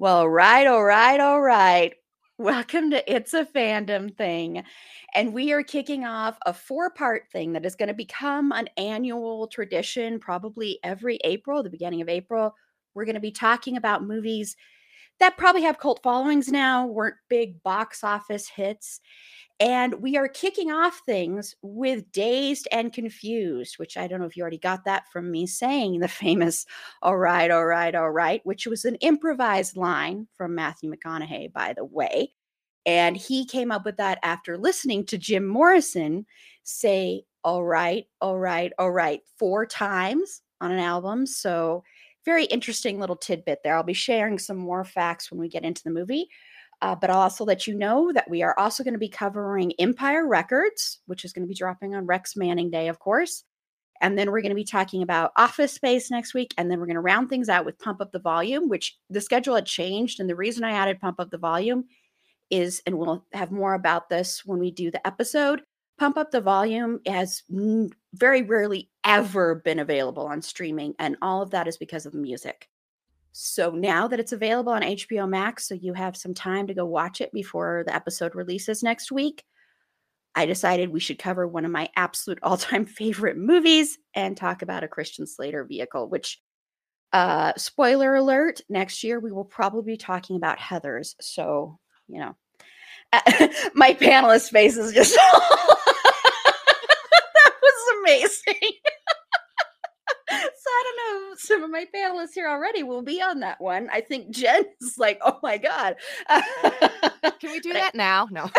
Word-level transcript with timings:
Well, 0.00 0.26
right, 0.26 0.66
all 0.66 0.82
right, 0.82 1.20
all 1.20 1.42
right. 1.42 1.92
Welcome 2.38 2.90
to 2.92 3.14
It's 3.14 3.34
a 3.34 3.44
Fandom 3.44 4.16
Thing. 4.16 4.64
And 5.14 5.34
we 5.34 5.52
are 5.52 5.62
kicking 5.62 6.06
off 6.06 6.38
a 6.46 6.54
four 6.54 6.88
part 6.88 7.24
thing 7.30 7.52
that 7.52 7.66
is 7.66 7.76
going 7.76 7.88
to 7.88 7.94
become 7.94 8.50
an 8.50 8.70
annual 8.78 9.46
tradition, 9.48 10.18
probably 10.18 10.78
every 10.82 11.18
April, 11.22 11.62
the 11.62 11.68
beginning 11.68 12.00
of 12.00 12.08
April. 12.08 12.54
We're 12.94 13.04
going 13.04 13.16
to 13.16 13.20
be 13.20 13.30
talking 13.30 13.76
about 13.76 14.02
movies 14.02 14.56
that 15.18 15.36
probably 15.36 15.64
have 15.64 15.78
cult 15.78 16.02
followings 16.02 16.48
now, 16.48 16.86
weren't 16.86 17.16
big 17.28 17.62
box 17.62 18.02
office 18.02 18.48
hits. 18.48 19.00
And 19.60 19.94
we 20.00 20.16
are 20.16 20.26
kicking 20.26 20.72
off 20.72 21.02
things 21.04 21.54
with 21.60 22.10
Dazed 22.12 22.66
and 22.72 22.92
Confused, 22.94 23.78
which 23.78 23.98
I 23.98 24.06
don't 24.06 24.18
know 24.20 24.26
if 24.26 24.36
you 24.36 24.42
already 24.42 24.58
got 24.58 24.86
that 24.86 25.08
from 25.12 25.30
me 25.30 25.46
saying 25.46 26.00
the 26.00 26.08
famous, 26.08 26.64
all 27.02 27.18
right, 27.18 27.50
all 27.50 27.66
right, 27.66 27.94
all 27.94 28.10
right, 28.10 28.40
which 28.44 28.66
was 28.66 28.84
an 28.86 28.94
improvised 28.96 29.76
line 29.76 30.28
from 30.34 30.54
Matthew 30.54 30.90
McConaughey, 30.90 31.52
by 31.52 31.74
the 31.74 31.84
way. 31.84 32.32
And 32.86 33.16
he 33.16 33.44
came 33.44 33.70
up 33.70 33.84
with 33.84 33.98
that 33.98 34.18
after 34.22 34.56
listening 34.56 35.04
to 35.06 35.18
Jim 35.18 35.46
Morrison 35.46 36.24
say, 36.62 37.24
all 37.44 37.62
right, 37.64 38.06
all 38.22 38.38
right, 38.38 38.72
all 38.78 38.90
right, 38.90 39.20
four 39.38 39.66
times 39.66 40.40
on 40.60 40.70
an 40.72 40.78
album. 40.78 41.26
So, 41.26 41.84
very 42.24 42.44
interesting 42.44 43.00
little 43.00 43.16
tidbit 43.16 43.60
there. 43.64 43.74
I'll 43.76 43.82
be 43.82 43.94
sharing 43.94 44.38
some 44.38 44.58
more 44.58 44.84
facts 44.84 45.30
when 45.30 45.40
we 45.40 45.48
get 45.48 45.64
into 45.64 45.82
the 45.82 45.90
movie. 45.90 46.28
Uh, 46.82 46.94
but 46.94 47.10
I'll 47.10 47.20
also 47.20 47.44
let 47.44 47.66
you 47.66 47.74
know 47.74 48.10
that 48.12 48.30
we 48.30 48.42
are 48.42 48.58
also 48.58 48.82
going 48.82 48.94
to 48.94 48.98
be 48.98 49.08
covering 49.08 49.72
Empire 49.78 50.26
Records, 50.26 51.00
which 51.06 51.24
is 51.24 51.32
going 51.32 51.44
to 51.44 51.48
be 51.48 51.54
dropping 51.54 51.94
on 51.94 52.06
Rex 52.06 52.36
Manning 52.36 52.70
Day, 52.70 52.88
of 52.88 52.98
course. 52.98 53.44
And 54.00 54.18
then 54.18 54.30
we're 54.30 54.40
going 54.40 54.50
to 54.50 54.56
be 54.56 54.64
talking 54.64 55.02
about 55.02 55.32
Office 55.36 55.74
Space 55.74 56.10
next 56.10 56.32
week. 56.32 56.54
And 56.56 56.70
then 56.70 56.80
we're 56.80 56.86
going 56.86 56.94
to 56.94 57.02
round 57.02 57.28
things 57.28 57.50
out 57.50 57.66
with 57.66 57.78
Pump 57.78 58.00
Up 58.00 58.12
the 58.12 58.18
Volume, 58.18 58.70
which 58.70 58.96
the 59.10 59.20
schedule 59.20 59.54
had 59.54 59.66
changed. 59.66 60.20
And 60.20 60.28
the 60.28 60.34
reason 60.34 60.64
I 60.64 60.72
added 60.72 61.00
Pump 61.00 61.20
Up 61.20 61.30
the 61.30 61.36
Volume 61.36 61.84
is, 62.48 62.82
and 62.86 62.98
we'll 62.98 63.26
have 63.34 63.52
more 63.52 63.74
about 63.74 64.08
this 64.08 64.42
when 64.46 64.58
we 64.58 64.70
do 64.70 64.90
the 64.90 65.06
episode, 65.06 65.60
Pump 65.98 66.16
Up 66.16 66.30
the 66.30 66.40
Volume 66.40 67.00
has 67.06 67.42
very 68.14 68.40
rarely 68.40 68.88
ever 69.04 69.56
been 69.56 69.80
available 69.80 70.26
on 70.26 70.40
streaming. 70.40 70.94
And 70.98 71.18
all 71.20 71.42
of 71.42 71.50
that 71.50 71.68
is 71.68 71.76
because 71.76 72.06
of 72.06 72.12
the 72.12 72.18
music. 72.18 72.69
So 73.32 73.70
now 73.70 74.08
that 74.08 74.20
it's 74.20 74.32
available 74.32 74.72
on 74.72 74.82
HBO 74.82 75.28
Max, 75.28 75.68
so 75.68 75.74
you 75.74 75.92
have 75.94 76.16
some 76.16 76.34
time 76.34 76.66
to 76.66 76.74
go 76.74 76.84
watch 76.84 77.20
it 77.20 77.32
before 77.32 77.84
the 77.86 77.94
episode 77.94 78.34
releases 78.34 78.82
next 78.82 79.12
week, 79.12 79.44
I 80.34 80.46
decided 80.46 80.90
we 80.90 81.00
should 81.00 81.18
cover 81.18 81.46
one 81.46 81.64
of 81.64 81.70
my 81.70 81.88
absolute 81.96 82.38
all 82.42 82.56
time 82.56 82.86
favorite 82.86 83.36
movies 83.36 83.98
and 84.14 84.36
talk 84.36 84.62
about 84.62 84.84
a 84.84 84.88
Christian 84.88 85.26
Slater 85.26 85.64
vehicle, 85.64 86.08
which, 86.08 86.40
uh, 87.12 87.52
spoiler 87.56 88.14
alert, 88.14 88.60
next 88.68 89.02
year 89.02 89.18
we 89.18 89.32
will 89.32 89.44
probably 89.44 89.94
be 89.94 89.96
talking 89.96 90.36
about 90.36 90.58
Heathers. 90.58 91.14
So, 91.20 91.78
you 92.06 92.20
know, 92.20 92.36
my 93.74 93.94
panelist 93.94 94.50
face 94.50 94.76
is 94.76 94.92
just. 94.92 95.14
that 95.14 95.72
was 97.62 97.94
amazing. 98.00 98.70
I 100.30 100.84
don't 100.84 100.96
know. 100.96 101.34
Some 101.36 101.62
of 101.62 101.70
my 101.70 101.86
panelists 101.94 102.34
here 102.34 102.48
already 102.48 102.82
will 102.82 103.02
be 103.02 103.20
on 103.20 103.40
that 103.40 103.60
one. 103.60 103.88
I 103.92 104.00
think 104.00 104.30
Jen 104.30 104.64
is 104.80 104.98
like, 104.98 105.20
oh 105.24 105.38
my 105.42 105.58
God. 105.58 105.96
Can 107.40 107.52
we 107.52 107.60
do 107.60 107.72
that 107.72 107.94
now? 107.94 108.28
No. 108.30 108.50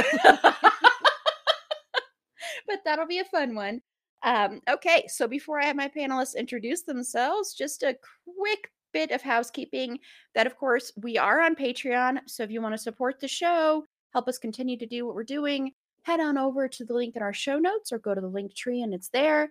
but 2.67 2.79
that'll 2.85 3.07
be 3.07 3.19
a 3.19 3.25
fun 3.25 3.55
one. 3.55 3.81
Um, 4.23 4.61
okay, 4.69 5.05
so 5.07 5.27
before 5.27 5.59
I 5.59 5.65
have 5.65 5.75
my 5.75 5.89
panelists 5.89 6.35
introduce 6.35 6.83
themselves, 6.83 7.53
just 7.53 7.81
a 7.83 7.97
quick 8.37 8.69
bit 8.93 9.11
of 9.11 9.21
housekeeping 9.21 9.97
that, 10.35 10.45
of 10.45 10.57
course, 10.57 10.91
we 10.95 11.17
are 11.17 11.41
on 11.41 11.55
Patreon. 11.55 12.19
So 12.27 12.43
if 12.43 12.51
you 12.51 12.61
want 12.61 12.73
to 12.75 12.81
support 12.81 13.19
the 13.19 13.27
show, 13.27 13.85
help 14.13 14.27
us 14.27 14.37
continue 14.37 14.77
to 14.77 14.85
do 14.85 15.05
what 15.05 15.15
we're 15.15 15.23
doing, 15.23 15.71
head 16.03 16.19
on 16.19 16.37
over 16.37 16.67
to 16.67 16.85
the 16.85 16.93
link 16.93 17.15
in 17.15 17.21
our 17.21 17.33
show 17.33 17.57
notes 17.57 17.91
or 17.91 17.99
go 17.99 18.13
to 18.13 18.21
the 18.21 18.27
link 18.27 18.55
tree 18.55 18.81
and 18.81 18.93
it's 18.93 19.09
there. 19.09 19.49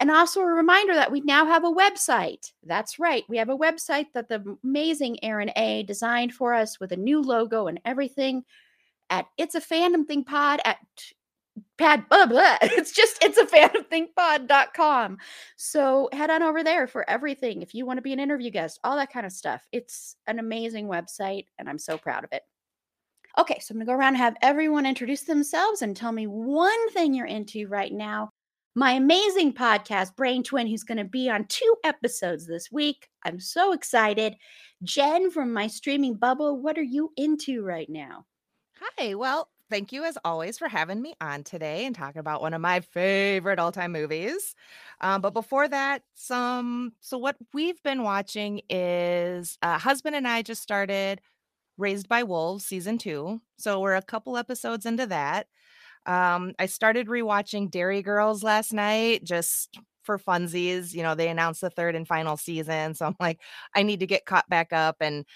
And 0.00 0.10
also 0.10 0.40
a 0.40 0.46
reminder 0.46 0.94
that 0.94 1.10
we 1.10 1.22
now 1.22 1.44
have 1.46 1.64
a 1.64 1.72
website. 1.72 2.52
That's 2.64 3.00
right. 3.00 3.24
We 3.28 3.36
have 3.38 3.48
a 3.48 3.56
website 3.56 4.06
that 4.14 4.28
the 4.28 4.56
amazing 4.62 5.22
Erin 5.24 5.50
A 5.56 5.82
designed 5.82 6.32
for 6.32 6.54
us 6.54 6.78
with 6.78 6.92
a 6.92 6.96
new 6.96 7.20
logo 7.20 7.66
and 7.66 7.80
everything 7.84 8.44
at 9.10 9.26
It's 9.36 9.56
a 9.56 9.60
Fandom 9.60 10.06
Thing 10.06 10.22
Pod 10.22 10.60
at 10.64 10.78
pad 11.76 12.08
blah, 12.08 12.26
blah. 12.26 12.56
it's 12.62 12.92
just 12.92 13.22
it's 13.22 13.38
a 13.38 13.44
fandom 13.46 13.86
thing 13.88 14.08
pod.com 14.16 15.18
so 15.56 16.08
head 16.12 16.30
on 16.30 16.42
over 16.42 16.62
there 16.62 16.86
for 16.86 17.08
everything 17.08 17.62
if 17.62 17.74
you 17.74 17.86
want 17.86 17.96
to 17.98 18.02
be 18.02 18.12
an 18.12 18.20
interview 18.20 18.50
guest 18.50 18.78
all 18.84 18.96
that 18.96 19.12
kind 19.12 19.26
of 19.26 19.32
stuff 19.32 19.66
it's 19.72 20.16
an 20.26 20.38
amazing 20.38 20.86
website 20.86 21.46
and 21.58 21.68
i'm 21.68 21.78
so 21.78 21.96
proud 21.96 22.24
of 22.24 22.32
it 22.32 22.42
okay 23.38 23.58
so 23.60 23.72
i'm 23.72 23.78
gonna 23.78 23.86
go 23.86 23.92
around 23.92 24.08
and 24.08 24.18
have 24.18 24.36
everyone 24.42 24.86
introduce 24.86 25.22
themselves 25.22 25.82
and 25.82 25.96
tell 25.96 26.12
me 26.12 26.26
one 26.26 26.90
thing 26.90 27.14
you're 27.14 27.26
into 27.26 27.66
right 27.68 27.92
now 27.92 28.30
my 28.78 28.92
amazing 28.92 29.52
podcast, 29.52 30.14
Brain 30.14 30.44
Twin, 30.44 30.68
who's 30.68 30.84
going 30.84 30.98
to 30.98 31.04
be 31.04 31.28
on 31.28 31.46
two 31.46 31.74
episodes 31.82 32.46
this 32.46 32.70
week. 32.70 33.08
I'm 33.24 33.40
so 33.40 33.72
excited. 33.72 34.36
Jen 34.84 35.32
from 35.32 35.52
my 35.52 35.66
streaming 35.66 36.14
bubble, 36.14 36.60
what 36.60 36.78
are 36.78 36.82
you 36.82 37.10
into 37.16 37.64
right 37.64 37.90
now? 37.90 38.24
Hi. 38.80 39.16
Well, 39.16 39.48
thank 39.68 39.90
you 39.90 40.04
as 40.04 40.16
always 40.24 40.58
for 40.58 40.68
having 40.68 41.02
me 41.02 41.14
on 41.20 41.42
today 41.42 41.86
and 41.86 41.94
talking 41.94 42.20
about 42.20 42.40
one 42.40 42.54
of 42.54 42.60
my 42.60 42.78
favorite 42.78 43.58
all-time 43.58 43.90
movies. 43.90 44.54
Um, 45.00 45.22
but 45.22 45.34
before 45.34 45.66
that, 45.66 46.02
some 46.14 46.92
so 47.00 47.18
what 47.18 47.34
we've 47.52 47.82
been 47.82 48.04
watching 48.04 48.62
is 48.70 49.58
uh, 49.60 49.78
husband 49.78 50.14
and 50.14 50.28
I 50.28 50.42
just 50.42 50.62
started 50.62 51.20
Raised 51.78 52.08
by 52.08 52.22
Wolves 52.22 52.64
season 52.64 52.96
two. 52.96 53.40
So 53.56 53.80
we're 53.80 53.96
a 53.96 54.02
couple 54.02 54.36
episodes 54.36 54.86
into 54.86 55.06
that. 55.06 55.48
Um, 56.08 56.54
I 56.58 56.66
started 56.66 57.06
rewatching 57.06 57.70
Derry 57.70 58.00
Girls 58.02 58.42
last 58.42 58.72
night 58.72 59.24
just 59.24 59.78
for 60.04 60.18
funsies. 60.18 60.94
You 60.94 61.02
know, 61.02 61.14
they 61.14 61.28
announced 61.28 61.60
the 61.60 61.68
third 61.68 61.94
and 61.94 62.08
final 62.08 62.38
season. 62.38 62.94
So 62.94 63.04
I'm 63.06 63.16
like, 63.20 63.40
I 63.76 63.82
need 63.82 64.00
to 64.00 64.06
get 64.06 64.24
caught 64.24 64.48
back 64.48 64.72
up 64.72 64.96
and, 65.00 65.26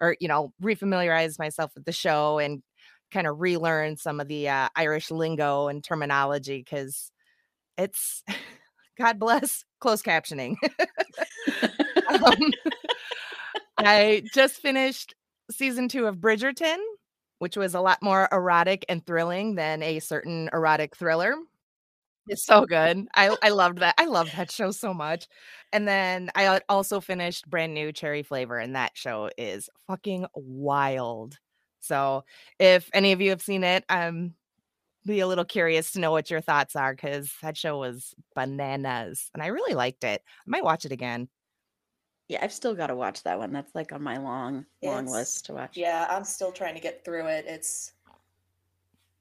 or, 0.00 0.16
you 0.20 0.28
know, 0.28 0.52
refamiliarize 0.62 1.36
myself 1.38 1.72
with 1.74 1.84
the 1.84 1.92
show 1.92 2.38
and 2.38 2.62
kind 3.10 3.26
of 3.26 3.40
relearn 3.40 3.96
some 3.96 4.20
of 4.20 4.28
the 4.28 4.48
uh, 4.48 4.68
Irish 4.76 5.10
lingo 5.10 5.66
and 5.66 5.82
terminology 5.82 6.58
because 6.58 7.10
it's, 7.76 8.22
God 8.98 9.18
bless, 9.18 9.64
closed 9.80 10.04
captioning. 10.04 10.54
um, 12.08 12.52
I 13.78 14.22
just 14.32 14.56
finished 14.56 15.14
season 15.50 15.88
two 15.88 16.06
of 16.06 16.16
Bridgerton 16.18 16.78
which 17.40 17.58
was 17.58 17.74
a 17.74 17.82
lot 17.82 18.02
more 18.02 18.28
erotic 18.32 18.86
and 18.88 19.06
thrilling 19.06 19.56
than 19.56 19.82
a 19.82 20.00
certain 20.00 20.50
erotic 20.54 20.96
thriller. 20.96 21.36
It's 22.26 22.44
so 22.44 22.64
good. 22.66 23.08
I 23.14 23.36
I 23.42 23.48
loved 23.50 23.78
that. 23.78 23.94
I 23.98 24.04
loved 24.06 24.36
that 24.36 24.50
show 24.52 24.70
so 24.70 24.94
much. 24.94 25.26
And 25.72 25.88
then 25.88 26.30
I 26.36 26.60
also 26.68 27.00
finished 27.00 27.48
brand 27.50 27.74
new 27.74 27.92
Cherry 27.92 28.22
Flavor, 28.22 28.58
and 28.58 28.76
that 28.76 28.92
show 28.96 29.30
is 29.38 29.68
fucking 29.86 30.26
wild. 30.34 31.38
So 31.80 32.24
if 32.58 32.88
any 32.94 33.12
of 33.12 33.20
you 33.20 33.30
have 33.30 33.42
seen 33.42 33.64
it, 33.64 33.84
um, 33.88 34.34
be 35.06 35.20
a 35.20 35.26
little 35.26 35.44
curious 35.44 35.92
to 35.92 36.00
know 36.00 36.10
what 36.12 36.30
your 36.30 36.40
thoughts 36.42 36.76
are 36.76 36.94
because 36.94 37.32
that 37.42 37.56
show 37.56 37.78
was 37.78 38.14
bananas 38.34 39.30
and 39.34 39.42
I 39.42 39.48
really 39.48 39.74
liked 39.74 40.04
it. 40.04 40.22
I 40.46 40.50
might 40.50 40.64
watch 40.64 40.84
it 40.84 40.92
again. 40.92 41.28
Yeah, 42.30 42.38
I've 42.42 42.52
still 42.52 42.76
got 42.76 42.86
to 42.86 42.94
watch 42.94 43.24
that 43.24 43.36
one. 43.38 43.52
That's 43.52 43.74
like 43.74 43.90
on 43.92 44.02
my 44.02 44.16
long, 44.18 44.64
long 44.84 45.02
It's- 45.04 45.10
list 45.10 45.46
to 45.46 45.54
watch. 45.54 45.76
Yeah, 45.76 46.06
I'm 46.08 46.22
still 46.22 46.52
trying 46.52 46.74
to 46.76 46.80
get 46.80 47.04
through 47.04 47.26
it. 47.26 47.44
It's 47.48 47.92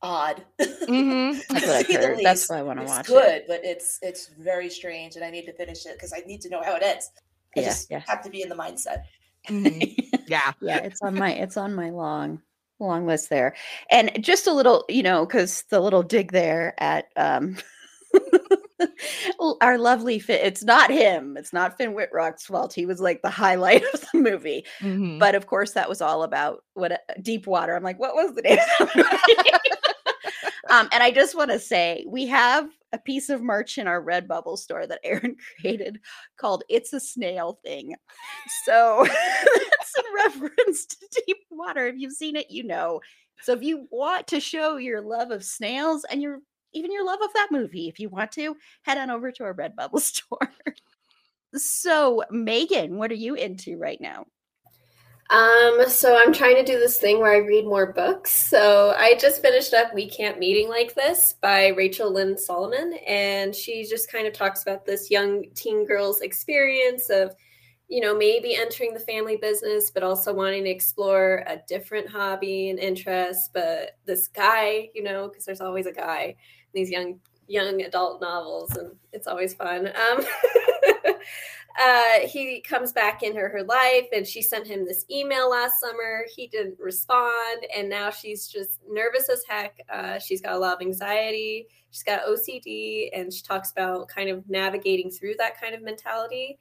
odd. 0.01 0.43
Mhm. 0.59 1.43
That's 1.49 1.65
what 1.65 1.75
I've 1.75 1.87
heard. 1.87 2.17
That's 2.23 2.41
least. 2.41 2.49
why 2.51 2.59
I 2.59 2.61
want 2.61 2.79
to 2.79 2.85
watch 2.85 3.07
good, 3.07 3.25
it. 3.25 3.45
but 3.47 3.61
it's 3.65 3.97
it's 4.03 4.27
very 4.27 4.69
strange, 4.69 5.15
and 5.15 5.25
I 5.25 5.31
need 5.31 5.45
to 5.47 5.53
finish 5.53 5.85
it 5.87 5.93
because 5.93 6.13
I 6.13 6.19
need 6.27 6.41
to 6.41 6.49
know 6.49 6.61
how 6.63 6.75
it 6.75 6.83
ends. 6.83 7.09
I 7.57 7.61
Yeah, 7.61 7.65
just 7.65 7.89
yeah. 7.89 8.03
have 8.07 8.23
to 8.23 8.29
be 8.29 8.43
in 8.43 8.49
the 8.49 8.55
mindset. 8.55 9.03
Mhm. 9.47 9.95
Yeah. 10.29 10.51
yeah 10.61 10.77
it's 10.83 11.01
on 11.01 11.15
my 11.15 11.33
it's 11.33 11.57
on 11.57 11.73
my 11.73 11.89
long 11.89 12.43
long 12.77 13.07
list 13.07 13.29
there 13.31 13.55
and 13.89 14.11
just 14.23 14.45
a 14.45 14.53
little 14.53 14.85
you 14.87 15.01
know 15.01 15.25
because 15.25 15.63
the 15.71 15.79
little 15.79 16.03
dig 16.03 16.31
there 16.31 16.75
at 16.77 17.05
um 17.15 17.55
l- 17.57 17.63
our 19.61 19.77
lovely 19.77 20.19
fit 20.19 20.41
it's 20.43 20.63
not 20.63 20.89
him 20.89 21.35
it's 21.37 21.53
not 21.53 21.77
finn 21.77 21.93
wittrock's 21.93 22.45
fault 22.45 22.73
he 22.73 22.85
was 22.85 22.99
like 22.99 23.21
the 23.21 23.29
highlight 23.29 23.83
of 23.93 24.01
the 24.13 24.19
movie 24.19 24.65
Mhm. 24.81 25.19
but 25.19 25.35
of 25.35 25.47
course 25.47 25.71
that 25.73 25.89
was 25.89 26.01
all 26.01 26.23
about 26.23 26.63
what 26.73 26.91
a- 26.93 27.21
deep 27.21 27.47
water 27.47 27.75
i'm 27.75 27.83
like 27.83 27.99
what 27.99 28.15
was 28.15 28.33
the 28.35 28.41
name 28.41 28.57
of 28.79 28.87
the 28.89 28.97
movie? 28.97 29.39
um 30.69 30.87
and 30.91 31.03
i 31.03 31.11
just 31.11 31.35
want 31.35 31.49
to 31.51 31.59
say 31.59 32.05
we 32.07 32.25
have 32.27 32.69
a 32.91 32.97
piece 32.97 33.29
of 33.29 33.41
merch 33.41 33.77
in 33.77 33.87
our 33.87 34.01
redbubble 34.03 34.57
store 34.57 34.87
that 34.87 34.99
erin 35.03 35.35
created 35.61 35.99
called 36.37 36.63
it's 36.69 36.93
a 36.93 36.99
snail 36.99 37.59
thing 37.65 37.95
so 38.65 39.05
that's 39.05 39.93
in 39.97 40.41
reference 40.41 40.85
to 40.85 40.97
deep 41.25 41.37
water 41.49 41.87
if 41.87 41.95
you've 41.97 42.13
seen 42.13 42.35
it 42.35 42.49
you 42.49 42.63
know 42.63 42.99
so 43.41 43.53
if 43.53 43.63
you 43.63 43.87
want 43.89 44.27
to 44.27 44.39
show 44.41 44.75
your 44.77 45.01
love 45.01 45.31
of 45.31 45.43
snails 45.45 46.05
and 46.11 46.21
your 46.21 46.39
even 46.73 46.91
your 46.91 47.05
love 47.05 47.21
of 47.21 47.33
that 47.33 47.49
movie 47.51 47.87
if 47.87 47.99
you 47.99 48.09
want 48.09 48.31
to 48.31 48.55
head 48.83 48.97
on 48.97 49.09
over 49.09 49.31
to 49.31 49.43
our 49.43 49.53
redbubble 49.53 49.99
store 49.99 50.51
so 51.55 52.23
megan 52.31 52.97
what 52.97 53.11
are 53.11 53.15
you 53.15 53.35
into 53.35 53.77
right 53.77 53.99
now 54.01 54.25
Um, 55.29 55.87
so 55.87 56.17
I'm 56.17 56.33
trying 56.33 56.55
to 56.55 56.63
do 56.63 56.79
this 56.79 56.97
thing 56.97 57.19
where 57.19 57.31
I 57.31 57.37
read 57.37 57.65
more 57.65 57.93
books. 57.93 58.31
So 58.31 58.95
I 58.97 59.13
just 59.19 59.43
finished 59.43 59.75
up 59.75 59.93
We 59.93 60.09
Can't 60.09 60.39
Meeting 60.39 60.69
Like 60.69 60.95
This 60.95 61.35
by 61.39 61.67
Rachel 61.67 62.11
Lynn 62.11 62.35
Solomon, 62.35 62.95
and 63.07 63.53
she 63.53 63.85
just 63.85 64.11
kind 64.11 64.25
of 64.25 64.33
talks 64.33 64.63
about 64.63 64.87
this 64.87 65.11
young 65.11 65.43
teen 65.53 65.85
girl's 65.85 66.21
experience 66.21 67.11
of, 67.11 67.35
you 67.87 68.01
know, 68.01 68.17
maybe 68.17 68.55
entering 68.55 68.91
the 68.91 68.99
family 68.99 69.37
business, 69.37 69.91
but 69.91 70.01
also 70.01 70.33
wanting 70.33 70.63
to 70.63 70.71
explore 70.71 71.43
a 71.45 71.61
different 71.67 72.09
hobby 72.09 72.71
and 72.71 72.79
interest. 72.79 73.51
But 73.53 73.97
this 74.05 74.27
guy, 74.27 74.89
you 74.95 75.03
know, 75.03 75.27
because 75.27 75.45
there's 75.45 75.61
always 75.61 75.85
a 75.85 75.93
guy 75.93 76.37
these 76.73 76.89
young 76.89 77.19
young 77.47 77.81
adult 77.81 78.21
novels, 78.21 78.75
and 78.77 78.91
it's 79.11 79.27
always 79.27 79.53
fun. 79.53 79.87
Um, 79.87 80.25
uh, 81.79 82.19
he 82.27 82.61
comes 82.61 82.93
back 82.93 83.23
in 83.23 83.35
her 83.35 83.49
her 83.49 83.63
life, 83.63 84.07
and 84.13 84.25
she 84.25 84.41
sent 84.41 84.67
him 84.67 84.85
this 84.85 85.05
email 85.09 85.49
last 85.49 85.79
summer. 85.79 86.25
He 86.35 86.47
didn't 86.47 86.79
respond, 86.79 87.65
and 87.75 87.89
now 87.89 88.09
she's 88.11 88.47
just 88.47 88.79
nervous 88.89 89.29
as 89.29 89.43
heck. 89.47 89.79
Uh, 89.91 90.19
she's 90.19 90.41
got 90.41 90.53
a 90.53 90.59
lot 90.59 90.75
of 90.75 90.81
anxiety. 90.81 91.67
She's 91.91 92.03
got 92.03 92.25
OCD, 92.25 93.09
and 93.13 93.33
she 93.33 93.41
talks 93.41 93.71
about 93.71 94.07
kind 94.07 94.29
of 94.29 94.47
navigating 94.49 95.09
through 95.09 95.35
that 95.39 95.59
kind 95.59 95.73
of 95.73 95.81
mentality. 95.81 96.59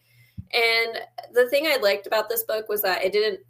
And 0.53 1.03
the 1.35 1.49
thing 1.51 1.67
I 1.67 1.77
liked 1.77 2.07
about 2.07 2.31
this 2.31 2.45
book 2.45 2.69
was 2.69 2.81
that 2.83 3.05
it 3.05 3.13
didn't 3.13 3.41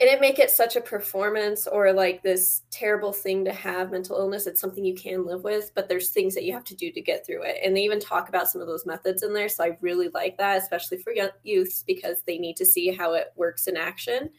it 0.00 0.06
didn't 0.06 0.22
make 0.22 0.38
it 0.38 0.50
such 0.50 0.76
a 0.76 0.80
performance 0.80 1.66
or 1.66 1.92
like 1.92 2.22
this 2.22 2.62
terrible 2.70 3.12
thing 3.12 3.44
to 3.44 3.52
have 3.52 3.90
mental 3.90 4.16
illness. 4.16 4.46
It's 4.46 4.58
something 4.60 4.82
you 4.82 4.94
can 4.94 5.26
live 5.26 5.44
with, 5.44 5.72
but 5.74 5.90
there's 5.90 6.08
things 6.08 6.34
that 6.34 6.44
you 6.44 6.54
have 6.54 6.64
to 6.64 6.74
do 6.74 6.90
to 6.90 7.02
get 7.02 7.26
through 7.26 7.42
it. 7.42 7.58
And 7.62 7.76
they 7.76 7.82
even 7.82 8.00
talk 8.00 8.30
about 8.30 8.48
some 8.48 8.62
of 8.62 8.66
those 8.66 8.86
methods 8.86 9.22
in 9.22 9.34
there. 9.34 9.50
So 9.50 9.62
I 9.62 9.76
really 9.82 10.08
like 10.14 10.38
that, 10.38 10.62
especially 10.62 10.96
for 11.02 11.12
young 11.12 11.28
youths, 11.42 11.84
because 11.86 12.22
they 12.22 12.38
need 12.38 12.56
to 12.56 12.64
see 12.64 12.90
how 12.94 13.12
it 13.12 13.34
works 13.36 13.66
in 13.66 13.76
action. 13.76 14.30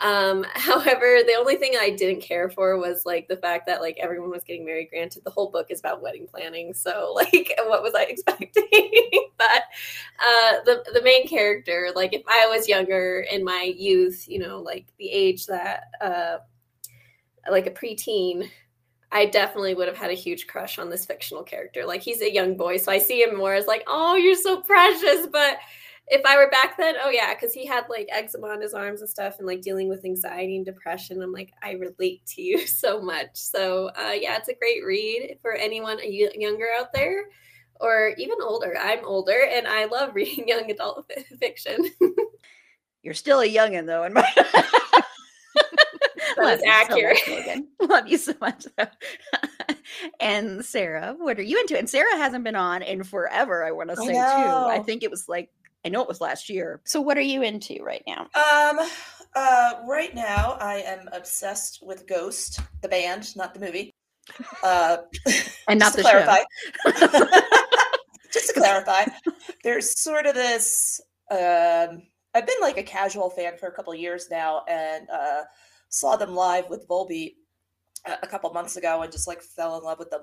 Um, 0.00 0.44
however, 0.54 1.20
the 1.24 1.36
only 1.38 1.56
thing 1.56 1.74
I 1.78 1.90
didn't 1.90 2.22
care 2.22 2.50
for 2.50 2.76
was 2.78 3.04
like 3.04 3.28
the 3.28 3.36
fact 3.36 3.66
that 3.66 3.80
like 3.80 3.98
everyone 4.00 4.30
was 4.30 4.44
getting 4.44 4.64
married. 4.64 4.88
Granted, 4.90 5.24
the 5.24 5.30
whole 5.30 5.50
book 5.50 5.66
is 5.70 5.80
about 5.80 6.02
wedding 6.02 6.26
planning, 6.26 6.74
so 6.74 7.12
like, 7.14 7.54
what 7.66 7.82
was 7.82 7.94
I 7.94 8.02
expecting? 8.08 8.68
but 9.38 9.62
uh, 10.18 10.64
the 10.64 10.84
the 10.92 11.02
main 11.02 11.26
character, 11.28 11.90
like, 11.94 12.12
if 12.12 12.22
I 12.28 12.46
was 12.46 12.68
younger 12.68 13.24
in 13.30 13.44
my 13.44 13.72
youth, 13.76 14.26
you 14.28 14.38
know, 14.38 14.60
like 14.60 14.86
the 14.98 15.10
age 15.10 15.46
that 15.46 15.84
uh, 16.00 16.38
like 17.50 17.66
a 17.66 17.70
preteen. 17.70 18.48
I 19.12 19.26
definitely 19.26 19.74
would 19.74 19.88
have 19.88 19.96
had 19.96 20.12
a 20.12 20.14
huge 20.14 20.46
crush 20.46 20.78
on 20.78 20.88
this 20.88 21.04
fictional 21.04 21.42
character. 21.42 21.84
Like 21.84 22.00
he's 22.00 22.22
a 22.22 22.32
young 22.32 22.56
boy, 22.56 22.76
so 22.76 22.92
I 22.92 22.98
see 22.98 23.22
him 23.22 23.36
more 23.36 23.54
as 23.54 23.66
like, 23.66 23.82
oh, 23.88 24.14
you're 24.14 24.36
so 24.36 24.60
precious. 24.60 25.26
But 25.26 25.56
if 26.10 26.26
I 26.26 26.36
were 26.36 26.50
back 26.50 26.76
then, 26.76 26.96
oh 27.02 27.08
yeah, 27.08 27.34
because 27.34 27.52
he 27.52 27.64
had 27.64 27.84
like 27.88 28.08
eczema 28.10 28.48
on 28.48 28.60
his 28.60 28.74
arms 28.74 29.00
and 29.00 29.08
stuff, 29.08 29.36
and 29.38 29.46
like 29.46 29.62
dealing 29.62 29.88
with 29.88 30.04
anxiety 30.04 30.56
and 30.56 30.66
depression. 30.66 31.22
I'm 31.22 31.32
like, 31.32 31.52
I 31.62 31.72
relate 31.72 32.26
to 32.34 32.42
you 32.42 32.66
so 32.66 33.00
much. 33.00 33.30
So 33.34 33.90
uh, 33.96 34.12
yeah, 34.12 34.36
it's 34.36 34.48
a 34.48 34.54
great 34.54 34.84
read 34.84 35.38
for 35.40 35.52
anyone 35.52 35.98
younger 36.02 36.66
out 36.78 36.92
there, 36.92 37.26
or 37.80 38.12
even 38.18 38.38
older. 38.42 38.76
I'm 38.80 39.04
older, 39.04 39.46
and 39.50 39.68
I 39.68 39.84
love 39.84 40.10
reading 40.14 40.48
young 40.48 40.70
adult 40.70 41.06
fi- 41.30 41.36
fiction. 41.36 41.78
You're 43.02 43.14
still 43.14 43.40
a 43.40 43.48
youngin' 43.48 43.86
though, 43.86 44.04
in 44.04 44.12
my 44.12 44.28
Love 46.38 46.58
is 46.58 46.62
you 46.62 46.66
so 46.66 46.68
much, 46.68 46.90
accurate. 46.90 47.64
Love 47.80 48.08
you 48.08 48.18
so 48.18 48.32
much. 48.40 48.66
and 50.20 50.64
Sarah, 50.64 51.14
what 51.18 51.38
are 51.38 51.42
you 51.42 51.60
into? 51.60 51.78
And 51.78 51.88
Sarah 51.88 52.16
hasn't 52.16 52.44
been 52.44 52.56
on 52.56 52.82
in 52.82 53.04
forever, 53.04 53.64
I 53.64 53.72
want 53.72 53.90
to 53.90 53.96
I 54.00 54.06
say 54.06 54.12
too. 54.12 54.18
I 54.18 54.82
think 54.84 55.02
it 55.02 55.10
was 55.10 55.28
like 55.28 55.50
I 55.84 55.88
know 55.88 56.02
it 56.02 56.08
was 56.08 56.20
last 56.20 56.48
year. 56.48 56.80
So 56.84 57.00
what 57.00 57.16
are 57.16 57.22
you 57.22 57.42
into 57.42 57.82
right 57.82 58.02
now? 58.06 58.22
Um, 58.34 58.78
uh, 59.34 59.72
right 59.86 60.14
now 60.14 60.56
I 60.60 60.76
am 60.86 61.08
obsessed 61.12 61.80
with 61.82 62.06
Ghost, 62.06 62.60
the 62.82 62.88
band, 62.88 63.34
not 63.36 63.54
the 63.54 63.60
movie. 63.60 63.90
Uh, 64.62 64.98
And 65.66 65.80
not 65.80 65.92
the 65.94 66.02
show. 66.02 66.10
clarify. 66.10 66.38
just 68.32 68.48
to 68.48 68.52
clarify, 68.54 69.04
there's 69.64 69.98
sort 69.98 70.26
of 70.26 70.34
this. 70.34 71.00
Um, 71.32 72.02
I've 72.34 72.46
been 72.46 72.60
like 72.60 72.78
a 72.78 72.82
casual 72.84 73.30
fan 73.30 73.56
for 73.58 73.66
a 73.66 73.72
couple 73.72 73.92
of 73.92 73.98
years 73.98 74.28
now, 74.30 74.62
and 74.68 75.08
uh, 75.10 75.42
saw 75.88 76.14
them 76.14 76.34
live 76.36 76.68
with 76.70 76.86
Volbeat 76.86 77.34
a 78.06 78.18
a 78.22 78.26
couple 78.26 78.52
months 78.52 78.76
ago, 78.76 79.02
and 79.02 79.10
just 79.10 79.26
like 79.26 79.42
fell 79.42 79.76
in 79.78 79.82
love 79.84 79.98
with 79.98 80.10
them. 80.10 80.20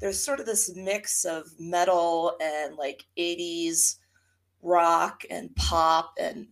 There's 0.00 0.22
sort 0.24 0.40
of 0.40 0.46
this 0.46 0.74
mix 0.74 1.26
of 1.26 1.44
metal 1.58 2.36
and 2.40 2.76
like 2.76 3.04
'80s 3.18 3.96
rock 4.62 5.22
and 5.30 5.54
pop, 5.56 6.14
and 6.20 6.48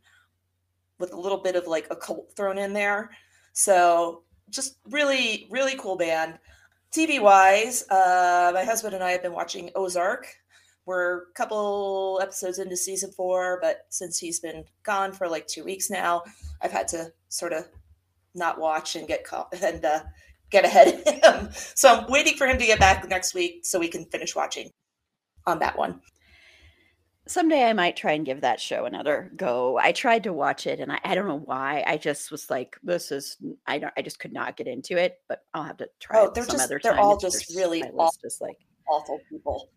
with 0.98 1.12
a 1.12 1.20
little 1.20 1.38
bit 1.38 1.56
of 1.56 1.66
like 1.66 1.86
occult 1.90 2.32
thrown 2.36 2.58
in 2.58 2.72
there. 2.72 3.10
So 3.52 4.22
just 4.50 4.78
really, 4.90 5.48
really 5.50 5.76
cool 5.76 5.96
band. 5.96 6.38
TV 6.92 7.20
wise, 7.20 7.84
uh, 7.90 8.50
my 8.54 8.64
husband 8.64 8.94
and 8.94 9.04
I 9.04 9.10
have 9.10 9.22
been 9.22 9.32
watching 9.32 9.70
Ozark. 9.74 10.26
We're 10.86 11.24
a 11.24 11.32
couple 11.34 12.18
episodes 12.22 12.58
into 12.58 12.76
season 12.76 13.12
four, 13.12 13.58
but 13.60 13.80
since 13.90 14.18
he's 14.18 14.40
been 14.40 14.64
gone 14.84 15.12
for 15.12 15.28
like 15.28 15.46
two 15.46 15.64
weeks 15.64 15.90
now, 15.90 16.22
I've 16.62 16.72
had 16.72 16.88
to 16.88 17.12
sort 17.28 17.52
of 17.52 17.68
not 18.34 18.58
watch 18.58 18.96
and 18.96 19.06
get 19.06 19.24
caught 19.24 19.52
and 19.62 19.84
uh, 19.84 20.00
get 20.50 20.64
ahead 20.64 20.88
of 20.88 21.04
him. 21.04 21.48
So 21.52 21.94
I'm 21.94 22.10
waiting 22.10 22.36
for 22.36 22.46
him 22.46 22.58
to 22.58 22.64
get 22.64 22.78
back 22.78 23.06
next 23.06 23.34
week 23.34 23.66
so 23.66 23.78
we 23.78 23.88
can 23.88 24.06
finish 24.06 24.34
watching 24.34 24.70
on 25.46 25.58
that 25.58 25.76
one. 25.76 26.00
Someday 27.28 27.64
I 27.64 27.72
might 27.74 27.96
try 27.96 28.12
and 28.12 28.24
give 28.24 28.40
that 28.40 28.58
show 28.60 28.86
another 28.86 29.30
go. 29.36 29.78
I 29.78 29.92
tried 29.92 30.24
to 30.24 30.32
watch 30.32 30.66
it 30.66 30.80
and 30.80 30.90
I, 30.90 30.98
I 31.04 31.14
don't 31.14 31.28
know 31.28 31.38
why. 31.44 31.84
I 31.86 31.96
just 31.98 32.30
was 32.30 32.48
like, 32.50 32.76
this 32.82 33.12
is 33.12 33.36
I 33.66 33.78
don't 33.78 33.92
I 33.96 34.02
just 34.02 34.18
could 34.18 34.32
not 34.32 34.56
get 34.56 34.66
into 34.66 34.96
it, 34.96 35.20
but 35.28 35.42
I'll 35.54 35.62
have 35.62 35.76
to 35.76 35.88
try 36.00 36.20
Oh, 36.20 36.24
it 36.26 36.34
they're 36.34 36.44
some 36.44 36.54
just- 36.56 36.64
other 36.64 36.80
they're 36.82 36.98
all 36.98 37.16
just 37.18 37.54
really 37.54 37.82
my 37.82 37.88
aw- 37.90 38.04
list 38.06 38.20
is 38.24 38.38
like 38.40 38.56
Awful 38.90 39.20
people. 39.28 39.68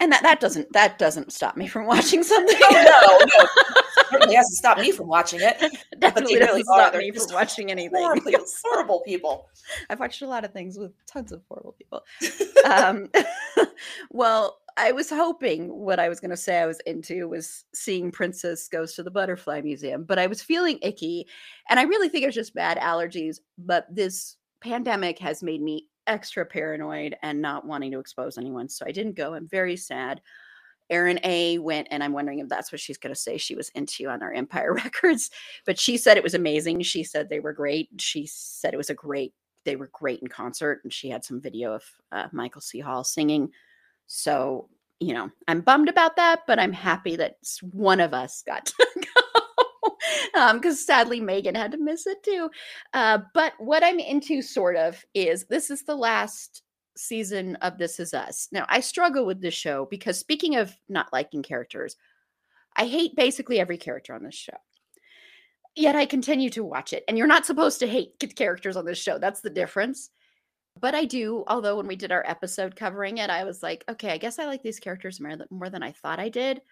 and 0.00 0.10
that 0.10 0.22
that 0.24 0.40
doesn't 0.40 0.72
that 0.72 0.98
doesn't 0.98 1.32
stop 1.32 1.56
me 1.56 1.68
from 1.68 1.86
watching 1.94 2.22
something. 2.24 2.56
Oh 2.60 3.26
no, 3.28 3.44
no, 3.44 3.82
certainly 4.10 4.34
hasn't 4.34 4.56
stopped 4.56 4.80
me 4.80 4.92
from 4.92 5.08
watching 5.08 5.40
it. 5.40 5.58
Definitely 5.98 6.34
they 6.34 6.40
really 6.40 6.62
doesn't 6.62 6.74
are. 6.74 6.80
stop 6.80 6.92
They're 6.92 7.00
me 7.00 7.10
from 7.10 7.32
watching 7.32 7.70
anything. 7.70 8.02
Horribly, 8.02 8.36
horrible 8.64 9.02
people. 9.04 9.48
I've 9.90 10.00
watched 10.00 10.22
a 10.22 10.26
lot 10.26 10.44
of 10.44 10.52
things 10.52 10.78
with 10.78 10.92
tons 11.06 11.32
of 11.32 11.42
horrible 11.48 11.74
people. 11.78 12.04
um, 12.64 13.08
well, 14.10 14.58
I 14.76 14.92
was 14.92 15.10
hoping 15.10 15.68
what 15.76 15.98
I 15.98 16.08
was 16.08 16.20
going 16.20 16.30
to 16.30 16.36
say 16.36 16.60
I 16.60 16.66
was 16.66 16.80
into 16.86 17.28
was 17.28 17.64
seeing 17.74 18.12
Princess 18.12 18.68
Goes 18.68 18.94
to 18.94 19.02
the 19.02 19.10
Butterfly 19.10 19.60
Museum, 19.62 20.04
but 20.04 20.18
I 20.18 20.26
was 20.26 20.42
feeling 20.42 20.78
icky. 20.82 21.26
And 21.68 21.80
I 21.80 21.84
really 21.84 22.08
think 22.08 22.22
it 22.22 22.28
was 22.28 22.34
just 22.34 22.54
bad 22.54 22.78
allergies. 22.78 23.38
But 23.58 23.86
this 23.90 24.36
pandemic 24.60 25.18
has 25.18 25.42
made 25.42 25.62
me 25.62 25.88
extra 26.06 26.44
paranoid 26.44 27.16
and 27.22 27.40
not 27.40 27.66
wanting 27.66 27.92
to 27.92 27.98
expose 27.98 28.38
anyone. 28.38 28.68
So 28.68 28.84
I 28.86 28.92
didn't 28.92 29.16
go. 29.16 29.34
I'm 29.34 29.46
very 29.46 29.76
sad. 29.76 30.20
Erin 30.90 31.20
A 31.24 31.58
went, 31.58 31.88
and 31.90 32.02
I'm 32.02 32.12
wondering 32.12 32.38
if 32.38 32.48
that's 32.48 32.72
what 32.72 32.80
she's 32.80 32.98
going 32.98 33.14
to 33.14 33.20
say 33.20 33.36
she 33.36 33.54
was 33.54 33.68
into 33.70 34.08
on 34.08 34.22
our 34.22 34.32
Empire 34.32 34.72
Records. 34.84 35.30
But 35.66 35.78
she 35.78 35.96
said 35.96 36.16
it 36.16 36.22
was 36.22 36.34
amazing. 36.34 36.82
She 36.82 37.04
said 37.04 37.28
they 37.28 37.40
were 37.40 37.52
great. 37.52 37.88
She 37.98 38.26
said 38.26 38.74
it 38.74 38.78
was 38.78 38.90
a 38.90 38.94
great 38.94 39.34
they 39.64 39.76
were 39.76 39.90
great 39.92 40.20
in 40.20 40.28
concert, 40.28 40.80
and 40.84 40.92
she 40.92 41.10
had 41.10 41.24
some 41.24 41.40
video 41.40 41.74
of 41.74 41.84
uh, 42.10 42.28
Michael 42.32 42.62
C. 42.62 42.80
Hall 42.80 43.04
singing. 43.04 43.50
So 44.06 44.68
you 45.00 45.14
know, 45.14 45.30
I'm 45.46 45.60
bummed 45.60 45.88
about 45.88 46.16
that, 46.16 46.42
but 46.46 46.58
I'm 46.58 46.72
happy 46.72 47.16
that 47.16 47.36
one 47.72 48.00
of 48.00 48.12
us 48.12 48.42
got 48.42 48.66
to 48.66 48.74
go. 48.96 50.52
because 50.54 50.72
um, 50.72 50.84
sadly 50.84 51.20
Megan 51.20 51.54
had 51.54 51.72
to 51.72 51.78
miss 51.78 52.06
it 52.06 52.22
too. 52.22 52.50
Uh, 52.94 53.18
but 53.34 53.52
what 53.58 53.84
I'm 53.84 54.00
into, 54.00 54.42
sort 54.42 54.76
of, 54.76 55.04
is 55.14 55.44
this 55.44 55.70
is 55.70 55.84
the 55.84 55.94
last 55.94 56.62
season 56.98 57.56
of 57.56 57.78
This 57.78 58.00
Is 58.00 58.14
Us. 58.14 58.48
Now, 58.52 58.66
I 58.68 58.80
struggle 58.80 59.24
with 59.24 59.40
this 59.40 59.54
show 59.54 59.86
because 59.86 60.18
speaking 60.18 60.56
of 60.56 60.76
not 60.88 61.12
liking 61.12 61.42
characters, 61.42 61.96
I 62.76 62.86
hate 62.86 63.16
basically 63.16 63.58
every 63.60 63.78
character 63.78 64.14
on 64.14 64.22
this 64.22 64.34
show. 64.34 64.56
Yet 65.74 65.96
I 65.96 66.06
continue 66.06 66.50
to 66.50 66.64
watch 66.64 66.92
it. 66.92 67.04
And 67.08 67.16
you're 67.16 67.26
not 67.26 67.46
supposed 67.46 67.80
to 67.80 67.86
hate 67.86 68.22
characters 68.34 68.76
on 68.76 68.84
this 68.84 68.98
show. 68.98 69.18
That's 69.18 69.40
the 69.40 69.50
difference. 69.50 70.10
But 70.80 70.94
I 70.94 71.04
do, 71.04 71.44
although 71.46 71.76
when 71.76 71.86
we 71.86 71.96
did 71.96 72.12
our 72.12 72.24
episode 72.26 72.76
covering 72.76 73.18
it, 73.18 73.30
I 73.30 73.44
was 73.44 73.62
like, 73.62 73.84
okay, 73.88 74.10
I 74.10 74.18
guess 74.18 74.38
I 74.38 74.46
like 74.46 74.62
these 74.62 74.80
characters 74.80 75.20
more 75.20 75.36
than, 75.36 75.46
more 75.50 75.70
than 75.70 75.82
I 75.82 75.92
thought 75.92 76.20
I 76.20 76.28
did. 76.28 76.62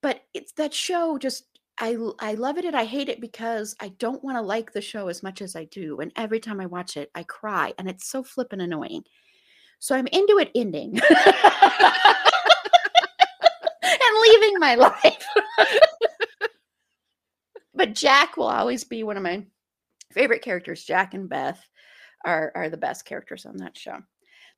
But 0.00 0.22
it's 0.34 0.52
that 0.52 0.74
show 0.74 1.18
just 1.18 1.44
I 1.78 1.96
I 2.20 2.34
love 2.34 2.58
it 2.58 2.64
and 2.64 2.76
I 2.76 2.84
hate 2.84 3.08
it 3.08 3.20
because 3.20 3.74
I 3.80 3.88
don't 3.98 4.22
want 4.22 4.36
to 4.36 4.42
like 4.42 4.72
the 4.72 4.80
show 4.80 5.08
as 5.08 5.22
much 5.22 5.42
as 5.42 5.56
I 5.56 5.64
do. 5.64 6.00
And 6.00 6.12
every 6.16 6.40
time 6.40 6.60
I 6.60 6.66
watch 6.66 6.96
it, 6.96 7.10
I 7.14 7.22
cry 7.24 7.72
and 7.78 7.88
it's 7.88 8.08
so 8.08 8.22
flippin' 8.22 8.60
annoying. 8.60 9.04
So 9.78 9.96
I'm 9.96 10.06
into 10.06 10.38
it 10.38 10.50
ending 10.54 11.00
and 13.82 14.22
leaving 14.22 14.58
my 14.58 14.74
life. 14.76 15.26
but 17.74 17.94
Jack 17.94 18.36
will 18.36 18.46
always 18.46 18.84
be 18.84 19.02
one 19.02 19.16
of 19.16 19.22
my 19.22 19.44
favorite 20.12 20.42
characters. 20.42 20.84
Jack 20.84 21.14
and 21.14 21.28
Beth 21.28 21.60
are, 22.24 22.52
are 22.54 22.68
the 22.68 22.76
best 22.76 23.04
characters 23.04 23.44
on 23.44 23.56
that 23.56 23.76
show. 23.76 23.98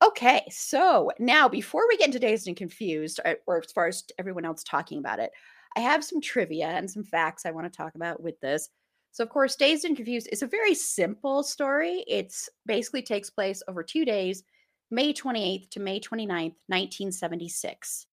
Okay, 0.04 0.44
so 0.50 1.10
now 1.18 1.48
before 1.48 1.86
we 1.88 1.96
get 1.96 2.08
into 2.08 2.18
Dazed 2.18 2.48
and 2.48 2.56
Confused, 2.56 3.20
uh, 3.24 3.34
or 3.46 3.58
as 3.58 3.72
far 3.72 3.86
as 3.86 4.04
everyone 4.18 4.44
else 4.44 4.62
talking 4.62 4.98
about 4.98 5.20
it, 5.20 5.30
I 5.76 5.80
have 5.80 6.04
some 6.04 6.20
trivia 6.20 6.68
and 6.68 6.90
some 6.90 7.04
facts 7.04 7.44
I 7.44 7.50
want 7.50 7.70
to 7.70 7.76
talk 7.76 7.94
about 7.94 8.22
with 8.22 8.38
this. 8.40 8.68
So, 9.12 9.22
of 9.22 9.30
course, 9.30 9.56
Dazed 9.56 9.84
and 9.84 9.96
Confused 9.96 10.28
is 10.32 10.42
a 10.42 10.46
very 10.46 10.74
simple 10.74 11.42
story. 11.42 12.04
It's 12.08 12.48
basically 12.66 13.02
takes 13.02 13.30
place 13.30 13.62
over 13.68 13.82
two 13.82 14.04
days, 14.04 14.42
May 14.90 15.12
28th 15.12 15.70
to 15.70 15.80
May 15.80 16.00
29th, 16.00 16.56
1976. 16.66 18.06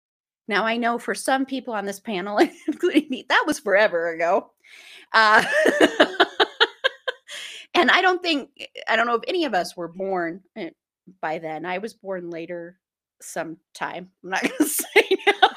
Now, 0.48 0.64
I 0.64 0.76
know 0.76 0.98
for 0.98 1.14
some 1.14 1.46
people 1.46 1.74
on 1.74 1.84
this 1.84 2.00
panel, 2.00 2.38
including 2.66 3.06
me, 3.10 3.26
that 3.28 3.44
was 3.46 3.60
forever 3.60 4.08
ago. 4.12 4.50
Uh, 5.12 5.44
and 7.74 7.90
I 7.90 8.00
don't 8.00 8.22
think, 8.22 8.50
I 8.88 8.96
don't 8.96 9.06
know 9.06 9.14
if 9.14 9.24
any 9.28 9.44
of 9.44 9.54
us 9.54 9.76
were 9.76 9.88
born 9.88 10.42
eh, 10.56 10.70
by 11.20 11.38
then. 11.38 11.66
I 11.66 11.78
was 11.78 11.94
born 11.94 12.30
later 12.30 12.78
sometime. 13.20 14.10
I'm 14.24 14.30
not 14.30 14.42
going 14.42 14.54
to 14.58 14.66
say 14.66 15.04
now 15.26 15.48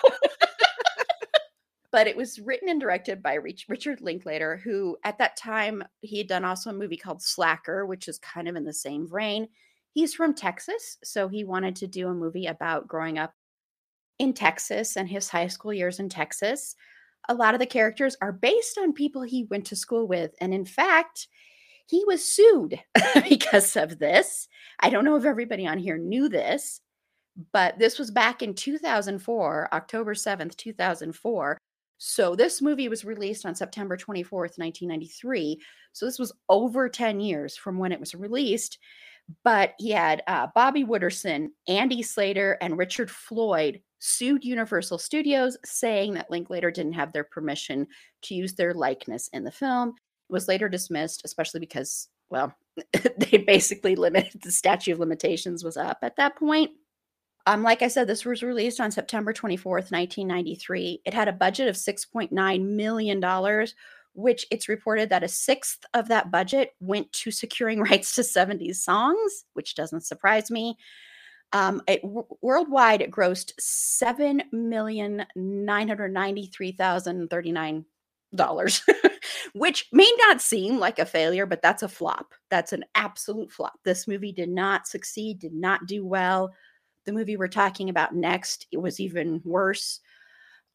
but 1.91 2.07
it 2.07 2.15
was 2.15 2.39
written 2.39 2.69
and 2.69 2.79
directed 2.79 3.21
by 3.21 3.33
Richard 3.33 3.99
Linklater, 4.01 4.57
who 4.63 4.97
at 5.03 5.17
that 5.17 5.35
time 5.35 5.83
he 6.01 6.17
had 6.17 6.27
done 6.27 6.45
also 6.45 6.69
a 6.69 6.73
movie 6.73 6.97
called 6.97 7.21
Slacker, 7.21 7.85
which 7.85 8.07
is 8.07 8.17
kind 8.19 8.47
of 8.47 8.55
in 8.55 8.63
the 8.63 8.73
same 8.73 9.07
vein. 9.07 9.49
He's 9.93 10.13
from 10.13 10.33
Texas, 10.33 10.97
so 11.03 11.27
he 11.27 11.43
wanted 11.43 11.75
to 11.77 11.87
do 11.87 12.07
a 12.07 12.13
movie 12.13 12.45
about 12.45 12.87
growing 12.87 13.17
up 13.17 13.33
in 14.19 14.33
Texas 14.33 14.95
and 14.95 15.09
his 15.09 15.27
high 15.27 15.47
school 15.47 15.73
years 15.73 15.99
in 15.99 16.07
Texas. 16.07 16.75
A 17.27 17.33
lot 17.33 17.53
of 17.53 17.59
the 17.59 17.65
characters 17.65 18.15
are 18.21 18.31
based 18.31 18.77
on 18.77 18.93
people 18.93 19.21
he 19.21 19.43
went 19.49 19.65
to 19.65 19.75
school 19.75 20.07
with, 20.07 20.33
and 20.39 20.53
in 20.53 20.63
fact, 20.63 21.27
he 21.87 22.05
was 22.07 22.23
sued 22.23 22.79
because 23.29 23.75
of 23.75 23.99
this. 23.99 24.47
I 24.79 24.89
don't 24.89 25.03
know 25.03 25.17
if 25.17 25.25
everybody 25.25 25.67
on 25.67 25.77
here 25.77 25.97
knew 25.97 26.29
this, 26.29 26.79
but 27.51 27.77
this 27.79 27.99
was 27.99 28.11
back 28.11 28.41
in 28.41 28.53
2004, 28.53 29.69
October 29.73 30.13
7th, 30.13 30.55
2004 30.55 31.57
so 32.03 32.35
this 32.35 32.63
movie 32.63 32.89
was 32.89 33.05
released 33.05 33.45
on 33.45 33.53
September 33.53 33.95
24th, 33.95 34.57
1993. 34.57 35.61
So 35.93 36.07
this 36.07 36.17
was 36.17 36.33
over 36.49 36.89
10 36.89 37.19
years 37.19 37.55
from 37.55 37.77
when 37.77 37.91
it 37.91 37.99
was 37.99 38.15
released. 38.15 38.79
But 39.43 39.75
he 39.77 39.91
had 39.91 40.23
uh, 40.25 40.47
Bobby 40.55 40.83
Wooderson, 40.83 41.49
Andy 41.67 42.01
Slater, 42.01 42.57
and 42.59 42.75
Richard 42.75 43.11
Floyd 43.11 43.81
sued 43.99 44.43
Universal 44.43 44.97
Studios, 44.97 45.59
saying 45.63 46.15
that 46.15 46.31
Linklater 46.31 46.71
didn't 46.71 46.93
have 46.93 47.13
their 47.13 47.23
permission 47.23 47.85
to 48.23 48.33
use 48.33 48.55
their 48.55 48.73
likeness 48.73 49.29
in 49.31 49.43
the 49.43 49.51
film. 49.51 49.89
It 49.89 50.33
was 50.33 50.47
later 50.47 50.67
dismissed, 50.67 51.21
especially 51.23 51.59
because, 51.59 52.07
well, 52.31 52.51
they 53.19 53.37
basically 53.37 53.95
limited 53.95 54.41
the 54.41 54.51
statute 54.51 54.93
of 54.93 54.99
limitations 54.99 55.63
was 55.63 55.77
up 55.77 55.99
at 56.01 56.15
that 56.15 56.35
point. 56.35 56.71
Um, 57.47 57.63
like 57.63 57.81
I 57.81 57.87
said, 57.87 58.07
this 58.07 58.25
was 58.25 58.43
released 58.43 58.79
on 58.79 58.91
September 58.91 59.33
24th, 59.33 59.91
1993. 59.91 61.01
It 61.05 61.13
had 61.13 61.27
a 61.27 61.33
budget 61.33 61.67
of 61.67 61.75
$6.9 61.75 62.65
million, 62.65 63.67
which 64.13 64.45
it's 64.51 64.69
reported 64.69 65.09
that 65.09 65.23
a 65.23 65.27
sixth 65.27 65.85
of 65.93 66.07
that 66.09 66.31
budget 66.31 66.75
went 66.79 67.11
to 67.13 67.31
securing 67.31 67.79
rights 67.81 68.15
to 68.15 68.21
70s 68.21 68.75
songs, 68.75 69.45
which 69.53 69.75
doesn't 69.75 70.05
surprise 70.05 70.51
me. 70.51 70.77
Um, 71.53 71.81
it, 71.87 72.01
w- 72.01 72.25
worldwide, 72.41 73.01
it 73.01 73.11
grossed 73.11 73.51
seven 73.59 74.43
million 74.53 75.25
nine 75.35 75.89
hundred 75.89 76.13
ninety-three 76.13 76.71
thousand 76.71 77.29
thirty-nine 77.29 77.83
dollars, 78.33 78.83
which 79.53 79.87
may 79.91 80.09
not 80.17 80.39
seem 80.41 80.79
like 80.79 80.97
a 80.97 81.05
failure, 81.05 81.45
but 81.45 81.61
that's 81.61 81.83
a 81.83 81.89
flop. 81.89 82.33
That's 82.49 82.71
an 82.71 82.85
absolute 82.95 83.51
flop. 83.51 83.73
This 83.83 84.07
movie 84.07 84.31
did 84.31 84.47
not 84.47 84.87
succeed, 84.87 85.39
did 85.39 85.53
not 85.53 85.87
do 85.87 86.05
well 86.05 86.53
the 87.05 87.11
movie 87.11 87.37
we're 87.37 87.47
talking 87.47 87.89
about 87.89 88.15
next, 88.15 88.67
it 88.71 88.77
was 88.77 88.99
even 88.99 89.41
worse. 89.43 89.99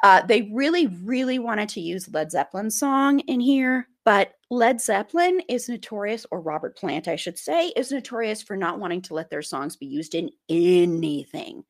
Uh, 0.02 0.22
they 0.26 0.42
really, 0.52 0.88
really 1.02 1.38
wanted 1.38 1.68
to 1.70 1.80
use 1.80 2.12
Led 2.12 2.30
Zeppelin's 2.30 2.78
song 2.78 3.20
in 3.20 3.40
here, 3.40 3.88
but 4.04 4.34
Led 4.50 4.80
Zeppelin 4.80 5.40
is 5.48 5.68
notorious, 5.68 6.26
or 6.30 6.40
Robert 6.40 6.76
Plant, 6.76 7.08
I 7.08 7.16
should 7.16 7.38
say, 7.38 7.68
is 7.68 7.90
notorious 7.90 8.42
for 8.42 8.56
not 8.56 8.78
wanting 8.78 9.02
to 9.02 9.14
let 9.14 9.30
their 9.30 9.42
songs 9.42 9.76
be 9.76 9.86
used 9.86 10.14
in 10.14 10.30
anything. 10.48 11.64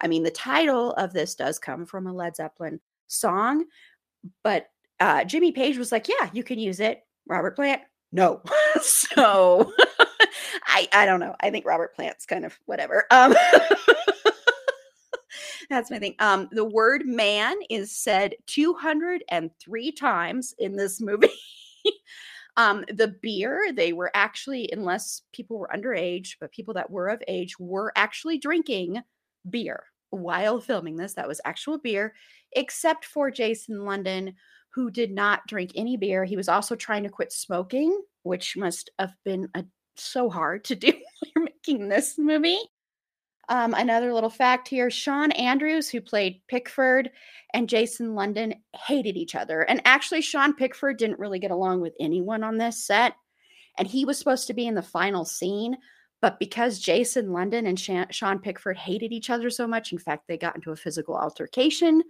I 0.00 0.08
mean, 0.08 0.22
the 0.22 0.30
title 0.30 0.92
of 0.94 1.12
this 1.12 1.34
does 1.34 1.58
come 1.58 1.84
from 1.86 2.06
a 2.06 2.12
Led 2.12 2.36
Zeppelin 2.36 2.80
song, 3.06 3.66
but 4.42 4.66
uh, 4.98 5.24
Jimmy 5.24 5.52
Page 5.52 5.76
was 5.76 5.92
like, 5.92 6.08
"Yeah, 6.08 6.30
you 6.32 6.42
can 6.42 6.58
use 6.58 6.80
it." 6.80 7.02
Robert 7.26 7.54
Plant, 7.54 7.82
no. 8.12 8.42
so 8.82 9.72
I 10.72 10.88
I 10.92 11.06
don't 11.06 11.20
know. 11.20 11.36
I 11.40 11.50
think 11.50 11.66
Robert 11.66 11.94
Plant's 11.94 12.26
kind 12.26 12.44
of 12.44 12.58
whatever. 12.66 13.04
Um 13.10 13.34
That's 15.70 15.90
my 15.90 15.98
thing. 15.98 16.14
Um 16.18 16.48
the 16.50 16.64
word 16.64 17.06
man 17.06 17.56
is 17.70 17.96
said 17.96 18.34
203 18.46 19.92
times 19.92 20.54
in 20.58 20.76
this 20.76 21.00
movie. 21.00 21.28
um 22.56 22.84
the 22.88 23.14
beer, 23.22 23.72
they 23.74 23.92
were 23.92 24.10
actually 24.14 24.70
unless 24.72 25.22
people 25.32 25.58
were 25.58 25.70
underage, 25.74 26.36
but 26.40 26.52
people 26.52 26.74
that 26.74 26.90
were 26.90 27.08
of 27.08 27.22
age 27.28 27.58
were 27.58 27.92
actually 27.96 28.38
drinking 28.38 29.02
beer 29.48 29.84
while 30.10 30.60
filming 30.60 30.96
this. 30.96 31.14
That 31.14 31.28
was 31.28 31.40
actual 31.44 31.78
beer 31.78 32.14
except 32.52 33.04
for 33.04 33.30
Jason 33.30 33.84
London 33.84 34.34
who 34.74 34.90
did 34.90 35.10
not 35.10 35.46
drink 35.46 35.72
any 35.74 35.98
beer. 35.98 36.24
He 36.24 36.36
was 36.36 36.48
also 36.48 36.74
trying 36.74 37.02
to 37.02 37.10
quit 37.10 37.30
smoking, 37.30 38.00
which 38.22 38.56
must 38.56 38.90
have 38.98 39.12
been 39.22 39.48
a 39.54 39.64
so 39.96 40.30
hard 40.30 40.64
to 40.64 40.76
do 40.76 40.88
when 40.92 41.30
you're 41.34 41.44
making 41.44 41.88
this 41.88 42.18
movie. 42.18 42.58
Um, 43.48 43.74
another 43.74 44.14
little 44.14 44.30
fact 44.30 44.68
here 44.68 44.90
Shawn 44.90 45.32
Andrews, 45.32 45.88
who 45.88 46.00
played 46.00 46.40
Pickford, 46.48 47.10
and 47.52 47.68
Jason 47.68 48.14
London 48.14 48.54
hated 48.74 49.16
each 49.16 49.34
other. 49.34 49.62
And 49.62 49.82
actually, 49.84 50.22
Sean 50.22 50.54
Pickford 50.54 50.96
didn't 50.96 51.18
really 51.18 51.38
get 51.38 51.50
along 51.50 51.80
with 51.80 51.94
anyone 52.00 52.44
on 52.44 52.56
this 52.56 52.84
set. 52.84 53.14
And 53.78 53.88
he 53.88 54.04
was 54.04 54.18
supposed 54.18 54.46
to 54.46 54.54
be 54.54 54.66
in 54.66 54.74
the 54.74 54.82
final 54.82 55.24
scene. 55.24 55.76
But 56.20 56.38
because 56.38 56.78
Jason 56.78 57.32
London 57.32 57.66
and 57.66 57.78
Sean 58.14 58.38
Pickford 58.38 58.76
hated 58.76 59.12
each 59.12 59.28
other 59.28 59.50
so 59.50 59.66
much, 59.66 59.92
in 59.92 59.98
fact, 59.98 60.28
they 60.28 60.38
got 60.38 60.54
into 60.54 60.70
a 60.70 60.76
physical 60.76 61.16
altercation, 61.16 62.02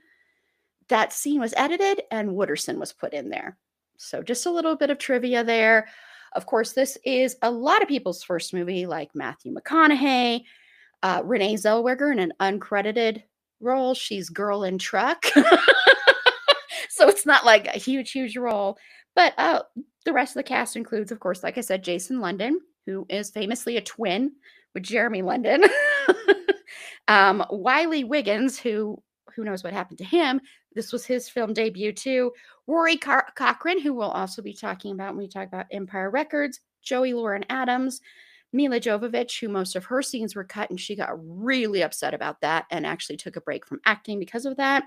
that 0.88 1.14
scene 1.14 1.40
was 1.40 1.54
edited 1.56 2.02
and 2.10 2.30
Wooderson 2.30 2.78
was 2.78 2.92
put 2.92 3.14
in 3.14 3.30
there. 3.30 3.56
So, 3.96 4.22
just 4.22 4.44
a 4.44 4.50
little 4.50 4.76
bit 4.76 4.90
of 4.90 4.98
trivia 4.98 5.42
there. 5.42 5.88
Of 6.34 6.46
course, 6.46 6.72
this 6.72 6.98
is 7.04 7.36
a 7.42 7.50
lot 7.50 7.82
of 7.82 7.88
people's 7.88 8.22
first 8.22 8.54
movie, 8.54 8.86
like 8.86 9.10
Matthew 9.14 9.54
McConaughey, 9.54 10.44
uh, 11.02 11.22
Renee 11.24 11.54
Zellweger 11.54 12.12
in 12.12 12.18
an 12.18 12.32
uncredited 12.40 13.22
role. 13.60 13.94
She's 13.94 14.28
girl 14.28 14.64
in 14.64 14.78
truck. 14.78 15.24
so 16.88 17.08
it's 17.08 17.26
not 17.26 17.44
like 17.44 17.66
a 17.66 17.78
huge, 17.78 18.12
huge 18.12 18.36
role. 18.36 18.78
But 19.14 19.34
uh, 19.36 19.62
the 20.04 20.12
rest 20.12 20.32
of 20.32 20.40
the 20.40 20.48
cast 20.48 20.76
includes, 20.76 21.12
of 21.12 21.20
course, 21.20 21.42
like 21.42 21.58
I 21.58 21.62
said, 21.62 21.84
Jason 21.84 22.20
London, 22.20 22.60
who 22.86 23.06
is 23.08 23.30
famously 23.30 23.76
a 23.76 23.82
twin 23.82 24.32
with 24.74 24.82
Jeremy 24.82 25.22
London. 25.22 25.64
um, 27.08 27.44
Wiley 27.50 28.04
Wiggins, 28.04 28.58
who 28.58 29.02
who 29.34 29.44
knows 29.44 29.64
what 29.64 29.72
happened 29.72 29.98
to 29.98 30.04
him. 30.04 30.40
This 30.74 30.92
was 30.92 31.04
his 31.04 31.28
film 31.28 31.52
debut 31.52 31.92
too. 31.92 32.32
Rory 32.66 32.96
Car- 32.96 33.28
Cochrane, 33.34 33.80
who 33.80 33.94
we'll 33.94 34.10
also 34.10 34.42
be 34.42 34.54
talking 34.54 34.92
about 34.92 35.14
when 35.14 35.24
we 35.24 35.28
talk 35.28 35.46
about 35.48 35.66
Empire 35.70 36.10
Records. 36.10 36.60
Joey 36.82 37.12
Lauren 37.14 37.44
Adams, 37.48 38.00
Milla 38.52 38.80
Jovovich, 38.80 39.40
who 39.40 39.48
most 39.48 39.76
of 39.76 39.84
her 39.84 40.02
scenes 40.02 40.34
were 40.34 40.44
cut, 40.44 40.70
and 40.70 40.80
she 40.80 40.96
got 40.96 41.10
really 41.22 41.82
upset 41.82 42.12
about 42.12 42.40
that 42.40 42.66
and 42.70 42.84
actually 42.84 43.16
took 43.16 43.36
a 43.36 43.40
break 43.40 43.66
from 43.66 43.80
acting 43.86 44.18
because 44.18 44.46
of 44.46 44.56
that. 44.56 44.84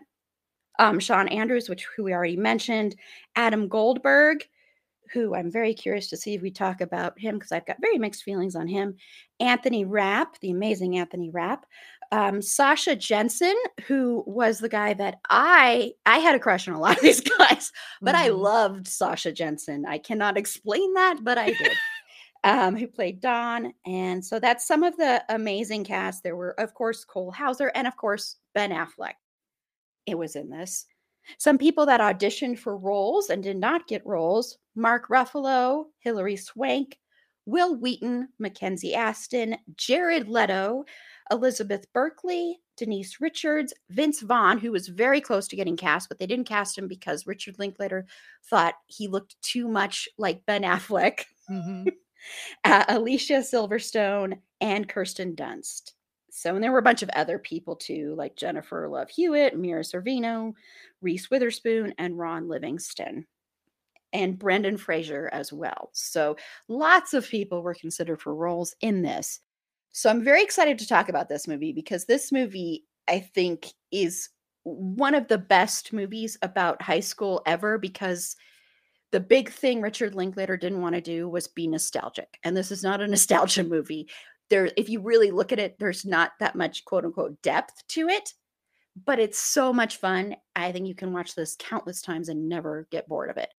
Um, 0.78 1.00
Shawn 1.00 1.30
Andrews, 1.30 1.70
which 1.70 1.88
who 1.96 2.04
we 2.04 2.14
already 2.14 2.36
mentioned, 2.36 2.96
Adam 3.36 3.70
Goldberg, 3.70 4.46
who 5.14 5.36
I'm 5.36 5.52
very 5.52 5.74
curious 5.74 6.10
to 6.10 6.18
see 6.18 6.34
if 6.34 6.42
we 6.42 6.52
talk 6.52 6.82
about 6.82 7.18
him 7.18 7.36
because 7.36 7.52
I've 7.52 7.66
got 7.66 7.78
very 7.80 7.98
mixed 7.98 8.24
feelings 8.24 8.56
on 8.56 8.68
him. 8.68 8.96
Anthony 9.40 9.86
Rapp, 9.86 10.40
the 10.40 10.52
amazing 10.52 10.98
Anthony 10.98 11.30
Rapp, 11.30 11.66
um, 12.16 12.42
Sasha 12.42 12.96
Jensen, 12.96 13.56
who 13.88 14.24
was 14.26 14.60
the 14.60 14.70
guy 14.70 14.94
that 14.94 15.20
I 15.30 15.92
I 16.06 16.20
had 16.20 16.34
a 16.34 16.40
crush 16.40 16.66
on 16.66 16.74
a 16.74 16.80
lot 16.80 16.96
of 16.96 17.02
these 17.04 17.20
guys, 17.20 17.74
but 18.02 18.16
mm-hmm. 18.16 18.24
I 18.24 18.28
loved 18.30 18.88
Sasha 18.88 19.34
Jensen. 19.34 19.86
I 19.86 19.98
cannot 19.98 20.38
explain 20.38 20.94
that, 20.94 21.18
but 21.24 21.38
I 21.38 21.48
did. 21.48 21.72
um, 22.46 22.78
who 22.78 22.88
played 22.88 23.20
Don, 23.20 23.74
and 23.86 24.24
so 24.24 24.40
that's 24.40 24.66
some 24.66 24.84
of 24.84 24.96
the 24.96 25.24
amazing 25.28 25.84
cast. 25.84 26.24
There 26.24 26.38
were, 26.38 26.58
of 26.58 26.74
course, 26.74 27.04
Cole 27.04 27.32
Hauser, 27.32 27.72
and 27.76 27.86
of 27.86 27.98
course 27.98 28.38
Ben 28.54 28.72
Affleck. 28.72 29.16
It 30.06 30.18
was 30.18 30.38
in 30.38 30.50
this. 30.50 30.86
Some 31.38 31.58
people 31.58 31.86
that 31.88 32.00
auditioned 32.00 32.60
for 32.60 32.78
roles 32.78 33.30
and 33.30 33.44
did 33.44 33.58
not 33.58 33.88
get 33.88 34.06
roles 34.06 34.58
Mark 34.76 35.10
Ruffalo, 35.10 35.86
Hilary 36.00 36.38
Swank, 36.38 36.98
Wil 37.46 37.76
Wheaton, 37.76 38.30
Mackenzie 38.40 38.96
Astin, 38.96 39.58
Jared 39.76 40.30
Leto, 40.30 40.86
Elizabeth 41.32 41.92
Berkley, 41.94 42.60
Denise 42.78 43.20
Richards, 43.20 43.74
Vince 43.90 44.22
Vaughn, 44.22 44.60
who 44.60 44.72
was 44.72 44.88
very 44.88 45.22
close 45.22 45.48
to 45.48 45.56
getting 45.56 45.78
cast, 45.78 46.10
but 46.10 46.20
they 46.20 46.28
didn't 46.28 46.48
cast 46.48 46.78
him 46.78 46.88
because 46.88 47.28
Richard 47.28 47.58
Linklater 47.58 48.06
thought 48.50 48.76
he 48.88 49.08
looked 49.08 49.42
too 49.42 49.68
much 49.68 50.08
like 50.18 50.46
Ben 50.46 50.64
Affleck. 50.64 51.26
Mm-hmm. 51.50 51.90
uh, 52.64 52.86
Alicia 52.90 53.40
Silverstone, 53.40 54.40
and 54.62 54.88
Kirsten 54.88 55.36
Dunst. 55.36 55.92
So, 56.32 56.56
and 56.56 56.64
there 56.64 56.72
were 56.72 56.80
a 56.80 56.84
bunch 56.84 57.02
of 57.02 57.10
other 57.10 57.40
people 57.40 57.76
too, 57.76 58.14
like 58.18 58.36
Jennifer 58.36 58.88
Love 58.90 59.10
Hewitt, 59.10 59.58
Mira 59.58 59.84
Sorvino, 59.84 60.54
Reese 61.02 61.30
Witherspoon, 61.30 61.94
and 61.98 62.18
Ron 62.18 62.50
Livingston, 62.50 63.26
and 64.12 64.38
Brendan 64.38 64.78
Fraser 64.78 65.30
as 65.32 65.54
well. 65.54 65.92
So, 65.94 66.36
lots 66.68 67.14
of 67.14 67.28
people 67.28 67.62
were 67.62 67.74
considered 67.74 68.22
for 68.22 68.36
roles 68.36 68.76
in 68.82 69.02
this. 69.02 69.40
So, 69.98 70.10
I'm 70.10 70.24
very 70.24 70.44
excited 70.44 70.78
to 70.80 70.88
talk 70.88 71.08
about 71.08 71.30
this 71.30 71.48
movie 71.48 71.72
because 71.72 72.04
this 72.06 72.32
movie, 72.32 72.86
I 73.08 73.20
think, 73.20 73.68
is 73.92 74.30
one 74.64 75.16
of 75.16 75.28
the 75.28 75.38
best 75.38 75.94
movies 75.94 76.38
about 76.42 76.82
high 76.82 77.00
school 77.00 77.42
ever 77.46 77.78
because 77.78 78.36
the 79.12 79.20
big 79.22 79.50
thing 79.50 79.82
Richard 79.82 80.14
Linklater 80.14 80.58
didn't 80.58 80.82
want 80.82 80.96
to 80.96 81.02
do 81.02 81.30
was 81.30 81.48
be 81.48 81.68
nostalgic. 81.68 82.40
And 82.44 82.58
this 82.58 82.72
is 82.72 82.84
not 82.84 83.00
a 83.00 83.08
nostalgia 83.16 83.64
movie 83.64 84.10
there 84.50 84.70
if 84.78 84.90
you 84.90 85.02
really 85.02 85.32
look 85.32 85.52
at 85.52 85.60
it 85.60 85.78
there's 85.80 86.06
not 86.06 86.32
that 86.40 86.56
much 86.56 86.86
quote 86.86 87.06
unquote 87.06 87.42
depth 87.42 87.84
to 87.88 88.08
it 88.08 88.34
but 89.06 89.20
it's 89.20 89.40
so 89.40 89.74
much 89.74 89.98
fun 89.98 90.36
i 90.56 90.72
think 90.72 90.88
you 90.88 90.96
can 90.96 91.14
watch 91.14 91.36
this 91.36 91.56
countless 91.60 92.02
times 92.02 92.30
and 92.30 92.48
never 92.48 92.88
get 92.92 93.08
bored 93.08 93.30
of 93.30 93.38
it 93.38 93.50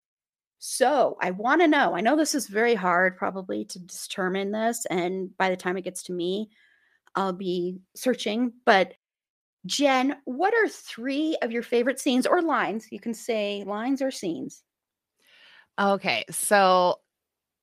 so 0.59 1.17
i 1.21 1.31
want 1.31 1.61
to 1.61 1.69
know 1.69 1.95
i 1.95 2.01
know 2.01 2.17
this 2.17 2.35
is 2.35 2.47
very 2.47 2.75
hard 2.75 3.17
probably 3.17 3.65
to 3.65 3.79
determine 3.79 4.53
this 4.53 4.87
and 4.87 5.37
by 5.37 5.51
the 5.51 5.57
time 5.57 5.77
it 5.77 5.83
gets 5.83 6.03
to 6.03 6.13
me 6.13 6.49
i'll 7.15 7.33
be 7.33 7.79
searching 7.95 8.53
but 8.65 8.95
jen 9.67 10.17
what 10.25 10.55
are 10.55 10.69
three 10.69 11.37
of 11.43 11.53
your 11.53 11.63
favorite 11.63 12.01
scenes 12.01 12.27
or 12.27 12.41
lines 12.41 12.87
you 12.91 13.01
can 13.01 13.15
say 13.15 13.65
lines 13.67 14.01
or 14.01 14.11
scenes 14.11 14.63
okay 15.79 16.25
so 16.31 16.99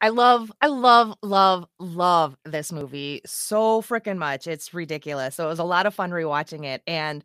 I 0.03 0.09
love, 0.09 0.51
I 0.59 0.67
love, 0.67 1.15
love, 1.23 1.65
love 1.79 2.35
this 2.43 2.73
movie 2.73 3.21
so 3.25 3.81
freaking 3.81 4.17
much. 4.17 4.47
It's 4.47 4.73
ridiculous. 4.73 5.33
So 5.35 5.45
it 5.45 5.47
was 5.47 5.59
a 5.59 5.63
lot 5.63 5.85
of 5.85 5.95
fun 5.95 6.11
rewatching 6.11 6.65
it. 6.65 6.81
And 6.85 7.23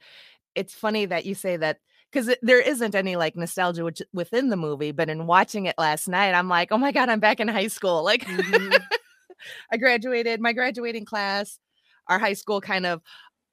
it's 0.54 0.74
funny 0.74 1.04
that 1.06 1.26
you 1.26 1.34
say 1.34 1.56
that 1.56 1.80
because 2.10 2.34
there 2.42 2.60
isn't 2.60 2.94
any 2.94 3.16
like 3.16 3.36
nostalgia 3.36 3.84
which, 3.84 4.02
within 4.12 4.48
the 4.48 4.56
movie, 4.56 4.92
but 4.92 5.10
in 5.10 5.26
watching 5.26 5.66
it 5.66 5.76
last 5.78 6.08
night, 6.08 6.32
I'm 6.32 6.48
like, 6.48 6.72
oh 6.72 6.78
my 6.78 6.92
God, 6.92 7.08
I'm 7.08 7.20
back 7.20 7.40
in 7.40 7.48
high 7.48 7.68
school. 7.68 8.02
Like, 8.02 8.24
mm-hmm. 8.24 8.76
I 9.72 9.76
graduated, 9.76 10.40
my 10.40 10.52
graduating 10.52 11.04
class, 11.04 11.58
our 12.06 12.18
high 12.18 12.32
school 12.32 12.60
kind 12.60 12.86
of 12.86 13.02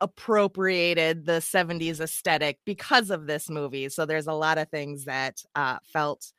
appropriated 0.01 1.25
the 1.25 1.39
70s 1.39 1.99
aesthetic 1.99 2.59
because 2.65 3.09
of 3.09 3.27
this 3.27 3.49
movie. 3.49 3.89
So 3.89 4.05
there's 4.05 4.27
a 4.27 4.33
lot 4.33 4.57
of 4.57 4.69
things 4.69 5.05
that 5.05 5.41
uh, 5.55 5.77
felt 5.83 6.31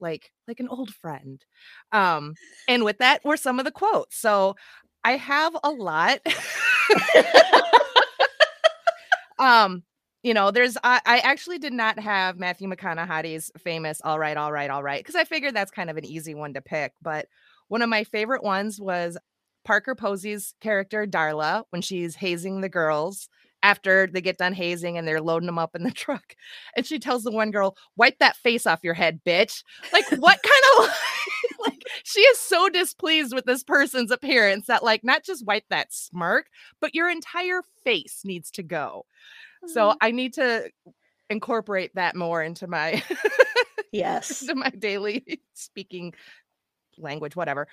like 0.00 0.30
like 0.46 0.60
an 0.60 0.68
old 0.68 0.90
friend. 0.90 1.44
Um, 1.92 2.34
and 2.68 2.84
with 2.84 2.98
that 2.98 3.24
were 3.24 3.36
some 3.36 3.58
of 3.58 3.64
the 3.64 3.70
quotes. 3.70 4.16
So 4.16 4.56
I 5.04 5.12
have 5.12 5.56
a 5.62 5.70
lot. 5.70 6.20
um, 9.38 9.82
you 10.22 10.34
know, 10.34 10.50
there's 10.50 10.76
I, 10.82 11.00
I 11.06 11.18
actually 11.20 11.58
did 11.58 11.72
not 11.72 11.98
have 11.98 12.38
Matthew 12.38 12.68
McConaughey's 12.68 13.50
famous 13.58 14.00
"All 14.04 14.18
right, 14.18 14.36
all 14.36 14.52
right, 14.52 14.70
all 14.70 14.82
right" 14.82 15.00
because 15.00 15.14
I 15.14 15.24
figured 15.24 15.54
that's 15.54 15.70
kind 15.70 15.90
of 15.90 15.96
an 15.96 16.04
easy 16.04 16.34
one 16.34 16.54
to 16.54 16.60
pick. 16.60 16.92
But 17.02 17.26
one 17.68 17.82
of 17.82 17.88
my 17.88 18.04
favorite 18.04 18.42
ones 18.42 18.80
was 18.80 19.16
Parker 19.64 19.94
Posey's 19.94 20.54
character 20.60 21.06
Darla 21.06 21.64
when 21.70 21.82
she's 21.82 22.16
hazing 22.16 22.60
the 22.60 22.68
girls 22.68 23.28
after 23.62 24.06
they 24.06 24.20
get 24.20 24.38
done 24.38 24.52
hazing 24.52 24.96
and 24.96 25.08
they're 25.08 25.20
loading 25.20 25.46
them 25.46 25.58
up 25.58 25.74
in 25.74 25.82
the 25.82 25.90
truck. 25.92 26.36
And 26.76 26.86
she 26.86 26.98
tells 26.98 27.22
the 27.24 27.32
one 27.32 27.50
girl, 27.50 27.76
"Wipe 27.96 28.18
that 28.18 28.36
face 28.36 28.66
off 28.66 28.80
your 28.82 28.94
head, 28.94 29.20
bitch." 29.26 29.62
Like 29.92 30.06
what 30.10 30.40
kind 30.42 30.88
of 30.88 30.94
like 31.66 31.82
she 32.04 32.20
is 32.20 32.38
so 32.40 32.68
displeased 32.68 33.34
with 33.34 33.44
this 33.44 33.62
person's 33.64 34.10
appearance 34.10 34.66
that 34.66 34.84
like 34.84 35.04
not 35.04 35.24
just 35.24 35.46
wipe 35.46 35.68
that 35.70 35.92
smirk, 35.92 36.46
but 36.80 36.94
your 36.94 37.10
entire 37.10 37.62
face 37.84 38.22
needs 38.24 38.50
to 38.52 38.62
go. 38.62 39.04
Mm-hmm. 39.66 39.72
So 39.72 39.94
I 40.00 40.10
need 40.10 40.34
to 40.34 40.70
incorporate 41.28 41.94
that 41.94 42.14
more 42.16 42.42
into 42.42 42.66
my 42.66 43.02
yes, 43.92 44.42
into 44.42 44.54
my 44.54 44.70
daily 44.70 45.40
speaking 45.54 46.14
language 46.98 47.36
whatever. 47.36 47.68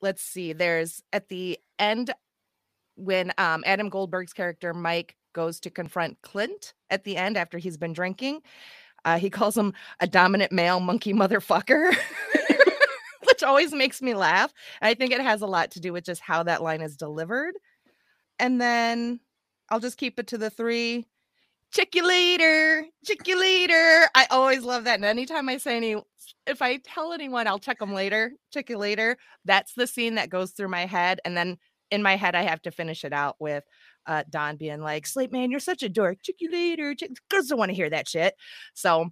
Let's 0.00 0.22
see. 0.22 0.52
There's 0.52 1.02
at 1.12 1.28
the 1.28 1.58
end 1.78 2.12
when 2.96 3.32
um, 3.38 3.62
Adam 3.66 3.88
Goldberg's 3.88 4.32
character 4.32 4.72
Mike 4.72 5.16
goes 5.32 5.60
to 5.60 5.70
confront 5.70 6.20
Clint 6.22 6.74
at 6.90 7.04
the 7.04 7.16
end 7.16 7.36
after 7.36 7.58
he's 7.58 7.76
been 7.76 7.92
drinking, 7.92 8.40
uh, 9.04 9.18
he 9.18 9.30
calls 9.30 9.56
him 9.56 9.72
a 10.00 10.06
dominant 10.06 10.50
male 10.50 10.80
monkey 10.80 11.12
motherfucker, 11.12 11.94
which 13.26 13.42
always 13.42 13.72
makes 13.72 14.00
me 14.02 14.14
laugh. 14.14 14.52
And 14.80 14.88
I 14.88 14.94
think 14.94 15.12
it 15.12 15.20
has 15.20 15.42
a 15.42 15.46
lot 15.46 15.70
to 15.72 15.80
do 15.80 15.92
with 15.92 16.04
just 16.04 16.20
how 16.20 16.42
that 16.42 16.62
line 16.62 16.80
is 16.80 16.96
delivered. 16.96 17.54
And 18.38 18.60
then 18.60 19.20
I'll 19.68 19.80
just 19.80 19.98
keep 19.98 20.18
it 20.18 20.28
to 20.28 20.38
the 20.38 20.50
three. 20.50 21.06
Check 21.72 21.94
you 21.94 22.06
later. 22.06 22.86
Check 23.04 23.26
you 23.26 23.38
later. 23.38 24.08
I 24.14 24.26
always 24.30 24.62
love 24.62 24.84
that. 24.84 24.96
And 24.96 25.04
anytime 25.04 25.48
I 25.48 25.58
say 25.58 25.76
any, 25.76 25.96
if 26.46 26.62
I 26.62 26.78
tell 26.78 27.12
anyone 27.12 27.46
I'll 27.46 27.58
check 27.58 27.78
them 27.78 27.92
later, 27.92 28.32
check 28.52 28.70
you 28.70 28.78
later, 28.78 29.16
that's 29.44 29.74
the 29.74 29.86
scene 29.86 30.14
that 30.14 30.30
goes 30.30 30.52
through 30.52 30.68
my 30.68 30.86
head. 30.86 31.20
And 31.24 31.36
then 31.36 31.58
in 31.90 32.02
my 32.02 32.16
head, 32.16 32.34
I 32.34 32.42
have 32.42 32.62
to 32.62 32.70
finish 32.70 33.04
it 33.04 33.12
out 33.12 33.36
with 33.38 33.64
uh, 34.06 34.22
Don 34.30 34.56
being 34.56 34.80
like, 34.80 35.06
"Sleep 35.06 35.32
man, 35.32 35.50
you're 35.50 35.60
such 35.60 35.82
a 35.82 35.88
dork. 35.88 36.18
Check 36.22 36.36
you 36.38 36.50
later." 36.50 36.94
Check. 36.94 37.10
Girls 37.30 37.48
don't 37.48 37.58
want 37.58 37.70
to 37.70 37.76
hear 37.76 37.90
that 37.90 38.08
shit. 38.08 38.34
So 38.74 39.10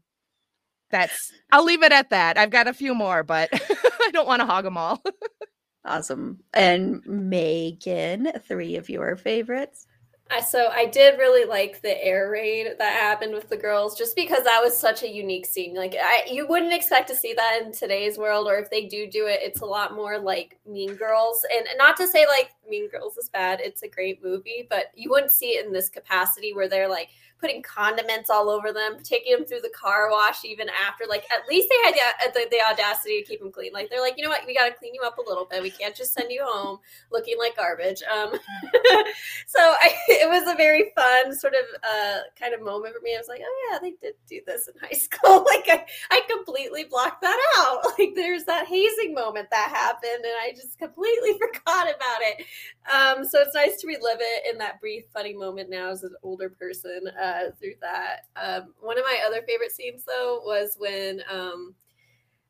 that's. 0.90 1.32
I'll 1.52 1.64
leave 1.64 1.82
it 1.82 1.92
at 1.92 2.10
that. 2.10 2.38
I've 2.38 2.50
got 2.50 2.68
a 2.68 2.72
few 2.74 2.94
more, 2.94 3.22
but 3.22 3.48
I 3.52 4.10
don't 4.12 4.26
want 4.26 4.40
to 4.40 4.46
hog 4.46 4.64
them 4.64 4.76
all. 4.76 5.02
awesome. 5.84 6.40
And 6.52 7.02
Megan, 7.06 8.32
three 8.46 8.76
of 8.76 8.88
your 8.88 9.16
favorites. 9.16 9.86
So 10.40 10.68
I 10.68 10.86
did 10.86 11.18
really 11.18 11.44
like 11.44 11.82
the 11.82 12.02
air 12.02 12.30
raid 12.30 12.68
that 12.78 12.92
happened 12.92 13.34
with 13.34 13.48
the 13.48 13.56
girls, 13.56 13.96
just 13.96 14.16
because 14.16 14.44
that 14.44 14.60
was 14.62 14.76
such 14.76 15.02
a 15.02 15.08
unique 15.08 15.46
scene. 15.46 15.74
Like 15.74 15.94
I, 16.00 16.24
you 16.30 16.46
wouldn't 16.46 16.72
expect 16.72 17.08
to 17.08 17.16
see 17.16 17.34
that 17.34 17.62
in 17.62 17.72
today's 17.72 18.18
world, 18.18 18.46
or 18.46 18.56
if 18.56 18.70
they 18.70 18.86
do 18.86 19.06
do 19.06 19.26
it, 19.26 19.40
it's 19.42 19.60
a 19.60 19.66
lot 19.66 19.94
more 19.94 20.18
like 20.18 20.58
Mean 20.66 20.94
Girls. 20.94 21.44
And 21.54 21.66
not 21.78 21.96
to 21.98 22.08
say 22.08 22.26
like 22.26 22.50
Mean 22.68 22.88
Girls 22.90 23.16
is 23.16 23.28
bad; 23.28 23.60
it's 23.60 23.82
a 23.82 23.88
great 23.88 24.22
movie, 24.22 24.66
but 24.68 24.86
you 24.94 25.10
wouldn't 25.10 25.32
see 25.32 25.50
it 25.50 25.66
in 25.66 25.72
this 25.72 25.88
capacity 25.88 26.52
where 26.52 26.68
they're 26.68 26.88
like 26.88 27.08
putting 27.40 27.62
condiments 27.62 28.30
all 28.30 28.48
over 28.48 28.72
them, 28.72 28.96
taking 29.02 29.36
them 29.36 29.44
through 29.44 29.60
the 29.60 29.70
car 29.70 30.10
wash 30.10 30.44
even 30.44 30.68
after. 30.86 31.04
Like 31.08 31.24
at 31.32 31.46
least 31.48 31.68
they 31.68 31.76
had 31.84 31.94
the, 31.94 32.40
the, 32.40 32.46
the 32.50 32.60
audacity 32.70 33.20
to 33.20 33.26
keep 33.26 33.40
them 33.40 33.52
clean. 33.52 33.72
Like 33.72 33.90
they're 33.90 34.00
like, 34.00 34.14
you 34.16 34.24
know 34.24 34.30
what, 34.30 34.46
we 34.46 34.54
got 34.54 34.68
to 34.68 34.74
clean 34.74 34.94
you 34.94 35.02
up 35.02 35.18
a 35.18 35.28
little 35.28 35.44
bit. 35.44 35.62
We 35.62 35.70
can't 35.70 35.94
just 35.94 36.14
send 36.14 36.30
you 36.30 36.42
home 36.44 36.78
looking 37.12 37.36
like 37.38 37.56
garbage. 37.56 38.02
Um, 38.02 38.32
so 39.46 39.58
I, 39.58 39.94
it 40.08 40.28
was 40.28 40.50
a 40.52 40.56
very 40.56 40.92
fun 40.94 41.34
sort 41.34 41.54
of 41.54 41.64
uh, 41.82 42.18
kind 42.38 42.54
of 42.54 42.62
moment 42.62 42.94
for 42.94 43.02
me. 43.02 43.14
I 43.14 43.18
was 43.18 43.28
like, 43.28 43.42
oh 43.44 43.70
yeah, 43.70 43.78
they 43.78 43.94
did 44.02 44.14
do 44.28 44.40
this 44.46 44.68
in 44.68 44.74
high 44.80 44.92
school. 44.96 45.44
like 45.44 45.68
I, 45.68 45.84
I 46.10 46.22
completely 46.30 46.84
blocked 46.84 47.22
that 47.22 47.38
out. 47.58 47.84
Like 47.98 48.14
there's 48.14 48.44
that 48.44 48.66
hazing 48.66 49.14
moment 49.14 49.48
that 49.50 49.70
happened, 49.70 50.24
and 50.24 50.34
I 50.42 50.52
just 50.52 50.78
completely 50.78 51.32
forgot 51.32 51.86
about 51.86 52.20
it. 52.20 52.44
Um, 52.92 53.24
so 53.24 53.40
it's 53.40 53.54
nice 53.54 53.80
to 53.80 53.86
relive 53.86 54.18
it 54.20 54.50
in 54.50 54.58
that 54.58 54.80
brief 54.80 55.04
funny 55.12 55.32
moment 55.32 55.70
now 55.70 55.90
as 55.90 56.02
an 56.02 56.14
older 56.22 56.48
person. 56.48 57.02
Uh, 57.20 57.33
uh, 57.34 57.50
through 57.58 57.74
that. 57.80 58.20
Um, 58.36 58.74
one 58.80 58.98
of 58.98 59.04
my 59.04 59.20
other 59.26 59.42
favorite 59.46 59.72
scenes, 59.72 60.04
though, 60.04 60.42
was 60.44 60.76
when 60.78 61.22
um, 61.30 61.74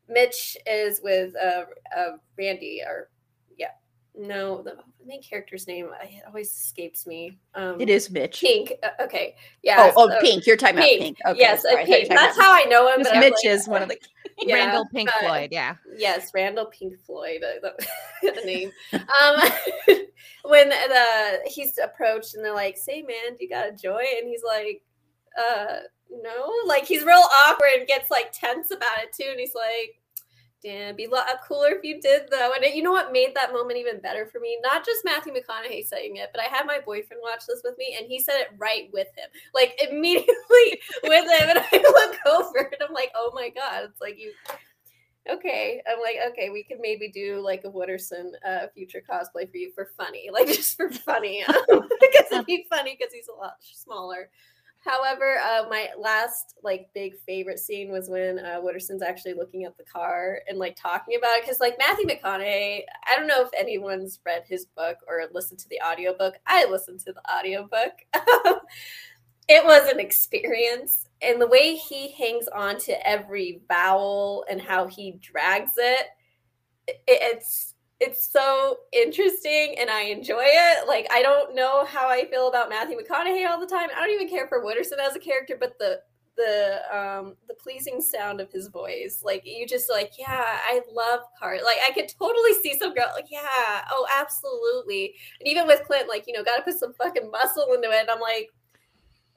Mitch 0.09 0.57
is 0.67 1.01
with 1.03 1.35
uh, 1.37 1.65
uh, 1.97 2.17
Randy, 2.39 2.83
or 2.87 3.09
yeah, 3.57 3.69
no, 4.15 4.63
the 4.63 4.77
main 5.07 5.23
character's 5.23 5.67
name 5.67 5.89
it 6.03 6.23
always 6.27 6.51
escapes 6.51 7.07
me. 7.07 7.39
Um, 7.55 7.81
it 7.81 7.89
is 7.89 8.11
Mitch. 8.11 8.41
Pink. 8.41 8.73
Uh, 8.83 9.03
okay. 9.03 9.35
Yeah. 9.63 9.93
Oh, 9.97 10.11
oh, 10.11 10.19
Pink. 10.21 10.47
You're 10.47 10.57
talking 10.57 10.77
Pink. 10.77 10.93
about 10.93 11.05
Pink. 11.05 11.19
Okay. 11.27 11.41
Yes, 11.41 11.65
uh, 11.65 11.85
Pink. 11.85 12.09
That's 12.09 12.39
how 12.39 12.53
I 12.53 12.65
know 12.65 12.89
him. 12.93 13.03
But 13.03 13.17
Mitch 13.17 13.35
like, 13.45 13.55
is 13.55 13.69
one 13.69 13.83
of 13.83 13.89
the. 13.89 13.99
Yeah, 14.37 14.57
Randall 14.57 14.87
Pink 14.93 15.09
Floyd. 15.21 15.51
Yeah. 15.53 15.77
Yes, 15.97 16.33
Randall 16.35 16.67
Pink 16.67 16.99
Floyd. 17.07 17.45
Uh, 17.45 17.61
the, 17.63 18.33
the 18.35 18.41
name. 18.45 18.73
um, 18.93 19.49
when 20.45 20.69
the 20.69 21.41
he's 21.47 21.79
approached 21.79 22.35
and 22.35 22.45
they're 22.45 22.55
like, 22.55 22.77
"Say, 22.77 23.03
man, 23.03 23.37
do 23.37 23.45
you 23.45 23.49
got 23.49 23.69
a 23.69 23.73
joy?" 23.73 24.05
and 24.19 24.29
he's 24.29 24.43
like, 24.47 24.83
"Uh, 25.39 25.79
no." 26.11 26.53
Like 26.67 26.87
he's 26.87 27.05
real 27.05 27.25
awkward 27.47 27.71
and 27.79 27.87
gets 27.87 28.11
like 28.11 28.33
tense 28.33 28.71
about 28.71 29.03
it 29.03 29.13
too, 29.13 29.29
and 29.31 29.41
he's 29.41 29.55
like 29.55 30.01
Damn, 30.65 30.97
be 30.97 31.05
a 31.05 31.11
lot 31.11 31.27
cooler 31.47 31.73
if 31.73 31.85
you 31.85 32.01
did 32.01 32.23
though. 32.31 32.53
And 32.55 32.65
it, 32.65 32.75
you 32.75 32.83
know 32.83 32.91
what 32.91 33.13
made 33.13 33.35
that 33.35 33.53
moment 33.53 33.79
even 33.79 34.01
better 34.01 34.25
for 34.25 34.41
me? 34.41 34.57
Not 34.63 34.83
just 34.83 35.05
Matthew 35.05 35.35
McConaughey 35.35 35.87
saying 35.87 36.17
it, 36.17 36.31
but 36.33 36.41
I 36.41 36.45
had 36.47 36.65
my 36.65 36.79
boyfriend 36.79 37.21
watch 37.23 37.43
this 37.47 37.61
with 37.63 37.77
me, 37.77 37.95
and 37.99 38.07
he 38.07 38.19
said 38.19 38.37
it 38.41 38.49
right 38.57 38.89
with 38.91 39.09
him, 39.09 39.29
like 39.53 39.79
immediately 39.91 40.81
with 41.05 41.31
him. 41.39 41.51
And 41.51 41.59
I 41.59 41.69
look 41.73 42.17
over, 42.27 42.59
and 42.61 42.83
I'm 42.89 42.95
like, 42.95 43.13
oh 43.15 43.31
my 43.35 43.51
god, 43.51 43.83
it's 43.85 44.01
like 44.01 44.19
you. 44.19 44.33
Okay, 45.31 45.81
I'm 45.91 46.01
like, 46.01 46.17
okay, 46.33 46.51
we 46.51 46.63
could 46.63 46.81
maybe 46.81 47.11
do 47.11 47.41
like 47.41 47.63
a 47.65 47.71
Wooderson 47.71 48.33
uh, 48.47 48.67
future 48.75 49.03
cosplay 49.09 49.51
for 49.51 49.57
you 49.57 49.73
for 49.75 49.87
funny, 49.97 50.29
like 50.33 50.49
just 50.49 50.77
for 50.77 50.91
funny, 50.91 51.45
because 51.69 52.33
it'd 52.33 52.47
be 52.47 52.67
funny 52.69 52.97
because 52.99 53.13
he's 53.13 53.29
a 53.29 53.33
lot 53.33 53.55
smaller. 53.61 54.29
However, 54.85 55.39
uh, 55.39 55.65
my 55.71 55.89
last 55.99 56.57
like 56.63 56.91
big 56.95 57.15
favorite 57.27 57.59
scene 57.59 57.91
was 57.91 58.11
when 58.11 58.39
uh, 58.39 58.61
Wooderson's 58.61 59.01
actually 59.01 59.33
looking 59.33 59.65
at 59.65 59.79
the 59.79 59.85
car 59.85 60.41
and 60.47 60.59
like 60.59 60.77
talking 60.77 61.17
about 61.17 61.39
it 61.39 61.43
because 61.43 61.59
like 61.59 61.79
Matthew 61.79 62.07
McConaughey, 62.07 62.83
I 63.09 63.17
don't 63.17 63.27
know 63.27 63.43
if 63.43 63.49
anyone's 63.59 64.21
read 64.27 64.45
his 64.47 64.67
book 64.67 64.99
or 65.09 65.23
listened 65.33 65.59
to 65.61 65.69
the 65.71 65.81
audiobook. 65.81 66.35
I 66.47 66.67
listened 66.67 67.01
to 67.01 67.15
the 67.15 67.23
audiobook. 67.35 67.93
it 69.49 69.65
was 69.65 69.91
an 69.91 70.01
experience, 70.01 71.09
and 71.25 71.41
the 71.41 71.47
way 71.47 71.75
he 71.75 72.13
hangs 72.13 72.47
on 72.49 72.79
to 72.81 73.09
every 73.09 73.63
vowel 73.69 74.45
and 74.51 74.61
how 74.61 74.87
he 74.87 75.19
drags 75.21 75.73
it, 75.77 76.07
it's 77.07 77.75
it's 78.01 78.31
so 78.31 78.79
interesting 78.93 79.77
and 79.79 79.89
I 79.89 80.03
enjoy 80.03 80.45
it. 80.45 80.89
Like 80.89 81.07
I 81.11 81.23
don't 81.23 81.55
know 81.55 81.85
how 81.85 82.09
I 82.09 82.27
feel 82.27 82.49
about 82.49 82.69
Matthew 82.69 82.97
McConaughey 82.99 83.49
all 83.49 83.61
the 83.61 83.67
time. 83.67 83.89
I 83.97 84.01
don't 84.01 84.15
even 84.15 84.29
care 84.29 84.49
for 84.49 84.63
Wooderson 84.63 84.99
as 85.01 85.17
a 85.17 85.21
character, 85.21 85.57
but 85.59 85.79
the 85.79 86.01
the 86.37 86.81
um 86.93 87.35
the 87.49 87.55
pleasing 87.55 88.01
sound 88.01 88.41
of 88.41 88.51
his 88.51 88.69
voice 88.69 89.23
like 89.25 89.43
you 89.45 89.67
just 89.67 89.89
like 89.91 90.13
yeah 90.19 90.59
i 90.67 90.81
love 90.93 91.21
car 91.39 91.59
like 91.65 91.79
i 91.89 91.93
could 91.93 92.09
totally 92.09 92.55
see 92.55 92.77
some 92.79 92.93
girl 92.93 93.07
like 93.15 93.27
yeah 93.31 93.83
oh 93.91 94.07
absolutely 94.19 95.15
and 95.39 95.49
even 95.49 95.67
with 95.67 95.85
clint 95.85 96.09
like 96.09 96.25
you 96.27 96.33
know 96.33 96.43
gotta 96.43 96.63
put 96.63 96.79
some 96.79 96.93
fucking 96.95 97.31
muscle 97.31 97.73
into 97.73 97.89
it 97.89 98.01
and 98.01 98.11
i'm 98.11 98.21
like 98.21 98.51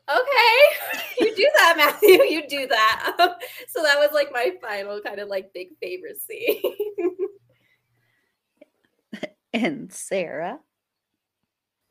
okay. 0.10 1.04
You 1.20 1.36
do 1.36 1.50
that 1.56 1.74
matthew. 1.78 2.24
You 2.24 2.48
do 2.48 2.68
that. 2.68 3.18
So 3.70 3.82
that 3.84 3.98
was 3.98 4.12
like 4.14 4.32
my 4.32 4.54
final 4.62 5.02
kind 5.02 5.20
of 5.20 5.28
like 5.30 5.54
big 5.54 5.70
favorite 5.82 6.22
scene. 6.22 6.62
And 9.54 9.92
Sarah. 9.92 10.60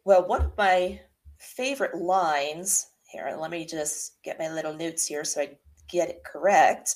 Well, 0.04 0.28
one 0.28 0.42
of 0.42 0.56
my 0.56 1.00
favorite 1.38 1.96
lines 1.96 2.86
here, 3.10 3.36
let 3.38 3.50
me 3.50 3.66
just 3.66 4.22
get 4.22 4.38
my 4.38 4.48
little 4.48 4.74
notes 4.74 5.06
here 5.06 5.24
so 5.24 5.40
I 5.40 5.56
get 5.88 6.08
it 6.08 6.22
correct, 6.24 6.94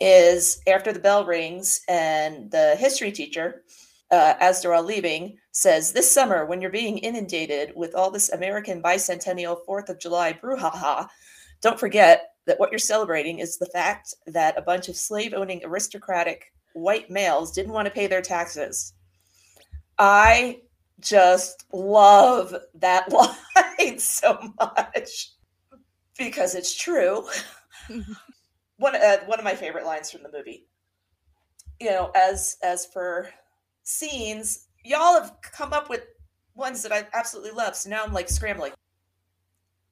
is 0.00 0.60
after 0.68 0.92
the 0.92 1.00
bell 1.00 1.24
rings 1.24 1.80
and 1.88 2.50
the 2.50 2.76
history 2.76 3.10
teacher, 3.10 3.62
uh, 4.10 4.34
as 4.40 4.62
they're 4.62 4.74
all 4.74 4.82
leaving, 4.82 5.36
says, 5.52 5.92
This 5.92 6.10
summer, 6.10 6.46
when 6.46 6.60
you're 6.60 6.70
being 6.70 6.98
inundated 6.98 7.72
with 7.74 7.94
all 7.94 8.10
this 8.10 8.30
American 8.30 8.82
bicentennial 8.82 9.58
4th 9.68 9.88
of 9.88 9.98
July 9.98 10.32
brouhaha, 10.32 11.08
don't 11.60 11.80
forget 11.80 12.30
that 12.46 12.60
what 12.60 12.70
you're 12.70 12.78
celebrating 12.78 13.40
is 13.40 13.58
the 13.58 13.66
fact 13.66 14.14
that 14.26 14.58
a 14.58 14.62
bunch 14.62 14.88
of 14.88 14.96
slave 14.96 15.34
owning 15.34 15.62
aristocratic 15.64 16.52
white 16.74 17.10
males 17.10 17.52
didn't 17.52 17.72
want 17.72 17.86
to 17.86 17.94
pay 17.94 18.06
their 18.06 18.22
taxes. 18.22 18.92
I 19.98 20.60
just 21.00 21.64
love 21.72 22.54
that 22.74 23.10
line 23.78 23.98
so 23.98 24.52
much 24.60 25.32
because 26.18 26.54
it's 26.54 26.74
true. 26.74 27.26
one 28.76 28.94
uh, 28.94 29.18
one 29.26 29.38
of 29.38 29.44
my 29.44 29.54
favorite 29.54 29.86
lines 29.86 30.10
from 30.10 30.22
the 30.22 30.32
movie. 30.32 30.66
You 31.80 31.90
know, 31.90 32.10
as 32.14 32.56
as 32.62 32.86
for 32.86 33.28
scenes, 33.86 34.66
y'all 34.84 35.20
have 35.20 35.36
come 35.40 35.72
up 35.72 35.88
with 35.88 36.02
ones 36.54 36.82
that 36.82 36.92
I 36.92 37.06
absolutely 37.14 37.52
love. 37.52 37.76
So 37.76 37.88
now 37.88 38.04
I'm 38.04 38.12
like 38.12 38.28
scrambling. 38.28 38.72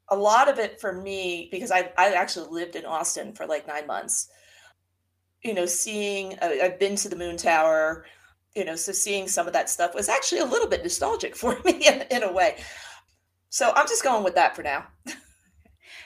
A 0.09 0.17
lot 0.17 0.51
of 0.51 0.59
it 0.59 0.81
for 0.81 0.93
me 0.93 1.49
because 1.51 1.71
I 1.71 1.91
I 1.97 2.13
actually 2.13 2.49
lived 2.51 2.77
in 2.77 2.85
Austin 2.85 3.33
for 3.33 3.47
like 3.47 3.67
nine 3.67 3.87
months. 3.87 4.29
You 5.43 5.55
know, 5.55 5.67
seeing 5.67 6.39
uh, 6.41 6.53
I've 6.63 6.79
been 6.79 6.97
to 6.97 7.09
the 7.09 7.17
Moon 7.17 7.37
Tower 7.37 8.05
you 8.55 8.65
know, 8.65 8.77
so 8.77 8.93
seeing 8.93 9.27
some 9.29 9.47
of 9.47 9.53
that 9.53 9.69
stuff 9.69 9.95
was 9.95 10.09
actually 10.09 10.41
a 10.41 10.45
little 10.45 10.69
bit 10.69 10.83
nostalgic 10.83 11.37
for 11.37 11.59
me 11.65 11.87
in, 11.87 12.05
in 12.11 12.23
a 12.23 12.33
way. 12.33 12.57
So 13.51 13.73
I'm 13.75 13.87
just 13.87 14.05
going 14.05 14.25
with 14.25 14.35
that 14.35 14.57
for 14.57 14.63
now. 14.63 14.87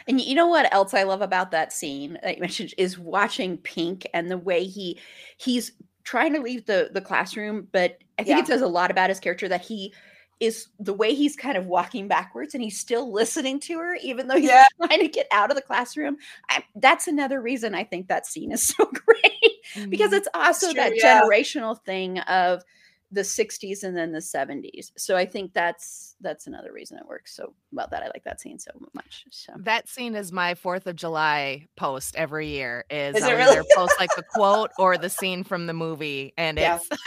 And 0.07 0.20
you 0.20 0.35
know 0.35 0.46
what 0.46 0.72
else 0.72 0.94
I 0.94 1.03
love 1.03 1.20
about 1.20 1.51
that 1.51 1.70
scene 1.70 2.18
that 2.22 2.37
you 2.37 2.40
mentioned 2.40 2.72
is 2.79 2.98
watching 2.98 3.59
Pink 3.59 4.07
and 4.14 4.31
the 4.31 4.38
way 4.38 4.64
he 4.64 4.98
he's 5.37 5.72
trying 6.09 6.33
to 6.33 6.40
leave 6.40 6.64
the 6.64 6.88
the 6.90 7.03
classroom, 7.03 7.68
but 7.71 7.99
I 8.18 8.23
think 8.23 8.38
yeah. 8.38 8.40
it 8.40 8.47
says 8.47 8.62
a 8.62 8.66
lot 8.66 8.90
about 8.90 9.11
his 9.11 9.21
character 9.21 9.47
that 9.49 9.61
he 9.61 9.92
is 10.40 10.68
the 10.81 10.94
way 10.94 11.14
he's 11.14 11.37
kind 11.37 11.59
of 11.59 11.66
walking 11.66 12.09
backwards 12.09 12.55
and 12.55 12.62
he's 12.62 12.79
still 12.79 13.12
listening 13.12 13.61
to 13.61 13.77
her 13.77 13.97
even 13.97 14.27
though 14.27 14.37
he's 14.37 14.49
yeah. 14.49 14.64
trying 14.87 15.01
to 15.01 15.09
get 15.09 15.27
out 15.33 15.51
of 15.51 15.57
the 15.57 15.62
classroom. 15.62 16.16
I, 16.49 16.64
that's 16.77 17.09
another 17.09 17.42
reason 17.42 17.75
I 17.75 17.85
think 17.85 18.09
that 18.09 18.25
scene 18.25 18.53
is 18.53 18.66
so 18.79 18.87
great 18.87 19.62
mm-hmm. 19.75 19.90
because 19.90 20.14
it's 20.14 20.29
also 20.33 20.73
that 20.73 20.97
yeah. 20.97 21.21
generational 21.21 21.79
thing 21.85 22.21
of 22.21 22.62
the 23.11 23.23
60s 23.23 23.85
and 23.85 23.97
then 23.97 24.12
the 24.12 24.18
70s. 24.18 24.90
So 24.97 25.16
I 25.16 25.25
think 25.25 25.55
that's 25.55 26.14
that's 26.21 26.47
another 26.47 26.73
reason 26.73 26.99
it 26.99 27.07
works 27.07 27.35
so 27.35 27.55
well 27.73 27.88
that 27.90 28.03
I 28.03 28.07
like 28.07 28.25
that 28.25 28.40
scene 28.40 28.59
so 28.59 28.71
much. 28.94 29.25
So 29.31 29.55
that 29.61 29.88
scene 29.88 30.14
is 30.14 30.31
my 30.33 30.55
4th 30.55 30.87
of 30.87 30.97
July 30.97 31.66
post 31.77 32.16
every 32.16 32.49
year 32.49 32.85
is, 32.90 33.16
is 33.16 33.23
I'll 33.23 33.37
really? 33.37 33.59
either 33.59 33.64
post 33.75 33.94
like 33.99 34.11
the 34.16 34.23
quote 34.23 34.71
or 34.79 34.99
the 34.99 35.09
scene 35.09 35.44
from 35.44 35.66
the 35.66 35.73
movie 35.73 36.35
and 36.37 36.59
yeah. 36.59 36.79
it's 36.90 37.03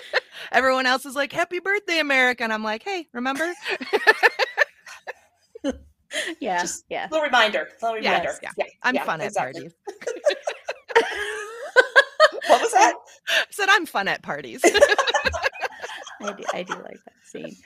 everyone 0.52 0.86
else 0.86 1.06
is 1.06 1.14
like 1.14 1.32
happy 1.32 1.60
birthday 1.60 1.98
America 1.98 2.44
and 2.44 2.52
I'm 2.52 2.64
like, 2.64 2.82
"Hey, 2.82 3.08
remember?" 3.12 3.52
yeah. 6.40 6.60
Just 6.60 6.84
yeah. 6.88 7.08
Little 7.10 7.24
reminder. 7.24 7.68
A 7.80 7.84
little 7.84 8.00
reminder. 8.00 8.28
Yes, 8.28 8.38
yeah. 8.42 8.50
yeah. 8.56 8.64
I'm 8.82 8.94
yeah, 8.94 9.04
fun 9.04 9.20
exactly. 9.20 9.66
at 9.66 9.72
parties. 9.86 10.34
what 12.48 12.62
was 12.62 12.72
that? 12.72 12.94
I 13.28 13.44
said 13.50 13.68
I'm 13.70 13.86
fun 13.86 14.08
at 14.08 14.22
parties. 14.22 14.62
I 16.20 16.32
do, 16.32 16.44
I 16.52 16.62
do 16.62 16.74
like 16.74 16.98
that 17.04 17.14
scene. 17.24 17.56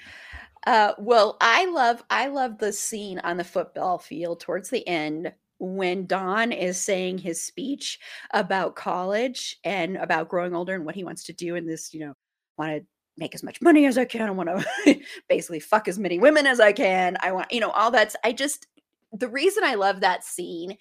Uh, 0.67 0.93
well, 0.99 1.37
I 1.41 1.67
love 1.67 2.03
I 2.11 2.29
love 2.29 2.59
the 2.59 2.73
scene 2.73 3.19
on 3.21 3.37
the 3.37 3.45
football 3.45 3.99
field 3.99 4.41
towards 4.41 4.71
the 4.71 4.87
end 4.87 5.33
when 5.59 6.07
Don 6.07 6.53
is 6.53 6.81
saying 6.81 7.19
his 7.19 7.43
speech 7.43 7.99
about 8.33 8.75
college 8.75 9.59
and 9.65 9.97
about 9.97 10.29
growing 10.29 10.55
older 10.55 10.75
and 10.75 10.85
what 10.85 10.95
he 10.95 11.05
wants 11.05 11.25
to 11.25 11.33
do 11.33 11.55
in 11.55 11.67
this, 11.67 11.95
you 11.95 12.01
know, 12.01 12.15
want 12.59 12.73
to 12.73 12.87
make 13.17 13.35
as 13.35 13.43
much 13.43 13.61
money 13.63 13.87
as 13.87 13.97
I 13.97 14.05
can. 14.05 14.29
I 14.29 14.33
want 14.33 14.49
to 14.49 15.01
basically 15.29 15.61
fuck 15.61 15.89
as 15.89 15.99
many 15.99 16.19
women 16.19 16.47
as 16.47 16.61
I 16.61 16.73
can. 16.73 17.17
I 17.21 17.33
want, 17.33 17.53
you 17.53 17.61
know, 17.61 17.71
all 17.71 17.91
that's 17.91 18.17
I 18.25 18.33
just 18.33 18.67
the 19.13 19.29
reason 19.29 19.65
I 19.65 19.75
love 19.75 20.01
that 20.01 20.25
scene 20.25 20.77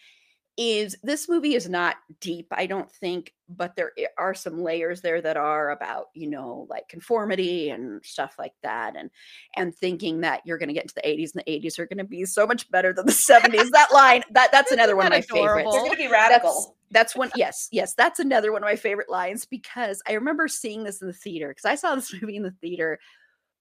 is 0.58 0.96
this 1.02 1.30
movie 1.30 1.56
is 1.56 1.70
not 1.70 1.96
deep, 2.20 2.48
I 2.52 2.66
don't 2.66 2.92
think, 2.92 3.34
but 3.50 3.76
there 3.76 3.94
are 4.18 4.34
some 4.34 4.62
layers 4.62 5.02
there 5.02 5.22
that 5.22 5.38
are 5.38 5.72
about, 5.72 6.08
you 6.14 6.30
know, 6.30 6.68
like 6.70 6.88
conformity 6.90 7.70
and 7.70 8.04
stuff 8.04 8.36
like 8.38 8.54
that. 8.62 8.96
And 8.96 9.10
and 9.56 9.76
thinking 9.76 10.22
that 10.22 10.42
you're 10.46 10.58
gonna 10.58 10.74
get 10.74 10.84
into 10.84 10.96
the 10.96 11.08
80s 11.08 11.34
and 11.34 11.44
the 11.46 11.52
80s 11.52 11.80
are 11.80 11.86
gonna 11.86 12.04
be 12.04 12.26
so 12.26 12.46
much 12.46 12.70
better 12.70 12.94
than 12.94 13.06
the 13.06 13.12
70s. 13.12 13.70
that 13.72 13.94
line, 13.94 14.24
that 14.32 14.52
that's 14.52 14.72
another 14.72 14.96
one 14.96 15.08
of 15.08 15.12
my 15.12 15.18
adorable? 15.18 15.72
favorites. 15.72 15.72
They're 15.74 15.84
gonna 15.84 16.10
be 16.10 16.14
radical. 16.14 16.52
That's, 16.52 16.72
that's 16.92 17.16
one, 17.16 17.32
yes, 17.36 17.70
yes, 17.72 17.94
that's 17.94 18.20
another 18.20 18.52
one 18.52 18.62
of 18.62 18.68
my 18.68 18.76
favorite 18.76 19.10
lines 19.10 19.46
because 19.46 20.02
I 20.08 20.14
remember 20.14 20.48
seeing 20.50 20.84
this 20.84 21.02
in 21.02 21.08
the 21.08 21.14
theater 21.14 21.50
because 21.50 21.66
I 21.66 21.76
saw 21.76 21.96
this 21.96 22.14
movie 22.22 22.36
in 22.36 22.44
the 22.44 22.52
theater 22.52 23.00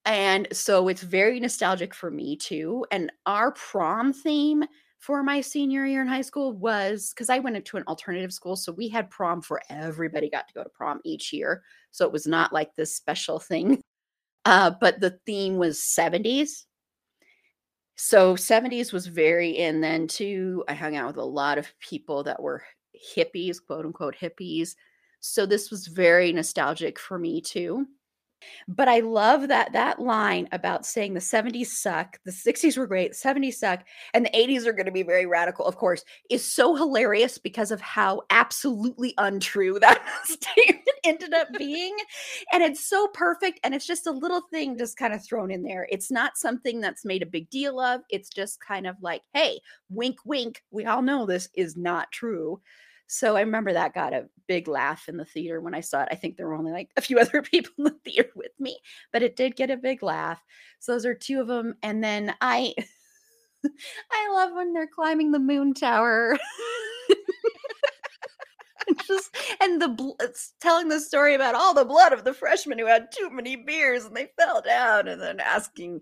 and 0.05 0.47
so 0.51 0.87
it's 0.87 1.03
very 1.03 1.39
nostalgic 1.39 1.93
for 1.93 2.09
me 2.09 2.35
too. 2.35 2.85
And 2.91 3.11
our 3.25 3.51
prom 3.51 4.13
theme 4.13 4.63
for 5.01 5.23
my 5.23 5.41
senior 5.41 5.83
year 5.83 6.03
in 6.03 6.07
high 6.07 6.21
school 6.21 6.53
was 6.53 7.09
because 7.09 7.31
I 7.31 7.39
went 7.39 7.55
into 7.55 7.75
an 7.75 7.83
alternative 7.87 8.31
school. 8.31 8.55
So 8.55 8.71
we 8.71 8.87
had 8.87 9.09
prom 9.09 9.41
for 9.41 9.59
everybody 9.67 10.29
got 10.29 10.47
to 10.47 10.53
go 10.53 10.63
to 10.63 10.69
prom 10.69 11.01
each 11.03 11.33
year. 11.33 11.63
So 11.89 12.05
it 12.05 12.11
was 12.11 12.27
not 12.27 12.53
like 12.53 12.75
this 12.75 12.95
special 12.95 13.39
thing. 13.39 13.81
Uh, 14.43 14.71
but 14.81 14.99
the 14.99 15.19
theme 15.27 15.57
was 15.57 15.77
70s. 15.77 16.63
So 17.95 18.35
70s 18.35 18.91
was 18.91 19.05
very 19.05 19.51
in 19.51 19.81
then 19.81 20.07
too. 20.07 20.63
I 20.67 20.73
hung 20.73 20.95
out 20.95 21.05
with 21.05 21.17
a 21.17 21.23
lot 21.23 21.59
of 21.59 21.71
people 21.79 22.23
that 22.23 22.41
were 22.41 22.63
hippies, 23.15 23.57
quote 23.63 23.85
unquote 23.85 24.15
hippies. 24.15 24.73
So 25.19 25.45
this 25.45 25.69
was 25.69 25.85
very 25.85 26.33
nostalgic 26.33 26.97
for 26.97 27.19
me 27.19 27.39
too. 27.39 27.85
But 28.67 28.87
I 28.87 28.99
love 28.99 29.47
that 29.47 29.73
that 29.73 29.99
line 29.99 30.47
about 30.51 30.85
saying 30.85 31.13
the 31.13 31.19
70s 31.19 31.67
suck, 31.67 32.19
the 32.25 32.31
60s 32.31 32.77
were 32.77 32.87
great, 32.87 33.13
70s 33.13 33.55
suck, 33.55 33.83
and 34.13 34.25
the 34.25 34.29
80s 34.31 34.65
are 34.65 34.73
going 34.73 34.85
to 34.85 34.91
be 34.91 35.03
very 35.03 35.25
radical, 35.25 35.65
of 35.65 35.77
course, 35.77 36.03
is 36.29 36.43
so 36.43 36.75
hilarious 36.75 37.37
because 37.37 37.71
of 37.71 37.81
how 37.81 38.21
absolutely 38.29 39.13
untrue 39.17 39.79
that 39.81 40.03
statement 40.25 40.87
ended 41.03 41.33
up 41.33 41.47
being. 41.57 41.95
And 42.51 42.63
it's 42.63 42.87
so 42.87 43.07
perfect. 43.07 43.59
And 43.63 43.73
it's 43.73 43.87
just 43.87 44.07
a 44.07 44.11
little 44.11 44.41
thing 44.51 44.77
just 44.77 44.97
kind 44.97 45.13
of 45.13 45.23
thrown 45.23 45.51
in 45.51 45.63
there. 45.63 45.87
It's 45.91 46.11
not 46.11 46.37
something 46.37 46.79
that's 46.81 47.05
made 47.05 47.23
a 47.23 47.27
big 47.27 47.49
deal 47.49 47.79
of. 47.79 48.01
It's 48.09 48.29
just 48.29 48.59
kind 48.59 48.87
of 48.87 48.95
like, 49.01 49.21
hey, 49.33 49.59
wink, 49.89 50.17
wink. 50.25 50.63
We 50.71 50.85
all 50.85 51.01
know 51.01 51.25
this 51.25 51.49
is 51.55 51.75
not 51.77 52.11
true. 52.11 52.61
So 53.11 53.35
I 53.35 53.41
remember 53.41 53.73
that 53.73 53.93
got 53.93 54.13
a 54.13 54.29
big 54.47 54.69
laugh 54.69 55.09
in 55.09 55.17
the 55.17 55.25
theater 55.25 55.59
when 55.59 55.75
I 55.75 55.81
saw 55.81 56.03
it. 56.03 56.07
I 56.11 56.15
think 56.15 56.37
there 56.37 56.47
were 56.47 56.55
only 56.55 56.71
like 56.71 56.91
a 56.95 57.01
few 57.01 57.19
other 57.19 57.41
people 57.41 57.73
in 57.79 57.83
the 57.83 57.99
theater 58.05 58.31
with 58.37 58.53
me, 58.57 58.79
but 59.11 59.21
it 59.21 59.35
did 59.35 59.57
get 59.57 59.69
a 59.69 59.75
big 59.75 60.01
laugh. 60.01 60.41
So 60.79 60.93
those 60.93 61.05
are 61.05 61.13
two 61.13 61.41
of 61.41 61.47
them. 61.47 61.75
And 61.83 62.01
then 62.01 62.33
I 62.39 62.73
I 64.11 64.29
love 64.31 64.53
when 64.53 64.71
they're 64.71 64.87
climbing 64.87 65.31
the 65.31 65.39
moon 65.39 65.73
tower. 65.73 66.39
just 69.07 69.35
and 69.61 69.81
the 69.81 69.87
bl- 69.87 70.15
it's 70.19 70.53
telling 70.59 70.89
the 70.89 70.99
story 70.99 71.35
about 71.35 71.55
all 71.55 71.73
the 71.73 71.85
blood 71.85 72.13
of 72.13 72.23
the 72.23 72.33
freshmen 72.33 72.79
who 72.79 72.85
had 72.85 73.11
too 73.11 73.29
many 73.29 73.55
beers 73.55 74.05
and 74.05 74.15
they 74.15 74.29
fell 74.37 74.61
down 74.61 75.07
and 75.07 75.21
then 75.21 75.39
asking 75.39 76.01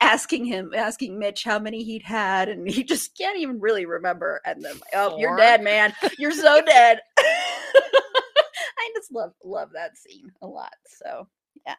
asking 0.00 0.44
him 0.44 0.72
asking 0.74 1.18
mitch 1.18 1.44
how 1.44 1.58
many 1.58 1.82
he'd 1.82 2.02
had 2.02 2.48
and 2.48 2.68
he 2.70 2.82
just 2.82 3.16
can't 3.16 3.38
even 3.38 3.60
really 3.60 3.86
remember 3.86 4.40
and 4.44 4.64
then 4.64 4.74
like, 4.74 4.90
oh 4.94 5.16
you 5.16 5.22
you're 5.22 5.36
dead 5.36 5.62
man. 5.62 5.92
You're 6.18 6.32
so 6.32 6.60
dead. 6.64 7.00
I 7.18 8.90
just 8.94 9.12
love 9.12 9.32
love 9.44 9.70
that 9.74 9.96
scene 9.96 10.30
a 10.42 10.46
lot 10.46 10.74
so 10.86 11.28
yeah. 11.66 11.76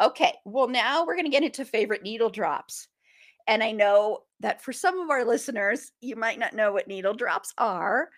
Okay 0.00 0.34
well 0.44 0.68
now 0.68 1.04
we're 1.04 1.16
going 1.16 1.26
to 1.26 1.30
get 1.30 1.44
into 1.44 1.64
favorite 1.64 2.02
needle 2.02 2.30
drops. 2.30 2.88
And 3.46 3.62
i 3.62 3.72
know 3.72 4.20
that 4.40 4.62
for 4.62 4.72
some 4.72 5.00
of 5.00 5.10
our 5.10 5.24
listeners 5.24 5.92
you 6.00 6.16
might 6.16 6.38
not 6.38 6.54
know 6.54 6.72
what 6.72 6.88
needle 6.88 7.14
drops 7.14 7.52
are 7.58 8.10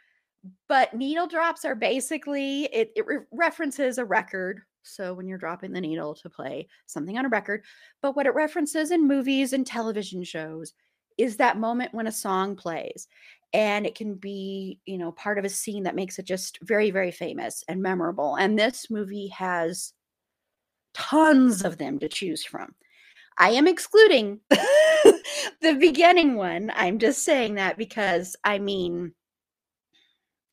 but 0.68 0.94
needle 0.94 1.26
drops 1.26 1.64
are 1.64 1.74
basically 1.74 2.64
it, 2.64 2.92
it 2.96 3.06
re- 3.06 3.18
references 3.32 3.98
a 3.98 4.04
record 4.04 4.60
so 4.82 5.14
when 5.14 5.28
you're 5.28 5.38
dropping 5.38 5.72
the 5.72 5.80
needle 5.80 6.14
to 6.14 6.28
play 6.28 6.66
something 6.86 7.16
on 7.16 7.24
a 7.24 7.28
record 7.28 7.62
but 8.00 8.16
what 8.16 8.26
it 8.26 8.34
references 8.34 8.90
in 8.90 9.06
movies 9.06 9.52
and 9.52 9.66
television 9.66 10.24
shows 10.24 10.72
is 11.18 11.36
that 11.36 11.58
moment 11.58 11.94
when 11.94 12.06
a 12.06 12.12
song 12.12 12.56
plays 12.56 13.06
and 13.52 13.86
it 13.86 13.94
can 13.94 14.14
be 14.14 14.78
you 14.86 14.98
know 14.98 15.12
part 15.12 15.38
of 15.38 15.44
a 15.44 15.48
scene 15.48 15.84
that 15.84 15.94
makes 15.94 16.18
it 16.18 16.24
just 16.24 16.58
very 16.62 16.90
very 16.90 17.12
famous 17.12 17.62
and 17.68 17.80
memorable 17.80 18.36
and 18.36 18.58
this 18.58 18.90
movie 18.90 19.28
has 19.28 19.92
tons 20.94 21.64
of 21.64 21.78
them 21.78 21.98
to 21.98 22.06
choose 22.06 22.44
from. 22.44 22.74
I 23.38 23.52
am 23.52 23.66
excluding 23.66 24.40
the 24.50 25.74
beginning 25.78 26.36
one 26.36 26.70
i'm 26.74 26.98
just 26.98 27.24
saying 27.24 27.54
that 27.54 27.78
because 27.78 28.36
i 28.44 28.58
mean 28.58 29.12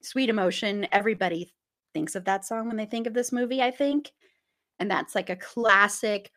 Sweet 0.02 0.30
Emotion, 0.30 0.88
everybody 0.92 1.54
thinks 1.94 2.16
of 2.16 2.26
that 2.26 2.46
song 2.46 2.68
when 2.68 2.78
they 2.78 2.86
think 2.86 3.08
of 3.08 3.14
this 3.14 3.32
movie, 3.32 3.62
I 3.62 3.72
think. 3.72 4.12
And 4.80 4.90
that's 4.90 5.16
like 5.16 5.30
a 5.30 5.36
classic, 5.36 6.32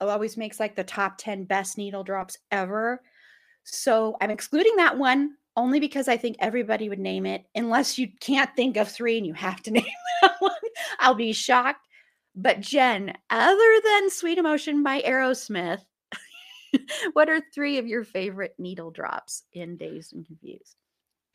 uh, 0.00 0.06
always 0.06 0.36
makes 0.36 0.60
like 0.60 0.76
the 0.76 0.84
top 0.84 1.18
10 1.18 1.44
best 1.44 1.78
needle 1.78 2.04
drops 2.04 2.38
ever. 2.50 3.02
So 3.64 4.16
I'm 4.20 4.30
excluding 4.30 4.76
that 4.76 4.96
one 4.96 5.34
only 5.56 5.80
because 5.80 6.06
I 6.06 6.16
think 6.16 6.36
everybody 6.38 6.88
would 6.88 7.00
name 7.00 7.26
it, 7.26 7.44
unless 7.56 7.98
you 7.98 8.08
can't 8.20 8.54
think 8.54 8.76
of 8.76 8.88
three 8.88 9.18
and 9.18 9.26
you 9.26 9.34
have 9.34 9.60
to 9.64 9.70
name 9.72 9.84
that 10.22 10.36
one. 10.38 10.52
I'll 11.00 11.14
be 11.14 11.32
shocked. 11.32 11.86
But 12.36 12.60
Jen, 12.60 13.12
other 13.30 13.80
than 13.84 14.10
Sweet 14.10 14.38
Emotion 14.38 14.84
by 14.84 15.02
Aerosmith, 15.02 15.80
what 17.14 17.28
are 17.28 17.40
three 17.52 17.78
of 17.78 17.88
your 17.88 18.04
favorite 18.04 18.54
needle 18.58 18.92
drops 18.92 19.42
in 19.52 19.76
Dazed 19.76 20.12
and 20.12 20.24
Confused? 20.24 20.76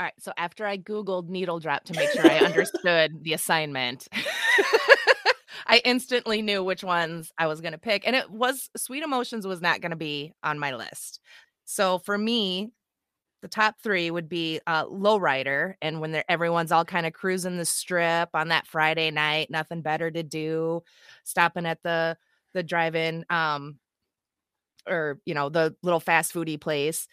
All 0.04 0.08
right. 0.08 0.14
So 0.20 0.34
after 0.36 0.66
I 0.66 0.78
Googled 0.78 1.30
needle 1.30 1.62
drop 1.62 1.86
to 1.86 1.94
make 1.94 2.10
sure 2.10 2.26
I 2.26 2.40
understood 2.40 3.24
the 3.24 3.32
assignment, 3.32 4.10
I 5.68 5.82
instantly 5.86 6.42
knew 6.42 6.62
which 6.62 6.84
ones 6.84 7.32
I 7.38 7.48
was 7.48 7.62
going 7.62 7.72
to 7.72 7.78
pick. 7.78 8.06
And 8.06 8.14
it 8.14 8.30
was 8.30 8.70
Sweet 8.76 9.02
Emotions 9.02 9.48
was 9.48 9.62
not 9.62 9.80
going 9.80 9.92
to 9.92 9.96
be 9.96 10.34
on 10.44 10.60
my 10.60 10.76
list. 10.76 11.22
So 11.64 12.00
for 12.00 12.18
me, 12.18 12.74
the 13.42 13.48
top 13.48 13.76
three 13.82 14.12
would 14.12 14.28
be 14.28 14.60
uh, 14.68 14.88
Lowrider. 14.88 15.76
And 15.82 16.02
when 16.02 16.22
everyone's 16.28 16.74
all 16.74 16.84
kind 16.84 17.06
of 17.06 17.14
cruising 17.14 17.58
the 17.58 17.64
strip 17.64 18.28
on 18.34 18.50
that 18.50 18.68
Friday 18.68 19.10
night, 19.10 19.50
nothing 19.50 19.82
better 19.82 20.12
to 20.12 20.22
do, 20.22 20.84
stopping 21.24 21.66
at 21.66 21.82
the 21.82 22.18
the 22.54 22.62
drive-in 22.62 23.26
um 23.32 23.80
or 24.86 25.20
you 25.26 25.34
know 25.34 25.48
the 25.50 25.76
little 25.82 26.02
fast 26.02 26.34
foodie 26.34 26.62
place 26.62 27.08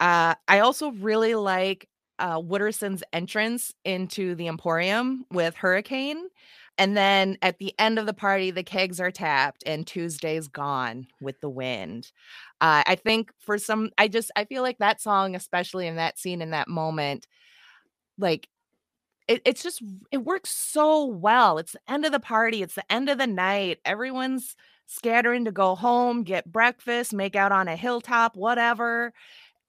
uh, 0.00 0.34
I 0.48 0.60
also 0.60 0.92
really 0.92 1.34
like 1.34 1.86
uh, 2.20 2.40
Wooderson's 2.40 3.02
entrance 3.12 3.72
into 3.84 4.34
the 4.34 4.46
Emporium 4.46 5.24
with 5.30 5.56
Hurricane. 5.56 6.28
And 6.78 6.96
then 6.96 7.36
at 7.42 7.58
the 7.58 7.74
end 7.78 7.98
of 7.98 8.06
the 8.06 8.14
party, 8.14 8.50
the 8.50 8.62
kegs 8.62 9.00
are 9.00 9.10
tapped 9.10 9.62
and 9.66 9.86
Tuesday's 9.86 10.48
gone 10.48 11.08
with 11.20 11.40
the 11.40 11.50
wind. 11.50 12.10
Uh, 12.60 12.84
I 12.86 12.94
think 12.94 13.32
for 13.38 13.58
some, 13.58 13.90
I 13.98 14.08
just, 14.08 14.30
I 14.36 14.44
feel 14.44 14.62
like 14.62 14.78
that 14.78 15.00
song, 15.00 15.34
especially 15.34 15.86
in 15.86 15.96
that 15.96 16.18
scene, 16.18 16.40
in 16.40 16.50
that 16.50 16.68
moment, 16.68 17.26
like 18.16 18.48
it, 19.28 19.42
it's 19.44 19.62
just, 19.62 19.82
it 20.10 20.18
works 20.18 20.50
so 20.50 21.04
well. 21.04 21.58
It's 21.58 21.72
the 21.72 21.80
end 21.88 22.04
of 22.04 22.12
the 22.12 22.20
party, 22.20 22.62
it's 22.62 22.76
the 22.76 22.92
end 22.92 23.08
of 23.08 23.18
the 23.18 23.26
night. 23.26 23.78
Everyone's 23.84 24.56
scattering 24.86 25.44
to 25.44 25.52
go 25.52 25.74
home, 25.74 26.22
get 26.22 26.50
breakfast, 26.50 27.12
make 27.12 27.36
out 27.36 27.52
on 27.52 27.68
a 27.68 27.76
hilltop, 27.76 28.36
whatever 28.36 29.12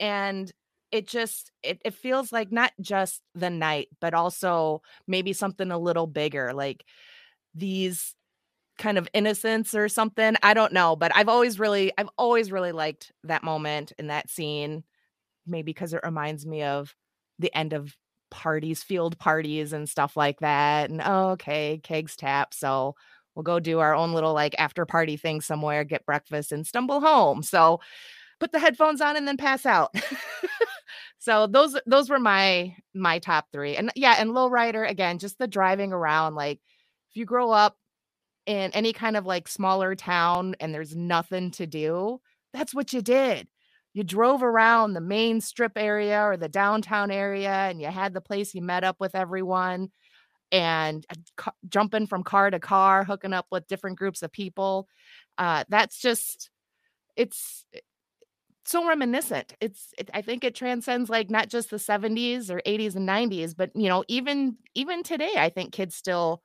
and 0.02 0.52
it 0.92 1.08
just 1.08 1.52
it, 1.64 1.82
it 1.86 1.94
feels 1.94 2.32
like 2.32 2.52
not 2.52 2.72
just 2.80 3.22
the 3.36 3.50
night 3.50 3.88
but 4.00 4.14
also 4.14 4.82
maybe 5.08 5.34
something 5.34 5.72
a 5.72 5.78
little 5.78 6.08
bigger 6.08 6.54
like 6.54 6.86
these 7.56 8.16
kind 8.78 8.98
of 8.98 9.08
innocence 9.14 9.76
or 9.76 9.88
something 9.88 10.36
i 10.44 10.54
don't 10.54 10.74
know 10.74 10.96
but 10.96 11.12
i've 11.16 11.30
always 11.30 11.60
really 11.60 11.92
i've 11.98 12.10
always 12.18 12.52
really 12.52 12.72
liked 12.72 13.12
that 13.24 13.44
moment 13.44 13.92
in 14.00 14.08
that 14.08 14.30
scene 14.30 14.84
maybe 15.46 15.72
because 15.72 15.94
it 15.94 16.02
reminds 16.04 16.46
me 16.46 16.64
of 16.64 16.96
the 17.40 17.54
end 17.56 17.74
of 17.74 17.96
parties 18.30 18.82
field 18.82 19.18
parties 19.20 19.74
and 19.74 19.90
stuff 19.90 20.16
like 20.16 20.40
that 20.40 20.90
and 20.90 21.02
oh, 21.04 21.32
okay 21.32 21.80
kegs 21.84 22.16
tap 22.16 22.54
so 22.54 22.96
we'll 23.36 23.44
go 23.44 23.60
do 23.60 23.80
our 23.80 23.94
own 23.94 24.14
little 24.14 24.34
like 24.34 24.56
after 24.58 24.86
party 24.86 25.18
thing 25.18 25.42
somewhere 25.42 25.84
get 25.84 26.06
breakfast 26.06 26.52
and 26.52 26.66
stumble 26.66 27.02
home 27.02 27.44
so 27.44 27.80
put 28.42 28.52
the 28.52 28.60
headphones 28.60 29.00
on 29.00 29.16
and 29.16 29.26
then 29.28 29.38
pass 29.38 29.66
out. 29.66 29.96
so 31.22 31.46
those 31.46 31.80
those 31.86 32.10
were 32.10 32.18
my 32.18 32.76
my 32.96 33.20
top 33.20 33.46
three. 33.54 33.78
And 33.78 33.92
yeah, 33.96 34.16
and 34.18 34.32
lowrider 34.32 34.90
again, 34.90 35.20
just 35.20 35.38
the 35.38 35.46
driving 35.46 35.94
around. 35.94 36.34
Like 36.34 36.60
if 37.12 37.16
you 37.16 37.26
grow 37.26 37.52
up 37.52 37.78
in 38.48 38.72
any 38.72 38.92
kind 38.92 39.16
of 39.16 39.24
like 39.24 39.48
smaller 39.48 39.94
town 39.94 40.56
and 40.60 40.74
there's 40.74 40.96
nothing 40.96 41.52
to 41.52 41.68
do, 41.68 42.20
that's 42.54 42.74
what 42.74 42.92
you 42.92 43.04
did. 43.04 43.48
You 43.94 44.04
drove 44.04 44.42
around 44.42 44.94
the 44.94 45.00
main 45.00 45.42
strip 45.42 45.74
area 45.76 46.24
or 46.24 46.38
the 46.38 46.50
downtown 46.50 47.12
area 47.12 47.52
and 47.52 47.80
you 47.80 47.90
had 47.90 48.16
the 48.16 48.22
place 48.22 48.56
you 48.56 48.64
met 48.64 48.84
up 48.84 48.96
with 49.00 49.14
everyone 49.14 49.92
and 50.52 51.06
uh, 51.38 51.52
jumping 51.70 52.08
from 52.08 52.24
car 52.24 52.50
to 52.50 52.60
car, 52.60 53.04
hooking 53.04 53.34
up 53.34 53.46
with 53.52 53.68
different 53.68 54.00
groups 54.00 54.24
of 54.24 54.32
people. 54.32 54.88
Uh, 55.38 55.66
that's 55.70 56.02
just, 56.02 56.50
it's, 57.16 57.64
so 58.66 58.88
reminiscent. 58.88 59.54
It's 59.60 59.94
it, 59.98 60.10
I 60.14 60.22
think 60.22 60.44
it 60.44 60.56
transcends 60.56 61.10
like 61.10 61.30
not 61.30 61.50
just 61.50 61.70
the 61.70 61.78
70s 61.80 62.50
or 62.52 62.62
80s 62.66 62.96
and 62.96 63.08
90s, 63.08 63.54
but 63.56 63.72
you 63.76 63.90
know, 63.90 64.04
even 64.08 64.58
even 64.76 65.04
today 65.04 65.34
I 65.38 65.50
think 65.50 65.74
kids 65.74 65.96
still 65.96 66.42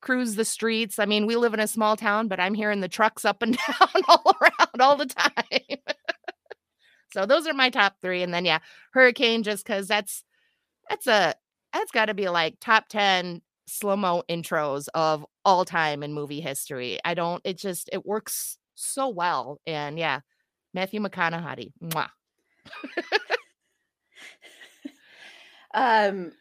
cruise 0.00 0.34
the 0.36 0.44
streets. 0.44 0.98
I 0.98 1.06
mean, 1.06 1.26
we 1.26 1.36
live 1.36 1.54
in 1.54 1.60
a 1.60 1.66
small 1.66 1.96
town, 1.96 2.28
but 2.28 2.40
I'm 2.40 2.54
hearing 2.54 2.80
the 2.80 2.88
trucks 2.88 3.24
up 3.24 3.42
and 3.42 3.56
down 3.80 4.02
all 4.08 4.32
around 4.40 4.80
all 4.80 4.96
the 4.96 5.06
time. 5.06 5.78
so 7.12 7.26
those 7.26 7.46
are 7.46 7.54
my 7.54 7.70
top 7.70 7.96
3 8.02 8.22
and 8.22 8.34
then 8.34 8.44
yeah, 8.44 8.58
Hurricane 8.92 9.42
just 9.42 9.64
cuz 9.64 9.88
that's 9.88 10.22
that's 10.90 11.06
a 11.06 11.34
that's 11.72 11.90
got 11.92 12.06
to 12.06 12.14
be 12.14 12.28
like 12.28 12.56
top 12.60 12.88
10 12.88 13.42
slow-mo 13.66 14.22
intros 14.28 14.88
of 14.94 15.26
all 15.44 15.64
time 15.64 16.02
in 16.02 16.12
movie 16.12 16.40
history. 16.40 16.98
I 17.04 17.14
don't 17.14 17.42
it 17.44 17.58
just 17.58 17.90
it 17.92 18.06
works 18.06 18.58
so 18.74 19.08
well 19.08 19.60
and 19.66 19.98
yeah, 19.98 20.20
Matthew 20.76 21.00
McConaughey. 21.00 21.72
Mwah. 21.82 22.10
um, 25.74 26.32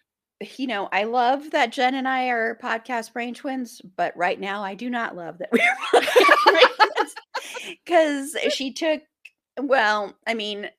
you 0.58 0.68
know, 0.68 0.90
I 0.92 1.06
love 1.06 1.52
that 1.52 1.72
Jen 1.72 1.96
and 1.96 2.06
I 2.08 2.28
are 2.28 2.60
podcast 2.62 3.14
brain 3.14 3.34
twins, 3.34 3.82
but 3.96 4.16
right 4.18 4.38
now 4.38 4.62
I 4.62 4.76
do 4.76 4.90
not 4.90 5.16
love 5.16 5.38
that 5.38 5.50
we're 5.54 5.62
because 7.86 8.36
she 8.54 8.74
took. 8.74 9.02
Well, 9.58 10.14
I 10.28 10.34
mean, 10.34 10.70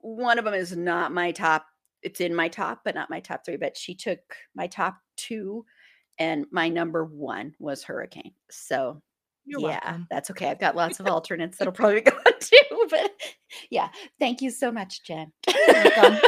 one 0.00 0.38
of 0.38 0.44
them 0.44 0.52
is 0.52 0.76
not 0.76 1.10
my 1.10 1.32
top. 1.32 1.64
It's 2.02 2.20
in 2.20 2.34
my 2.34 2.48
top, 2.48 2.82
but 2.84 2.94
not 2.94 3.08
my 3.08 3.20
top 3.20 3.46
three. 3.46 3.56
But 3.56 3.78
she 3.78 3.94
took 3.94 4.20
my 4.54 4.66
top 4.66 4.98
two 5.16 5.64
and 6.18 6.44
my 6.50 6.68
number 6.68 7.06
one 7.06 7.54
was 7.58 7.84
Hurricane. 7.84 8.32
So 8.50 9.00
You're 9.48 9.60
yeah, 9.60 9.80
welcome. 9.84 10.06
that's 10.10 10.30
okay. 10.30 10.50
I've 10.50 10.60
got 10.60 10.76
lots 10.76 11.00
of 11.00 11.06
alternates 11.06 11.56
that'll 11.56 11.72
probably 11.74 12.00
go 12.02 12.12
on 12.26 12.32
too. 12.38 12.86
But 12.90 13.10
yeah, 13.70 13.88
thank 14.18 14.42
you 14.42 14.50
so 14.50 14.70
much, 14.70 15.02
Jen. 15.02 15.32
welcome. 15.66 16.18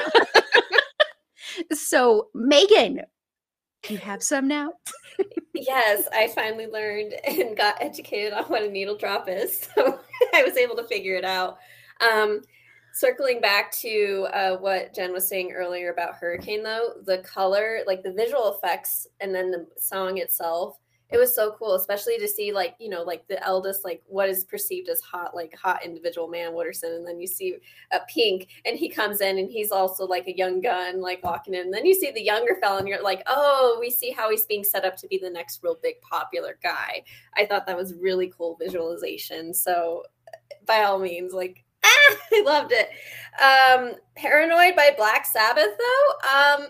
so 1.73 2.29
Megan, 2.35 3.03
you 3.89 3.99
have 3.99 4.23
some 4.23 4.49
now? 4.49 4.73
Yes, 5.55 6.09
I 6.15 6.29
finally 6.29 6.67
learned 6.67 7.13
and 7.27 7.57
got 7.57 7.83
educated 7.83 8.33
on 8.33 8.45
what 8.45 8.63
a 8.63 8.71
needle 8.71 8.97
drop 8.97 9.29
is. 9.29 9.69
So 9.77 10.01
I 10.35 10.43
was 10.43 10.57
able 10.57 10.77
to 10.77 10.85
figure 10.85 11.17
it 11.17 11.25
out. 11.25 11.59
Um, 12.01 12.41
circling 12.95 13.41
back 13.41 13.71
to 13.73 14.27
uh, 14.33 14.57
what 14.57 14.95
Jen 14.95 15.13
was 15.13 15.29
saying 15.29 15.53
earlier 15.53 15.93
about 15.93 16.15
Hurricane, 16.15 16.63
though, 16.63 16.95
the 17.05 17.19
color, 17.19 17.81
like 17.87 18.03
the 18.03 18.13
visual 18.13 18.55
effects, 18.55 19.07
and 19.21 19.35
then 19.35 19.51
the 19.51 19.67
song 19.79 20.19
itself, 20.19 20.79
it 21.13 21.19
was 21.19 21.35
so 21.35 21.53
cool, 21.59 21.75
especially 21.75 22.19
to 22.19 22.29
see, 22.29 22.53
like, 22.53 22.77
you 22.79 22.89
know, 22.89 23.03
like 23.03 23.27
the 23.27 23.43
eldest, 23.45 23.85
like 23.85 24.03
what 24.07 24.29
is 24.29 24.45
perceived 24.45 24.89
as 24.89 25.01
hot, 25.01 25.35
like 25.35 25.55
hot 25.57 25.85
individual 25.85 26.29
man, 26.29 26.53
Wooderson. 26.53 26.97
And 26.97 27.07
then 27.07 27.19
you 27.19 27.27
see 27.27 27.57
a 27.91 28.01
pink, 28.09 28.49
and 28.65 28.79
he 28.79 28.89
comes 28.89 29.21
in 29.21 29.39
and 29.39 29.51
he's 29.51 29.73
also 29.73 30.07
like 30.07 30.29
a 30.29 30.37
young 30.37 30.61
gun, 30.61 31.01
like 31.01 31.25
walking 31.25 31.55
in. 31.55 31.63
And 31.63 31.75
then 31.75 31.85
you 31.85 31.95
see 31.95 32.13
the 32.13 32.23
younger 32.23 32.57
fella, 32.61 32.79
and 32.79 32.89
you're 32.89 33.03
like, 33.03 33.23
oh, 33.27 33.79
we 33.81 33.91
see 33.91 34.13
how 34.13 34.31
he's 34.31 34.47
being 34.47 34.63
set 34.65 34.85
up 34.85 34.97
to 34.99 35.09
be 35.09 35.19
the 35.19 35.31
next 35.31 35.61
real 35.63 35.79
big 35.83 36.01
popular 36.01 36.59
guy. 36.63 37.03
I 37.37 37.45
thought 37.47 37.67
that 37.67 37.77
was 37.77 37.95
really 37.95 38.33
cool 38.37 38.57
visualization. 38.61 39.53
So, 39.53 40.05
by 40.67 40.85
all 40.85 40.99
means, 41.01 41.33
like, 41.33 41.65
ah, 41.85 42.17
I 42.33 42.43
loved 42.45 42.73
it. 42.73 42.91
Um, 43.43 43.95
Paranoid 44.15 44.77
by 44.77 44.93
Black 44.97 45.27
Sabbath, 45.27 45.77
though. 45.77 46.65
Um, 46.65 46.69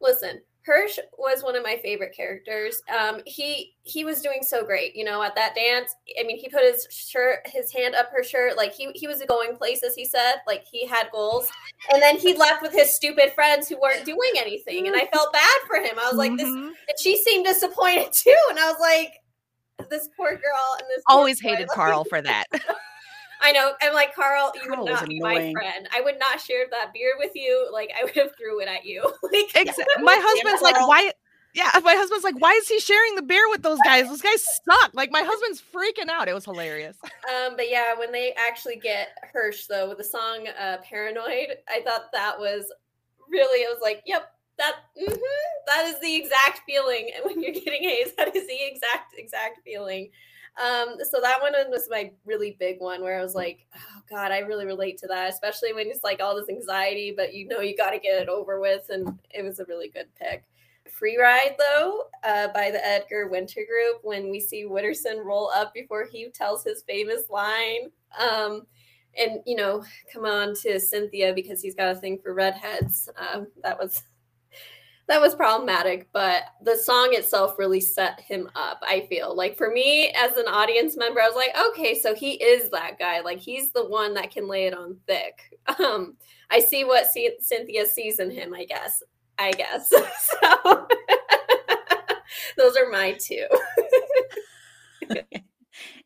listen, 0.00 0.40
Hirsch 0.64 0.98
was 1.18 1.42
one 1.42 1.56
of 1.56 1.62
my 1.62 1.76
favorite 1.82 2.14
characters. 2.14 2.80
Um, 2.96 3.20
he 3.26 3.74
he 3.82 4.04
was 4.04 4.22
doing 4.22 4.40
so 4.42 4.64
great, 4.64 4.94
you 4.94 5.04
know, 5.04 5.22
at 5.22 5.34
that 5.34 5.54
dance. 5.54 5.94
I 6.18 6.22
mean, 6.22 6.38
he 6.38 6.48
put 6.48 6.62
his 6.62 6.86
shirt, 6.90 7.40
his 7.46 7.72
hand 7.72 7.94
up 7.96 8.10
her 8.16 8.22
shirt, 8.22 8.56
like 8.56 8.72
he 8.72 8.90
he 8.94 9.08
was 9.08 9.22
going 9.28 9.56
places. 9.56 9.94
He 9.96 10.04
said, 10.04 10.36
like 10.46 10.64
he 10.70 10.86
had 10.86 11.10
goals, 11.10 11.48
and 11.92 12.00
then 12.00 12.16
he 12.16 12.36
left 12.36 12.62
with 12.62 12.72
his 12.72 12.94
stupid 12.94 13.32
friends 13.32 13.68
who 13.68 13.80
weren't 13.80 14.04
doing 14.04 14.30
anything, 14.36 14.86
and 14.86 14.94
I 14.96 15.06
felt 15.12 15.32
bad 15.32 15.60
for 15.66 15.76
him. 15.76 15.98
I 15.98 16.06
was 16.08 16.16
like, 16.16 16.36
this, 16.36 16.48
Mhm. 16.48 16.66
and 16.68 16.98
she 17.00 17.16
seemed 17.16 17.44
disappointed 17.44 18.12
too, 18.12 18.36
and 18.50 18.58
I 18.58 18.70
was 18.70 18.78
like, 18.80 19.88
this 19.90 20.08
poor 20.16 20.30
girl 20.30 20.76
and 20.78 20.88
this 20.88 21.02
Always 21.08 21.40
hated 21.40 21.68
Carl 21.68 22.04
for 22.08 22.22
that. 22.22 22.44
I 23.42 23.52
know. 23.52 23.72
I'm 23.82 23.92
like, 23.92 24.14
Carl, 24.14 24.52
you 24.54 24.68
Carl 24.68 24.84
would 24.84 24.92
not 24.92 25.08
be 25.08 25.20
my 25.20 25.52
friend. 25.52 25.88
I 25.94 26.00
would 26.00 26.18
not 26.18 26.40
share 26.40 26.66
that 26.70 26.92
beer 26.94 27.14
with 27.18 27.32
you. 27.34 27.68
Like, 27.72 27.90
I 27.98 28.04
would 28.04 28.14
have 28.14 28.36
threw 28.36 28.60
it 28.60 28.68
at 28.68 28.84
you. 28.84 29.02
like, 29.22 29.52
Exa- 29.54 29.84
my 30.02 30.16
husband's 30.18 30.62
like, 30.62 30.74
Carl. 30.74 30.88
why? 30.88 31.12
Yeah, 31.54 31.70
my 31.84 31.94
husband's 31.94 32.24
like, 32.24 32.40
why 32.40 32.52
is 32.52 32.66
he 32.66 32.80
sharing 32.80 33.14
the 33.14 33.22
beer 33.22 33.46
with 33.50 33.62
those 33.62 33.78
guys? 33.84 34.06
Those 34.06 34.22
guys 34.22 34.42
suck. 34.64 34.92
Like, 34.94 35.10
my 35.10 35.22
husband's 35.22 35.62
freaking 35.62 36.08
out. 36.08 36.28
It 36.28 36.34
was 36.34 36.44
hilarious. 36.44 36.96
Um, 37.32 37.54
but 37.56 37.70
yeah, 37.70 37.96
when 37.96 38.10
they 38.10 38.34
actually 38.34 38.76
get 38.76 39.10
Hirsch 39.32 39.66
though 39.66 39.88
with 39.88 39.98
the 39.98 40.04
song 40.04 40.48
uh, 40.60 40.78
"Paranoid," 40.82 41.56
I 41.68 41.80
thought 41.82 42.10
that 42.12 42.36
was 42.36 42.64
really. 43.30 43.64
I 43.64 43.68
was 43.70 43.78
like, 43.80 44.02
"Yep, 44.06 44.28
that 44.58 44.74
mhm, 45.00 45.16
that 45.68 45.84
is 45.86 46.00
the 46.00 46.16
exact 46.16 46.62
feeling." 46.66 47.10
And 47.14 47.24
when 47.24 47.40
you're 47.40 47.52
getting 47.52 47.84
haze, 47.84 48.12
that 48.16 48.34
is 48.34 48.46
the 48.48 48.58
exact 48.60 49.14
exact 49.16 49.60
feeling. 49.64 50.10
Um, 50.58 50.96
so 51.10 51.18
that 51.22 51.40
one 51.40 51.52
was 51.70 51.88
my 51.90 52.12
really 52.26 52.56
big 52.60 52.80
one 52.80 53.02
where 53.02 53.18
I 53.18 53.22
was 53.22 53.34
like, 53.34 53.66
"Oh 53.74 54.02
God, 54.10 54.32
I 54.32 54.40
really 54.40 54.66
relate 54.66 54.98
to 54.98 55.06
that," 55.08 55.30
especially 55.30 55.72
when 55.72 55.88
it's 55.88 56.04
like 56.04 56.20
all 56.20 56.36
this 56.36 56.50
anxiety, 56.50 57.12
but 57.16 57.34
you 57.34 57.48
know 57.48 57.60
you 57.60 57.76
got 57.76 57.90
to 57.90 57.98
get 57.98 58.20
it 58.20 58.28
over 58.28 58.60
with, 58.60 58.90
and 58.90 59.18
it 59.30 59.42
was 59.42 59.60
a 59.60 59.64
really 59.64 59.88
good 59.88 60.08
pick. 60.14 60.44
Free 60.90 61.16
Ride, 61.18 61.56
though, 61.58 62.04
uh, 62.22 62.48
by 62.48 62.70
the 62.70 62.84
Edgar 62.84 63.28
Winter 63.28 63.62
Group, 63.68 64.00
when 64.02 64.30
we 64.30 64.40
see 64.40 64.64
Wooderson 64.64 65.24
roll 65.24 65.50
up 65.54 65.72
before 65.72 66.04
he 66.04 66.28
tells 66.30 66.64
his 66.64 66.82
famous 66.82 67.30
line. 67.30 67.90
Um, 68.18 68.66
and, 69.18 69.40
you 69.46 69.56
know, 69.56 69.84
come 70.12 70.24
on 70.24 70.54
to 70.56 70.78
Cynthia 70.78 71.32
because 71.34 71.62
he's 71.62 71.74
got 71.74 71.96
a 71.96 71.98
thing 71.98 72.18
for 72.22 72.34
redheads. 72.34 73.08
Um, 73.16 73.46
that 73.62 73.78
was. 73.78 74.02
That 75.08 75.20
was 75.20 75.34
problematic, 75.34 76.08
but 76.12 76.44
the 76.62 76.76
song 76.76 77.10
itself 77.12 77.58
really 77.58 77.80
set 77.80 78.20
him 78.20 78.48
up. 78.54 78.80
I 78.82 79.06
feel 79.08 79.36
like 79.36 79.56
for 79.56 79.70
me 79.70 80.10
as 80.16 80.36
an 80.36 80.46
audience 80.46 80.96
member, 80.96 81.20
I 81.20 81.26
was 81.26 81.36
like, 81.36 81.50
okay, 81.70 81.98
so 81.98 82.14
he 82.14 82.34
is 82.34 82.70
that 82.70 82.98
guy. 82.98 83.20
Like 83.20 83.40
he's 83.40 83.72
the 83.72 83.84
one 83.84 84.14
that 84.14 84.30
can 84.30 84.48
lay 84.48 84.66
it 84.66 84.74
on 84.74 84.98
thick. 85.06 85.58
Um, 85.78 86.16
I 86.50 86.58
see 86.58 86.84
what 86.84 87.06
C- 87.06 87.36
Cynthia 87.40 87.86
sees 87.86 88.18
in 88.18 88.30
him. 88.30 88.52
I 88.52 88.64
guess. 88.64 89.02
I 89.38 89.52
guess. 89.52 89.88
so 89.90 90.86
those 92.56 92.76
are 92.76 92.90
my 92.90 93.12
two. 93.12 93.46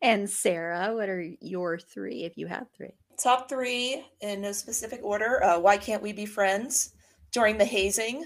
And 0.01 0.29
Sarah, 0.29 0.93
what 0.93 1.09
are 1.09 1.25
your 1.41 1.79
three 1.79 2.23
if 2.23 2.37
you 2.37 2.47
have 2.47 2.67
three? 2.75 2.95
Top 3.17 3.49
three 3.49 4.05
in 4.21 4.41
no 4.41 4.51
specific 4.51 4.99
order. 5.03 5.43
Uh, 5.43 5.59
Why 5.59 5.77
can't 5.77 6.03
we 6.03 6.13
be 6.13 6.25
friends 6.25 6.93
during 7.31 7.57
the 7.57 7.65
hazing? 7.65 8.25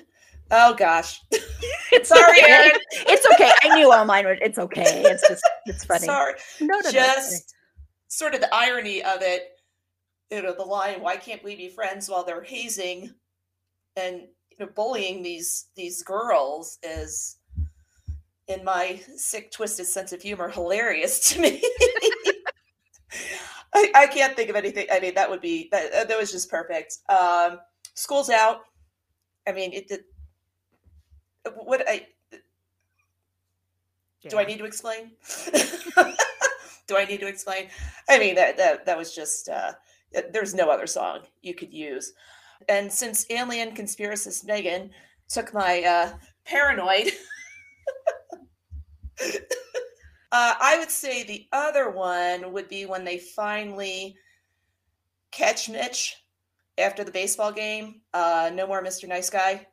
Oh 0.52 0.74
gosh, 0.74 1.22
It's 1.92 2.10
Sorry. 2.10 2.42
Erin. 2.42 2.72
It's 2.92 3.26
okay. 3.34 3.52
I 3.64 3.76
knew 3.76 3.92
all 3.92 4.06
mine 4.06 4.26
were. 4.26 4.38
It's 4.42 4.58
okay. 4.58 5.04
It's 5.06 5.28
just 5.28 5.44
it's 5.66 5.86
funny. 5.86 6.06
sorry. 6.06 6.34
No, 6.60 6.80
no, 6.80 6.80
no, 6.80 6.92
Just 6.92 7.54
sort 8.08 8.34
of 8.34 8.42
the 8.42 8.54
irony 8.54 9.04
of 9.04 9.22
it. 9.22 9.44
You 10.30 10.42
know, 10.42 10.54
the 10.58 10.64
line 10.64 11.02
"Why 11.02 11.18
can't 11.18 11.44
we 11.44 11.56
be 11.56 11.70
friends?" 11.70 12.10
while 12.10 12.24
they're 12.24 12.44
hazing 12.44 13.14
and 13.98 14.22
you 14.50 14.58
know 14.60 14.68
bullying 14.74 15.22
these 15.22 15.68
these 15.76 16.02
girls 16.04 16.78
is, 16.84 17.38
in 18.48 18.64
my 18.64 19.02
sick, 19.18 19.52
twisted 19.52 19.86
sense 19.88 20.14
of 20.14 20.22
humor, 20.22 20.50
hilarious 20.50 21.30
to 21.30 21.42
me. 21.42 21.62
I, 23.74 23.92
I 23.96 24.08
can't 24.08 24.36
think 24.36 24.50
of 24.50 24.56
anything. 24.56 24.88
I 24.92 25.00
mean, 25.00 25.14
that 25.16 25.30
would 25.30 25.42
be 25.42 25.68
that. 25.72 26.08
That 26.08 26.18
was 26.18 26.32
just 26.32 26.50
perfect. 26.50 26.98
Um, 27.10 27.60
school's 27.94 28.30
out. 28.30 28.62
I 29.48 29.52
mean, 29.52 29.74
it. 29.74 29.92
it 29.92 30.02
what 31.56 31.84
I 31.88 32.08
do 34.30 34.38
I 34.38 34.46
need 34.46 34.60
to 34.60 34.66
explain? 34.66 35.12
do 36.88 36.98
I 36.98 37.06
need 37.06 37.20
to 37.22 37.28
explain? 37.28 37.70
I 38.10 38.20
mean 38.20 38.36
that 38.36 38.58
that 38.58 38.86
that 38.86 38.98
was 38.98 39.16
just 39.16 39.50
uh 39.50 39.74
there's 40.32 40.54
no 40.54 40.70
other 40.70 40.88
song 40.88 41.22
you 41.42 41.56
could 41.56 41.74
use. 41.74 42.14
And 42.70 42.92
since 42.92 43.26
alien 43.32 43.76
conspiracist 43.76 44.46
Megan 44.46 44.92
took 45.28 45.54
my 45.54 45.82
uh 45.84 46.14
paranoid 46.46 47.12
uh 49.22 49.34
I 50.32 50.78
would 50.78 50.92
say 50.92 51.24
the 51.24 51.48
other 51.52 51.90
one 51.90 52.52
would 52.54 52.70
be 52.70 52.86
when 52.86 53.04
they 53.04 53.18
finally 53.18 54.16
catch 55.32 55.70
Mitch 55.70 56.18
after 56.78 57.04
the 57.04 57.12
baseball 57.12 57.52
game. 57.52 58.02
Uh 58.14 58.52
No 58.54 58.68
More 58.68 58.84
Mr. 58.84 59.08
Nice 59.08 59.32
Guy 59.32 59.66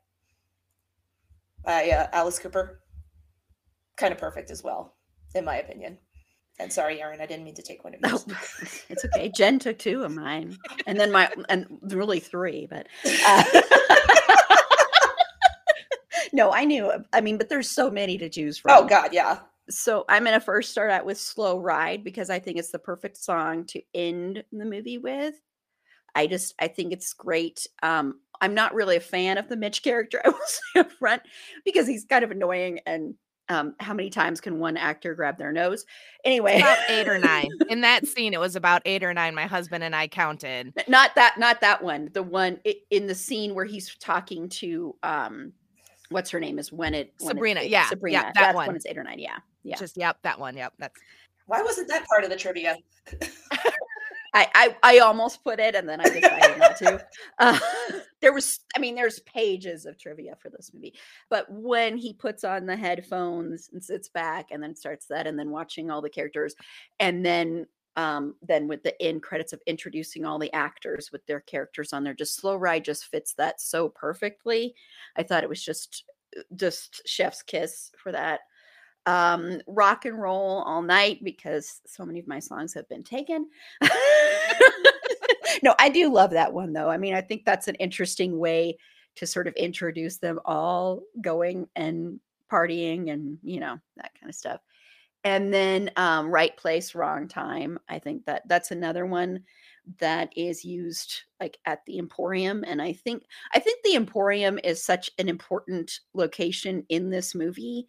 by 1.65 1.91
uh, 1.91 2.07
Alice 2.13 2.39
Cooper 2.39 2.81
kind 3.97 4.13
of 4.13 4.19
perfect 4.19 4.51
as 4.51 4.63
well, 4.63 4.95
in 5.35 5.45
my 5.45 5.57
opinion. 5.57 5.99
And 6.61 6.73
sorry, 6.73 7.01
Erin, 7.01 7.21
I 7.21 7.27
didn't 7.27 7.45
mean 7.45 7.55
to 7.55 7.63
take 7.63 7.85
one 7.85 7.95
of 7.95 8.01
yours. 8.01 8.25
It's 8.89 9.05
okay. 9.05 9.29
Jen 9.29 9.59
took 9.59 9.79
two 9.79 10.03
of 10.03 10.13
mine, 10.13 10.57
and 10.87 10.99
then 10.99 11.13
my 11.13 11.31
and 11.49 11.67
really 11.83 12.19
three, 12.19 12.67
but 12.69 12.89
uh, 13.27 13.45
no, 16.33 16.53
I 16.53 16.65
knew. 16.65 16.91
I 17.13 17.21
mean, 17.21 17.39
but 17.39 17.49
there's 17.49 17.71
so 17.71 17.91
many 17.91 18.19
to 18.19 18.29
choose 18.29 18.59
from. 18.59 18.73
oh 18.77 18.87
God, 18.89 19.11
yeah. 19.13 19.41
So 19.71 20.05
I'm 20.09 20.25
gonna 20.25 20.41
first 20.41 20.71
start 20.71 20.91
out 20.91 21.05
with 21.05 21.19
"Slow 21.19 21.61
Ride" 21.61 22.03
because 22.03 22.29
I 22.29 22.41
think 22.41 22.59
it's 22.59 22.71
the 22.73 22.79
perfect 22.79 23.19
song 23.19 23.65
to 23.67 23.83
end 23.95 24.43
the 24.51 24.65
movie 24.65 24.99
with. 24.99 25.35
I 26.15 26.27
just 26.27 26.55
I 26.59 26.67
think 26.67 26.93
it's 26.93 27.13
great. 27.13 27.69
Um, 27.85 28.21
I'm 28.41 28.55
not 28.55 28.75
really 28.75 28.97
a 28.97 29.01
fan 29.01 29.39
of 29.39 29.49
the 29.49 29.57
Mitch 29.57 29.83
character. 29.83 30.21
I 30.25 30.29
will 30.31 30.39
say 30.47 30.81
up 30.81 30.93
front 30.93 31.23
because 31.65 31.87
he's 31.87 32.05
kind 32.05 32.25
of 32.25 32.31
annoying 32.31 32.81
and. 32.87 33.15
Um, 33.51 33.75
how 33.81 33.95
many 33.95 34.11
times 34.11 34.43
can 34.43 34.59
one 34.59 34.77
actor 34.77 35.15
grab 35.15 35.39
their 35.39 35.53
nose? 35.53 35.87
Anyway, 36.23 36.59
About 36.59 36.77
eight 36.91 37.09
or 37.09 37.17
nine. 37.33 37.49
In 37.71 37.81
that 37.81 38.07
scene, 38.07 38.35
it 38.35 38.39
was 38.41 38.57
about 38.57 38.83
eight 38.85 39.03
or 39.03 39.15
nine. 39.15 39.35
My 39.35 39.47
husband 39.47 39.83
and 39.83 39.97
I 39.97 40.07
counted. 40.07 40.75
Not 40.87 41.15
that 41.15 41.39
not 41.39 41.63
that 41.63 41.83
one 41.83 42.11
the 42.13 42.23
one 42.23 42.61
in 42.91 43.07
the 43.07 43.15
scene 43.15 43.55
where 43.55 43.65
he's 43.65 43.95
talking 43.95 44.51
to 44.51 44.95
um 45.03 45.55
what's 46.11 46.29
her 46.29 46.39
name 46.39 46.59
is 46.59 46.71
when 46.71 46.93
it 46.93 47.15
when 47.21 47.37
Sabrina, 47.37 47.61
eight- 47.61 47.71
yeah, 47.71 47.85
yeah, 47.85 47.89
sabrina 47.89 48.19
that 48.19 48.35
that's 48.35 48.55
one. 48.55 48.67
when 48.67 48.77
it's 48.77 48.85
eight 48.85 48.99
or 48.99 49.03
nine 49.03 49.19
yeah 49.19 49.39
yeah 49.63 49.77
Just 49.77 49.97
yep, 49.97 50.19
that 50.25 50.39
one. 50.39 50.55
Yep, 50.55 50.75
that's 50.79 51.01
Why 51.47 51.63
wasn't 51.63 51.89
that 51.89 52.07
part 52.07 52.25
of 52.25 52.29
the 52.31 52.37
trivia? 52.37 52.77
I, 54.35 54.47
I 54.55 54.77
i 54.83 54.99
almost 54.99 55.43
put 55.43 55.59
it 55.59 55.75
and 55.75 55.89
then 55.89 56.03
i 56.03 56.05
decided 56.05 56.59
not 56.59 56.77
to 56.77 57.03
uh, 57.39 57.59
there 58.21 58.33
was 58.33 58.61
i 58.77 58.79
mean 58.79 58.95
there's 58.95 59.21
pages 59.21 59.87
of 59.87 59.99
trivia 59.99 60.37
for 60.41 60.51
this 60.51 60.71
movie 60.75 60.95
but 61.31 61.47
when 61.51 61.97
he 61.97 62.13
puts 62.13 62.45
on 62.45 62.67
the 62.67 62.77
headphones 62.77 63.71
and 63.73 63.83
sits 63.83 64.09
back 64.09 64.47
and 64.51 64.63
then 64.63 64.75
starts 64.75 65.07
that 65.07 65.27
and 65.27 65.39
then 65.39 65.51
watching 65.51 65.91
all 65.91 66.03
the 66.03 66.11
characters 66.11 66.55
and 67.01 67.25
then 67.25 67.67
um 67.97 68.35
then 68.43 68.69
with 68.69 68.83
the 68.83 69.01
end 69.03 69.23
credits 69.23 69.53
of 69.53 69.61
introducing 69.67 70.25
all 70.25 70.39
the 70.39 70.53
actors 70.53 71.11
with 71.13 71.25
their 71.27 71.41
characters 71.41 71.93
on 71.93 72.05
there 72.05 72.15
just 72.15 72.37
slow 72.37 72.57
ride 72.57 72.85
just 72.85 73.07
fits 73.07 73.35
that 73.35 73.61
so 73.61 73.89
perfectly 73.89 74.75
i 75.17 75.23
thought 75.23 75.43
it 75.45 75.49
was 75.49 75.65
just 75.65 76.05
uh, 76.39 76.43
just 76.57 77.03
chef's 77.07 77.43
kiss 77.43 77.91
for 78.03 78.13
that 78.13 78.41
Um, 79.07 79.63
rock 79.67 80.05
and 80.05 80.21
roll 80.21 80.63
all 80.67 80.83
night 80.83 81.25
because 81.25 81.81
so 81.87 82.05
many 82.05 82.19
of 82.21 82.29
my 82.29 82.41
songs 82.41 82.75
have 82.75 82.89
been 82.91 83.05
taken. 83.05 83.49
no, 85.63 85.75
I 85.79 85.89
do 85.89 86.13
love 86.13 86.31
that 86.31 86.53
one 86.53 86.73
though. 86.73 86.91
I 86.91 86.99
mean, 86.99 87.15
I 87.15 87.21
think 87.21 87.45
that's 87.45 87.69
an 87.69 87.75
interesting 87.77 88.39
way 88.39 88.77
to 89.17 89.27
sort 89.27 89.49
of 89.49 89.55
introduce 89.55 90.19
them 90.19 90.39
all 90.45 91.03
going 91.21 91.69
and 91.75 92.21
partying 92.51 93.11
and 93.13 93.39
you 93.43 93.61
know 93.61 93.79
that 93.97 94.13
kind 94.19 94.31
of 94.31 94.35
stuff 94.35 94.61
and 95.25 95.53
then 95.53 95.91
um, 95.97 96.31
right 96.31 96.57
place 96.57 96.95
wrong 96.95 97.29
time 97.29 97.79
i 97.89 97.99
think 97.99 98.25
that 98.25 98.43
that's 98.49 98.71
another 98.71 99.05
one 99.07 99.43
that 99.99 100.33
is 100.37 100.65
used 100.65 101.23
like 101.41 101.59
at 101.67 101.85
the 101.87 101.99
emporium 101.99 102.65
and 102.67 102.81
i 102.81 102.93
think 102.93 103.25
i 103.53 103.59
think 103.59 103.83
the 103.83 103.97
emporium 103.97 104.59
is 104.65 104.83
such 104.83 105.11
an 105.19 105.29
important 105.29 106.01
location 106.15 106.85
in 106.89 107.11
this 107.11 107.35
movie 107.35 107.87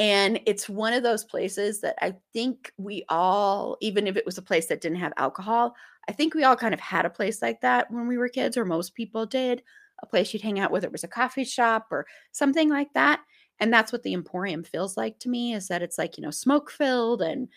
and 0.00 0.40
it's 0.46 0.68
one 0.68 0.92
of 0.92 1.02
those 1.02 1.24
places 1.24 1.80
that 1.80 1.94
i 2.00 2.14
think 2.32 2.72
we 2.78 3.04
all 3.08 3.76
even 3.80 4.06
if 4.06 4.16
it 4.16 4.24
was 4.26 4.38
a 4.38 4.42
place 4.42 4.66
that 4.66 4.80
didn't 4.80 4.98
have 4.98 5.12
alcohol 5.16 5.74
i 6.08 6.12
think 6.12 6.34
we 6.34 6.44
all 6.44 6.56
kind 6.56 6.74
of 6.74 6.80
had 6.80 7.04
a 7.04 7.10
place 7.10 7.42
like 7.42 7.60
that 7.60 7.90
when 7.90 8.08
we 8.08 8.18
were 8.18 8.28
kids 8.28 8.56
or 8.56 8.64
most 8.64 8.94
people 8.94 9.26
did 9.26 9.62
a 10.02 10.06
place 10.06 10.32
you'd 10.32 10.42
hang 10.42 10.58
out 10.58 10.70
whether 10.70 10.86
it 10.86 10.92
was 10.92 11.04
a 11.04 11.08
coffee 11.08 11.44
shop 11.44 11.88
or 11.90 12.06
something 12.32 12.68
like 12.68 12.92
that. 12.94 13.20
And 13.58 13.72
that's 13.72 13.92
what 13.92 14.02
the 14.02 14.14
emporium 14.14 14.64
feels 14.64 14.96
like 14.96 15.18
to 15.20 15.28
me 15.28 15.52
is 15.52 15.68
that 15.68 15.82
it's 15.82 15.98
like 15.98 16.16
you 16.16 16.22
know 16.22 16.30
smoke 16.30 16.70
filled 16.70 17.22
and 17.22 17.48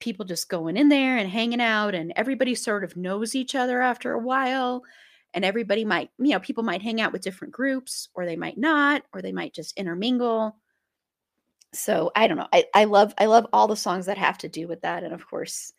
people 0.00 0.24
just 0.24 0.48
going 0.48 0.76
in 0.76 0.88
there 0.88 1.16
and 1.16 1.28
hanging 1.28 1.60
out 1.60 1.94
and 1.94 2.12
everybody 2.16 2.54
sort 2.54 2.84
of 2.84 2.96
knows 2.96 3.34
each 3.34 3.54
other 3.54 3.80
after 3.80 4.12
a 4.12 4.18
while. 4.18 4.82
And 5.34 5.44
everybody 5.44 5.84
might 5.84 6.10
you 6.18 6.30
know 6.30 6.40
people 6.40 6.64
might 6.64 6.82
hang 6.82 7.00
out 7.00 7.12
with 7.12 7.22
different 7.22 7.54
groups 7.54 8.08
or 8.14 8.26
they 8.26 8.36
might 8.36 8.58
not 8.58 9.02
or 9.12 9.22
they 9.22 9.32
might 9.32 9.54
just 9.54 9.76
intermingle 9.78 10.56
so 11.72 12.10
i 12.16 12.26
don't 12.26 12.36
know 12.36 12.48
i, 12.52 12.64
I 12.74 12.84
love 12.84 13.14
i 13.18 13.26
love 13.26 13.46
all 13.52 13.68
the 13.68 13.76
songs 13.76 14.06
that 14.06 14.18
have 14.18 14.38
to 14.38 14.48
do 14.48 14.68
with 14.68 14.80
that 14.82 15.02
and 15.04 15.12
of 15.12 15.26
course 15.26 15.72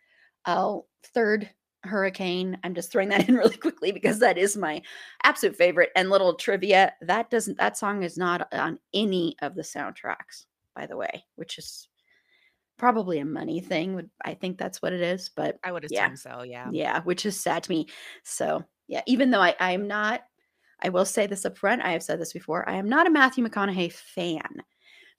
uh, 0.46 0.78
third 1.14 1.50
hurricane 1.84 2.58
i'm 2.64 2.76
just 2.76 2.92
throwing 2.92 3.10
that 3.10 3.28
in 3.30 3.36
really 3.36 3.58
quickly 3.58 3.92
because 3.92 4.20
that 4.20 4.38
is 4.38 4.58
my 4.58 4.82
absolute 5.24 5.56
favorite 5.56 5.92
and 5.96 6.10
little 6.10 6.36
trivia 6.36 6.94
that 7.02 7.30
doesn't 7.30 7.58
that 7.58 7.78
song 7.78 8.04
is 8.04 8.18
not 8.18 8.52
on 8.54 8.80
any 8.94 9.36
of 9.42 9.56
the 9.56 9.62
soundtracks 9.62 10.46
by 10.76 10.86
the 10.86 10.98
way 10.98 11.24
which 11.36 11.58
is 11.58 11.88
probably 12.78 13.20
a 13.20 13.26
money 13.26 13.60
thing 13.60 13.96
would 13.96 14.10
i 14.24 14.34
think 14.34 14.58
that's 14.58 14.82
what 14.82 14.94
it 14.94 15.02
is 15.02 15.30
but 15.36 15.60
I 15.64 15.72
would 15.72 15.84
assume 15.84 15.98
yeah 15.98 16.14
so. 16.16 16.44
Yeah. 16.44 16.68
yeah 16.72 17.02
which 17.02 17.26
is 17.26 17.40
sad 17.40 17.64
to 17.64 17.72
me 17.72 17.88
so 18.24 18.64
yeah 18.88 19.02
even 19.06 19.32
though 19.32 19.42
i 19.42 19.56
i'm 19.60 19.88
not 19.88 20.22
i 20.82 20.90
will 20.90 21.06
say 21.06 21.28
this 21.28 21.46
up 21.46 21.58
front 21.58 21.82
i 21.82 21.92
have 21.92 22.04
said 22.04 22.20
this 22.20 22.34
before 22.34 22.68
i 22.70 22.76
am 22.76 22.88
not 22.88 23.08
a 23.08 23.12
matthew 23.12 23.46
mcconaughey 23.46 23.92
fan 23.92 24.64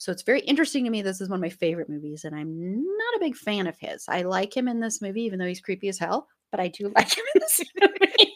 so 0.01 0.11
it's 0.11 0.23
very 0.23 0.41
interesting 0.41 0.83
to 0.85 0.91
me 0.91 1.03
this 1.03 1.21
is 1.21 1.29
one 1.29 1.37
of 1.37 1.43
my 1.43 1.51
favorite 1.51 1.89
movies 1.89 2.25
and 2.25 2.35
i'm 2.35 2.83
not 2.83 3.17
a 3.17 3.21
big 3.21 3.37
fan 3.37 3.67
of 3.67 3.79
his 3.79 4.05
i 4.09 4.23
like 4.23 4.57
him 4.57 4.67
in 4.67 4.81
this 4.81 5.01
movie 5.01 5.23
even 5.23 5.39
though 5.39 5.47
he's 5.47 5.61
creepy 5.61 5.89
as 5.89 5.99
hell 5.99 6.27
but 6.51 6.59
i 6.59 6.67
do 6.69 6.91
like 6.97 7.17
him 7.17 7.25
in 7.35 7.41
this 7.41 7.61
movie 7.81 8.35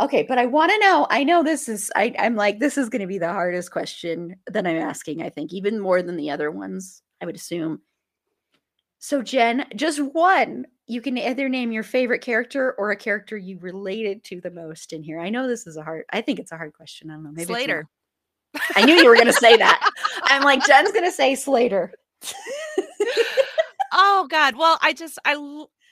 okay 0.00 0.22
but 0.22 0.38
i 0.38 0.46
want 0.46 0.70
to 0.70 0.78
know 0.78 1.06
i 1.10 1.24
know 1.24 1.42
this 1.42 1.68
is 1.68 1.90
I, 1.96 2.14
i'm 2.18 2.36
like 2.36 2.58
this 2.60 2.76
is 2.76 2.88
going 2.88 3.00
to 3.00 3.08
be 3.08 3.18
the 3.18 3.32
hardest 3.32 3.70
question 3.70 4.36
that 4.46 4.66
i'm 4.66 4.76
asking 4.76 5.22
i 5.22 5.30
think 5.30 5.52
even 5.52 5.80
more 5.80 6.02
than 6.02 6.16
the 6.16 6.30
other 6.30 6.50
ones 6.50 7.02
i 7.20 7.26
would 7.26 7.36
assume 7.36 7.80
so 8.98 9.22
jen 9.22 9.66
just 9.74 10.00
one 10.00 10.66
you 10.86 11.00
can 11.00 11.16
either 11.16 11.48
name 11.48 11.72
your 11.72 11.82
favorite 11.82 12.20
character 12.20 12.74
or 12.76 12.90
a 12.90 12.96
character 12.96 13.38
you 13.38 13.58
related 13.58 14.22
to 14.24 14.40
the 14.42 14.50
most 14.50 14.92
in 14.92 15.02
here 15.02 15.18
i 15.18 15.30
know 15.30 15.48
this 15.48 15.66
is 15.66 15.78
a 15.78 15.82
hard 15.82 16.04
i 16.12 16.20
think 16.20 16.38
it's 16.38 16.52
a 16.52 16.56
hard 16.58 16.74
question 16.74 17.10
i 17.10 17.14
don't 17.14 17.24
know 17.24 17.32
maybe. 17.32 17.46
Slater. 17.46 17.88
I 18.76 18.82
knew 18.82 18.94
you 18.94 19.08
were 19.08 19.16
going 19.16 19.26
to 19.26 19.32
say 19.32 19.56
that 19.56 19.90
i'm 20.24 20.42
like 20.42 20.62
jen's 20.66 20.92
going 20.92 21.04
to 21.04 21.12
say 21.12 21.34
slater 21.34 21.92
Oh 23.92 24.26
God. 24.28 24.56
Well, 24.56 24.78
I 24.82 24.92
just 24.92 25.18
I, 25.24 25.36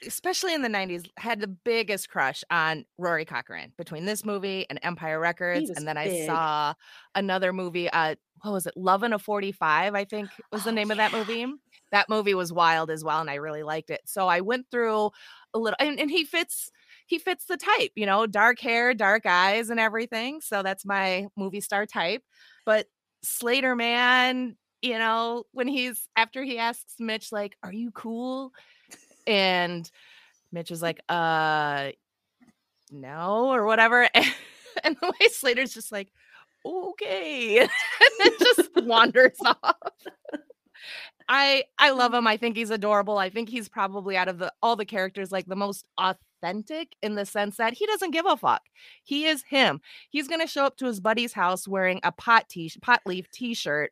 especially 0.05 0.53
in 0.53 0.61
the 0.61 0.69
90s 0.69 1.05
had 1.17 1.39
the 1.39 1.47
biggest 1.47 2.09
crush 2.09 2.43
on 2.51 2.85
Rory 2.97 3.25
Cochrane 3.25 3.71
between 3.77 4.05
this 4.05 4.25
movie 4.25 4.65
and 4.69 4.79
Empire 4.83 5.19
Records 5.19 5.69
and 5.77 5.87
then 5.87 5.97
I 5.97 6.09
saw 6.09 6.73
another 7.15 7.53
movie 7.53 7.89
uh 7.89 8.15
what 8.41 8.51
was 8.51 8.65
it? 8.67 8.73
Love 8.75 9.03
and 9.03 9.13
a 9.13 9.19
45 9.19 9.95
I 9.95 10.03
think 10.03 10.29
was 10.51 10.65
the 10.65 10.71
Oh, 10.71 10.73
name 10.73 10.91
of 10.91 10.97
that 10.97 11.13
movie. 11.13 11.45
That 11.91 12.09
movie 12.09 12.33
was 12.33 12.51
wild 12.51 12.89
as 12.91 13.03
well 13.03 13.21
and 13.21 13.29
I 13.29 13.35
really 13.35 13.63
liked 13.63 13.89
it. 13.89 14.01
So 14.05 14.27
I 14.27 14.41
went 14.41 14.65
through 14.69 15.11
a 15.53 15.59
little 15.59 15.77
and, 15.79 15.99
and 15.99 16.11
he 16.11 16.25
fits 16.25 16.71
he 17.07 17.19
fits 17.19 17.45
the 17.45 17.57
type, 17.57 17.91
you 17.95 18.05
know, 18.05 18.25
dark 18.27 18.59
hair, 18.59 18.93
dark 18.93 19.25
eyes 19.25 19.69
and 19.69 19.79
everything. 19.79 20.41
So 20.41 20.63
that's 20.63 20.85
my 20.85 21.27
movie 21.37 21.61
star 21.61 21.85
type. 21.85 22.23
But 22.65 22.87
Slater 23.23 23.75
man, 23.75 24.55
you 24.81 24.97
know, 24.97 25.45
when 25.51 25.67
he's 25.67 26.07
after 26.15 26.43
he 26.43 26.57
asks 26.57 26.95
Mitch 26.99 27.31
like, 27.31 27.55
"Are 27.63 27.73
you 27.73 27.91
cool?" 27.91 28.51
and 29.27 29.89
Mitch 30.51 30.71
is 30.71 30.81
like, 30.81 31.01
"Uh, 31.09 31.91
no," 32.91 33.53
or 33.53 33.65
whatever, 33.65 34.07
and 34.83 34.97
the 35.01 35.07
way 35.07 35.27
Slater's 35.29 35.73
just 35.73 35.91
like, 35.91 36.11
"Okay," 36.65 37.59
and 37.59 37.69
then 38.19 38.31
just 38.39 38.69
wanders 38.83 39.37
off. 39.45 39.77
I 41.29 41.63
I 41.77 41.91
love 41.91 42.11
mm-hmm. 42.11 42.19
him. 42.19 42.27
I 42.27 42.37
think 42.37 42.55
he's 42.55 42.69
adorable. 42.69 43.17
I 43.17 43.29
think 43.29 43.49
he's 43.49 43.69
probably 43.69 44.17
out 44.17 44.27
of 44.27 44.39
the 44.39 44.51
all 44.61 44.75
the 44.75 44.85
characters 44.85 45.31
like 45.31 45.45
the 45.45 45.55
most 45.55 45.85
authentic 45.97 46.95
in 47.01 47.15
the 47.15 47.25
sense 47.25 47.57
that 47.57 47.73
he 47.73 47.85
doesn't 47.85 48.11
give 48.11 48.25
a 48.25 48.37
fuck. 48.37 48.61
He 49.03 49.25
is 49.25 49.43
him. 49.49 49.81
He's 50.09 50.27
gonna 50.27 50.47
show 50.47 50.65
up 50.65 50.77
to 50.77 50.85
his 50.85 50.99
buddy's 50.99 51.33
house 51.33 51.67
wearing 51.67 51.99
a 52.03 52.11
pot 52.11 52.49
t 52.49 52.71
pot 52.81 53.01
leaf 53.05 53.29
t-shirt 53.31 53.91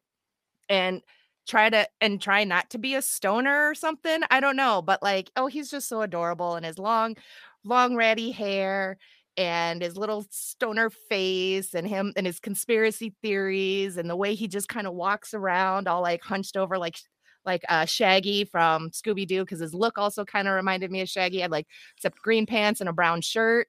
and 0.69 1.01
try 1.47 1.69
to 1.69 1.87
and 1.99 2.21
try 2.21 2.43
not 2.43 2.69
to 2.71 2.77
be 2.77 2.95
a 2.95 3.01
stoner 3.01 3.69
or 3.69 3.75
something. 3.75 4.21
I 4.29 4.39
don't 4.39 4.55
know, 4.55 4.81
but 4.81 5.01
like, 5.03 5.31
oh, 5.35 5.47
he's 5.47 5.71
just 5.71 5.89
so 5.89 6.01
adorable 6.01 6.55
and 6.55 6.65
his 6.65 6.79
long, 6.79 7.17
long 7.63 7.95
ratty 7.95 8.31
hair 8.31 8.97
and 9.37 9.81
his 9.81 9.97
little 9.97 10.25
stoner 10.29 10.89
face 10.89 11.73
and 11.73 11.87
him 11.87 12.13
and 12.15 12.25
his 12.25 12.39
conspiracy 12.39 13.15
theories 13.21 13.97
and 13.97 14.09
the 14.09 14.15
way 14.15 14.35
he 14.35 14.47
just 14.47 14.67
kind 14.69 14.87
of 14.87 14.93
walks 14.93 15.33
around 15.33 15.87
all 15.87 16.01
like 16.01 16.21
hunched 16.21 16.57
over 16.57 16.77
like 16.77 16.97
like 17.45 17.63
uh 17.69 17.85
Shaggy 17.85 18.45
from 18.45 18.89
Scooby 18.91 19.27
Doo 19.27 19.43
because 19.43 19.59
his 19.59 19.73
look 19.73 19.97
also 19.97 20.25
kind 20.25 20.47
of 20.47 20.53
reminded 20.55 20.91
me 20.91 21.01
of 21.01 21.09
Shaggy. 21.09 21.39
I 21.39 21.43
had 21.43 21.51
like 21.51 21.67
except 21.97 22.19
green 22.21 22.45
pants 22.45 22.79
and 22.81 22.89
a 22.89 22.93
brown 22.93 23.21
shirt, 23.21 23.67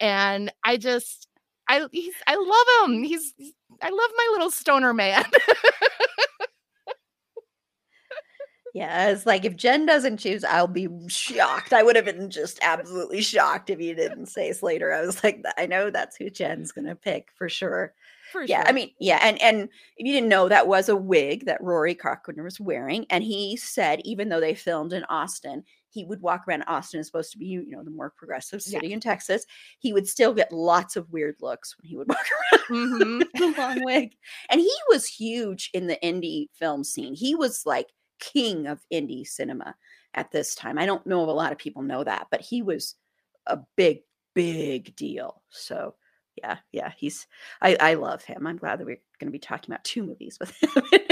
and 0.00 0.52
I 0.64 0.76
just 0.78 1.28
I 1.68 1.86
he's 1.92 2.14
I 2.26 2.36
love 2.36 2.90
him. 2.90 3.02
He's 3.02 3.34
I 3.82 3.90
love 3.90 4.10
my 4.16 4.28
little 4.32 4.50
stoner 4.50 4.94
man. 4.94 5.24
Yeah, 8.74 9.08
it's 9.08 9.26
like 9.26 9.44
if 9.44 9.56
Jen 9.56 9.86
doesn't 9.86 10.18
choose, 10.18 10.44
I'll 10.44 10.66
be 10.68 10.88
shocked. 11.08 11.72
I 11.72 11.82
would 11.82 11.96
have 11.96 12.04
been 12.04 12.30
just 12.30 12.58
absolutely 12.62 13.22
shocked 13.22 13.70
if 13.70 13.80
you 13.80 13.94
didn't 13.94 14.26
say 14.26 14.52
Slater. 14.52 14.92
I 14.92 15.00
was 15.02 15.24
like, 15.24 15.42
I 15.56 15.66
know 15.66 15.90
that's 15.90 16.16
who 16.16 16.30
Jen's 16.30 16.72
gonna 16.72 16.94
pick 16.94 17.30
for 17.34 17.48
sure. 17.48 17.94
For 18.32 18.42
yeah, 18.44 18.64
I 18.66 18.72
mean, 18.72 18.90
yeah, 19.00 19.18
and 19.22 19.40
and 19.40 19.62
if 19.96 20.06
you 20.06 20.12
didn't 20.12 20.28
know, 20.28 20.48
that 20.48 20.66
was 20.66 20.88
a 20.88 20.96
wig 20.96 21.46
that 21.46 21.62
Rory 21.62 21.94
Cochrane 21.94 22.42
was 22.42 22.60
wearing, 22.60 23.06
and 23.10 23.24
he 23.24 23.56
said 23.56 24.00
even 24.04 24.28
though 24.28 24.40
they 24.40 24.54
filmed 24.54 24.92
in 24.92 25.04
Austin, 25.04 25.64
he 25.90 26.04
would 26.04 26.20
walk 26.20 26.44
around. 26.46 26.64
Austin 26.66 27.00
is 27.00 27.06
supposed 27.06 27.32
to 27.32 27.38
be, 27.38 27.46
you 27.46 27.64
know, 27.70 27.82
the 27.82 27.90
more 27.90 28.10
progressive 28.16 28.60
Yeah. 28.66 28.80
city 28.80 28.92
in 28.92 29.00
Texas. 29.00 29.46
He 29.78 29.92
would 29.92 30.06
still 30.06 30.34
get 30.34 30.52
lots 30.52 30.96
of 30.96 31.10
weird 31.10 31.36
looks 31.40 31.76
when 31.78 31.88
he 31.88 31.96
would 31.96 32.08
walk 32.08 32.26
around 32.52 32.90
Mhm. 32.90 33.18
with 33.20 33.32
the 33.32 33.60
long 33.60 33.82
wig, 33.84 34.14
and 34.50 34.60
he 34.60 34.72
was 34.88 35.06
huge 35.06 35.70
in 35.72 35.86
the 35.86 35.98
indie 36.02 36.48
film 36.52 36.84
scene. 36.84 37.14
He 37.14 37.34
was 37.34 37.64
like 37.64 37.88
king 38.20 38.66
of 38.66 38.80
indie 38.92 39.26
cinema 39.26 39.74
at 40.14 40.30
this 40.32 40.54
time. 40.54 40.78
I 40.78 40.86
don't 40.86 41.06
know 41.06 41.22
if 41.22 41.28
a 41.28 41.32
lot 41.32 41.52
of 41.52 41.58
people 41.58 41.82
know 41.82 42.04
that, 42.04 42.26
but 42.30 42.40
he 42.40 42.62
was 42.62 42.96
a 43.46 43.58
big, 43.76 44.00
big 44.34 44.94
deal. 44.96 45.42
So 45.50 45.94
yeah, 46.42 46.58
yeah, 46.72 46.92
he's 46.96 47.26
I, 47.60 47.76
I 47.80 47.94
love 47.94 48.22
him. 48.24 48.46
I'm 48.46 48.56
glad 48.56 48.78
that 48.78 48.86
we're 48.86 49.00
going 49.18 49.28
to 49.28 49.32
be 49.32 49.38
talking 49.38 49.70
about 49.72 49.84
two 49.84 50.02
movies 50.02 50.38
with 50.40 50.50
him. 50.62 50.70
Yay! 50.92 51.00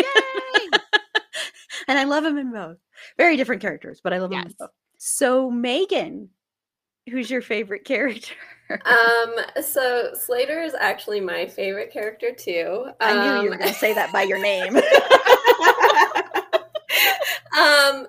and 1.88 1.98
I 1.98 2.04
love 2.04 2.24
him 2.24 2.38
in 2.38 2.52
both. 2.52 2.78
Very 3.16 3.36
different 3.36 3.62
characters, 3.62 4.00
but 4.02 4.12
I 4.12 4.18
love 4.18 4.32
him 4.32 4.40
in 4.40 4.54
both. 4.58 4.70
So 4.98 5.50
Megan, 5.50 6.30
who's 7.10 7.30
your 7.30 7.42
favorite 7.42 7.84
character? 7.84 8.34
Um, 8.68 9.62
so 9.62 10.10
Slater 10.14 10.60
is 10.60 10.74
actually 10.74 11.20
my 11.20 11.46
favorite 11.46 11.92
character 11.92 12.32
too. 12.32 12.86
I 13.00 13.12
knew 13.12 13.32
you 13.34 13.38
Um, 13.38 13.44
were 13.50 13.56
going 13.58 13.72
to 13.72 13.78
say 13.78 13.94
that 13.94 14.12
by 14.12 14.22
your 14.22 14.38
name. 14.40 14.76
um, 17.56 18.08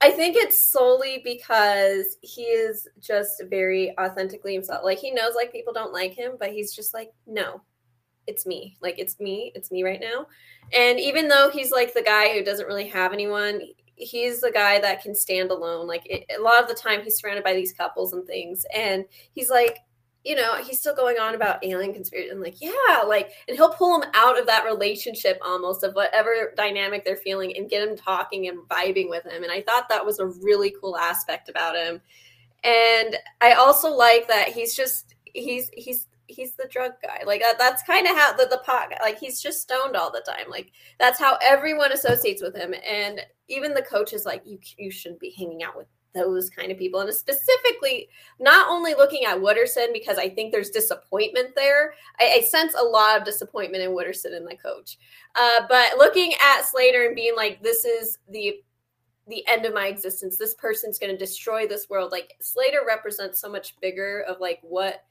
I 0.00 0.10
think 0.10 0.36
it's 0.36 0.60
solely 0.60 1.20
because 1.24 2.18
he 2.22 2.42
is 2.42 2.86
just 3.00 3.42
very 3.50 3.98
authentically 3.98 4.54
himself. 4.54 4.84
Like 4.84 4.98
he 4.98 5.10
knows 5.10 5.34
like 5.34 5.50
people 5.50 5.72
don't 5.72 5.92
like 5.92 6.14
him, 6.14 6.32
but 6.38 6.52
he's 6.52 6.72
just 6.72 6.94
like, 6.94 7.12
no, 7.26 7.62
it's 8.28 8.46
me. 8.46 8.76
Like 8.80 8.98
it's 8.98 9.18
me. 9.18 9.50
It's 9.54 9.72
me 9.72 9.82
right 9.82 10.00
now. 10.00 10.26
And 10.72 11.00
even 11.00 11.26
though 11.26 11.50
he's 11.50 11.72
like 11.72 11.94
the 11.94 12.02
guy 12.02 12.32
who 12.32 12.44
doesn't 12.44 12.66
really 12.66 12.86
have 12.88 13.12
anyone, 13.12 13.60
he's 13.96 14.40
the 14.40 14.52
guy 14.52 14.78
that 14.80 15.02
can 15.02 15.14
stand 15.14 15.50
alone. 15.50 15.86
Like 15.86 16.06
it, 16.06 16.30
a 16.38 16.42
lot 16.42 16.62
of 16.62 16.68
the 16.68 16.74
time, 16.74 17.02
he's 17.02 17.18
surrounded 17.18 17.42
by 17.42 17.54
these 17.54 17.72
couples 17.72 18.12
and 18.12 18.26
things, 18.26 18.64
and 18.74 19.04
he's 19.32 19.50
like, 19.50 19.78
you 20.28 20.34
know, 20.34 20.56
he's 20.56 20.78
still 20.78 20.94
going 20.94 21.18
on 21.18 21.34
about 21.34 21.64
alien 21.64 21.94
conspiracy 21.94 22.28
and 22.28 22.42
like, 22.42 22.60
yeah, 22.60 23.02
like, 23.06 23.30
and 23.48 23.56
he'll 23.56 23.72
pull 23.72 23.98
him 23.98 24.10
out 24.12 24.38
of 24.38 24.46
that 24.46 24.66
relationship 24.66 25.38
almost 25.42 25.82
of 25.82 25.94
whatever 25.94 26.52
dynamic 26.54 27.02
they're 27.02 27.16
feeling 27.16 27.56
and 27.56 27.70
get 27.70 27.88
him 27.88 27.96
talking 27.96 28.46
and 28.46 28.58
vibing 28.68 29.08
with 29.08 29.24
him. 29.24 29.42
And 29.42 29.50
I 29.50 29.62
thought 29.62 29.88
that 29.88 30.04
was 30.04 30.18
a 30.18 30.26
really 30.26 30.74
cool 30.82 30.98
aspect 30.98 31.48
about 31.48 31.76
him. 31.76 32.02
And 32.62 33.16
I 33.40 33.54
also 33.54 33.90
like 33.90 34.28
that 34.28 34.50
he's 34.50 34.76
just 34.76 35.14
he's 35.24 35.70
he's 35.72 36.08
he's 36.26 36.52
the 36.56 36.68
drug 36.70 36.92
guy. 37.02 37.22
Like 37.24 37.40
that, 37.40 37.58
that's 37.58 37.82
kind 37.84 38.06
of 38.06 38.14
how 38.14 38.36
the 38.36 38.48
the 38.50 38.60
pot 38.66 38.92
like 39.00 39.18
he's 39.18 39.40
just 39.40 39.62
stoned 39.62 39.96
all 39.96 40.12
the 40.12 40.24
time. 40.30 40.50
Like 40.50 40.72
that's 41.00 41.18
how 41.18 41.38
everyone 41.42 41.92
associates 41.92 42.42
with 42.42 42.54
him. 42.54 42.74
And 42.86 43.22
even 43.48 43.72
the 43.72 43.80
coach 43.80 44.12
is 44.12 44.26
like, 44.26 44.42
you 44.44 44.58
you 44.76 44.90
shouldn't 44.90 45.20
be 45.20 45.34
hanging 45.38 45.62
out 45.62 45.74
with 45.74 45.86
those 46.14 46.48
kind 46.48 46.72
of 46.72 46.78
people 46.78 47.00
and 47.00 47.12
specifically 47.14 48.08
not 48.40 48.68
only 48.68 48.94
looking 48.94 49.24
at 49.24 49.36
wooderson 49.36 49.92
because 49.92 50.18
i 50.18 50.28
think 50.28 50.50
there's 50.50 50.70
disappointment 50.70 51.54
there. 51.54 51.94
I, 52.18 52.38
I 52.38 52.40
sense 52.42 52.74
a 52.78 52.84
lot 52.84 53.18
of 53.18 53.24
disappointment 53.24 53.82
in 53.82 53.90
wooderson 53.90 54.34
and 54.34 54.46
the 54.46 54.56
coach. 54.56 54.98
Uh, 55.34 55.62
but 55.68 55.98
looking 55.98 56.32
at 56.34 56.62
slater 56.62 57.06
and 57.06 57.16
being 57.16 57.34
like 57.36 57.62
this 57.62 57.84
is 57.84 58.18
the 58.30 58.56
the 59.26 59.46
end 59.46 59.66
of 59.66 59.74
my 59.74 59.88
existence. 59.88 60.38
This 60.38 60.54
person's 60.54 60.98
going 60.98 61.12
to 61.12 61.18
destroy 61.18 61.66
this 61.66 61.90
world. 61.90 62.12
Like 62.12 62.34
slater 62.40 62.80
represents 62.86 63.38
so 63.40 63.50
much 63.50 63.78
bigger 63.80 64.24
of 64.26 64.40
like 64.40 64.58
what 64.62 65.02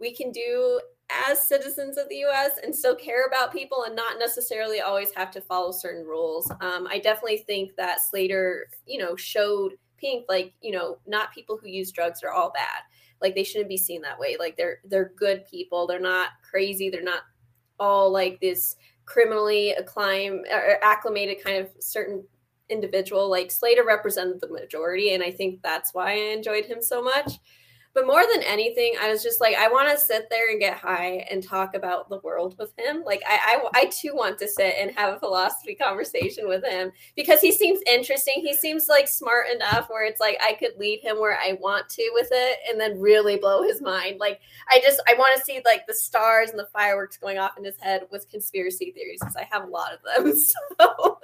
we 0.00 0.14
can 0.14 0.32
do 0.32 0.80
as 1.28 1.46
citizens 1.46 1.98
of 1.98 2.08
the 2.08 2.24
US 2.24 2.52
and 2.62 2.74
still 2.74 2.96
care 2.96 3.26
about 3.26 3.52
people 3.52 3.84
and 3.84 3.94
not 3.94 4.18
necessarily 4.18 4.80
always 4.80 5.12
have 5.14 5.30
to 5.32 5.40
follow 5.40 5.72
certain 5.72 6.04
rules. 6.04 6.50
Um, 6.60 6.86
I 6.90 6.98
definitely 6.98 7.44
think 7.46 7.76
that 7.76 8.00
Slater, 8.00 8.68
you 8.86 8.98
know, 8.98 9.14
showed 9.14 9.72
pink 9.98 10.26
like 10.28 10.54
you 10.60 10.72
know 10.72 10.98
not 11.06 11.32
people 11.32 11.56
who 11.56 11.68
use 11.68 11.92
drugs 11.92 12.22
are 12.22 12.30
all 12.30 12.50
bad. 12.52 12.82
Like 13.20 13.34
they 13.34 13.44
shouldn't 13.44 13.68
be 13.68 13.76
seen 13.76 14.02
that 14.02 14.18
way. 14.18 14.36
Like 14.38 14.56
they're 14.56 14.80
they're 14.84 15.12
good 15.16 15.44
people. 15.46 15.86
They're 15.86 16.00
not 16.00 16.30
crazy. 16.48 16.90
They're 16.90 17.02
not 17.02 17.22
all 17.78 18.10
like 18.10 18.40
this 18.40 18.76
criminally 19.04 19.70
acclaim 19.70 20.44
or 20.50 20.82
acclimated 20.82 21.42
kind 21.42 21.58
of 21.58 21.70
certain 21.80 22.24
individual. 22.68 23.30
Like 23.30 23.50
slater 23.50 23.84
represented 23.84 24.40
the 24.40 24.48
majority 24.48 25.14
and 25.14 25.22
i 25.22 25.30
think 25.30 25.62
that's 25.62 25.94
why 25.94 26.12
i 26.12 26.32
enjoyed 26.32 26.64
him 26.64 26.82
so 26.82 27.02
much 27.02 27.38
but 27.96 28.06
more 28.06 28.24
than 28.30 28.42
anything, 28.42 28.92
I 29.00 29.10
was 29.10 29.22
just 29.22 29.40
like, 29.40 29.56
I 29.56 29.68
want 29.68 29.90
to 29.90 29.96
sit 29.98 30.28
there 30.28 30.50
and 30.50 30.60
get 30.60 30.76
high 30.76 31.26
and 31.30 31.42
talk 31.42 31.74
about 31.74 32.10
the 32.10 32.18
world 32.18 32.54
with 32.58 32.70
him. 32.76 33.02
Like, 33.06 33.22
I, 33.26 33.56
I, 33.74 33.80
I 33.80 33.84
too 33.86 34.14
want 34.14 34.38
to 34.40 34.48
sit 34.48 34.74
and 34.78 34.90
have 34.90 35.14
a 35.14 35.18
philosophy 35.18 35.74
conversation 35.74 36.46
with 36.46 36.62
him 36.62 36.92
because 37.16 37.40
he 37.40 37.50
seems 37.50 37.80
interesting. 37.86 38.34
He 38.36 38.54
seems 38.54 38.86
like 38.86 39.08
smart 39.08 39.46
enough 39.48 39.88
where 39.88 40.04
it's 40.04 40.20
like 40.20 40.36
I 40.44 40.52
could 40.52 40.76
lead 40.76 41.00
him 41.00 41.18
where 41.18 41.38
I 41.38 41.56
want 41.58 41.88
to 41.88 42.10
with 42.12 42.28
it 42.32 42.58
and 42.68 42.78
then 42.78 43.00
really 43.00 43.38
blow 43.38 43.62
his 43.62 43.80
mind. 43.80 44.20
Like, 44.20 44.40
I 44.68 44.78
just, 44.80 45.00
I 45.08 45.14
want 45.14 45.34
to 45.38 45.42
see 45.42 45.62
like 45.64 45.86
the 45.86 45.94
stars 45.94 46.50
and 46.50 46.58
the 46.58 46.68
fireworks 46.74 47.16
going 47.16 47.38
off 47.38 47.56
in 47.56 47.64
his 47.64 47.80
head 47.80 48.02
with 48.12 48.30
conspiracy 48.30 48.92
theories 48.92 49.20
because 49.20 49.36
I 49.36 49.48
have 49.50 49.64
a 49.64 49.70
lot 49.70 49.92
of 49.94 50.00
them. 50.24 50.36
So 50.78 51.18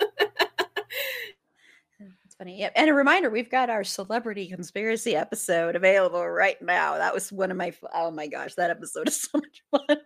funny. 2.42 2.58
Yep. 2.58 2.72
And 2.74 2.90
a 2.90 2.94
reminder, 2.94 3.30
we've 3.30 3.50
got 3.50 3.70
our 3.70 3.84
celebrity 3.84 4.48
conspiracy 4.48 5.14
episode 5.14 5.76
available 5.76 6.28
right 6.28 6.60
now. 6.60 6.98
That 6.98 7.14
was 7.14 7.30
one 7.30 7.52
of 7.52 7.56
my 7.56 7.72
oh 7.94 8.10
my 8.10 8.26
gosh, 8.26 8.54
that 8.56 8.70
episode 8.70 9.06
is 9.08 9.22
so 9.22 9.38
much 9.38 9.62
fun. 9.70 9.98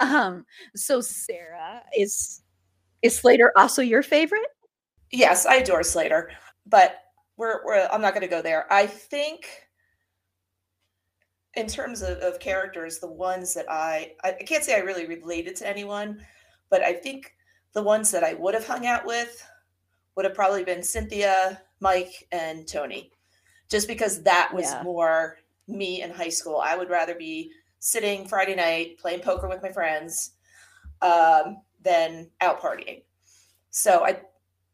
um, 0.00 0.46
so 0.74 1.02
Sarah, 1.02 1.82
is 1.96 2.42
is 3.02 3.16
Slater 3.16 3.52
also 3.54 3.82
your 3.82 4.02
favorite? 4.02 4.48
Yes, 5.12 5.44
I 5.44 5.56
adore 5.56 5.82
Slater, 5.82 6.30
but 6.66 7.00
we're, 7.36 7.64
we're 7.66 7.86
I'm 7.92 8.00
not 8.00 8.14
gonna 8.14 8.28
go 8.28 8.40
there. 8.40 8.66
I 8.72 8.86
think 8.86 9.46
in 11.54 11.66
terms 11.66 12.00
of, 12.00 12.16
of 12.18 12.40
characters, 12.40 12.98
the 12.98 13.12
ones 13.12 13.52
that 13.52 13.66
I 13.70 14.12
I 14.24 14.32
can't 14.32 14.64
say 14.64 14.74
I 14.74 14.80
really 14.80 15.06
related 15.06 15.54
to 15.56 15.68
anyone, 15.68 16.24
but 16.70 16.82
I 16.82 16.94
think 16.94 17.34
the 17.74 17.82
ones 17.82 18.10
that 18.12 18.24
I 18.24 18.32
would 18.32 18.54
have 18.54 18.66
hung 18.66 18.86
out 18.86 19.04
with 19.04 19.46
would 20.18 20.24
have 20.24 20.34
probably 20.34 20.64
been 20.64 20.82
Cynthia, 20.82 21.62
Mike, 21.78 22.26
and 22.32 22.66
Tony, 22.66 23.12
just 23.70 23.86
because 23.86 24.24
that 24.24 24.50
was 24.52 24.64
yeah. 24.64 24.82
more 24.82 25.36
me 25.68 26.02
in 26.02 26.10
high 26.10 26.28
school. 26.28 26.60
I 26.60 26.76
would 26.76 26.90
rather 26.90 27.14
be 27.14 27.52
sitting 27.78 28.26
Friday 28.26 28.56
night 28.56 28.98
playing 28.98 29.20
poker 29.20 29.48
with 29.48 29.62
my 29.62 29.70
friends 29.70 30.32
um, 31.02 31.58
than 31.84 32.28
out 32.40 32.60
partying. 32.60 33.02
So 33.70 34.04
I, 34.04 34.22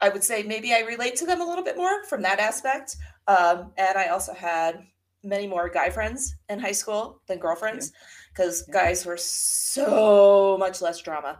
I 0.00 0.08
would 0.08 0.24
say 0.24 0.44
maybe 0.44 0.72
I 0.72 0.78
relate 0.78 1.14
to 1.16 1.26
them 1.26 1.42
a 1.42 1.46
little 1.46 1.62
bit 1.62 1.76
more 1.76 2.04
from 2.04 2.22
that 2.22 2.38
aspect. 2.40 2.96
Um, 3.28 3.72
and 3.76 3.98
I 3.98 4.06
also 4.06 4.32
had 4.32 4.82
many 5.22 5.46
more 5.46 5.68
guy 5.68 5.90
friends 5.90 6.36
in 6.48 6.58
high 6.58 6.72
school 6.72 7.20
than 7.26 7.38
girlfriends 7.38 7.92
because 8.32 8.64
yeah. 8.66 8.72
guys 8.72 9.04
were 9.04 9.18
so 9.18 10.56
much 10.58 10.80
less 10.80 11.02
drama 11.02 11.38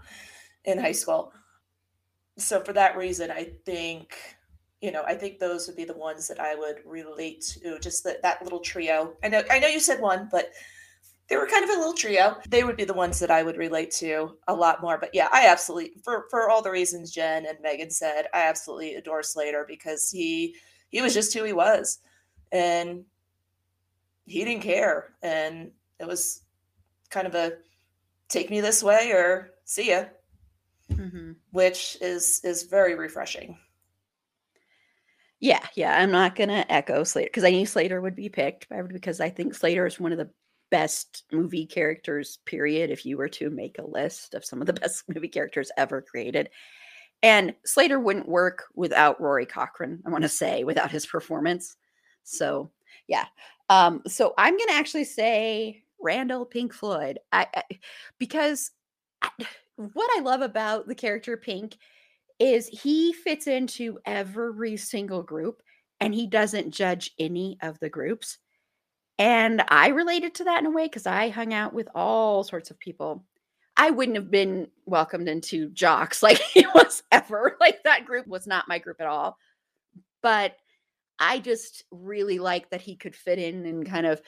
in 0.66 0.78
high 0.78 0.92
school 0.92 1.32
so 2.36 2.60
for 2.60 2.72
that 2.72 2.96
reason, 2.96 3.30
I 3.30 3.52
think 3.64 4.16
you 4.84 4.92
know, 4.92 5.02
I 5.06 5.14
think 5.14 5.38
those 5.38 5.66
would 5.66 5.76
be 5.76 5.86
the 5.86 5.96
ones 5.96 6.28
that 6.28 6.38
I 6.38 6.54
would 6.54 6.80
relate 6.84 7.40
to. 7.62 7.78
Just 7.78 8.04
that 8.04 8.20
that 8.20 8.42
little 8.42 8.60
trio. 8.60 9.14
I 9.22 9.28
know, 9.28 9.42
I 9.50 9.58
know 9.58 9.66
you 9.66 9.80
said 9.80 9.98
one, 9.98 10.28
but 10.30 10.50
they 11.28 11.36
were 11.36 11.46
kind 11.46 11.64
of 11.64 11.70
a 11.70 11.78
little 11.78 11.94
trio. 11.94 12.36
They 12.50 12.64
would 12.64 12.76
be 12.76 12.84
the 12.84 12.92
ones 12.92 13.18
that 13.20 13.30
I 13.30 13.42
would 13.42 13.56
relate 13.56 13.90
to 13.92 14.36
a 14.46 14.54
lot 14.54 14.82
more. 14.82 14.98
But 14.98 15.14
yeah, 15.14 15.28
I 15.32 15.46
absolutely 15.46 15.92
for 16.02 16.26
for 16.30 16.50
all 16.50 16.60
the 16.60 16.70
reasons 16.70 17.10
Jen 17.10 17.46
and 17.46 17.56
Megan 17.62 17.90
said, 17.90 18.26
I 18.34 18.42
absolutely 18.42 18.96
adore 18.96 19.22
Slater 19.22 19.64
because 19.66 20.10
he 20.10 20.54
he 20.90 21.00
was 21.00 21.14
just 21.14 21.32
who 21.32 21.44
he 21.44 21.54
was, 21.54 22.00
and 22.52 23.04
he 24.26 24.44
didn't 24.44 24.62
care, 24.62 25.14
and 25.22 25.70
it 25.98 26.06
was 26.06 26.42
kind 27.08 27.26
of 27.26 27.34
a 27.34 27.54
take 28.28 28.50
me 28.50 28.60
this 28.60 28.82
way 28.82 29.12
or 29.12 29.52
see 29.64 29.90
ya 29.90 30.04
mm-hmm. 30.92 31.32
which 31.52 31.96
is 32.00 32.40
is 32.44 32.64
very 32.64 32.94
refreshing. 32.94 33.58
Yeah, 35.40 35.66
yeah. 35.74 35.98
I'm 35.98 36.10
not 36.10 36.36
gonna 36.36 36.64
echo 36.68 37.04
Slater 37.04 37.28
because 37.28 37.44
I 37.44 37.50
knew 37.50 37.66
Slater 37.66 38.00
would 38.00 38.16
be 38.16 38.28
picked 38.28 38.66
because 38.88 39.20
I 39.20 39.30
think 39.30 39.54
Slater 39.54 39.86
is 39.86 40.00
one 40.00 40.12
of 40.12 40.18
the 40.18 40.30
best 40.70 41.24
movie 41.32 41.66
characters, 41.66 42.38
period. 42.46 42.90
If 42.90 43.04
you 43.04 43.16
were 43.16 43.28
to 43.28 43.50
make 43.50 43.78
a 43.78 43.86
list 43.86 44.34
of 44.34 44.44
some 44.44 44.60
of 44.60 44.66
the 44.66 44.72
best 44.80 45.04
movie 45.08 45.28
characters 45.28 45.70
ever 45.76 46.02
created. 46.02 46.50
And 47.22 47.54
Slater 47.64 47.98
wouldn't 47.98 48.28
work 48.28 48.64
without 48.74 49.20
Rory 49.20 49.46
Cochrane, 49.46 50.02
I 50.06 50.10
want 50.10 50.22
to 50.22 50.28
say, 50.28 50.64
without 50.64 50.90
his 50.90 51.06
performance. 51.06 51.76
So 52.22 52.70
yeah. 53.06 53.26
Um, 53.68 54.02
so 54.06 54.34
I'm 54.36 54.56
gonna 54.56 54.72
actually 54.72 55.04
say 55.04 55.84
Randall 56.00 56.44
Pink 56.44 56.72
Floyd. 56.72 57.18
I, 57.32 57.46
I 57.54 57.62
because 58.18 58.70
I, 59.22 59.30
what 59.76 60.10
I 60.16 60.20
love 60.20 60.42
about 60.42 60.86
the 60.86 60.94
character 60.94 61.36
Pink 61.36 61.76
is 62.38 62.68
he 62.68 63.12
fits 63.12 63.46
into 63.46 63.98
every 64.06 64.76
single 64.76 65.22
group 65.22 65.62
and 66.00 66.14
he 66.14 66.26
doesn't 66.26 66.72
judge 66.72 67.12
any 67.18 67.58
of 67.62 67.78
the 67.80 67.88
groups. 67.88 68.38
And 69.18 69.62
I 69.68 69.88
related 69.88 70.34
to 70.36 70.44
that 70.44 70.60
in 70.60 70.66
a 70.66 70.70
way 70.70 70.86
because 70.86 71.06
I 71.06 71.28
hung 71.28 71.54
out 71.54 71.72
with 71.72 71.88
all 71.94 72.42
sorts 72.42 72.70
of 72.70 72.78
people. 72.78 73.24
I 73.76 73.90
wouldn't 73.90 74.16
have 74.16 74.30
been 74.30 74.68
welcomed 74.86 75.28
into 75.28 75.70
jocks 75.70 76.22
like 76.22 76.38
he 76.38 76.66
was 76.74 77.02
ever. 77.12 77.56
Like 77.60 77.82
that 77.84 78.04
group 78.04 78.26
was 78.26 78.46
not 78.46 78.68
my 78.68 78.78
group 78.78 79.00
at 79.00 79.06
all. 79.06 79.38
But 80.22 80.56
I 81.18 81.38
just 81.38 81.84
really 81.90 82.38
like 82.38 82.70
that 82.70 82.80
he 82.80 82.96
could 82.96 83.14
fit 83.14 83.38
in 83.38 83.66
and 83.66 83.86
kind 83.86 84.06
of, 84.06 84.20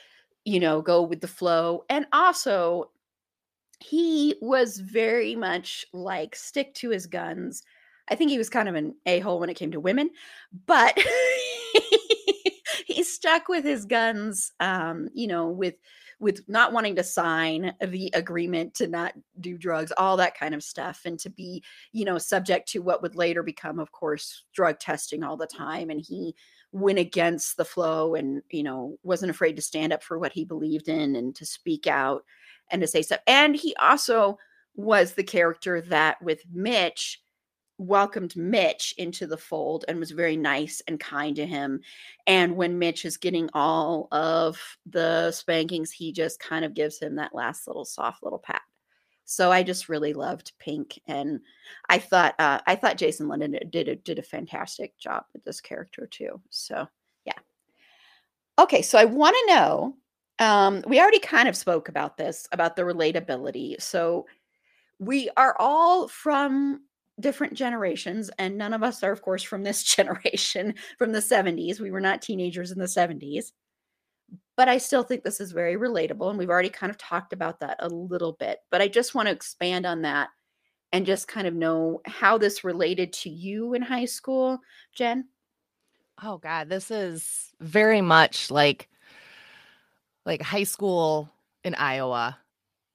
you 0.45 0.61
know, 0.61 0.81
go 0.83 1.03
with 1.03 1.21
the 1.21 1.29
flow. 1.29 1.85
And 1.89 2.07
also, 2.13 2.91
he 3.81 4.37
was 4.41 4.79
very 4.79 5.35
much 5.35 5.87
like 5.93 6.35
stick 6.35 6.75
to 6.75 6.91
his 6.91 7.07
guns. 7.07 7.63
I 8.09 8.15
think 8.15 8.31
he 8.31 8.39
was 8.39 8.51
kind 8.51 8.69
of 8.69 8.75
an 8.75 8.95
a 9.05 9.21
hole 9.21 9.41
when 9.41 9.51
it 9.51 9.55
came 9.55 9.73
to 9.73 9.81
women, 9.81 10.11
but 10.67 10.99
he 12.87 13.03
stuck 13.03 13.49
with 13.49 13.65
his 13.65 13.85
guns. 13.85 14.53
Um, 14.61 15.09
you 15.13 15.27
know, 15.27 15.49
with 15.49 15.75
with 16.19 16.41
not 16.49 16.73
wanting 16.73 16.97
to 16.97 17.03
sign 17.03 17.75
the 17.85 18.11
agreement 18.15 18.75
to 18.75 18.87
not 18.87 19.13
do 19.41 19.59
drugs, 19.59 19.93
all 19.99 20.17
that 20.17 20.39
kind 20.39 20.55
of 20.55 20.63
stuff, 20.63 21.03
and 21.05 21.19
to 21.19 21.29
be, 21.29 21.63
you 21.93 22.05
know, 22.05 22.17
subject 22.17 22.69
to 22.69 22.79
what 22.79 23.03
would 23.03 23.17
later 23.17 23.43
become, 23.43 23.79
of 23.79 23.93
course, 23.93 24.45
drug 24.55 24.79
testing 24.79 25.23
all 25.23 25.37
the 25.37 25.47
time. 25.47 25.91
And 25.91 26.01
he 26.01 26.35
went 26.73 26.99
against 26.99 27.57
the 27.57 27.65
flow 27.65 28.15
and, 28.15 28.43
you 28.51 28.63
know, 28.63 28.97
wasn't 29.03 29.31
afraid 29.31 29.57
to 29.57 29.63
stand 29.63 29.93
up 29.93 30.03
for 30.03 30.19
what 30.19 30.33
he 30.33 30.45
believed 30.45 30.89
in 30.89 31.17
and 31.17 31.35
to 31.37 31.45
speak 31.45 31.87
out 31.87 32.25
and 32.71 32.81
to 32.83 32.87
say 32.87 33.03
stuff. 33.03 33.21
And 33.27 33.55
he 33.57 33.75
also 33.77 34.39
was 34.75 35.13
the 35.13 35.25
character 35.25 35.81
that 35.81 36.21
with 36.23 36.43
Mitch 36.53 37.23
welcomed 37.79 38.35
Mitch 38.37 38.95
into 38.97 39.27
the 39.27 39.37
fold 39.37 39.85
and 39.87 39.99
was 39.99 40.11
very 40.11 40.37
nice 40.37 40.81
and 40.89 40.99
kind 40.99 41.37
to 41.37 41.47
him. 41.47 41.81
And 42.27 42.57
when 42.57 42.79
Mitch 42.79 43.05
is 43.05 43.17
getting 43.17 43.51
all 43.53 44.09
of 44.13 44.59
the 44.87 45.31
spankings, 45.31 45.91
he 45.91 46.13
just 46.13 46.41
kind 46.41 46.65
of 46.65 46.75
gives 46.75 46.99
him 46.99 47.17
that 47.17 47.35
last 47.35 47.67
little 47.67 47.85
soft 47.85 48.23
little 48.23 48.39
pat. 48.39 48.63
So 49.29 49.51
I 49.51 49.65
just 49.65 49.89
really 49.89 50.13
loved 50.15 50.53
Pink, 50.61 51.01
and 51.09 51.41
I 51.89 51.99
thought 51.99 52.37
uh, 52.39 52.61
I 52.65 52.77
thought 52.77 52.97
Jason 52.97 53.27
London 53.27 53.59
did 53.71 53.89
a, 53.89 53.97
did 53.97 54.21
a 54.21 54.23
fantastic 54.23 54.97
job 54.99 55.25
with 55.33 55.43
this 55.43 55.61
character 55.61 56.07
too. 56.07 56.41
So 56.51 56.87
yeah. 57.25 57.39
Okay, 58.57 58.83
so 58.83 58.99
I 58.99 59.05
want 59.05 59.35
to 59.35 59.55
know 59.55 59.97
Um, 60.39 60.83
we 60.87 61.01
already 61.01 61.19
kind 61.19 61.49
of 61.49 61.57
spoke 61.57 61.89
about 61.89 62.17
this 62.17 62.47
about 62.53 62.77
the 62.77 62.83
relatability. 62.83 63.81
So 63.81 64.27
we 64.99 65.31
are 65.37 65.57
all 65.59 66.09
from 66.09 66.83
different 67.19 67.55
generations, 67.55 68.31
and 68.39 68.59
none 68.59 68.75
of 68.75 68.83
us 68.83 69.03
are, 69.03 69.13
of 69.13 69.23
course, 69.23 69.43
from 69.43 69.63
this 69.63 69.83
generation 69.97 70.75
from 70.99 71.13
the 71.13 71.21
70s. 71.21 71.81
We 71.81 71.91
were 71.91 72.01
not 72.01 72.23
teenagers 72.23 72.71
in 72.73 72.79
the 72.79 72.87
70s. 72.87 73.53
But 74.57 74.69
I 74.69 74.79
still 74.79 75.03
think 75.03 75.23
this 75.23 75.41
is 75.41 75.53
very 75.53 75.77
relatable. 75.77 76.31
And 76.31 76.39
we've 76.39 76.51
already 76.51 76.71
kind 76.71 76.89
of 76.91 76.97
talked 76.97 77.35
about 77.35 77.61
that 77.61 77.77
a 77.81 77.89
little 77.89 78.33
bit. 78.33 78.59
But 78.71 78.81
I 78.81 78.89
just 78.89 79.15
want 79.15 79.29
to 79.29 79.33
expand 79.33 79.85
on 79.85 80.03
that 80.03 80.31
and 80.93 81.05
just 81.05 81.29
kind 81.29 81.47
of 81.47 81.55
know 81.55 82.01
how 82.07 82.39
this 82.39 82.65
related 82.65 83.13
to 83.13 83.31
you 83.31 83.75
in 83.75 83.83
high 83.83 84.07
school, 84.07 84.59
Jen. 84.95 85.27
Oh 86.23 86.39
God, 86.39 86.71
this 86.71 86.91
is 86.91 87.53
very 87.61 88.01
much 88.01 88.51
like 88.51 88.89
like 90.27 90.43
high 90.43 90.65
school 90.65 91.31
in 91.65 91.75
Iowa, 91.77 92.37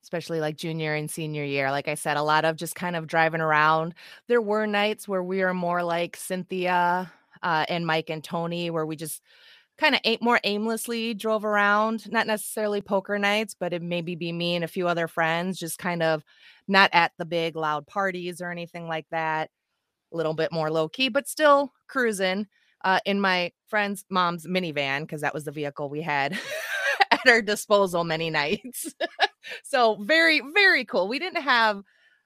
especially 0.03 0.41
like 0.41 0.57
junior 0.57 0.93
and 0.93 1.09
senior 1.09 1.43
year. 1.43 1.71
Like 1.71 1.87
I 1.87 1.95
said, 1.95 2.17
a 2.17 2.23
lot 2.23 2.45
of 2.45 2.57
just 2.57 2.75
kind 2.75 2.95
of 2.95 3.07
driving 3.07 3.41
around. 3.41 3.95
There 4.27 4.41
were 4.41 4.67
nights 4.67 5.07
where 5.07 5.23
we 5.23 5.41
were 5.41 5.53
more 5.53 5.81
like 5.81 6.17
Cynthia 6.17 7.11
uh, 7.41 7.65
and 7.69 7.87
Mike 7.87 8.09
and 8.09 8.23
Tony, 8.23 8.69
where 8.69 8.85
we 8.85 8.95
just 8.95 9.21
kind 9.77 9.95
of 9.95 10.01
ate 10.03 10.21
more 10.21 10.39
aimlessly 10.43 11.13
drove 11.13 11.45
around, 11.45 12.11
not 12.11 12.27
necessarily 12.27 12.81
poker 12.81 13.17
nights, 13.17 13.55
but 13.57 13.73
it 13.73 13.81
maybe 13.81 14.15
be 14.15 14.31
me 14.31 14.55
and 14.55 14.63
a 14.63 14.67
few 14.67 14.87
other 14.87 15.07
friends, 15.07 15.57
just 15.57 15.79
kind 15.79 16.03
of 16.03 16.23
not 16.67 16.89
at 16.93 17.13
the 17.17 17.25
big 17.25 17.55
loud 17.55 17.87
parties 17.87 18.41
or 18.41 18.51
anything 18.51 18.87
like 18.87 19.07
that. 19.09 19.49
A 20.13 20.17
little 20.17 20.33
bit 20.33 20.51
more 20.51 20.69
low 20.69 20.89
key, 20.89 21.07
but 21.07 21.27
still 21.27 21.73
cruising 21.87 22.47
uh, 22.83 22.99
in 23.05 23.19
my 23.21 23.51
friend's 23.67 24.05
mom's 24.09 24.45
minivan 24.45 25.01
because 25.01 25.21
that 25.21 25.33
was 25.33 25.45
the 25.45 25.51
vehicle 25.51 25.89
we 25.89 26.01
had 26.01 26.37
at 27.25 27.31
our 27.31 27.41
disposal 27.41 28.03
many 28.03 28.29
nights. 28.29 28.93
so 29.63 29.95
very, 30.01 30.41
very 30.53 30.85
cool. 30.85 31.07
We 31.07 31.19
didn't 31.19 31.41
have 31.41 31.81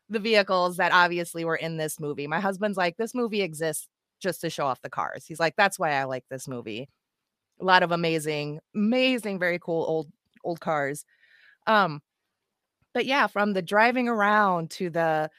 the 0.09 0.19
vehicles 0.19 0.77
that 0.77 0.91
obviously 0.91 1.45
were 1.45 1.55
in 1.55 1.77
this 1.77 1.99
movie. 1.99 2.27
My 2.27 2.39
husband's 2.39 2.77
like, 2.77 2.97
this 2.97 3.15
movie 3.15 3.41
exists 3.41 3.87
just 4.19 4.41
to 4.41 4.49
show 4.49 4.65
off 4.65 4.81
the 4.81 4.89
cars. 4.89 5.25
He's 5.25 5.39
like, 5.39 5.55
that's 5.55 5.79
why 5.79 5.91
I 5.91 6.03
like 6.03 6.25
this 6.29 6.47
movie. 6.47 6.89
A 7.59 7.65
lot 7.65 7.83
of 7.83 7.91
amazing, 7.91 8.59
amazing, 8.75 9.39
very 9.39 9.59
cool 9.59 9.85
old 9.87 10.11
old 10.43 10.59
cars. 10.59 11.05
Um, 11.67 12.01
but 12.93 13.05
yeah, 13.05 13.27
from 13.27 13.53
the 13.53 13.61
driving 13.61 14.07
around 14.07 14.71
to 14.71 14.89
the 14.89 15.29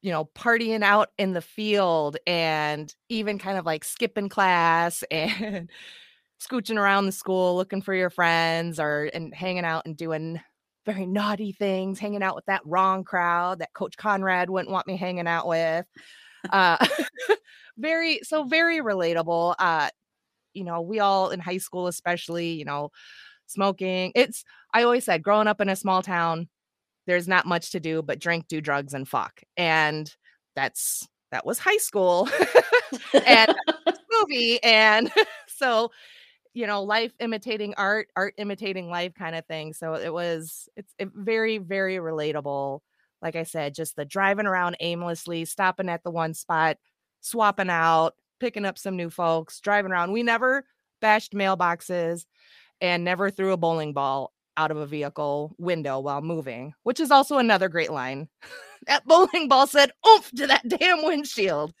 you 0.00 0.12
know, 0.12 0.26
partying 0.36 0.82
out 0.82 1.10
in 1.18 1.32
the 1.32 1.40
field 1.40 2.16
and 2.26 2.94
even 3.08 3.38
kind 3.38 3.58
of 3.58 3.66
like 3.66 3.84
skipping 3.84 4.28
class 4.28 5.02
and 5.10 5.70
scooching 6.40 6.78
around 6.78 7.06
the 7.06 7.12
school 7.12 7.56
looking 7.56 7.82
for 7.82 7.94
your 7.94 8.10
friends 8.10 8.78
or 8.78 9.10
and 9.12 9.34
hanging 9.34 9.64
out 9.64 9.86
and 9.86 9.96
doing 9.96 10.40
very 10.86 11.06
naughty 11.06 11.52
things, 11.52 11.98
hanging 11.98 12.22
out 12.22 12.34
with 12.34 12.46
that 12.46 12.62
wrong 12.64 13.04
crowd 13.04 13.58
that 13.58 13.72
Coach 13.74 13.96
Conrad 13.96 14.48
wouldn't 14.48 14.72
want 14.72 14.86
me 14.86 14.96
hanging 14.96 15.26
out 15.26 15.46
with. 15.46 15.86
Uh, 16.50 16.84
very 17.78 18.20
so 18.22 18.44
very 18.44 18.78
relatable. 18.78 19.54
Uh, 19.58 19.90
you 20.54 20.64
know, 20.64 20.80
we 20.80 21.00
all 21.00 21.30
in 21.30 21.40
high 21.40 21.58
school, 21.58 21.86
especially, 21.86 22.52
you 22.52 22.64
know, 22.64 22.90
smoking. 23.46 24.12
It's 24.14 24.44
I 24.72 24.82
always 24.82 25.04
said 25.04 25.22
growing 25.22 25.48
up 25.48 25.60
in 25.60 25.68
a 25.68 25.76
small 25.76 26.02
town, 26.02 26.48
there's 27.06 27.28
not 27.28 27.46
much 27.46 27.70
to 27.72 27.80
do 27.80 28.02
but 28.02 28.18
drink, 28.18 28.48
do 28.48 28.60
drugs, 28.60 28.94
and 28.94 29.08
fuck. 29.08 29.42
And 29.56 30.12
that's 30.56 31.06
that 31.30 31.44
was 31.44 31.58
high 31.58 31.76
school 31.76 32.28
and 33.26 33.54
movie. 34.20 34.62
And 34.62 35.10
so, 35.46 35.90
you 36.58 36.66
know, 36.66 36.82
life 36.82 37.12
imitating 37.20 37.72
art, 37.76 38.08
art 38.16 38.34
imitating 38.36 38.90
life 38.90 39.14
kind 39.14 39.36
of 39.36 39.46
thing. 39.46 39.72
So 39.72 39.94
it 39.94 40.12
was 40.12 40.68
it's 40.76 40.92
it 40.98 41.08
very, 41.14 41.58
very 41.58 41.98
relatable. 41.98 42.80
Like 43.22 43.36
I 43.36 43.44
said, 43.44 43.76
just 43.76 43.94
the 43.94 44.04
driving 44.04 44.46
around 44.46 44.76
aimlessly, 44.80 45.44
stopping 45.44 45.88
at 45.88 46.02
the 46.02 46.10
one 46.10 46.34
spot, 46.34 46.76
swapping 47.20 47.70
out, 47.70 48.14
picking 48.40 48.64
up 48.64 48.76
some 48.76 48.96
new 48.96 49.08
folks, 49.08 49.60
driving 49.60 49.92
around. 49.92 50.10
We 50.10 50.24
never 50.24 50.64
bashed 51.00 51.32
mailboxes 51.32 52.24
and 52.80 53.04
never 53.04 53.30
threw 53.30 53.52
a 53.52 53.56
bowling 53.56 53.92
ball 53.92 54.32
out 54.56 54.72
of 54.72 54.78
a 54.78 54.86
vehicle 54.86 55.54
window 55.58 56.00
while 56.00 56.22
moving, 56.22 56.74
which 56.82 56.98
is 56.98 57.12
also 57.12 57.38
another 57.38 57.68
great 57.68 57.92
line. 57.92 58.28
that 58.88 59.06
bowling 59.06 59.46
ball 59.46 59.68
said 59.68 59.92
oomph 60.08 60.32
to 60.32 60.48
that 60.48 60.66
damn 60.80 61.04
windshield. 61.04 61.72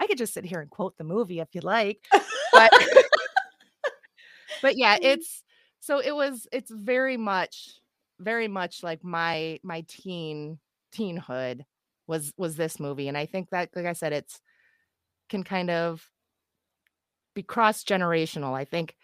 I 0.00 0.06
could 0.06 0.16
just 0.16 0.32
sit 0.32 0.46
here 0.46 0.62
and 0.62 0.70
quote 0.70 0.96
the 0.96 1.04
movie 1.04 1.40
if 1.40 1.48
you 1.52 1.60
like. 1.60 2.06
But 2.54 2.72
but 4.64 4.78
yeah, 4.78 4.96
it's 5.02 5.42
so 5.80 5.98
it 5.98 6.16
was 6.16 6.48
it's 6.50 6.70
very 6.70 7.18
much 7.18 7.68
very 8.18 8.48
much 8.48 8.82
like 8.82 9.04
my 9.04 9.60
my 9.62 9.84
teen 9.86 10.58
teenhood 10.90 11.66
was 12.06 12.32
was 12.38 12.56
this 12.56 12.80
movie 12.80 13.08
and 13.08 13.18
I 13.18 13.26
think 13.26 13.50
that 13.50 13.68
like 13.76 13.84
I 13.84 13.92
said 13.92 14.14
it's 14.14 14.40
can 15.28 15.44
kind 15.44 15.68
of 15.68 16.08
be 17.34 17.42
cross 17.42 17.84
generational. 17.84 18.54
I 18.54 18.64
think 18.64 18.96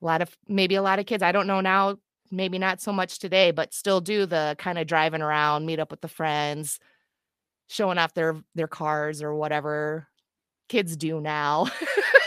a 0.00 0.04
lot 0.04 0.22
of 0.22 0.36
maybe 0.46 0.76
a 0.76 0.82
lot 0.82 1.00
of 1.00 1.06
kids 1.06 1.24
I 1.24 1.32
don't 1.32 1.48
know 1.48 1.60
now 1.60 1.96
maybe 2.30 2.58
not 2.60 2.80
so 2.80 2.92
much 2.92 3.18
today, 3.18 3.50
but 3.50 3.74
still 3.74 4.00
do 4.00 4.26
the 4.26 4.54
kind 4.60 4.78
of 4.78 4.86
driving 4.86 5.22
around, 5.22 5.66
meet 5.66 5.80
up 5.80 5.90
with 5.90 6.02
the 6.02 6.06
friends, 6.06 6.78
showing 7.68 7.98
off 7.98 8.14
their 8.14 8.36
their 8.54 8.68
cars 8.68 9.24
or 9.24 9.34
whatever 9.34 10.06
kids 10.68 10.96
do 10.96 11.20
now. 11.20 11.66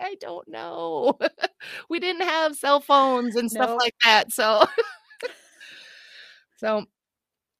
I 0.00 0.16
don't 0.20 0.46
know. 0.48 1.18
we 1.88 1.98
didn't 1.98 2.26
have 2.26 2.56
cell 2.56 2.80
phones 2.80 3.36
and 3.36 3.50
stuff 3.50 3.70
nope. 3.70 3.78
like 3.80 3.94
that. 4.04 4.32
So 4.32 4.64
so 6.56 6.86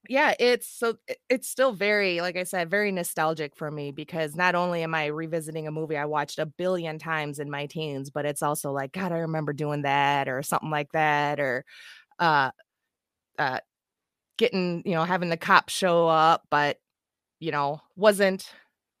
yeah, 0.09 0.33
it's 0.39 0.67
so 0.67 0.97
it's 1.29 1.49
still 1.49 1.73
very, 1.73 2.21
like 2.21 2.37
I 2.37 2.43
said, 2.43 2.69
very 2.69 2.91
nostalgic 2.91 3.55
for 3.55 3.69
me 3.69 3.91
because 3.91 4.35
not 4.35 4.55
only 4.55 4.83
am 4.83 4.95
I 4.95 5.07
revisiting 5.07 5.67
a 5.67 5.71
movie 5.71 5.97
I 5.97 6.05
watched 6.05 6.39
a 6.39 6.45
billion 6.45 6.97
times 6.99 7.39
in 7.39 7.49
my 7.51 7.65
teens, 7.65 8.09
but 8.09 8.25
it's 8.25 8.41
also 8.41 8.71
like, 8.71 8.93
God, 8.93 9.11
I 9.11 9.19
remember 9.19 9.53
doing 9.53 9.81
that 9.83 10.29
or 10.29 10.43
something 10.43 10.69
like 10.69 10.91
that, 10.93 11.39
or 11.39 11.65
uh 12.19 12.51
uh 13.39 13.59
getting, 14.37 14.83
you 14.85 14.93
know, 14.93 15.03
having 15.05 15.29
the 15.29 15.37
cops 15.37 15.73
show 15.73 16.07
up, 16.07 16.43
but 16.49 16.77
you 17.39 17.51
know, 17.51 17.81
wasn't 17.95 18.51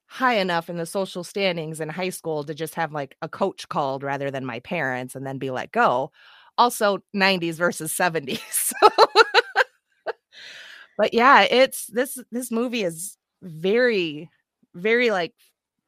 high 0.07 0.35
enough 0.35 0.69
in 0.69 0.77
the 0.77 0.85
social 0.85 1.23
standings 1.23 1.79
in 1.79 1.89
high 1.89 2.09
school 2.09 2.43
to 2.45 2.53
just 2.53 2.75
have 2.75 2.93
like 2.93 3.15
a 3.21 3.29
coach 3.29 3.67
called 3.69 4.03
rather 4.03 4.31
than 4.31 4.45
my 4.45 4.59
parents 4.61 5.15
and 5.15 5.25
then 5.25 5.37
be 5.37 5.51
let 5.51 5.71
go. 5.71 6.11
Also 6.57 6.99
90s 7.13 7.57
versus 7.57 7.93
70s. 7.93 8.39
So 8.79 8.89
but 10.97 11.13
yeah, 11.13 11.43
it's 11.43 11.85
this 11.87 12.17
this 12.31 12.51
movie 12.51 12.83
is 12.83 13.17
very 13.43 14.29
very 14.73 15.11
like 15.11 15.33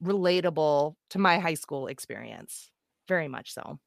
relatable 0.04 0.96
to 1.10 1.20
my 1.20 1.40
high 1.40 1.56
school 1.56 1.88
experience. 1.88 2.70
Very 3.08 3.28
much 3.28 3.54
so. 3.54 3.80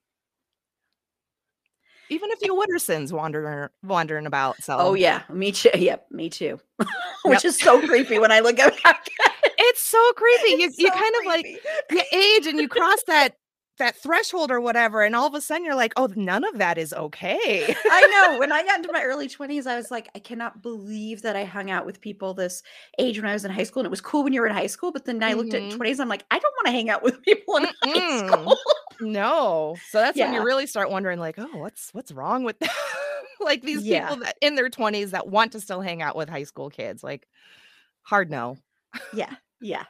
Even 2.11 2.30
a 2.33 2.37
few 2.37 2.55
Woodersons 2.55 3.12
wandering 3.12 3.68
wandering 3.85 4.26
about. 4.26 4.57
Oh, 4.59 4.62
so 4.62 4.76
Oh 4.78 4.95
yeah, 4.95 5.22
me 5.30 5.53
too. 5.53 5.70
Yep, 5.74 6.07
me 6.11 6.28
too. 6.28 6.59
Which 7.24 7.45
yep. 7.45 7.45
is 7.45 7.59
so 7.59 7.80
creepy 7.87 8.18
when 8.18 8.33
I 8.33 8.41
look 8.41 8.59
at 8.59 8.74
so 9.93 10.12
creepy. 10.14 10.62
You 10.62 10.72
you 10.76 10.90
kind 10.90 11.14
creepy. 11.14 11.18
of 11.18 11.26
like 11.26 11.47
you 11.90 12.03
age 12.18 12.47
and 12.47 12.59
you 12.59 12.68
cross 12.68 13.03
that 13.07 13.36
that 13.78 13.97
threshold 13.97 14.51
or 14.51 14.61
whatever 14.61 15.03
and 15.03 15.16
all 15.16 15.26
of 15.26 15.34
a 15.34 15.40
sudden 15.40 15.64
you're 15.64 15.74
like 15.74 15.93
oh 15.97 16.09
none 16.14 16.45
of 16.45 16.59
that 16.59 16.76
is 16.76 16.93
okay 16.93 17.74
i 17.90 18.28
know 18.30 18.38
when 18.38 18.53
i 18.53 18.62
got 18.66 18.76
into 18.76 18.93
my 18.93 19.03
early 19.03 19.28
20s 19.28 19.66
i 19.66 19.76
was 19.76 19.90
like 19.90 20.09
i 20.14 20.18
cannot 20.18 20.62
believe 20.62 21.22
that 21.22 21.36
i 21.36 21.45
hung 21.45 21.70
out 21.70 21.86
with 21.86 22.01
people 22.01 22.34
this 22.34 22.62
age 22.99 23.18
when 23.18 23.28
i 23.28 23.32
was 23.32 23.45
in 23.45 23.51
high 23.51 23.62
school 23.62 23.80
and 23.80 23.86
it 23.86 23.90
was 23.90 24.01
cool 24.01 24.22
when 24.22 24.32
you 24.32 24.40
were 24.40 24.47
in 24.47 24.55
high 24.55 24.66
school 24.66 24.93
but 24.93 25.05
then 25.05 25.18
mm-hmm. 25.18 25.30
i 25.30 25.32
looked 25.32 25.55
at 25.55 25.62
20s 25.62 25.72
mm-hmm. 25.72 26.03
i'm 26.03 26.09
like 26.09 26.24
i 26.30 26.38
don't 26.38 26.55
want 26.57 26.66
to 26.66 26.72
hang 26.72 26.90
out 26.90 27.03
with 27.03 27.20
people 27.24 27.57
in 27.57 27.64
Mm-mm. 27.64 27.70
high 27.84 28.26
school 28.26 28.57
no 29.01 29.76
so 29.90 29.99
that's 29.99 30.18
yeah. 30.18 30.26
when 30.26 30.34
you 30.34 30.45
really 30.45 30.66
start 30.66 30.90
wondering 30.90 31.18
like 31.18 31.38
oh 31.38 31.57
what's 31.57 31.93
what's 31.93 32.12
wrong 32.12 32.45
with 32.45 32.59
them 32.59 32.70
like 33.40 33.62
these 33.62 33.82
yeah. 33.82 34.09
people 34.09 34.24
that 34.24 34.36
in 34.40 34.55
their 34.55 34.68
20s 34.68 35.11
that 35.11 35.28
want 35.28 35.53
to 35.53 35.61
still 35.61 35.80
hang 35.80 36.03
out 36.03 36.14
with 36.14 36.28
high 36.28 36.45
school 36.45 36.68
kids 36.68 37.03
like 37.03 37.26
hard 38.03 38.30
no 38.30 38.59
yeah 39.14 39.34
yeah 39.62 39.84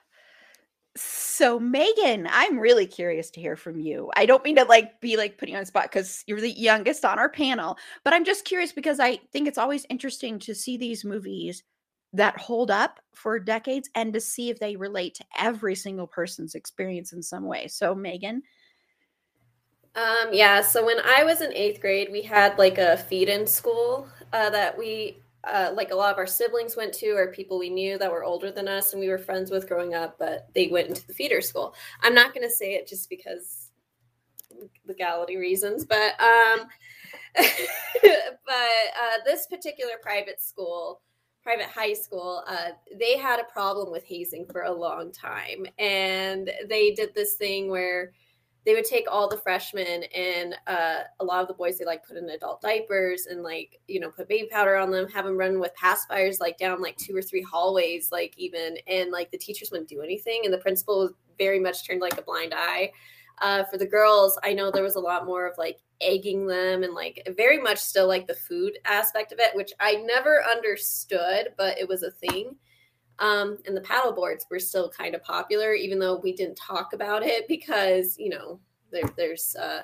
so 0.95 1.59
Megan, 1.59 2.29
I'm 2.31 2.59
really 2.59 2.87
curious 2.87 3.31
to 3.31 3.41
hear 3.41 3.57
from 3.57 3.81
you. 3.81 4.11
I 4.15 4.27
don't 4.27 4.45
mean 4.45 4.57
to 4.57 4.65
like 4.65 5.01
be 5.01 5.17
like 5.17 5.39
putting 5.39 5.55
you 5.55 5.59
on 5.59 5.65
spot 5.65 5.85
because 5.85 6.23
you're 6.27 6.41
the 6.41 6.51
youngest 6.51 7.05
on 7.05 7.19
our 7.19 7.31
panel, 7.31 7.79
but 8.05 8.13
I'm 8.13 8.25
just 8.25 8.45
curious 8.45 8.73
because 8.73 9.01
I 9.01 9.17
think 9.33 9.49
it's 9.49 9.59
always 9.59 9.87
interesting 9.89 10.39
to 10.41 10.55
see 10.55 10.77
these 10.77 11.05
movies 11.05 11.63
that 12.13 12.39
hold 12.39 12.71
up 12.71 13.01
for 13.15 13.39
decades 13.39 13.89
and 13.95 14.13
to 14.13 14.21
see 14.21 14.51
if 14.51 14.61
they 14.61 14.77
relate 14.77 15.15
to 15.15 15.25
every 15.39 15.75
single 15.75 16.07
person's 16.07 16.55
experience 16.55 17.15
in 17.15 17.23
some 17.23 17.45
way. 17.45 17.69
So 17.69 17.95
Megan. 17.95 18.43
Um, 19.95 20.31
yeah, 20.33 20.61
so 20.61 20.85
when 20.85 21.01
I 21.01 21.25
was 21.25 21.41
in 21.41 21.55
eighth 21.55 21.81
grade, 21.81 22.09
we 22.13 22.21
had 22.21 22.59
like 22.59 22.77
a 22.77 22.99
feed 22.99 23.31
in 23.31 23.47
school 23.47 24.09
uh, 24.33 24.51
that 24.51 24.77
we 24.77 25.23
uh, 25.45 25.73
like 25.75 25.91
a 25.91 25.95
lot 25.95 26.13
of 26.13 26.19
our 26.19 26.27
siblings 26.27 26.77
went 26.77 26.93
to 26.93 27.11
or 27.11 27.33
people 27.33 27.59
we 27.59 27.71
knew 27.71 27.99
that 27.99 28.11
were 28.11 28.25
older 28.25 28.53
than 28.53 28.69
us 28.69 28.93
and 28.93 29.01
we 29.01 29.09
were 29.09 29.19
friends 29.19 29.51
with 29.51 29.69
growing 29.69 29.95
up 29.95 30.17
but 30.19 30.47
they 30.55 30.69
went 30.69 30.89
into 30.89 31.07
the 31.07 31.15
feeder 31.15 31.41
school. 31.41 31.75
I'm 32.03 32.15
not 32.15 32.35
going 32.35 32.47
to 32.47 32.55
say 32.55 32.75
it 32.75 32.87
just 32.87 33.09
because 33.09 33.71
legality 34.87 35.37
reasons, 35.37 35.85
but 35.85 36.13
um, 36.21 36.67
but 37.37 38.55
uh, 38.55 39.19
this 39.25 39.47
particular 39.47 39.93
private 40.03 40.41
school, 40.41 41.01
private 41.43 41.67
high 41.67 41.95
school, 41.95 42.45
uh, 42.47 42.71
they 42.99 43.17
had 43.17 43.41
a 43.41 43.53
problem 43.53 43.91
with 43.91 44.05
hazing 44.05 44.47
for 44.51 44.63
a 44.63 44.73
long 44.73 45.11
time, 45.13 45.67
and 45.79 46.51
they 46.69 46.93
did 46.93 47.15
this 47.15 47.35
thing 47.35 47.71
where 47.71 48.13
they 48.65 48.75
would 48.75 48.85
take 48.85 49.07
all 49.11 49.29
the 49.29 49.37
freshmen 49.37 50.05
and 50.15 50.55
uh, 50.67 51.01
a 51.21 51.25
lot 51.25 51.43
of 51.43 51.49
the 51.49 51.55
boys 51.55 51.79
they 51.79 51.85
like 51.85 52.07
put 52.07 52.17
in 52.17 52.29
adult 52.31 52.61
diapers 52.61 53.27
and 53.27 53.43
like 53.43 53.81
you 53.89 53.99
know 53.99 54.11
put 54.11 54.29
baby 54.29 54.49
powder 54.51 54.77
on 54.77 54.91
them 54.91 55.09
have 55.09 55.25
them 55.25 55.37
run 55.37 55.59
with 55.59 55.73
pacifiers 55.75 56.41
like 56.41 56.59
down 56.59 56.81
like 56.81 56.97
two 56.97 57.17
or 57.17 57.23
three 57.23 57.43
hallways 57.43 58.13
like 58.13 58.35
even 58.37 58.77
and 58.87 59.11
like 59.11 59.31
the 59.31 59.39
teachers 59.39 59.71
wouldn't 59.71 59.89
do 59.89 60.03
anything 60.03 60.43
and 60.45 60.53
the 60.53 60.59
principal 60.59 61.01
was 61.01 61.13
very 61.39 61.59
much 61.59 61.87
turned 61.87 62.01
like 62.01 62.19
a 62.19 62.23
blind 62.23 62.53
eye. 62.55 62.93
Uh, 63.41 63.65
for 63.65 63.79
the 63.79 63.87
girls 63.87 64.39
i 64.45 64.53
know 64.53 64.71
there 64.71 64.85
was 64.85 64.95
a 64.95 65.01
lot 65.01 65.25
more 65.25 65.47
of 65.47 65.57
like 65.57 65.81
egging 66.01 66.47
them 66.47 66.85
and 66.85 66.95
like 66.95 67.27
very 67.37 67.59
much 67.59 67.79
still 67.79 68.07
like 68.07 68.27
the 68.27 68.35
food 68.35 68.79
aspect 68.85 69.33
of 69.33 69.39
it 69.41 69.57
which 69.57 69.73
i 69.81 69.95
never 69.95 70.45
understood 70.45 71.49
but 71.57 71.77
it 71.79 71.89
was 71.89 72.03
a 72.03 72.11
thing 72.11 72.55
um, 73.19 73.59
and 73.67 73.77
the 73.77 73.83
paddle 73.83 74.13
boards 74.13 74.47
were 74.51 74.59
still 74.59 74.91
kind 74.91 75.15
of 75.15 75.23
popular, 75.23 75.75
even 75.75 75.99
though 75.99 76.17
we 76.17 76.33
didn't 76.33 76.57
talk 76.57 76.93
about 76.93 77.23
it 77.23 77.47
because, 77.49 78.17
you 78.19 78.31
know, 78.31 78.59
there, 78.91 79.11
there's 79.17 79.55
uh, 79.57 79.83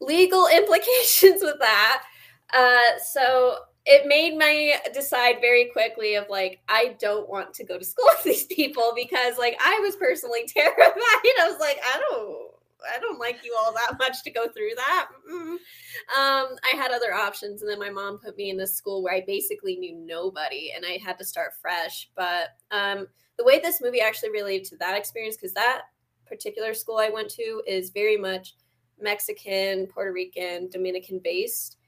legal 0.00 0.46
implications 0.54 1.42
with 1.42 1.58
that. 1.60 2.04
Uh, 2.52 2.98
so 3.04 3.56
it 3.86 4.06
made 4.06 4.36
me 4.36 4.74
decide 4.92 5.36
very 5.40 5.66
quickly 5.72 6.14
of 6.14 6.26
like, 6.28 6.60
I 6.68 6.96
don't 7.00 7.28
want 7.28 7.54
to 7.54 7.64
go 7.64 7.78
to 7.78 7.84
school 7.84 8.06
with 8.16 8.24
these 8.24 8.44
people 8.46 8.92
because 8.94 9.38
like 9.38 9.56
I 9.60 9.80
was 9.80 9.96
personally 9.96 10.44
terrified. 10.46 10.76
I 10.78 11.48
was 11.48 11.58
like, 11.60 11.78
I 11.82 11.98
don't 11.98 12.50
I 12.94 12.98
don't 12.98 13.18
like 13.18 13.40
you 13.44 13.56
all 13.58 13.72
that 13.72 13.98
much 13.98 14.22
to 14.24 14.30
go 14.30 14.48
through 14.48 14.70
that. 14.76 15.08
Um, 15.28 16.56
I 16.64 16.74
had 16.74 16.92
other 16.92 17.12
options, 17.12 17.62
and 17.62 17.70
then 17.70 17.78
my 17.78 17.90
mom 17.90 18.18
put 18.18 18.36
me 18.36 18.50
in 18.50 18.56
this 18.56 18.74
school 18.74 19.02
where 19.02 19.14
I 19.14 19.24
basically 19.26 19.76
knew 19.76 19.94
nobody, 19.94 20.72
and 20.74 20.84
I 20.86 20.98
had 21.04 21.18
to 21.18 21.24
start 21.24 21.52
fresh. 21.60 22.10
But 22.14 22.50
um, 22.70 23.06
the 23.38 23.44
way 23.44 23.60
this 23.60 23.80
movie 23.80 24.00
actually 24.00 24.30
related 24.30 24.66
to 24.70 24.76
that 24.76 24.96
experience, 24.96 25.36
because 25.36 25.54
that 25.54 25.82
particular 26.26 26.74
school 26.74 26.98
I 26.98 27.10
went 27.10 27.28
to 27.30 27.62
is 27.66 27.90
very 27.90 28.16
much 28.16 28.54
Mexican, 29.00 29.86
Puerto 29.86 30.12
Rican, 30.12 30.68
Dominican 30.68 31.20
based 31.22 31.78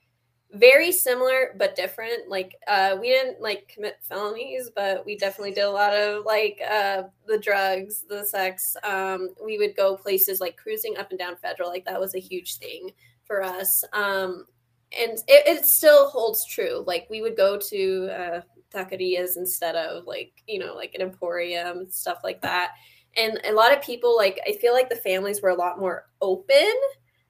very 0.53 0.93
similar 0.93 1.55
but 1.57 1.75
different. 1.75 2.29
Like 2.29 2.57
uh 2.69 2.97
we 3.01 3.09
didn't 3.09 3.41
like 3.41 3.69
commit 3.69 3.97
felonies 4.03 4.71
but 4.75 5.05
we 5.07 5.17
definitely 5.17 5.53
did 5.53 5.65
a 5.65 5.71
lot 5.71 5.95
of 5.95 6.25
like 6.25 6.61
uh 6.71 7.05
the 7.27 7.39
drugs 7.39 8.05
the 8.09 8.25
sex. 8.25 8.77
Um 8.85 9.31
we 9.45 9.59
would 9.59 9.77
go 9.77 9.97
places 9.97 10.41
like 10.41 10.57
cruising 10.57 10.97
up 10.99 11.11
and 11.11 11.19
down 11.19 11.37
federal. 11.37 11.71
Like 11.71 11.87
that 11.87 12.01
was 12.01 12.15
a 12.15 12.21
huge 12.21 12.59
thing 12.59 12.91
for 13.25 13.43
us. 13.43 13.83
Um 13.93 14.47
and 14.99 15.13
it, 15.27 15.47
it 15.47 15.65
still 15.65 16.09
holds 16.11 16.47
true. 16.47 16.85
Like 16.87 17.07
we 17.09 17.23
would 17.23 17.37
go 17.37 17.59
to 17.59 18.09
uh 18.11 18.41
taquerias 18.73 19.37
instead 19.37 19.75
of 19.75 20.07
like 20.07 20.33
you 20.47 20.59
know 20.59 20.75
like 20.75 20.95
an 20.95 21.03
emporium 21.03 21.91
stuff 21.91 22.19
like 22.23 22.43
that. 22.43 22.73
And 23.17 23.41
a 23.45 23.53
lot 23.53 23.77
of 23.77 23.83
people 23.83 24.17
like 24.17 24.41
i 24.49 24.53
feel 24.53 24.73
like 24.73 24.89
the 24.89 24.97
families 24.97 25.43
were 25.43 25.51
a 25.51 25.55
lot 25.55 25.79
more 25.79 26.07
open 26.23 26.73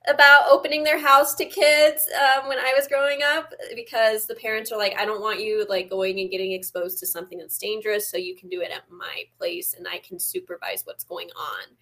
about 0.08 0.48
opening 0.50 0.82
their 0.82 0.98
house 0.98 1.34
to 1.36 1.44
kids 1.44 2.08
um, 2.18 2.48
when 2.48 2.58
I 2.58 2.72
was 2.76 2.88
growing 2.88 3.20
up 3.22 3.52
because 3.74 4.26
the 4.26 4.34
parents 4.34 4.72
are 4.72 4.78
like, 4.78 4.98
I 4.98 5.04
don't 5.04 5.20
want 5.20 5.40
you 5.40 5.64
like 5.68 5.88
going 5.88 6.18
and 6.18 6.30
getting 6.30 6.52
exposed 6.52 6.98
to 6.98 7.06
something 7.06 7.38
that's 7.38 7.58
dangerous. 7.58 8.10
So 8.10 8.16
you 8.16 8.34
can 8.34 8.48
do 8.48 8.60
it 8.60 8.70
at 8.72 8.90
my 8.90 9.24
place 9.38 9.74
and 9.74 9.86
I 9.86 9.98
can 9.98 10.18
supervise 10.18 10.82
what's 10.84 11.04
going 11.04 11.28
on. 11.36 11.76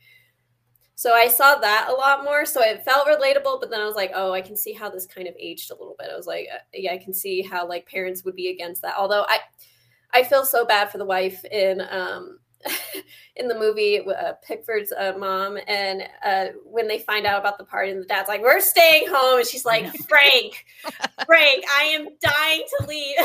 So 0.96 1.14
I 1.14 1.28
saw 1.28 1.54
that 1.54 1.86
a 1.88 1.94
lot 1.94 2.24
more. 2.24 2.44
So 2.44 2.60
it 2.60 2.84
felt 2.84 3.06
relatable, 3.06 3.58
but 3.58 3.70
then 3.70 3.80
I 3.80 3.86
was 3.86 3.96
like, 3.96 4.12
oh, 4.14 4.32
I 4.32 4.42
can 4.42 4.54
see 4.54 4.74
how 4.74 4.90
this 4.90 5.06
kind 5.06 5.26
of 5.26 5.34
aged 5.38 5.70
a 5.70 5.74
little 5.74 5.96
bit. 5.98 6.10
I 6.12 6.16
was 6.16 6.26
like, 6.26 6.48
uh, 6.52 6.58
yeah, 6.74 6.92
I 6.92 6.98
can 6.98 7.14
see 7.14 7.40
how 7.40 7.66
like 7.66 7.88
parents 7.88 8.22
would 8.24 8.36
be 8.36 8.50
against 8.50 8.82
that. 8.82 8.96
Although 8.98 9.24
I, 9.26 9.38
I 10.12 10.24
feel 10.24 10.44
so 10.44 10.66
bad 10.66 10.90
for 10.90 10.98
the 10.98 11.06
wife 11.06 11.42
in 11.46 11.80
um, 11.88 12.39
in 13.36 13.48
the 13.48 13.58
movie, 13.58 14.00
uh, 14.00 14.32
Pickford's 14.46 14.92
uh, 14.92 15.14
mom, 15.18 15.58
and 15.66 16.02
uh, 16.24 16.46
when 16.64 16.88
they 16.88 16.98
find 16.98 17.26
out 17.26 17.40
about 17.40 17.58
the 17.58 17.64
party, 17.64 17.90
and 17.90 18.02
the 18.02 18.06
dad's 18.06 18.28
like, 18.28 18.42
"We're 18.42 18.60
staying 18.60 19.06
home," 19.08 19.38
and 19.38 19.46
she's 19.46 19.64
like, 19.64 19.86
"Frank, 20.08 20.66
Frank, 21.26 21.64
I 21.74 21.82
am 21.84 22.08
dying 22.20 22.62
to 22.78 22.86
leave." 22.86 23.16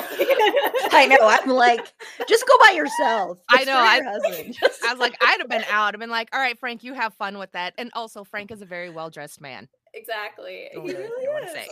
I 0.91 1.07
know. 1.07 1.17
I'm 1.21 1.49
like, 1.49 1.93
just 2.27 2.47
go 2.47 2.57
by 2.59 2.71
yourself. 2.71 3.39
I 3.49 3.63
know. 3.65 3.77
I, 3.77 3.99
I 4.87 4.91
was 4.91 4.99
like, 4.99 5.15
I'd 5.21 5.39
have 5.39 5.49
been 5.49 5.65
out. 5.69 5.93
I've 5.93 5.99
been 5.99 6.09
like, 6.09 6.29
"All 6.33 6.39
right, 6.39 6.57
Frank, 6.57 6.83
you 6.83 6.93
have 6.93 7.13
fun 7.15 7.37
with 7.37 7.51
that." 7.51 7.73
And 7.77 7.91
also, 7.93 8.23
Frank 8.23 8.51
is 8.51 8.61
a 8.61 8.65
very 8.65 8.89
well 8.89 9.09
dressed 9.09 9.41
man. 9.41 9.67
Exactly. 9.95 10.67
He 10.71 10.77
really 10.77 11.03
is. 11.03 11.69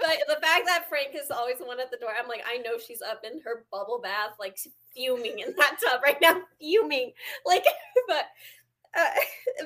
but 0.00 0.18
the 0.26 0.40
fact 0.40 0.64
that 0.64 0.86
Frank 0.88 1.10
is 1.14 1.30
always 1.30 1.58
the 1.58 1.66
one 1.66 1.78
at 1.78 1.90
the 1.90 1.98
door, 1.98 2.10
I'm 2.18 2.28
like, 2.28 2.42
I 2.48 2.56
know 2.58 2.78
she's 2.78 3.02
up 3.02 3.22
in 3.24 3.40
her 3.42 3.66
bubble 3.70 4.00
bath, 4.02 4.36
like 4.40 4.58
fuming 4.94 5.40
in 5.40 5.54
that 5.58 5.76
tub 5.84 6.00
right 6.02 6.16
now, 6.20 6.40
fuming. 6.58 7.12
Like, 7.44 7.64
but 8.08 8.24
uh, 8.96 9.04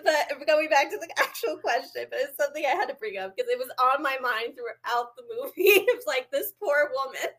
but 0.04 0.46
going 0.46 0.68
back 0.68 0.90
to 0.90 0.98
the 0.98 1.08
actual 1.16 1.56
question, 1.58 2.06
but 2.10 2.18
it's 2.20 2.36
something 2.36 2.64
I 2.66 2.70
had 2.70 2.88
to 2.88 2.94
bring 2.94 3.18
up 3.18 3.36
because 3.36 3.48
it 3.48 3.58
was 3.58 3.70
on 3.80 4.02
my 4.02 4.18
mind 4.20 4.54
throughout 4.56 5.14
the 5.16 5.22
movie. 5.32 5.52
It's 5.56 6.06
like 6.06 6.28
this 6.32 6.52
poor 6.60 6.90
woman. 6.92 7.30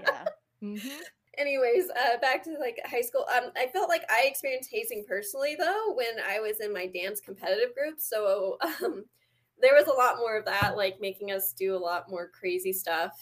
yeah. 0.00 0.24
Mm-hmm. 0.62 1.00
Anyways, 1.38 1.88
uh, 1.90 2.18
back 2.20 2.42
to 2.44 2.56
like 2.58 2.78
high 2.84 3.00
school. 3.00 3.26
Um, 3.36 3.50
I 3.56 3.66
felt 3.66 3.88
like 3.88 4.04
I 4.10 4.24
experienced 4.26 4.70
hazing 4.72 5.04
personally 5.08 5.56
though 5.58 5.94
when 5.94 6.22
I 6.28 6.40
was 6.40 6.60
in 6.60 6.72
my 6.72 6.86
dance 6.86 7.20
competitive 7.20 7.74
group. 7.74 8.00
So 8.00 8.56
um, 8.60 9.04
there 9.60 9.74
was 9.74 9.86
a 9.86 9.92
lot 9.92 10.18
more 10.18 10.36
of 10.36 10.44
that, 10.46 10.76
like 10.76 11.00
making 11.00 11.32
us 11.32 11.52
do 11.52 11.74
a 11.74 11.78
lot 11.78 12.10
more 12.10 12.28
crazy 12.28 12.72
stuff. 12.72 13.12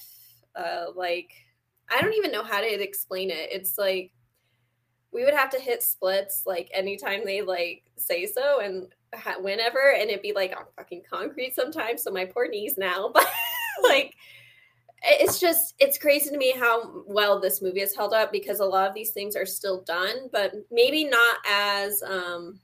Uh, 0.55 0.87
like 0.95 1.33
I 1.91 2.01
don't 2.01 2.15
even 2.15 2.33
know 2.33 2.45
how 2.45 2.61
to 2.61 2.83
explain 2.83 3.31
it. 3.31 3.49
It's 3.51 3.79
like 3.79 4.13
we 5.13 5.25
would 5.25 5.35
have 5.35 5.51
to 5.51 5.61
hit 5.61 5.83
splits 5.83 6.45
like 6.47 6.71
anytime 6.73 7.25
they 7.25 7.43
like 7.43 7.83
say 7.97 8.27
so 8.27 8.61
and 8.61 8.87
ha- 9.15 9.41
whenever, 9.41 9.93
and 9.93 10.11
it'd 10.11 10.23
be 10.23 10.33
like 10.33 10.55
on 10.57 10.65
fucking 10.77 11.03
concrete 11.09 11.55
sometimes. 11.55 12.03
So 12.03 12.11
my 12.11 12.25
poor 12.25 12.49
knees 12.49 12.79
now, 12.79 13.11
but 13.15 13.29
like 13.83 14.15
it's 15.05 15.41
just 15.41 15.75
it's 15.79 15.99
crazy 15.99 16.31
to 16.31 16.37
me 16.37 16.53
how 16.57 17.03
well 17.07 17.41
this 17.41 17.61
movie 17.61 17.81
has 17.81 17.95
held 17.95 18.15
up 18.15 18.31
because 18.31 18.61
a 18.61 18.65
lot 18.65 18.89
of 18.89 18.95
these 18.95 19.11
things 19.11 19.35
are 19.35 19.47
still 19.47 19.83
done, 19.83 20.29
but 20.31 20.53
maybe 20.71 21.05
not 21.05 21.39
as 21.49 22.03
um 22.03 22.61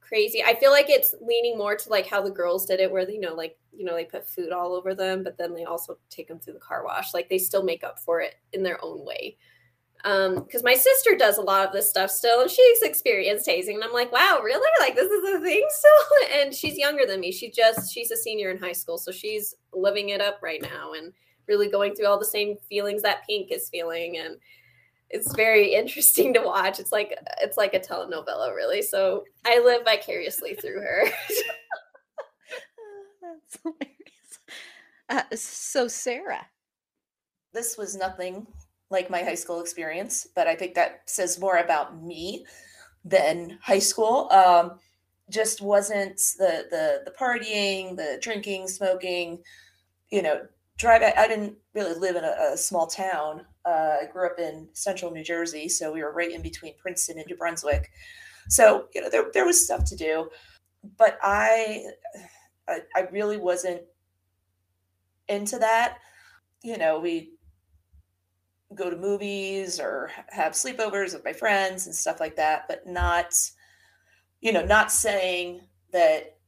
crazy. 0.00 0.42
I 0.42 0.54
feel 0.54 0.72
like 0.72 0.90
it's 0.90 1.14
leaning 1.20 1.56
more 1.56 1.76
to 1.76 1.88
like 1.88 2.06
how 2.06 2.20
the 2.20 2.30
girls 2.30 2.66
did 2.66 2.80
it, 2.80 2.90
where 2.90 3.08
you 3.08 3.20
know, 3.20 3.34
like 3.34 3.56
you 3.72 3.84
know, 3.84 3.94
they 3.94 4.04
put 4.04 4.28
food 4.28 4.52
all 4.52 4.74
over 4.74 4.94
them, 4.94 5.22
but 5.22 5.38
then 5.38 5.54
they 5.54 5.64
also 5.64 5.98
take 6.10 6.28
them 6.28 6.38
through 6.38 6.54
the 6.54 6.58
car 6.58 6.84
wash. 6.84 7.14
Like 7.14 7.30
they 7.30 7.38
still 7.38 7.62
make 7.62 7.84
up 7.84 7.98
for 7.98 8.20
it 8.20 8.34
in 8.52 8.62
their 8.62 8.82
own 8.84 9.04
way. 9.04 9.36
Um, 10.02 10.36
because 10.36 10.64
my 10.64 10.74
sister 10.74 11.14
does 11.14 11.36
a 11.36 11.42
lot 11.42 11.66
of 11.66 11.72
this 11.72 11.88
stuff 11.88 12.10
still, 12.10 12.40
and 12.40 12.50
she's 12.50 12.82
experienced 12.82 13.46
hazing, 13.46 13.76
and 13.76 13.84
I'm 13.84 13.92
like, 13.92 14.10
wow, 14.12 14.40
really? 14.42 14.68
Like 14.80 14.94
this 14.94 15.10
is 15.10 15.34
a 15.34 15.40
thing 15.40 15.66
still? 15.70 16.40
And 16.40 16.54
she's 16.54 16.76
younger 16.76 17.06
than 17.06 17.20
me. 17.20 17.32
She 17.32 17.50
just 17.50 17.92
she's 17.92 18.10
a 18.10 18.16
senior 18.16 18.50
in 18.50 18.58
high 18.58 18.72
school, 18.72 18.98
so 18.98 19.12
she's 19.12 19.54
living 19.72 20.10
it 20.10 20.20
up 20.20 20.40
right 20.42 20.60
now 20.60 20.92
and 20.92 21.12
really 21.50 21.68
going 21.68 21.94
through 21.94 22.06
all 22.06 22.18
the 22.18 22.24
same 22.24 22.56
feelings 22.68 23.02
that 23.02 23.26
Pink 23.26 23.50
is 23.50 23.68
feeling, 23.68 24.16
and 24.16 24.36
it's 25.10 25.34
very 25.34 25.74
interesting 25.80 26.32
to 26.34 26.40
watch. 26.40 26.78
It's 26.78 26.92
like 26.92 27.18
it's 27.42 27.58
like 27.58 27.74
a 27.74 27.80
telenovela, 27.80 28.54
really. 28.54 28.80
So 28.80 29.24
I 29.44 29.58
live 29.58 29.84
vicariously 29.84 30.54
through 30.54 30.80
her. 30.80 31.04
That's 33.20 33.58
hilarious. 33.62 34.38
Uh, 35.10 35.22
so 35.34 35.88
Sarah, 35.88 36.46
this 37.52 37.76
was 37.76 37.96
nothing 37.96 38.46
like 38.90 39.10
my 39.10 39.22
high 39.22 39.34
school 39.34 39.60
experience, 39.60 40.28
but 40.34 40.46
I 40.46 40.54
think 40.54 40.74
that 40.74 41.02
says 41.06 41.38
more 41.38 41.58
about 41.58 42.02
me 42.02 42.46
than 43.04 43.58
high 43.60 43.78
school. 43.80 44.30
Um, 44.30 44.78
just 45.30 45.60
wasn't 45.60 46.16
the 46.38 46.66
the 46.70 47.02
the 47.04 47.14
partying, 47.18 47.96
the 47.96 48.18
drinking, 48.20 48.68
smoking, 48.68 49.42
you 50.10 50.22
know, 50.22 50.40
drive. 50.80 51.02
I, 51.02 51.28
didn't 51.28 51.56
really 51.74 51.98
live 51.98 52.16
in 52.16 52.24
a, 52.24 52.52
a 52.52 52.56
small 52.56 52.86
town. 52.86 53.44
Uh, 53.64 53.96
I 54.02 54.08
grew 54.12 54.26
up 54.26 54.38
in 54.38 54.68
central 54.72 55.10
New 55.10 55.22
Jersey, 55.22 55.68
so 55.68 55.92
we 55.92 56.02
were 56.02 56.12
right 56.12 56.32
in 56.32 56.42
between 56.42 56.74
Princeton 56.78 57.18
and 57.18 57.26
New 57.26 57.36
Brunswick. 57.36 57.90
So 58.48 58.86
you 58.94 59.02
know 59.02 59.10
there 59.10 59.26
there 59.32 59.46
was 59.46 59.64
stuff 59.64 59.84
to 59.84 59.96
do, 59.96 60.28
but 60.96 61.18
I 61.22 61.84
I, 62.68 62.80
I 62.96 63.00
really 63.12 63.36
wasn't 63.36 63.82
into 65.28 65.58
that. 65.58 65.98
You 66.62 66.78
know, 66.78 66.98
we 66.98 67.32
go 68.74 68.90
to 68.90 68.96
movies 68.96 69.80
or 69.80 70.10
have 70.28 70.52
sleepovers 70.52 71.14
with 71.14 71.24
my 71.24 71.32
friends 71.32 71.86
and 71.86 71.94
stuff 71.94 72.20
like 72.20 72.36
that, 72.36 72.66
but 72.68 72.86
not, 72.86 73.34
you 74.40 74.52
know, 74.52 74.64
not 74.64 74.92
saying 74.92 75.60
that 75.92 76.38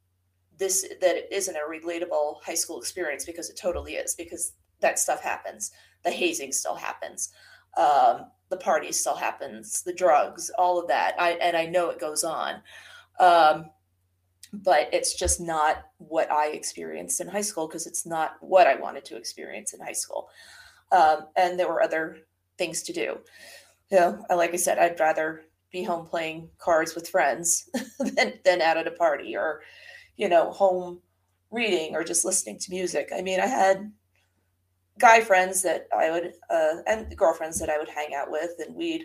this 0.59 0.87
that 1.01 1.35
isn't 1.35 1.57
a 1.57 1.69
relatable 1.69 2.43
high 2.43 2.55
school 2.55 2.79
experience 2.79 3.25
because 3.25 3.51
it 3.51 3.59
totally 3.61 3.95
is 3.95 4.15
because 4.15 4.53
that 4.81 4.99
stuff 4.99 5.23
happens. 5.23 5.73
The 6.03 6.11
hazing 6.11 6.53
still 6.53 6.75
happens. 6.75 7.33
Um, 7.77 8.27
the 8.51 8.57
party 8.59 8.93
still 8.93 9.17
happens. 9.17 9.83
The 9.83 9.95
drugs 9.95 10.51
all 10.59 10.79
of 10.79 10.89
that. 10.89 11.15
I, 11.19 11.33
and 11.33 11.57
i 11.57 11.67
know 11.67 11.89
it 11.89 11.99
goes 11.99 12.23
on. 12.23 12.63
Um, 13.19 13.71
but 14.53 14.91
it's 14.93 15.15
just 15.15 15.41
not 15.41 15.85
what 15.97 16.31
I 16.31 16.49
experienced 16.49 17.21
in 17.21 17.29
high 17.29 17.41
school 17.41 17.67
because 17.67 17.87
it's 17.87 18.05
not 18.05 18.37
what 18.41 18.67
I 18.67 18.75
wanted 18.75 19.05
to 19.07 19.17
experience 19.17 19.73
in 19.73 19.81
high 19.81 19.93
school. 19.93 20.29
Um, 20.91 21.29
and 21.37 21.59
there 21.59 21.69
were 21.69 21.83
other 21.83 22.19
things 22.59 22.83
to 22.83 22.93
do. 22.93 23.19
You 23.91 23.99
know, 23.99 24.27
like 24.29 24.53
I 24.53 24.57
said, 24.57 24.79
I'd 24.79 25.01
rather 25.01 25.45
be 25.71 25.83
home 25.83 26.07
playing 26.07 26.51
cards 26.59 26.95
with 26.95 27.09
friends 27.09 27.71
than, 27.99 28.35
than 28.45 28.61
out 28.61 28.77
at 28.77 28.87
a 28.87 28.91
party 28.91 29.35
or, 29.35 29.63
you 30.17 30.29
know, 30.29 30.51
home 30.51 31.01
reading 31.51 31.95
or 31.95 32.05
just 32.05 32.25
listening 32.25 32.59
to 32.59 32.71
music. 32.71 33.11
I 33.15 33.23
mean, 33.23 33.41
I 33.41 33.47
had 33.47 33.93
guy 34.99 35.21
friends 35.21 35.63
that 35.63 35.87
I 35.97 36.11
would, 36.11 36.33
uh, 36.51 36.83
and 36.87 37.17
girlfriends 37.17 37.59
that 37.61 37.71
I 37.71 37.79
would 37.79 37.89
hang 37.89 38.15
out 38.15 38.31
with, 38.31 38.53
and 38.59 38.75
we'd 38.75 39.05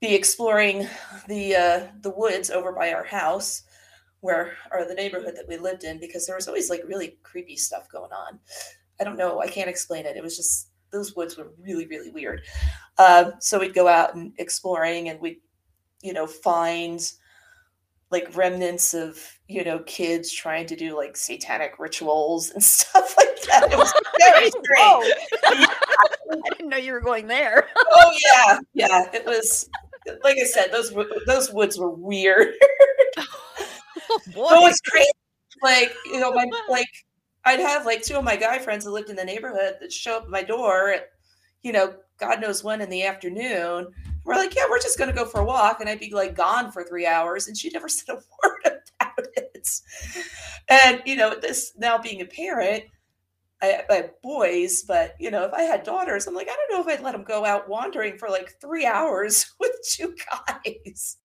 be 0.00 0.14
exploring 0.14 0.86
the 1.26 1.56
uh, 1.56 1.86
the 2.02 2.10
woods 2.10 2.50
over 2.50 2.72
by 2.72 2.92
our 2.92 3.04
house 3.04 3.62
where 4.20 4.56
or 4.72 4.84
the 4.84 4.94
neighborhood 4.94 5.34
that 5.36 5.46
we 5.48 5.56
lived 5.56 5.84
in 5.84 6.00
because 6.00 6.26
there 6.26 6.36
was 6.36 6.48
always 6.48 6.70
like 6.70 6.82
really 6.86 7.18
creepy 7.22 7.56
stuff 7.56 7.88
going 7.90 8.12
on. 8.12 8.38
I 9.00 9.04
don't 9.04 9.16
know, 9.16 9.40
I 9.40 9.46
can't 9.48 9.70
explain 9.70 10.06
it. 10.06 10.16
It 10.16 10.22
was 10.22 10.36
just 10.36 10.70
those 10.90 11.14
woods 11.14 11.36
were 11.36 11.52
really 11.60 11.86
really 11.86 12.10
weird. 12.10 12.42
Uh, 12.96 13.32
so 13.40 13.58
we'd 13.58 13.74
go 13.74 13.88
out 13.88 14.14
and 14.14 14.32
exploring, 14.38 15.08
and 15.08 15.20
we'd 15.20 15.40
you 16.02 16.12
know 16.12 16.26
find 16.26 17.12
like 18.10 18.36
remnants 18.36 18.94
of 18.94 19.37
you 19.48 19.64
know 19.64 19.78
kids 19.80 20.30
trying 20.30 20.66
to 20.66 20.76
do 20.76 20.96
like 20.96 21.16
satanic 21.16 21.78
rituals 21.78 22.50
and 22.50 22.62
stuff 22.64 23.16
like 23.16 23.42
that. 23.42 23.72
It 23.72 23.78
was 23.78 23.92
very 24.18 24.50
strange. 24.64 25.14
I 26.30 26.50
didn't 26.50 26.68
know 26.68 26.76
you 26.76 26.92
were 26.92 27.00
going 27.00 27.26
there. 27.26 27.66
oh 27.76 28.12
yeah, 28.32 28.58
yeah. 28.74 29.10
It 29.12 29.24
was 29.26 29.68
like 30.22 30.36
I 30.38 30.44
said, 30.44 30.70
those 30.70 30.94
those 31.26 31.50
woods 31.52 31.78
were 31.78 31.90
weird. 31.90 32.52
oh, 33.18 34.18
boy. 34.34 34.46
But 34.50 34.60
what's 34.60 34.80
crazy, 34.82 35.10
like 35.62 35.92
you 36.06 36.20
know, 36.20 36.32
my 36.32 36.46
like 36.68 36.88
I'd 37.44 37.60
have 37.60 37.86
like 37.86 38.02
two 38.02 38.16
of 38.16 38.24
my 38.24 38.36
guy 38.36 38.58
friends 38.58 38.84
that 38.84 38.90
lived 38.90 39.08
in 39.10 39.16
the 39.16 39.24
neighborhood 39.24 39.76
that 39.80 39.92
show 39.92 40.18
up 40.18 40.24
at 40.24 40.28
my 40.28 40.42
door 40.42 40.90
at, 40.90 41.10
you 41.62 41.72
know, 41.72 41.94
God 42.18 42.40
knows 42.42 42.62
when 42.62 42.82
in 42.82 42.90
the 42.90 43.04
afternoon. 43.04 43.88
We're 44.24 44.34
like, 44.34 44.54
yeah, 44.54 44.66
we're 44.68 44.80
just 44.80 44.98
gonna 44.98 45.14
go 45.14 45.24
for 45.24 45.40
a 45.40 45.44
walk, 45.44 45.80
and 45.80 45.88
I'd 45.88 46.00
be 46.00 46.10
like 46.10 46.34
gone 46.34 46.70
for 46.70 46.84
three 46.84 47.06
hours, 47.06 47.48
and 47.48 47.56
she 47.56 47.70
never 47.70 47.88
said 47.88 48.16
a 48.16 48.16
word 48.16 48.78
And 50.68 51.02
you 51.06 51.16
know, 51.16 51.34
this 51.40 51.72
now 51.78 51.98
being 51.98 52.20
a 52.20 52.26
parent, 52.26 52.84
I, 53.62 53.82
I, 53.90 53.94
have 53.94 54.22
boys, 54.22 54.82
but 54.82 55.14
you 55.18 55.30
know, 55.30 55.44
if 55.44 55.52
I 55.52 55.62
had 55.62 55.82
daughters, 55.82 56.26
I'm 56.26 56.34
like, 56.34 56.48
I 56.48 56.54
don't 56.54 56.70
know 56.70 56.80
if 56.86 56.98
I'd 56.98 57.02
let 57.02 57.12
them 57.12 57.24
go 57.24 57.44
out 57.44 57.68
wandering 57.68 58.18
for 58.18 58.28
like 58.28 58.60
three 58.60 58.86
hours 58.86 59.50
with 59.60 59.72
two 59.84 60.14
guys. 60.30 61.16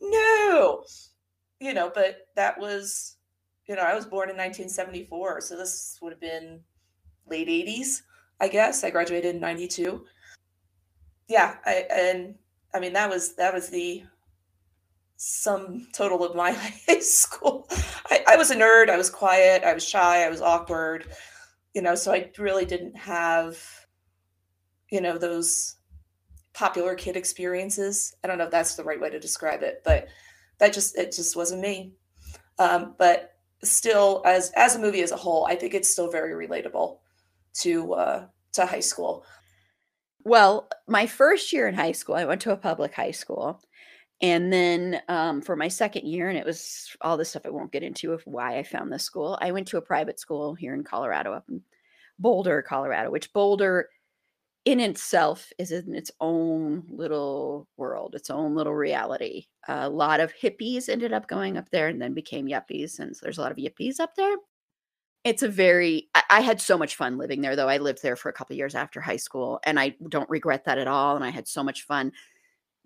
No, 0.00 0.84
you 1.60 1.74
know, 1.74 1.90
but 1.94 2.28
that 2.36 2.58
was, 2.58 3.16
you 3.66 3.76
know, 3.76 3.82
I 3.82 3.94
was 3.94 4.06
born 4.06 4.30
in 4.30 4.36
1974, 4.36 5.40
so 5.40 5.56
this 5.56 5.98
would 6.02 6.12
have 6.12 6.20
been 6.20 6.60
late 7.28 7.48
80s, 7.48 8.02
I 8.40 8.48
guess. 8.48 8.84
I 8.84 8.90
graduated 8.90 9.34
in 9.34 9.40
92. 9.40 10.04
Yeah, 11.28 11.56
I 11.64 11.86
and 11.90 12.34
I 12.74 12.80
mean 12.80 12.92
that 12.94 13.08
was 13.08 13.34
that 13.36 13.54
was 13.54 13.68
the 13.68 14.02
sum 15.24 15.86
total 15.92 16.24
of 16.24 16.34
my 16.34 16.52
high 16.88 17.00
school. 17.00 17.68
I, 18.10 18.24
I 18.28 18.36
was 18.36 18.50
a 18.50 18.56
nerd. 18.56 18.90
I 18.90 18.96
was 18.96 19.10
quiet. 19.10 19.64
I 19.64 19.74
was 19.74 19.86
shy. 19.86 20.24
I 20.24 20.28
was 20.28 20.40
awkward 20.40 21.06
you 21.74 21.82
know, 21.82 21.94
so 21.94 22.12
I 22.12 22.30
really 22.38 22.64
didn't 22.64 22.96
have, 22.96 23.58
you 24.90 25.00
know, 25.00 25.16
those 25.18 25.76
popular 26.52 26.94
kid 26.94 27.16
experiences. 27.16 28.14
I 28.22 28.28
don't 28.28 28.38
know 28.38 28.44
if 28.44 28.50
that's 28.50 28.74
the 28.74 28.84
right 28.84 29.00
way 29.00 29.10
to 29.10 29.18
describe 29.18 29.62
it, 29.62 29.82
but 29.84 30.08
that 30.58 30.72
just 30.72 30.96
it 30.98 31.12
just 31.12 31.34
wasn't 31.34 31.62
me. 31.62 31.94
Um, 32.58 32.94
but 32.98 33.36
still, 33.62 34.22
as 34.26 34.52
as 34.54 34.76
a 34.76 34.80
movie 34.80 35.02
as 35.02 35.12
a 35.12 35.16
whole, 35.16 35.46
I 35.46 35.54
think 35.54 35.74
it's 35.74 35.88
still 35.88 36.10
very 36.10 36.46
relatable 36.46 36.98
to 37.60 37.94
uh, 37.94 38.26
to 38.52 38.66
high 38.66 38.80
school. 38.80 39.24
Well, 40.24 40.68
my 40.86 41.06
first 41.06 41.52
year 41.52 41.66
in 41.66 41.74
high 41.74 41.92
school, 41.92 42.14
I 42.14 42.26
went 42.26 42.42
to 42.42 42.52
a 42.52 42.56
public 42.56 42.94
high 42.94 43.10
school. 43.10 43.60
And 44.22 44.52
then 44.52 45.02
um, 45.08 45.42
for 45.42 45.56
my 45.56 45.66
second 45.66 46.06
year, 46.06 46.28
and 46.28 46.38
it 46.38 46.46
was 46.46 46.96
all 47.00 47.16
this 47.16 47.30
stuff 47.30 47.42
I 47.44 47.50
won't 47.50 47.72
get 47.72 47.82
into 47.82 48.12
of 48.12 48.22
why 48.24 48.56
I 48.56 48.62
found 48.62 48.92
this 48.92 49.02
school, 49.02 49.36
I 49.40 49.50
went 49.50 49.66
to 49.68 49.78
a 49.78 49.82
private 49.82 50.20
school 50.20 50.54
here 50.54 50.74
in 50.74 50.84
Colorado, 50.84 51.32
up 51.32 51.44
in 51.50 51.60
Boulder, 52.20 52.62
Colorado, 52.62 53.10
which 53.10 53.32
Boulder 53.32 53.88
in 54.64 54.78
itself 54.78 55.52
is 55.58 55.72
in 55.72 55.94
its 55.96 56.12
own 56.20 56.84
little 56.88 57.66
world, 57.76 58.14
its 58.14 58.30
own 58.30 58.54
little 58.54 58.74
reality. 58.74 59.46
A 59.66 59.88
lot 59.88 60.20
of 60.20 60.32
hippies 60.32 60.88
ended 60.88 61.12
up 61.12 61.26
going 61.26 61.56
up 61.56 61.68
there 61.70 61.88
and 61.88 62.00
then 62.00 62.14
became 62.14 62.46
yuppies. 62.46 63.00
And 63.00 63.16
so 63.16 63.24
there's 63.24 63.38
a 63.38 63.40
lot 63.40 63.50
of 63.50 63.58
yuppies 63.58 63.98
up 63.98 64.14
there. 64.14 64.36
It's 65.24 65.42
a 65.42 65.48
very, 65.48 66.08
I, 66.14 66.22
I 66.30 66.40
had 66.40 66.60
so 66.60 66.78
much 66.78 66.94
fun 66.94 67.18
living 67.18 67.40
there, 67.40 67.56
though. 67.56 67.68
I 67.68 67.78
lived 67.78 68.02
there 68.02 68.16
for 68.16 68.28
a 68.28 68.32
couple 68.32 68.54
years 68.54 68.76
after 68.76 69.00
high 69.00 69.16
school, 69.16 69.58
and 69.64 69.80
I 69.80 69.96
don't 70.08 70.30
regret 70.30 70.64
that 70.66 70.78
at 70.78 70.88
all. 70.88 71.16
And 71.16 71.24
I 71.24 71.30
had 71.30 71.48
so 71.48 71.64
much 71.64 71.82
fun 71.82 72.12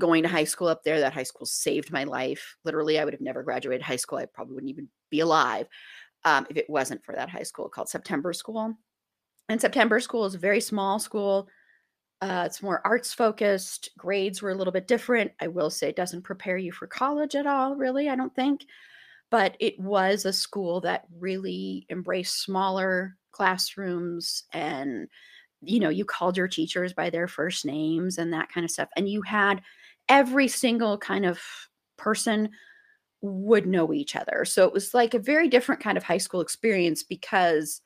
going 0.01 0.23
to 0.23 0.29
high 0.29 0.45
school 0.45 0.69
up 0.69 0.85
there. 0.85 1.01
That 1.01 1.13
high 1.13 1.23
school 1.23 1.47
saved 1.47 1.93
my 1.93 2.05
life. 2.05 2.57
Literally, 2.65 2.99
I 2.99 3.05
would 3.05 3.15
have 3.15 3.21
never 3.21 3.43
graduated 3.43 3.83
high 3.83 3.97
school. 3.97 4.19
I 4.19 4.27
probably 4.27 4.55
wouldn't 4.55 4.71
even 4.71 4.89
be 5.11 5.21
alive 5.21 5.67
um, 6.25 6.47
if 6.51 6.57
it 6.57 6.69
wasn't 6.69 7.05
for 7.05 7.15
that 7.15 7.31
high 7.31 7.43
school 7.43 7.69
called 7.69 7.89
September 7.89 8.33
School. 8.33 8.75
And 9.49 9.61
September 9.61 10.01
School 10.01 10.25
is 10.25 10.35
a 10.35 10.39
very 10.39 10.61
small 10.61 10.99
school. 10.99 11.49
Uh, 12.21 12.45
it's 12.47 12.63
more 12.63 12.81
arts 12.85 13.13
focused. 13.13 13.91
Grades 13.99 14.43
were 14.43 14.51
a 14.51 14.55
little 14.55 14.73
bit 14.73 14.89
different. 14.89 15.33
I 15.41 15.49
will 15.49 15.71
say 15.71 15.89
it 15.89 15.97
doesn't 15.97 16.23
prepare 16.23 16.57
you 16.57 16.73
for 16.73 16.87
college 16.87 17.35
at 17.35 17.47
all, 17.47 17.77
really, 17.77 18.09
I 18.09 18.17
don't 18.17 18.35
think. 18.35 18.65
But 19.31 19.57
it 19.61 19.79
was 19.79 20.25
a 20.25 20.33
school 20.33 20.81
that 20.83 21.05
really 21.19 21.87
embraced 21.91 22.43
smaller 22.43 23.17
classrooms 23.33 24.45
and 24.55 25.09
you 25.61 25.79
know 25.79 25.91
you 25.91 26.07
called 26.07 26.39
your 26.39 26.49
teachers 26.49 26.95
by 26.95 27.11
their 27.11 27.29
first 27.29 27.67
names 27.67 28.17
and 28.17 28.33
that 28.33 28.51
kind 28.51 28.65
of 28.65 28.71
stuff 28.71 28.89
and 28.97 29.09
you 29.09 29.21
had 29.21 29.61
every 30.09 30.49
single 30.49 30.99
kind 30.99 31.25
of 31.25 31.41
person 31.97 32.51
would 33.23 33.67
know 33.67 33.93
each 33.93 34.15
other. 34.15 34.45
So 34.45 34.65
it 34.67 34.73
was 34.73 34.95
like 34.95 35.15
a 35.15 35.19
very 35.19 35.49
different 35.49 35.81
kind 35.81 35.97
of 35.97 36.05
high 36.05 36.19
school 36.19 36.41
experience 36.41 37.03
because 37.03 37.81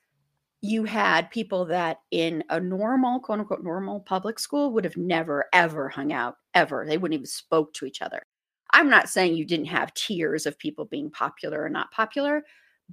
you 0.61 0.83
had 0.83 1.31
people 1.31 1.65
that 1.65 1.97
in 2.11 2.43
a 2.49 2.59
normal, 2.59 3.19
quote 3.19 3.39
unquote, 3.39 3.63
normal 3.63 3.99
public 4.01 4.37
school 4.37 4.71
would 4.73 4.83
have 4.83 4.97
never, 4.97 5.45
ever 5.53 5.89
hung 5.89 6.13
out, 6.13 6.35
ever. 6.53 6.85
They 6.85 6.97
wouldn't 6.97 7.15
even 7.15 7.25
spoke 7.25 7.73
to 7.73 7.85
each 7.85 8.01
other. 8.01 8.21
I'm 8.71 8.89
not 8.89 9.09
saying 9.09 9.35
you 9.35 9.45
didn't 9.45 9.65
have 9.65 9.93
tiers 9.95 10.45
of 10.45 10.59
people 10.59 10.85
being 10.85 11.09
popular 11.09 11.63
or 11.63 11.69
not 11.69 11.91
popular, 11.91 12.43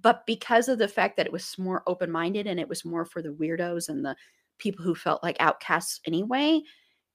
but 0.00 0.26
because 0.26 0.68
of 0.68 0.78
the 0.78 0.88
fact 0.88 1.16
that 1.16 1.26
it 1.26 1.32
was 1.32 1.56
more 1.58 1.82
open 1.86 2.10
minded 2.10 2.46
and 2.46 2.58
it 2.58 2.68
was 2.68 2.84
more 2.84 3.04
for 3.04 3.20
the 3.20 3.28
weirdos 3.28 3.88
and 3.88 4.04
the 4.04 4.16
people 4.58 4.84
who 4.84 4.94
felt 4.94 5.22
like 5.22 5.36
outcasts 5.38 6.00
anyway, 6.06 6.60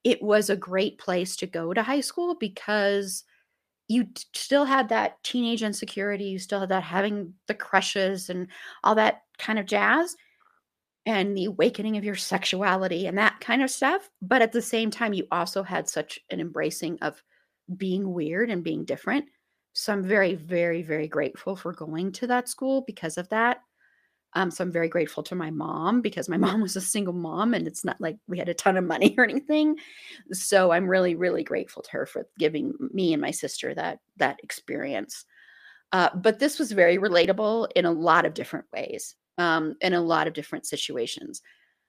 it 0.03 0.21
was 0.21 0.49
a 0.49 0.55
great 0.55 0.97
place 0.97 1.35
to 1.37 1.47
go 1.47 1.73
to 1.73 1.83
high 1.83 2.01
school 2.01 2.35
because 2.35 3.23
you 3.87 4.05
t- 4.05 4.23
still 4.33 4.65
had 4.65 4.89
that 4.89 5.21
teenage 5.23 5.63
insecurity 5.63 6.25
you 6.25 6.39
still 6.39 6.59
had 6.59 6.69
that 6.69 6.83
having 6.83 7.33
the 7.47 7.53
crushes 7.53 8.29
and 8.29 8.47
all 8.83 8.95
that 8.95 9.23
kind 9.37 9.59
of 9.59 9.65
jazz 9.65 10.15
and 11.05 11.35
the 11.35 11.45
awakening 11.45 11.97
of 11.97 12.03
your 12.03 12.15
sexuality 12.15 13.07
and 13.07 13.17
that 13.17 13.39
kind 13.39 13.61
of 13.61 13.69
stuff 13.69 14.09
but 14.21 14.41
at 14.41 14.51
the 14.51 14.61
same 14.61 14.89
time 14.89 15.13
you 15.13 15.27
also 15.31 15.63
had 15.63 15.89
such 15.89 16.19
an 16.29 16.39
embracing 16.39 16.97
of 17.01 17.21
being 17.77 18.13
weird 18.13 18.49
and 18.49 18.63
being 18.63 18.83
different. 18.83 19.25
So 19.73 19.93
i'm 19.93 20.03
very 20.03 20.35
very 20.35 20.83
very 20.83 21.07
grateful 21.07 21.55
for 21.55 21.73
going 21.73 22.11
to 22.13 22.27
that 22.27 22.47
school 22.47 22.83
because 22.85 23.17
of 23.17 23.27
that 23.29 23.61
um, 24.35 24.51
so 24.51 24.63
I'm 24.63 24.71
very 24.71 24.89
grateful 24.89 25.23
to 25.23 25.35
my 25.35 25.51
mom 25.51 26.01
because 26.01 26.29
my 26.29 26.37
mom 26.45 26.61
was 26.61 26.75
a 26.75 26.81
single 26.81 27.13
mom 27.13 27.53
and 27.53 27.67
it's 27.67 27.85
not 27.85 27.99
like 27.99 28.17
we 28.27 28.37
had 28.37 28.49
a 28.49 28.53
ton 28.53 28.77
of 28.77 28.83
money 28.83 29.15
or 29.17 29.23
anything. 29.23 29.77
So 30.31 30.71
I'm 30.71 30.87
really, 30.87 31.15
really 31.15 31.43
grateful 31.43 31.83
to 31.83 31.91
her 31.91 32.05
for 32.05 32.27
giving 32.37 32.73
me 32.93 33.13
and 33.13 33.21
my 33.21 33.31
sister 33.31 33.73
that 33.75 33.99
that 34.17 34.39
experience. 34.43 35.25
Uh, 35.91 36.09
but 36.15 36.39
this 36.39 36.57
was 36.57 36.71
very 36.71 36.97
relatable 36.97 37.67
in 37.75 37.85
a 37.85 37.91
lot 37.91 38.25
of 38.25 38.33
different 38.33 38.65
ways, 38.73 39.15
um, 39.37 39.75
in 39.81 39.93
a 39.93 40.01
lot 40.01 40.27
of 40.27 40.33
different 40.33 40.65
situations. 40.65 41.41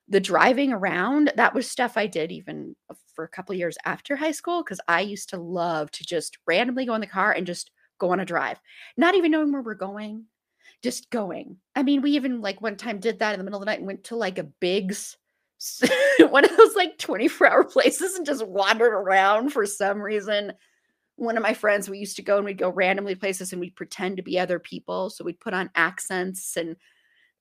The 0.09 0.21
driving 0.21 0.71
around, 0.71 1.33
that 1.37 1.55
was 1.55 1.71
stuff 1.71 1.97
I 1.97 2.07
did 2.07 2.31
even 2.31 2.77
for 3.15 3.25
a 3.25 3.29
couple 3.29 3.55
years 3.55 3.79
after 3.87 4.17
high 4.17 4.33
school 4.33 4.63
because 4.63 4.81
I 4.89 5.01
used 5.01 5.31
to 5.31 5.39
love 5.39 5.91
to 5.93 6.05
just 6.05 6.37
randomly 6.47 6.85
go 6.85 6.95
in 6.95 7.01
the 7.01 7.07
car 7.07 7.33
and 7.33 7.47
just 7.47 7.71
go 7.99 8.11
on 8.11 8.21
a 8.21 8.27
drive, 8.27 8.61
not 8.99 9.15
even 9.15 9.31
knowing 9.31 9.53
where 9.53 9.63
we're 9.63 9.75
going, 9.75 10.27
just 10.85 11.09
going. 11.09 11.57
I 11.75 11.83
mean, 11.83 12.03
we 12.03 12.11
even 12.13 12.43
like 12.43 12.61
one 12.61 12.77
time 12.77 13.01
did 13.01 13.19
that 13.19 13.33
in 13.33 13.41
the 13.41 13.45
middle 13.45 13.59
of 13.59 13.65
the 13.65 13.71
night 13.71 13.79
and 13.79 13.87
went 13.87 14.05
to 14.05 14.17
like 14.17 14.39
a 14.39 14.45
Big's, 14.45 15.17
one 16.19 16.45
of 16.45 16.55
those 16.55 16.77
like 16.77 16.99
24 16.99 17.51
hour 17.51 17.65
places 17.71 18.17
and 18.17 18.27
just 18.27 18.47
wandered 18.47 18.93
around 18.93 19.51
for 19.51 19.65
some 19.65 20.01
reason. 20.01 20.53
One 21.17 21.39
of 21.39 21.43
my 21.43 21.55
friends, 21.55 21.89
we 21.89 21.99
used 21.99 22.17
to 22.17 22.23
go 22.23 22.37
and 22.37 22.45
we'd 22.45 22.59
go 22.59 22.69
randomly 22.69 23.15
places 23.15 23.53
and 23.53 23.61
we'd 23.61 23.75
pretend 23.75 24.19
to 24.19 24.23
be 24.23 24.39
other 24.39 24.59
people. 24.59 25.09
So 25.09 25.25
we'd 25.25 25.41
put 25.41 25.55
on 25.55 25.71
accents 25.75 26.55
and, 26.57 26.77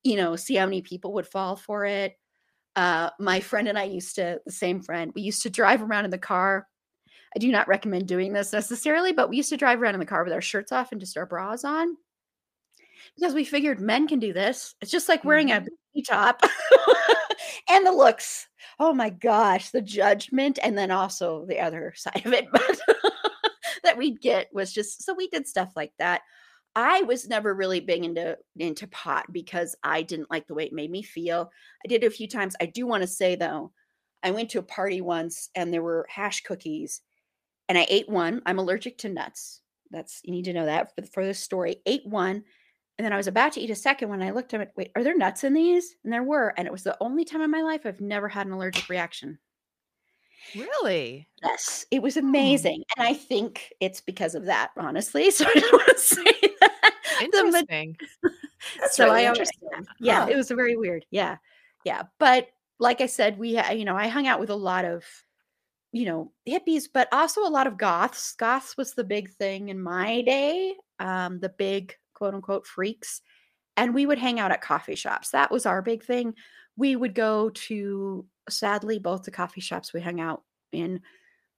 you 0.03 0.15
know, 0.15 0.37
see 0.37 0.55
how 0.55 0.65
many 0.65 0.81
people 0.81 1.11
would 1.13 1.27
fall 1.27 1.57
for 1.57 1.83
it. 1.83 2.17
Uh, 2.77 3.09
my 3.19 3.41
friend 3.41 3.67
and 3.67 3.77
I 3.77 3.83
used 3.83 4.15
to, 4.15 4.39
the 4.45 4.51
same 4.53 4.81
friend, 4.81 5.11
we 5.13 5.21
used 5.21 5.43
to 5.43 5.49
drive 5.49 5.81
around 5.81 6.05
in 6.05 6.11
the 6.11 6.17
car 6.17 6.67
I 7.35 7.39
do 7.39 7.51
not 7.51 7.67
recommend 7.67 8.07
doing 8.07 8.31
this 8.31 8.53
necessarily, 8.53 9.11
but 9.11 9.27
we 9.27 9.37
used 9.37 9.49
to 9.49 9.57
drive 9.57 9.81
around 9.81 9.95
in 9.95 9.99
the 9.99 10.05
car 10.05 10.23
with 10.23 10.33
our 10.33 10.41
shirts 10.41 10.71
off 10.71 10.91
and 10.91 11.01
just 11.01 11.17
our 11.17 11.25
bras 11.25 11.63
on 11.63 11.97
because 13.15 13.33
we 13.33 13.43
figured 13.45 13.79
men 13.79 14.07
can 14.07 14.19
do 14.19 14.33
this. 14.33 14.75
It's 14.81 14.91
just 14.91 15.09
like 15.09 15.23
wearing 15.23 15.51
a 15.51 15.61
Mm-hmm. 15.95 16.01
top 16.11 16.41
and 17.69 17.85
the 17.85 17.91
looks. 17.91 18.47
Oh 18.79 18.93
my 18.93 19.09
gosh, 19.11 19.69
the 19.69 19.81
judgment, 19.81 20.57
and 20.63 20.75
then 20.77 20.89
also 20.91 21.45
the 21.47 21.59
other 21.59 21.93
side 21.97 22.25
of 22.25 22.33
it. 22.33 22.47
That 23.83 23.97
we'd 23.97 24.21
get 24.21 24.47
was 24.53 24.71
just 24.71 25.03
so 25.03 25.13
we 25.13 25.27
did 25.27 25.45
stuff 25.45 25.73
like 25.75 25.91
that. 25.99 26.21
I 26.75 27.01
was 27.01 27.27
never 27.27 27.53
really 27.53 27.81
big 27.81 28.05
into 28.05 28.37
into 28.55 28.87
pot 28.87 29.25
because 29.33 29.75
I 29.83 30.03
didn't 30.03 30.31
like 30.31 30.47
the 30.47 30.53
way 30.53 30.63
it 30.63 30.73
made 30.73 30.89
me 30.89 31.03
feel. 31.03 31.51
I 31.85 31.89
did 31.89 32.03
it 32.03 32.07
a 32.07 32.09
few 32.09 32.27
times. 32.29 32.55
I 32.61 32.65
do 32.67 32.87
want 32.87 33.03
to 33.03 33.07
say 33.07 33.35
though, 33.35 33.73
I 34.23 34.31
went 34.31 34.49
to 34.51 34.59
a 34.59 34.63
party 34.63 35.01
once 35.01 35.49
and 35.53 35.73
there 35.73 35.83
were 35.83 36.07
hash 36.09 36.41
cookies, 36.43 37.01
and 37.67 37.77
I 37.77 37.85
ate 37.89 38.07
one. 38.07 38.41
I'm 38.45 38.57
allergic 38.59 38.97
to 38.99 39.09
nuts. 39.09 39.59
That's 39.91 40.21
you 40.23 40.31
need 40.31 40.45
to 40.45 40.53
know 40.53 40.65
that 40.65 40.95
for, 40.95 41.05
for 41.07 41.25
this 41.25 41.39
story. 41.39 41.81
Ate 41.85 42.05
one, 42.05 42.43
and 42.97 43.05
then 43.05 43.13
I 43.13 43.17
was 43.17 43.27
about 43.27 43.53
to 43.53 43.61
eat 43.61 43.69
a 43.71 43.75
second 43.75 44.09
when 44.09 44.21
I 44.21 44.31
looked 44.31 44.53
at 44.53 44.61
it. 44.61 44.71
Wait, 44.75 44.91
are 44.95 45.03
there 45.03 45.17
nuts 45.17 45.43
in 45.43 45.53
these? 45.53 45.95
And 46.03 46.11
there 46.13 46.23
were, 46.23 46.53
and 46.57 46.67
it 46.67 46.71
was 46.71 46.83
the 46.83 46.97
only 47.01 47.25
time 47.25 47.41
in 47.41 47.49
my 47.51 47.61
life 47.61 47.81
I've 47.85 48.01
never 48.01 48.27
had 48.29 48.45
an 48.47 48.53
allergic 48.53 48.87
reaction. 48.89 49.39
Really? 50.55 51.27
Yes, 51.41 51.85
it 51.91 52.01
was 52.01 52.15
Hmm. 52.15 52.27
amazing, 52.27 52.83
and 52.97 53.07
I 53.07 53.13
think 53.13 53.71
it's 53.79 54.01
because 54.01 54.35
of 54.35 54.45
that, 54.45 54.71
honestly. 54.77 55.31
So 55.31 55.45
I 55.47 55.53
just 55.53 55.73
want 55.73 55.87
to 55.87 55.97
say 55.99 56.55
that. 56.61 56.93
Interesting. 57.21 57.97
That's 58.79 58.95
so 58.95 59.05
really 59.05 59.25
I 59.25 59.29
always- 59.29 59.49
yeah, 59.99 60.25
Huh. 60.25 60.31
it 60.31 60.35
was 60.35 60.49
very 60.49 60.75
weird. 60.75 61.05
Yeah, 61.11 61.37
yeah, 61.85 62.03
but 62.19 62.47
like 62.79 63.01
I 63.01 63.05
said, 63.07 63.37
we, 63.37 63.59
you 63.73 63.85
know, 63.85 63.95
I 63.95 64.07
hung 64.07 64.27
out 64.27 64.39
with 64.39 64.49
a 64.49 64.55
lot 64.55 64.83
of, 64.85 65.05
you 65.91 66.05
know, 66.05 66.31
hippies, 66.47 66.85
but 66.93 67.07
also 67.13 67.41
a 67.45 67.49
lot 67.49 67.67
of 67.67 67.77
goths. 67.77 68.33
Goths 68.35 68.75
was 68.77 68.93
the 68.93 69.03
big 69.03 69.29
thing 69.31 69.69
in 69.69 69.81
my 69.81 70.21
day. 70.21 70.75
Um, 70.99 71.39
the 71.39 71.49
big 71.49 71.95
quote 72.23 72.35
unquote 72.35 72.65
freaks, 72.65 73.19
and 73.75 73.93
we 73.93 74.05
would 74.05 74.17
hang 74.17 74.39
out 74.39 74.53
at 74.53 74.61
coffee 74.61 74.95
shops. 74.95 75.31
That 75.31 75.51
was 75.51 75.65
our 75.65 75.81
big 75.81 76.05
thing. 76.05 76.35
We 76.77 76.95
would 76.95 77.13
go 77.13 77.49
to, 77.49 78.25
sadly, 78.47 78.97
both 78.97 79.23
the 79.23 79.31
coffee 79.31 79.59
shops 79.59 79.91
we 79.91 79.99
hung 79.99 80.21
out 80.21 80.43
in 80.71 81.01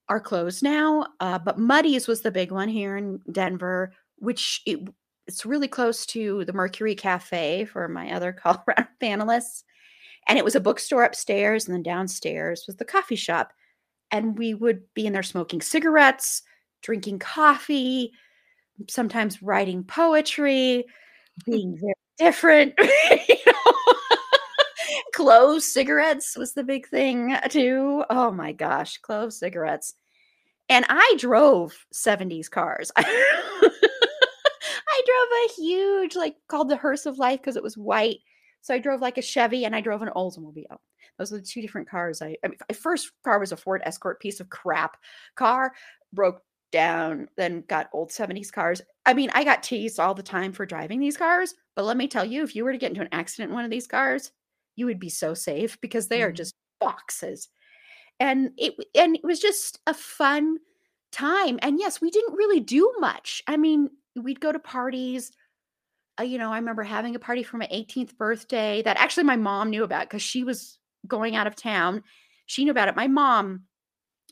are 0.09 0.19
closed 0.19 0.63
now. 0.63 1.05
Uh, 1.19 1.37
but 1.37 1.59
Muddy's 1.59 2.07
was 2.07 2.21
the 2.21 2.31
big 2.31 2.51
one 2.51 2.67
here 2.67 2.97
in 2.97 3.19
Denver, 3.31 3.93
which 4.15 4.63
it, 4.65 4.79
it's 5.27 5.45
really 5.45 5.67
close 5.67 6.03
to 6.07 6.43
the 6.45 6.53
Mercury 6.53 6.95
Cafe 6.95 7.65
for 7.65 7.87
my 7.87 8.11
other 8.11 8.33
Colorado 8.43 8.87
panelists. 8.99 9.61
And 10.27 10.39
it 10.39 10.43
was 10.43 10.55
a 10.55 10.59
bookstore 10.59 11.03
upstairs, 11.03 11.67
and 11.67 11.75
then 11.75 11.83
downstairs 11.83 12.63
was 12.65 12.77
the 12.77 12.85
coffee 12.85 13.15
shop. 13.15 13.53
And 14.09 14.35
we 14.35 14.55
would 14.55 14.81
be 14.95 15.05
in 15.05 15.13
there 15.13 15.21
smoking 15.21 15.61
cigarettes, 15.61 16.41
drinking 16.81 17.19
coffee, 17.19 18.13
sometimes 18.89 19.41
writing 19.41 19.83
poetry, 19.83 20.85
mm. 21.41 21.51
being 21.51 21.77
very 21.77 21.93
different. 22.17 22.73
you 22.79 23.35
know? 23.45 23.75
Cigarettes 25.59 26.37
was 26.37 26.53
the 26.53 26.63
big 26.63 26.87
thing 26.87 27.33
uh, 27.33 27.47
too. 27.47 28.03
Oh 28.09 28.31
my 28.31 28.51
gosh, 28.51 28.97
clove 28.99 29.33
cigarettes. 29.33 29.93
And 30.69 30.85
I 30.89 31.15
drove 31.17 31.85
70s 31.93 32.49
cars. 32.49 32.91
I 32.97 33.11
drove 35.05 35.29
a 35.45 35.53
huge, 35.61 36.15
like 36.15 36.35
called 36.47 36.69
the 36.69 36.77
hearse 36.77 37.05
of 37.05 37.19
life 37.19 37.41
because 37.41 37.55
it 37.55 37.63
was 37.63 37.77
white. 37.77 38.19
So 38.61 38.73
I 38.73 38.79
drove 38.79 39.01
like 39.01 39.17
a 39.17 39.21
Chevy 39.21 39.65
and 39.65 39.75
I 39.75 39.81
drove 39.81 40.01
an 40.01 40.09
Oldsmobile. 40.15 40.77
Those 41.17 41.31
are 41.31 41.37
the 41.37 41.43
two 41.43 41.61
different 41.61 41.89
cars. 41.89 42.21
I, 42.21 42.37
I 42.43 42.47
mean, 42.47 42.57
my 42.69 42.75
first 42.75 43.11
car 43.23 43.39
was 43.39 43.51
a 43.51 43.57
Ford 43.57 43.81
Escort, 43.85 44.19
piece 44.19 44.39
of 44.39 44.49
crap 44.49 44.97
car, 45.35 45.73
broke 46.13 46.41
down, 46.71 47.29
then 47.37 47.63
got 47.67 47.89
old 47.93 48.11
70s 48.11 48.51
cars. 48.51 48.81
I 49.05 49.13
mean, 49.13 49.29
I 49.33 49.43
got 49.43 49.63
teased 49.63 49.99
all 49.99 50.13
the 50.13 50.23
time 50.23 50.51
for 50.53 50.65
driving 50.65 50.99
these 50.99 51.17
cars, 51.17 51.53
but 51.75 51.85
let 51.85 51.97
me 51.97 52.07
tell 52.07 52.25
you, 52.25 52.43
if 52.43 52.55
you 52.55 52.63
were 52.65 52.71
to 52.71 52.77
get 52.77 52.89
into 52.91 53.01
an 53.01 53.09
accident 53.11 53.49
in 53.51 53.55
one 53.55 53.65
of 53.65 53.71
these 53.71 53.87
cars, 53.87 54.31
you 54.75 54.85
would 54.85 54.99
be 54.99 55.09
so 55.09 55.33
safe 55.33 55.79
because 55.81 56.07
they 56.07 56.21
are 56.23 56.31
Mhm. 56.31 56.33
just 56.33 56.55
boxes. 56.79 57.49
And 58.19 58.51
it 58.57 58.75
and 58.95 59.15
it 59.15 59.23
was 59.23 59.39
just 59.39 59.79
a 59.87 59.93
fun 59.93 60.57
time. 61.11 61.59
And 61.61 61.79
yes, 61.79 62.01
we 62.01 62.11
didn't 62.11 62.35
really 62.35 62.59
do 62.61 62.93
much. 62.99 63.41
I 63.47 63.57
mean, 63.57 63.89
we'd 64.15 64.41
go 64.41 64.51
to 64.51 64.59
parties. 64.59 65.31
Uh, 66.19 66.23
you 66.23 66.37
know, 66.37 66.51
I 66.51 66.57
remember 66.57 66.83
having 66.83 67.15
a 67.15 67.19
party 67.19 67.43
for 67.43 67.57
my 67.57 67.67
18th 67.71 68.17
birthday 68.17 68.81
that 68.83 68.97
actually 68.97 69.23
my 69.25 69.35
mom 69.35 69.69
knew 69.69 69.83
about 69.83 70.07
because 70.07 70.21
she 70.21 70.43
was 70.43 70.79
going 71.07 71.35
out 71.35 71.47
of 71.47 71.55
town. 71.55 72.03
She 72.45 72.63
knew 72.63 72.71
about 72.71 72.87
it. 72.87 72.95
My 72.95 73.07
mom 73.07 73.65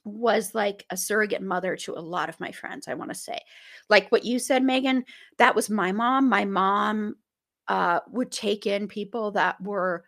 was 0.06 0.54
like 0.54 0.86
a 0.90 0.98
surrogate 0.98 1.42
mother 1.42 1.76
to 1.78 1.94
a 1.94 2.00
lot 2.00 2.30
of 2.30 2.40
my 2.40 2.52
friends, 2.52 2.88
I 2.88 2.94
want 2.94 3.12
to 3.12 3.16
say. 3.16 3.40
Like 3.90 4.12
what 4.12 4.26
you 4.26 4.40
said, 4.40 4.64
Megan, 4.64 5.06
that 5.38 5.56
was 5.56 5.70
my 5.70 5.92
mom. 5.92 6.30
My 6.30 6.46
mom 6.46 7.16
uh, 7.68 8.00
would 8.10 8.32
take 8.32 8.68
in 8.68 8.88
people 8.88 9.32
that 9.32 9.60
were 9.62 10.04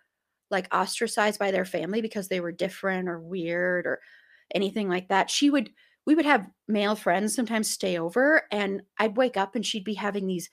like 0.51 0.73
ostracized 0.73 1.39
by 1.39 1.51
their 1.51 1.65
family 1.65 2.01
because 2.01 2.27
they 2.27 2.39
were 2.39 2.51
different 2.51 3.09
or 3.09 3.19
weird 3.19 3.85
or 3.85 3.99
anything 4.53 4.89
like 4.89 5.07
that. 5.07 5.29
She 5.29 5.49
would, 5.49 5.71
we 6.05 6.15
would 6.15 6.25
have 6.25 6.47
male 6.67 6.95
friends 6.95 7.33
sometimes 7.33 7.71
stay 7.71 7.97
over, 7.97 8.43
and 8.51 8.81
I'd 8.99 9.17
wake 9.17 9.37
up 9.37 9.55
and 9.55 9.65
she'd 9.65 9.83
be 9.83 9.95
having 9.95 10.27
these 10.27 10.49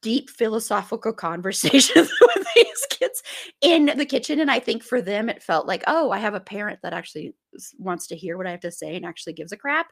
deep 0.00 0.30
philosophical 0.30 1.12
conversations 1.14 2.12
with 2.20 2.46
these 2.54 2.86
kids 3.02 3.22
in 3.60 3.86
the 3.96 4.06
kitchen. 4.06 4.40
And 4.40 4.50
I 4.50 4.58
think 4.58 4.82
for 4.82 5.00
them, 5.00 5.28
it 5.28 5.42
felt 5.42 5.66
like, 5.66 5.84
oh, 5.86 6.10
I 6.10 6.18
have 6.18 6.34
a 6.34 6.40
parent 6.40 6.80
that 6.82 6.92
actually 6.92 7.34
wants 7.78 8.06
to 8.08 8.16
hear 8.16 8.36
what 8.36 8.46
I 8.46 8.52
have 8.52 8.60
to 8.60 8.70
say 8.70 8.96
and 8.96 9.04
actually 9.04 9.34
gives 9.34 9.52
a 9.52 9.56
crap. 9.56 9.88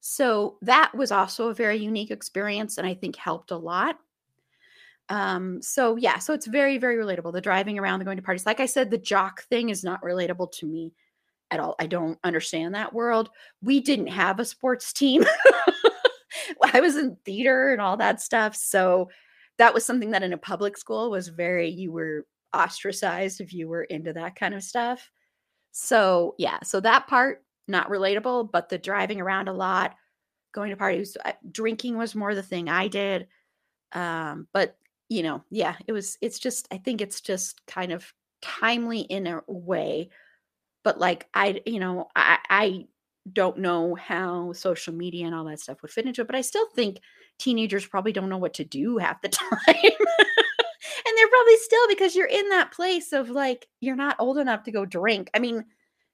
So 0.00 0.58
that 0.62 0.92
was 0.94 1.10
also 1.10 1.48
a 1.48 1.54
very 1.54 1.78
unique 1.78 2.10
experience 2.10 2.78
and 2.78 2.86
I 2.86 2.94
think 2.94 3.16
helped 3.16 3.50
a 3.50 3.56
lot. 3.56 3.96
Um, 5.08 5.62
so 5.62 5.96
yeah, 5.96 6.18
so 6.18 6.32
it's 6.32 6.46
very, 6.46 6.78
very 6.78 6.96
relatable. 6.96 7.32
The 7.32 7.40
driving 7.40 7.78
around, 7.78 8.00
the 8.00 8.04
going 8.04 8.16
to 8.16 8.22
parties. 8.22 8.46
Like 8.46 8.60
I 8.60 8.66
said, 8.66 8.90
the 8.90 8.98
jock 8.98 9.42
thing 9.44 9.70
is 9.70 9.84
not 9.84 10.02
relatable 10.02 10.52
to 10.52 10.66
me 10.66 10.92
at 11.50 11.60
all. 11.60 11.76
I 11.78 11.86
don't 11.86 12.18
understand 12.24 12.74
that 12.74 12.92
world. 12.92 13.30
We 13.62 13.80
didn't 13.80 14.08
have 14.08 14.40
a 14.40 14.44
sports 14.44 14.92
team. 14.92 15.24
I 16.74 16.80
was 16.80 16.96
in 16.96 17.16
theater 17.24 17.72
and 17.72 17.80
all 17.80 17.96
that 17.98 18.20
stuff. 18.20 18.56
So 18.56 19.08
that 19.58 19.74
was 19.74 19.84
something 19.84 20.10
that 20.10 20.22
in 20.22 20.32
a 20.32 20.38
public 20.38 20.76
school 20.76 21.10
was 21.10 21.28
very, 21.28 21.68
you 21.68 21.92
were 21.92 22.26
ostracized 22.54 23.40
if 23.40 23.52
you 23.52 23.68
were 23.68 23.84
into 23.84 24.12
that 24.12 24.36
kind 24.36 24.54
of 24.54 24.62
stuff. 24.62 25.10
So 25.72 26.34
yeah, 26.38 26.58
so 26.62 26.80
that 26.80 27.06
part 27.06 27.44
not 27.68 27.88
relatable, 27.88 28.50
but 28.52 28.68
the 28.68 28.78
driving 28.78 29.20
around 29.20 29.48
a 29.48 29.52
lot, 29.52 29.94
going 30.52 30.70
to 30.70 30.76
parties, 30.76 31.16
drinking 31.50 31.96
was 31.96 32.14
more 32.14 32.34
the 32.34 32.42
thing 32.42 32.68
I 32.68 32.88
did. 32.88 33.26
Um, 33.92 34.48
but 34.52 34.76
you 35.08 35.22
know, 35.22 35.44
yeah, 35.50 35.76
it 35.86 35.92
was. 35.92 36.18
It's 36.20 36.38
just, 36.38 36.66
I 36.72 36.78
think 36.78 37.00
it's 37.00 37.20
just 37.20 37.64
kind 37.66 37.92
of 37.92 38.12
timely 38.42 39.00
in 39.00 39.26
a 39.26 39.42
way, 39.46 40.10
but 40.82 40.98
like 40.98 41.28
I, 41.32 41.60
you 41.64 41.78
know, 41.78 42.08
I, 42.16 42.38
I 42.50 42.86
don't 43.32 43.58
know 43.58 43.94
how 43.94 44.52
social 44.52 44.94
media 44.94 45.26
and 45.26 45.34
all 45.34 45.44
that 45.44 45.60
stuff 45.60 45.82
would 45.82 45.90
fit 45.90 46.06
into 46.06 46.22
it, 46.22 46.26
but 46.26 46.36
I 46.36 46.40
still 46.40 46.66
think 46.74 47.00
teenagers 47.38 47.86
probably 47.86 48.12
don't 48.12 48.28
know 48.28 48.38
what 48.38 48.54
to 48.54 48.64
do 48.64 48.98
half 48.98 49.20
the 49.22 49.28
time. 49.30 49.50
and 49.68 51.16
they're 51.16 51.28
probably 51.28 51.56
still 51.58 51.88
because 51.88 52.14
you're 52.16 52.26
in 52.26 52.48
that 52.50 52.72
place 52.72 53.12
of 53.12 53.30
like 53.30 53.68
you're 53.80 53.96
not 53.96 54.16
old 54.18 54.38
enough 54.38 54.62
to 54.64 54.72
go 54.72 54.84
drink. 54.84 55.30
I 55.34 55.38
mean, 55.38 55.64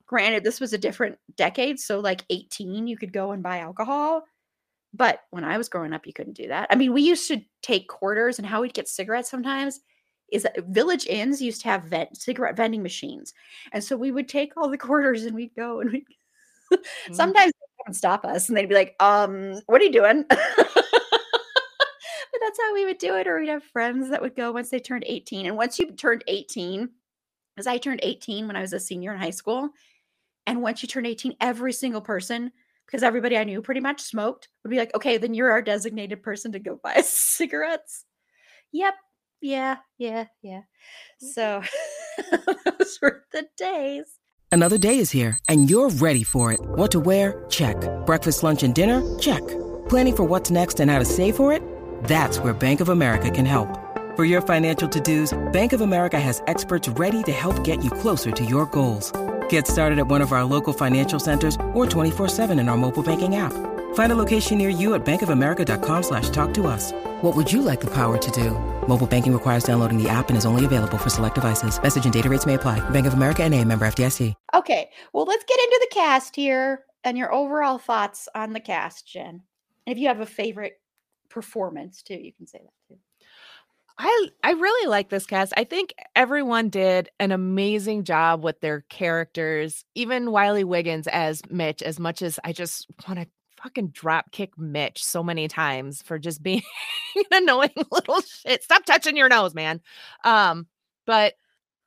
granted, 0.07 0.45
this 0.45 0.61
was 0.61 0.73
a 0.73 0.79
different 0.79 1.19
decade, 1.37 1.79
so 1.81 2.01
like 2.01 2.25
18 2.31 2.87
you 2.87 2.97
could 2.97 3.13
go 3.13 3.33
and 3.33 3.43
buy 3.43 3.59
alcohol. 3.59 4.25
But 4.95 5.21
when 5.31 5.45
I 5.45 5.57
was 5.57 5.71
growing 5.71 5.95
up, 5.95 6.07
you 6.07 6.13
couldn't 6.13 6.37
do 6.37 6.49
that. 6.49 6.67
I 6.71 6.75
mean, 6.77 6.93
we 6.93 7.01
used 7.03 7.27
to 7.29 7.41
take 7.63 7.89
quarters 7.89 8.39
and 8.39 8.47
how 8.47 8.61
we'd 8.61 8.75
get 8.75 8.89
cigarettes 8.89 9.31
sometimes 9.31 9.81
is 10.31 10.43
that 10.45 10.65
village 10.69 11.07
inns 11.07 11.41
used 11.43 11.63
to 11.63 11.69
have 11.69 11.85
vent, 11.85 12.17
cigarette 12.17 12.57
vending 12.57 12.83
machines. 12.83 13.33
And 13.73 13.83
so 13.85 13.97
we 13.97 14.11
would 14.11 14.29
take 14.29 14.53
all 14.57 14.69
the 14.71 14.79
quarters 14.79 15.25
and 15.25 15.35
we'd 15.35 15.55
go 15.55 15.81
and 15.81 15.93
we'd 15.93 16.05
Mhm. 16.73 17.15
sometimes 17.15 17.53
they 17.53 17.83
would 17.87 17.97
stop 17.97 18.25
us 18.25 18.49
and 18.49 18.57
they'd 18.57 18.69
be 18.69 18.75
like, 18.75 18.97
um, 19.01 19.61
what 19.67 19.81
are 19.81 19.85
you 19.85 19.93
doing? 19.93 20.25
but 22.43 22.49
that's 22.49 22.61
how 22.61 22.75
we 22.75 22.85
would 22.85 22.99
do 22.99 23.17
it. 23.17 23.27
Or 23.27 23.39
we'd 23.39 23.49
have 23.49 23.63
friends 23.63 24.11
that 24.11 24.21
would 24.21 24.35
go 24.35 24.53
once 24.53 24.71
they 24.71 24.81
turned 24.81 25.05
18. 25.07 25.47
And 25.47 25.57
once 25.57 25.79
you 25.79 25.91
turned 25.93 26.25
18, 26.27 26.89
because 27.55 27.67
I 27.67 27.79
turned 27.79 28.01
18 28.03 28.47
when 28.47 28.57
I 28.57 28.61
was 28.61 28.73
a 28.73 28.81
senior 28.81 29.13
in 29.13 29.21
high 29.21 29.31
school. 29.31 29.71
And 30.47 30.63
once 30.63 30.83
you 30.83 30.89
turned 30.89 31.07
18, 31.07 31.37
every 31.41 31.73
single 31.73 32.01
person, 32.01 32.51
because 32.87 33.03
everybody 33.03 33.37
I 33.37 33.45
knew 33.45 33.63
pretty 33.63 33.81
much 33.81 34.01
smoked, 34.01 34.49
would 34.63 34.71
be 34.71 34.79
like, 34.79 34.95
okay, 34.95 35.19
then 35.19 35.35
you're 35.35 35.51
our 35.51 35.63
designated 35.63 36.23
person 36.23 36.53
to 36.53 36.59
go 36.59 36.81
buy 36.83 37.01
cigarettes. 37.03 38.05
Yep. 38.73 38.95
Yeah. 39.41 39.77
Yeah. 39.99 40.27
Yeah. 40.43 40.63
Mm. 41.23 41.33
So 41.33 41.63
those 42.79 42.99
were 43.01 43.25
the 43.33 43.47
days. 43.57 44.19
Another 44.51 44.77
day 44.77 44.99
is 44.99 45.11
here, 45.11 45.39
and 45.49 45.71
you're 45.71 45.89
ready 45.89 46.23
for 46.23 46.53
it. 46.53 46.61
What 46.61 46.91
to 46.91 47.01
wear? 47.01 47.43
Check. 47.49 47.77
Breakfast, 48.05 48.43
lunch, 48.43 48.63
and 48.63 48.75
dinner? 48.75 49.03
Check. 49.19 49.43
Planning 49.89 50.15
for 50.15 50.25
what's 50.25 50.51
next 50.51 50.79
and 50.81 50.91
how 50.91 50.99
to 50.99 51.07
save 51.07 51.37
for 51.37 51.55
it? 51.55 51.63
That's 52.03 52.39
where 52.39 52.53
Bank 52.53 52.81
of 52.81 52.89
America 52.91 53.31
can 53.31 53.47
help. 53.47 53.79
For 54.15 54.27
your 54.27 54.43
financial 54.43 54.87
to 54.91 55.01
dos, 55.01 55.33
Bank 55.53 55.73
of 55.73 55.81
America 55.81 56.21
has 56.21 56.43
experts 56.49 56.87
ready 56.87 57.23
to 57.23 57.33
help 57.33 57.65
get 57.65 57.83
you 57.83 57.91
closer 57.91 58.31
to 58.31 58.45
your 58.45 58.67
goals. 58.67 59.11
Get 59.49 59.67
started 59.67 59.99
at 59.99 60.07
one 60.07 60.21
of 60.21 60.33
our 60.33 60.45
local 60.45 60.75
financial 60.75 61.19
centers 61.19 61.55
or 61.73 61.87
24-7 61.87 62.61
in 62.61 62.69
our 62.69 62.77
mobile 62.77 63.03
banking 63.03 63.37
app. 63.37 63.55
Find 63.95 64.13
a 64.13 64.17
location 64.17 64.59
near 64.59 64.69
you 64.69 64.93
at 64.93 65.03
bankofamerica.com 65.07 66.03
slash 66.03 66.29
talk 66.29 66.53
to 66.55 66.67
us. 66.67 66.93
What 67.23 67.35
would 67.37 67.51
you 67.51 67.63
like 67.63 67.81
the 67.81 67.95
power 67.95 68.19
to 68.19 68.31
do? 68.33 68.51
Mobile 68.87 69.07
banking 69.07 69.33
requires 69.33 69.65
downloading 69.65 69.97
the 69.97 70.11
app 70.11 70.29
and 70.29 70.37
is 70.37 70.45
only 70.45 70.65
available 70.67 70.99
for 70.99 71.09
select 71.09 71.37
devices. 71.37 71.81
Message 71.83 72.05
and 72.05 72.13
data 72.13 72.29
rates 72.29 72.47
may 72.47 72.55
apply. 72.55 72.81
Bank 72.91 73.07
of 73.07 73.15
America 73.15 73.43
and 73.43 73.55
a 73.55 73.65
member 73.65 73.87
FDIC. 73.87 74.35
Okay, 74.55 74.91
well, 75.15 75.25
let's 75.25 75.45
get 75.45 75.59
into 75.59 75.79
the 75.89 75.95
cast 75.95 76.37
here 76.37 76.85
and 77.05 77.17
your 77.17 77.33
overall 77.33 77.79
thoughts 77.79 78.29
on 78.35 78.53
the 78.53 78.61
cast, 78.61 79.07
Jen. 79.07 79.43
If 79.87 79.99
you 79.99 80.09
have 80.09 80.21
a 80.21 80.27
favorite 80.27 80.82
performance 81.33 82.03
too, 82.03 82.15
you 82.15 82.33
can 82.33 82.47
say 82.47 82.59
that 82.59 82.95
too. 82.95 83.01
I 83.99 84.29
I 84.43 84.53
really 84.53 84.89
like 84.89 85.11
this 85.11 85.27
cast. 85.27 85.53
I 85.57 85.65
think 85.65 85.95
everyone 86.17 86.69
did 86.69 87.11
an 87.21 87.33
amazing 87.33 88.05
job 88.05 88.43
with 88.43 88.61
their 88.61 88.83
characters. 88.83 89.85
Even 89.95 90.31
Wiley 90.31 90.65
Wiggins 90.65 91.07
as 91.09 91.43
Mitch, 91.51 91.83
as 91.83 91.99
much 91.99 92.23
as 92.23 92.39
I 92.45 92.53
just 92.53 92.87
want 93.07 93.21
to 93.21 93.27
fucking 93.63 93.89
drop 93.89 94.33
kick 94.33 94.59
Mitch 94.59 95.05
so 95.05 95.23
many 95.23 95.47
times 95.47 96.03
for 96.03 96.19
just 96.19 96.43
being 96.43 96.63
an 97.17 97.43
annoying 97.43 97.71
little 97.93 98.23
shit. 98.23 98.63
Stop 98.63 98.85
touching 98.85 99.17
your 99.17 99.29
nose, 99.29 99.55
man. 99.55 99.81
Um, 100.25 100.67
but 101.07 101.35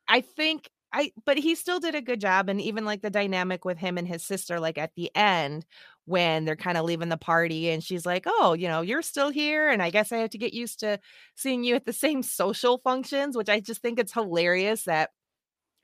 I 0.07 0.21
think 0.21 0.69
I 0.93 1.11
but 1.25 1.37
he 1.37 1.55
still 1.55 1.79
did 1.79 1.95
a 1.95 2.01
good 2.01 2.21
job 2.21 2.47
and 2.49 2.61
even 2.61 2.85
like 2.85 3.01
the 3.01 3.09
dynamic 3.09 3.65
with 3.65 3.77
him 3.77 3.97
and 3.97 4.07
his 4.07 4.23
sister 4.23 4.59
like 4.59 4.77
at 4.77 4.95
the 4.95 5.11
end 5.15 5.65
when 6.05 6.45
they're 6.45 6.55
kind 6.55 6.77
of 6.77 6.85
leaving 6.85 7.09
the 7.09 7.17
party 7.17 7.69
and 7.69 7.83
she's 7.83 8.05
like, 8.05 8.23
"Oh, 8.27 8.53
you 8.53 8.67
know, 8.67 8.81
you're 8.81 9.01
still 9.01 9.29
here 9.29 9.69
and 9.69 9.81
I 9.81 9.89
guess 9.89 10.11
I 10.11 10.17
have 10.17 10.29
to 10.31 10.37
get 10.37 10.53
used 10.53 10.79
to 10.81 10.99
seeing 11.35 11.63
you 11.63 11.75
at 11.75 11.85
the 11.85 11.93
same 11.93 12.23
social 12.23 12.79
functions," 12.79 13.37
which 13.37 13.49
I 13.49 13.59
just 13.59 13.81
think 13.81 13.99
it's 13.99 14.13
hilarious 14.13 14.83
that 14.85 15.11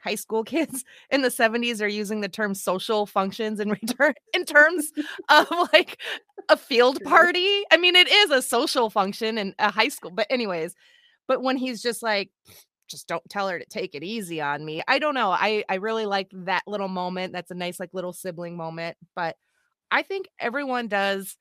high 0.04 0.16
school 0.16 0.44
kids 0.46 0.84
in 1.10 1.22
the 1.22 1.32
70s 1.32 1.82
are 1.82 1.88
using 1.88 2.22
the 2.22 2.30
term 2.30 2.54
social 2.56 3.06
functions 3.06 3.60
in 3.60 3.70
return 3.82 4.14
in 4.34 4.46
terms 4.46 4.92
of 5.30 5.48
like 5.74 6.02
a 6.50 6.58
field 6.58 7.00
party. 7.04 7.64
I 7.72 7.78
mean, 7.78 7.96
it 7.96 8.10
is 8.10 8.32
a 8.32 8.42
social 8.42 8.90
function 8.90 9.38
in 9.38 9.56
a 9.60 9.72
high 9.72 9.90
school, 9.90 10.12
but 10.12 10.28
anyways, 10.30 10.76
but 11.28 11.42
when 11.44 11.58
he's 11.58 11.82
just 11.82 12.04
like 12.04 12.32
just 12.90 13.08
don't 13.08 13.24
tell 13.30 13.48
her 13.50 13.58
to 13.60 13.66
take 13.66 13.96
it 13.96 14.04
easy 14.04 14.42
on 14.42 14.66
me. 14.66 14.84
I 14.88 15.00
don't 15.00 15.16
know. 15.16 15.32
I 15.32 15.64
I 15.70 15.76
really 15.76 16.06
like 16.06 16.30
that 16.34 16.64
little 16.68 16.90
moment. 16.90 17.34
That's 17.34 17.52
a 17.52 17.56
nice 17.56 17.80
like 17.80 17.90
little 17.94 18.14
sibling 18.14 18.58
moment, 18.58 18.98
but 19.16 19.38
I 19.92 20.04
think 20.04 20.28
everyone 20.40 20.88
does 20.88 21.38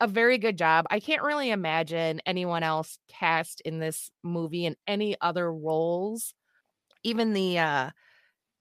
a 0.00 0.06
very 0.06 0.38
good 0.38 0.58
job. 0.58 0.86
I 0.90 1.00
can't 1.00 1.22
really 1.22 1.50
imagine 1.50 2.20
anyone 2.26 2.62
else 2.62 2.98
cast 3.08 3.60
in 3.62 3.78
this 3.78 4.10
movie 4.22 4.66
in 4.66 4.76
any 4.86 5.16
other 5.20 5.52
roles. 5.52 6.34
Even 7.04 7.32
the 7.34 7.58
uh 7.58 7.90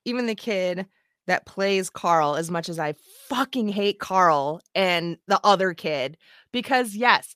even 0.05 0.25
the 0.25 0.35
kid 0.35 0.87
that 1.27 1.45
plays 1.45 1.89
Carl 1.89 2.35
as 2.35 2.51
much 2.51 2.69
as 2.69 2.79
I 2.79 2.93
fucking 3.29 3.69
hate 3.69 3.99
Carl 3.99 4.61
and 4.75 5.17
the 5.27 5.39
other 5.43 5.73
kid 5.73 6.17
because 6.51 6.95
yes, 6.95 7.35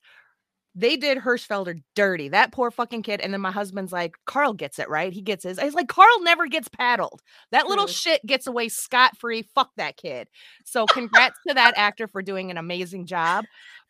they 0.77 0.95
did 0.95 1.17
Hirschfelder 1.17 1.81
dirty. 1.95 2.29
That 2.29 2.51
poor 2.51 2.69
fucking 2.69 3.01
kid. 3.01 3.19
And 3.19 3.33
then 3.33 3.41
my 3.41 3.49
husband's 3.49 3.91
like, 3.91 4.15
Carl 4.25 4.53
gets 4.53 4.77
it, 4.77 4.87
right? 4.87 5.11
He 5.11 5.23
gets 5.23 5.43
his. 5.43 5.59
He's 5.59 5.73
like, 5.73 5.87
Carl 5.87 6.21
never 6.21 6.45
gets 6.45 6.67
paddled. 6.67 7.23
That 7.51 7.61
True. 7.61 7.69
little 7.69 7.87
shit 7.87 8.23
gets 8.27 8.45
away 8.45 8.69
scot 8.69 9.17
free. 9.17 9.41
Fuck 9.55 9.71
that 9.77 9.97
kid. 9.97 10.27
So 10.65 10.85
congrats 10.85 11.39
to 11.47 11.55
that 11.55 11.73
actor 11.77 12.07
for 12.07 12.21
doing 12.21 12.51
an 12.51 12.59
amazing 12.59 13.07
job. 13.07 13.45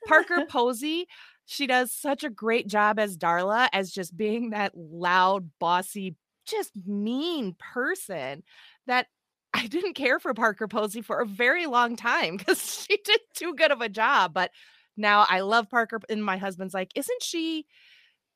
Parker 0.08 0.46
Posey, 0.50 1.08
she 1.46 1.68
does 1.68 1.92
such 1.92 2.24
a 2.24 2.30
great 2.30 2.68
job 2.68 3.00
as 3.00 3.18
Darla, 3.18 3.68
as 3.74 3.92
just 3.92 4.16
being 4.16 4.52
that 4.52 4.72
loud, 4.74 5.50
bossy, 5.60 6.16
just 6.46 6.72
mean 6.86 7.54
person 7.60 8.44
that 8.86 9.08
I 9.54 9.68
didn't 9.68 9.96
care 9.96 10.22
for 10.22 10.34
Parker 10.34 10.70
Posey 10.70 11.02
for 11.02 11.20
a 11.20 11.26
very 11.26 11.66
long 11.66 11.98
time 11.98 12.38
because 12.38 12.86
she 12.90 12.98
did 13.04 13.20
too 13.34 13.56
good 13.56 13.72
of 13.72 13.82
a 13.82 13.90
job. 13.90 14.34
But 14.34 14.52
now 14.98 15.26
I 15.30 15.42
love 15.42 15.70
Parker 15.70 16.00
and 16.10 16.24
my 16.24 16.38
husband's 16.38 16.74
like, 16.74 16.92
isn't 16.96 17.24
she, 17.24 17.66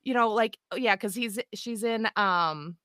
you 0.04 0.14
know, 0.14 0.30
like, 0.32 0.58
oh, 0.70 0.76
yeah, 0.76 0.94
because 0.96 1.14
he's 1.14 1.38
she's 1.54 1.82
in 1.82 2.08
um 2.16 2.76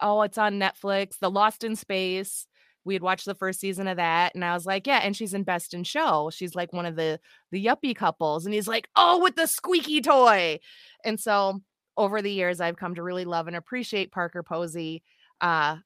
oh, 0.00 0.22
it's 0.22 0.38
on 0.38 0.58
Netflix, 0.58 1.18
The 1.20 1.30
Lost 1.30 1.64
in 1.64 1.76
Space. 1.76 2.46
We 2.84 2.94
had 2.94 3.02
watched 3.02 3.26
the 3.26 3.36
first 3.36 3.60
season 3.60 3.86
of 3.86 3.98
that, 3.98 4.34
and 4.34 4.44
I 4.44 4.54
was 4.54 4.66
like, 4.66 4.86
yeah, 4.88 4.98
and 4.98 5.16
she's 5.16 5.34
in 5.34 5.44
Best 5.44 5.72
in 5.72 5.84
Show. 5.84 6.30
She's 6.34 6.56
like 6.56 6.72
one 6.72 6.86
of 6.86 6.96
the 6.96 7.20
the 7.52 7.64
yuppie 7.64 7.94
couples, 7.94 8.44
and 8.44 8.54
he's 8.54 8.66
like, 8.68 8.88
oh, 8.96 9.22
with 9.22 9.36
the 9.36 9.46
squeaky 9.46 10.00
toy. 10.00 10.58
And 11.04 11.20
so 11.20 11.60
over 11.96 12.22
the 12.22 12.32
years, 12.32 12.60
I've 12.60 12.76
come 12.76 12.94
to 12.96 13.02
really 13.02 13.24
love 13.24 13.46
and 13.46 13.56
appreciate 13.56 14.10
Parker 14.12 14.42
Posey. 14.42 15.02
Uh, 15.40 15.76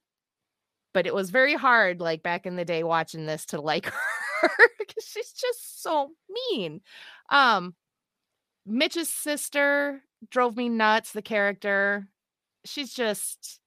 but 0.94 1.06
it 1.06 1.14
was 1.14 1.28
very 1.30 1.54
hard, 1.54 2.00
like 2.00 2.22
back 2.22 2.46
in 2.46 2.56
the 2.56 2.64
day, 2.64 2.82
watching 2.82 3.26
this 3.26 3.44
to 3.46 3.60
like 3.60 3.86
her 4.40 4.68
because 4.86 5.04
she's 5.04 5.32
just 5.32 5.82
so 5.82 6.10
mean. 6.50 6.80
Um, 7.30 7.74
Mitch's 8.66 9.08
sister 9.08 10.02
drove 10.30 10.56
me 10.56 10.68
nuts. 10.68 11.12
The 11.12 11.22
character, 11.22 12.08
she's 12.64 12.92
just, 12.92 13.60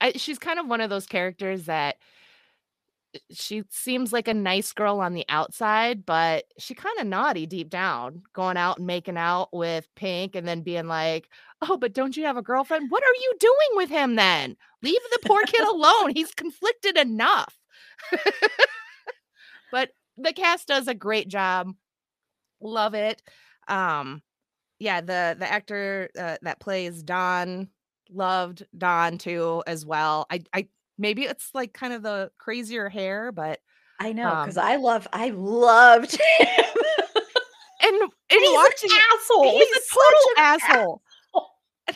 I, 0.00 0.12
she's 0.12 0.38
kind 0.38 0.58
of 0.58 0.66
one 0.66 0.80
of 0.80 0.90
those 0.90 1.06
characters 1.06 1.66
that 1.66 1.96
eh, 3.14 3.18
she 3.30 3.62
seems 3.70 4.12
like 4.12 4.28
a 4.28 4.34
nice 4.34 4.72
girl 4.72 5.00
on 5.00 5.14
the 5.14 5.24
outside, 5.28 6.04
but 6.04 6.44
she 6.58 6.74
kind 6.74 6.98
of 6.98 7.06
naughty 7.06 7.46
deep 7.46 7.70
down, 7.70 8.22
going 8.32 8.56
out 8.56 8.78
and 8.78 8.86
making 8.86 9.16
out 9.16 9.50
with 9.52 9.88
Pink 9.94 10.34
and 10.34 10.46
then 10.46 10.62
being 10.62 10.86
like, 10.86 11.28
Oh, 11.62 11.76
but 11.76 11.92
don't 11.92 12.16
you 12.16 12.24
have 12.24 12.38
a 12.38 12.42
girlfriend? 12.42 12.90
What 12.90 13.02
are 13.02 13.14
you 13.14 13.34
doing 13.38 13.68
with 13.74 13.90
him 13.90 14.16
then? 14.16 14.56
Leave 14.82 15.00
the 15.12 15.28
poor 15.28 15.42
kid 15.44 15.60
alone. 15.68 16.12
He's 16.14 16.32
conflicted 16.34 16.96
enough. 16.96 17.58
but 19.70 19.90
the 20.22 20.32
cast 20.32 20.68
does 20.68 20.88
a 20.88 20.94
great 20.94 21.28
job 21.28 21.72
love 22.60 22.94
it. 22.94 23.22
Um, 23.68 24.22
yeah, 24.78 25.00
the 25.00 25.36
the 25.38 25.50
actor 25.50 26.10
uh, 26.18 26.36
that 26.42 26.60
plays 26.60 27.02
Don 27.02 27.68
loved 28.10 28.66
Don 28.76 29.18
too 29.18 29.62
as 29.66 29.84
well. 29.84 30.26
I 30.30 30.42
I 30.52 30.68
maybe 30.98 31.22
it's 31.22 31.50
like 31.54 31.72
kind 31.72 31.92
of 31.92 32.02
the 32.02 32.30
crazier 32.38 32.88
hair, 32.88 33.32
but 33.32 33.60
I 33.98 34.12
know 34.12 34.42
because 34.42 34.56
um, 34.56 34.66
I 34.66 34.76
love 34.76 35.06
I 35.12 35.30
loved 35.30 36.12
him. 36.38 36.48
and 37.82 38.02
and 38.02 38.10
he's 38.30 38.52
watching 38.52 38.90
an 38.90 39.00
asshole. 39.14 39.58
He's, 39.58 39.68
he's 39.68 39.76
a 39.76 39.94
total 39.94 40.44
asshole 40.44 41.02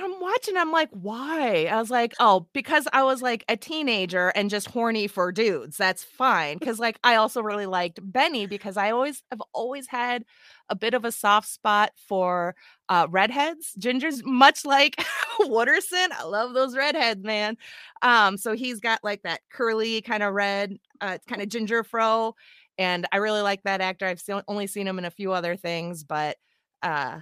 and 0.00 0.12
I'm 0.14 0.20
watching, 0.20 0.56
I'm 0.56 0.72
like, 0.72 0.88
why? 0.92 1.66
I 1.70 1.76
was 1.78 1.90
like, 1.90 2.14
oh, 2.20 2.46
because 2.52 2.86
I 2.92 3.02
was 3.04 3.22
like 3.22 3.44
a 3.48 3.56
teenager 3.56 4.28
and 4.30 4.50
just 4.50 4.68
horny 4.70 5.06
for 5.06 5.32
dudes. 5.32 5.76
That's 5.76 6.04
fine. 6.04 6.58
Cause 6.58 6.78
like 6.78 6.98
I 7.04 7.16
also 7.16 7.42
really 7.42 7.66
liked 7.66 8.00
Benny 8.02 8.46
because 8.46 8.76
I 8.76 8.90
always 8.90 9.22
have 9.30 9.42
always 9.52 9.86
had 9.88 10.24
a 10.68 10.74
bit 10.76 10.94
of 10.94 11.04
a 11.04 11.12
soft 11.12 11.48
spot 11.48 11.92
for 11.96 12.54
uh 12.88 13.06
redheads, 13.10 13.74
gingers, 13.78 14.24
much 14.24 14.64
like 14.64 14.96
Wooderson. 15.40 16.08
I 16.12 16.24
love 16.24 16.54
those 16.54 16.76
redheads, 16.76 17.22
man. 17.22 17.56
Um, 18.02 18.36
so 18.36 18.52
he's 18.54 18.80
got 18.80 19.02
like 19.04 19.22
that 19.22 19.40
curly 19.50 20.00
kind 20.02 20.22
of 20.22 20.34
red, 20.34 20.76
uh 21.00 21.18
kind 21.28 21.42
of 21.42 21.48
ginger 21.48 21.84
fro. 21.84 22.34
And 22.78 23.06
I 23.12 23.18
really 23.18 23.42
like 23.42 23.62
that 23.64 23.80
actor. 23.80 24.06
I've 24.06 24.20
seen, 24.20 24.42
only 24.48 24.66
seen 24.66 24.86
him 24.88 24.98
in 24.98 25.04
a 25.04 25.10
few 25.10 25.32
other 25.32 25.56
things, 25.56 26.04
but 26.04 26.36
uh 26.82 27.20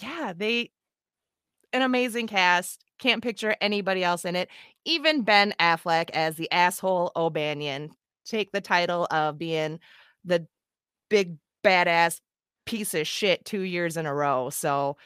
yeah, 0.00 0.32
they 0.36 0.70
an 1.72 1.82
amazing 1.82 2.26
cast. 2.26 2.84
Can't 2.98 3.22
picture 3.22 3.56
anybody 3.60 4.02
else 4.02 4.24
in 4.24 4.36
it. 4.36 4.48
Even 4.84 5.22
Ben 5.22 5.54
Affleck 5.60 6.10
as 6.10 6.36
the 6.36 6.50
asshole 6.50 7.12
O'Banion 7.14 7.90
take 8.24 8.52
the 8.52 8.60
title 8.60 9.06
of 9.10 9.38
being 9.38 9.80
the 10.24 10.46
big 11.08 11.36
badass 11.64 12.20
piece 12.66 12.94
of 12.94 13.06
shit 13.06 13.44
two 13.44 13.60
years 13.60 13.96
in 13.96 14.06
a 14.06 14.14
row. 14.14 14.50
So 14.50 14.96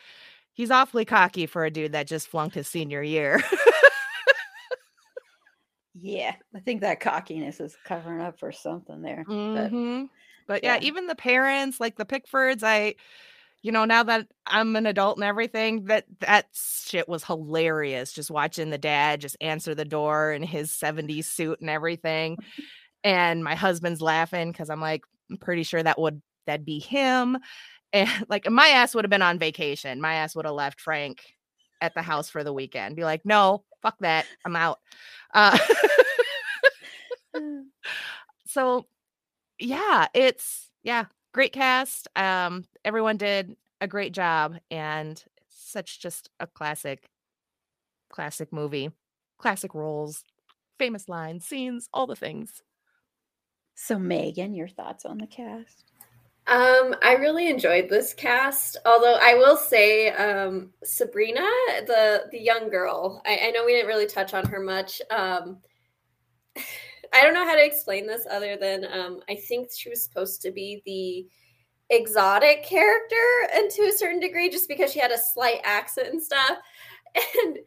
he's 0.53 0.71
awfully 0.71 1.05
cocky 1.05 1.47
for 1.47 1.65
a 1.65 1.71
dude 1.71 1.93
that 1.93 2.07
just 2.07 2.29
flunked 2.29 2.55
his 2.55 2.69
senior 2.69 3.03
year. 3.03 3.43
yeah, 5.95 6.35
I 6.55 6.61
think 6.61 6.81
that 6.81 7.01
cockiness 7.01 7.61
is 7.61 7.77
covering 7.85 8.21
up 8.21 8.39
for 8.39 8.53
something 8.53 9.03
there. 9.03 9.25
Mm-hmm. 9.29 10.03
But, 10.03 10.11
but 10.47 10.65
yeah, 10.65 10.75
yeah, 10.75 10.83
even 10.83 11.07
the 11.07 11.15
parents, 11.15 11.79
like 11.79 11.97
the 11.97 12.05
Pickfords, 12.05 12.63
I 12.63 12.97
you 13.63 13.71
know, 13.71 13.85
now 13.85 14.03
that 14.03 14.27
I'm 14.47 14.75
an 14.77 14.87
adult 14.87 15.17
and 15.19 15.25
everything, 15.25 15.85
that 15.85 16.05
that 16.21 16.47
shit 16.53 17.09
was 17.09 17.25
hilarious. 17.25 18.13
Just 18.13 18.31
watching 18.31 18.71
the 18.71 18.79
dad 18.79 19.21
just 19.21 19.37
answer 19.41 19.75
the 19.75 19.85
door 19.85 20.33
in 20.33 20.43
his 20.43 20.73
70s 20.73 21.25
suit 21.27 21.61
and 21.61 21.71
everything. 21.71 22.39
and 23.05 23.43
my 23.45 23.55
husband's 23.55 24.01
laughing 24.01 24.53
because 24.53 24.71
I'm 24.71 24.81
like, 24.81 25.03
I'm 25.31 25.37
pretty 25.39 25.63
sure 25.63 25.83
that 25.83 25.99
would 25.99 26.23
that'd 26.47 26.67
be 26.67 26.79
him. 26.81 27.39
And 27.93 28.09
like 28.29 28.51
my 28.51 28.69
ass 28.69 28.95
would 28.95 29.05
have 29.05 29.11
been 29.11 29.23
on 29.23 29.39
vacation. 29.39 30.01
My 30.01 30.15
ass 30.15 30.35
would 30.37 30.47
have 30.47 30.55
left 30.55 30.81
Frank 30.81 31.23
at 31.81 31.95
the 31.95 32.03
house 32.03 32.29
for 32.31 32.45
the 32.45 32.53
weekend. 32.53 32.97
Be 32.97 33.05
like, 33.05 33.25
no, 33.25 33.65
fuck 33.83 33.97
that. 34.01 34.27
I'm 34.45 34.57
out. 34.57 34.81
Uh, 35.35 35.59
so 38.47 38.87
yeah, 39.59 40.07
it's 40.15 40.69
yeah, 40.83 41.07
great 41.33 41.53
cast. 41.53 42.09
Um, 42.17 42.65
everyone 42.85 43.17
did 43.17 43.57
a 43.81 43.87
great 43.87 44.13
job, 44.13 44.57
and 44.71 45.23
such 45.49 46.01
just 46.01 46.31
a 46.41 46.47
classic, 46.47 47.11
classic 48.09 48.53
movie, 48.53 48.91
classic 49.39 49.75
roles, 49.75 50.25
famous 50.79 51.09
lines, 51.09 51.45
scenes, 51.45 51.89
all 51.93 52.07
the 52.07 52.17
things. 52.17 52.63
So, 53.75 53.99
Megan, 53.99 54.55
your 54.55 54.69
thoughts 54.69 55.05
on 55.05 55.19
the 55.19 55.27
cast? 55.27 55.85
Um, 56.47 56.97
I 57.03 57.17
really 57.21 57.49
enjoyed 57.49 57.89
this 57.89 58.15
cast. 58.15 58.77
Although 58.85 59.17
I 59.21 59.35
will 59.35 59.57
say, 59.57 60.11
um, 60.11 60.71
Sabrina, 60.83 61.49
the 61.87 62.25
the 62.33 62.41
young 62.41 62.69
girl, 62.69 63.23
I, 63.25 63.39
I 63.45 63.51
know 63.51 63.65
we 63.65 63.73
didn't 63.73 63.89
really 63.89 64.07
touch 64.07 64.35
on 64.35 64.45
her 64.47 64.61
much. 64.61 65.01
Um, 65.11 65.59
I 67.15 67.23
don't 67.23 67.35
know 67.35 67.45
how 67.45 67.55
to 67.55 67.65
explain 67.65 68.07
this 68.07 68.27
other 68.31 68.57
than 68.57 68.87
um, 68.91 69.21
I 69.29 69.35
think 69.35 69.69
she 69.71 69.91
was 69.91 70.03
supposed 70.03 70.41
to 70.43 70.51
be 70.51 70.83
the 70.87 71.29
exotic 71.91 72.65
character 72.65 73.17
and 73.55 73.71
to 73.71 73.83
a 73.83 73.93
certain 73.93 74.21
degree 74.21 74.49
just 74.51 74.69
because 74.69 74.93
she 74.93 75.01
had 75.01 75.11
a 75.11 75.19
slight 75.19 75.61
accent 75.65 76.09
and 76.09 76.23
stuff. 76.23 76.59
And 77.45 77.59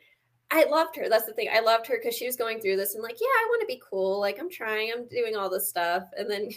I 0.50 0.64
loved 0.66 0.96
her. 0.96 1.08
That's 1.08 1.26
the 1.26 1.34
thing. 1.34 1.50
I 1.54 1.60
loved 1.60 1.86
her 1.88 2.00
because 2.02 2.16
she 2.16 2.26
was 2.26 2.36
going 2.36 2.60
through 2.60 2.78
this 2.78 2.96
and 2.96 3.04
like, 3.04 3.18
yeah, 3.20 3.28
I 3.28 3.46
want 3.50 3.62
to 3.62 3.68
be 3.68 3.82
cool. 3.88 4.20
Like 4.20 4.40
I'm 4.40 4.50
trying, 4.50 4.92
I'm 4.92 5.08
doing 5.08 5.36
all 5.36 5.50
this 5.50 5.70
stuff. 5.70 6.04
And 6.18 6.30
then 6.30 6.50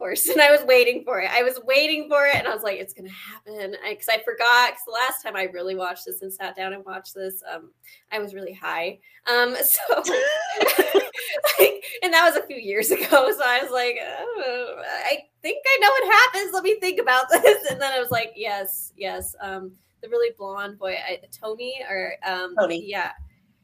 course. 0.00 0.28
And 0.40 0.40
I 0.40 0.50
was 0.50 0.62
waiting 0.64 1.04
for 1.04 1.20
it. 1.20 1.30
I 1.30 1.42
was 1.42 1.60
waiting 1.64 2.08
for 2.08 2.26
it, 2.26 2.36
and 2.36 2.48
I 2.48 2.54
was 2.54 2.62
like, 2.62 2.78
"It's 2.78 2.94
gonna 2.94 3.10
happen." 3.10 3.76
Because 3.88 4.08
I, 4.08 4.14
I, 4.14 4.22
forgot. 4.24 4.70
Because 4.70 4.84
the 4.86 4.92
last 4.92 5.22
time 5.22 5.36
I 5.36 5.44
really 5.52 5.74
watched 5.74 6.06
this 6.06 6.22
and 6.22 6.32
sat 6.32 6.56
down 6.56 6.72
and 6.72 6.84
watched 6.84 7.14
this, 7.14 7.42
um, 7.52 7.70
I 8.10 8.18
was 8.18 8.34
really 8.34 8.54
high. 8.54 8.98
Um, 9.26 9.54
so, 9.62 9.80
like, 11.58 11.84
and 12.02 12.12
that 12.12 12.24
was 12.24 12.36
a 12.36 12.46
few 12.46 12.56
years 12.56 12.90
ago. 12.90 13.04
So 13.10 13.42
I 13.44 13.60
was 13.62 13.70
like, 13.70 13.98
oh, 14.00 14.82
"I 15.06 15.18
think 15.42 15.58
I 15.66 15.78
know 15.80 15.90
what 15.90 16.12
happens. 16.12 16.54
Let 16.54 16.64
me 16.64 16.80
think 16.80 17.00
about 17.00 17.28
this." 17.28 17.70
And 17.70 17.80
then 17.80 17.92
I 17.92 18.00
was 18.00 18.10
like, 18.10 18.32
"Yes, 18.34 18.92
yes." 18.96 19.36
Um, 19.40 19.72
the 20.02 20.08
really 20.08 20.34
blonde 20.38 20.78
boy, 20.78 20.94
I, 20.94 21.20
Tony, 21.30 21.84
or 21.86 22.14
um, 22.24 22.54
Tony, 22.58 22.82
yeah 22.86 23.12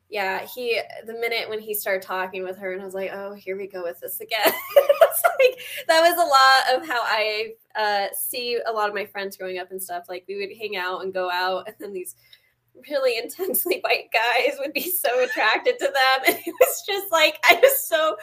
yeah, 0.08 0.46
he 0.46 0.80
the 1.04 1.14
minute 1.14 1.48
when 1.48 1.58
he 1.58 1.74
started 1.74 2.06
talking 2.06 2.44
with 2.44 2.56
her, 2.58 2.72
and 2.72 2.80
I 2.80 2.84
was 2.84 2.94
like, 2.94 3.10
oh, 3.12 3.34
here 3.34 3.56
we 3.56 3.66
go 3.66 3.82
with 3.82 3.98
this 4.00 4.20
again. 4.20 4.40
like 4.46 5.58
that 5.88 6.00
was 6.00 6.14
a 6.14 6.76
lot 6.76 6.80
of 6.80 6.88
how 6.88 7.02
I 7.02 7.54
uh, 7.74 8.06
see 8.16 8.60
a 8.66 8.72
lot 8.72 8.88
of 8.88 8.94
my 8.94 9.04
friends 9.04 9.36
growing 9.36 9.58
up 9.58 9.72
and 9.72 9.82
stuff. 9.82 10.04
Like 10.08 10.24
we 10.28 10.36
would 10.36 10.56
hang 10.56 10.76
out 10.76 11.02
and 11.02 11.12
go 11.12 11.28
out, 11.30 11.66
and 11.66 11.76
then 11.80 11.92
these 11.92 12.14
really 12.88 13.18
intensely 13.18 13.80
white 13.84 14.10
guys 14.12 14.56
would 14.60 14.72
be 14.72 14.88
so 14.88 15.24
attracted 15.24 15.78
to 15.80 15.86
them, 15.86 16.24
and 16.28 16.36
it 16.36 16.54
was 16.60 16.82
just 16.86 17.10
like 17.10 17.38
I 17.48 17.54
was 17.54 17.86
so 17.86 18.16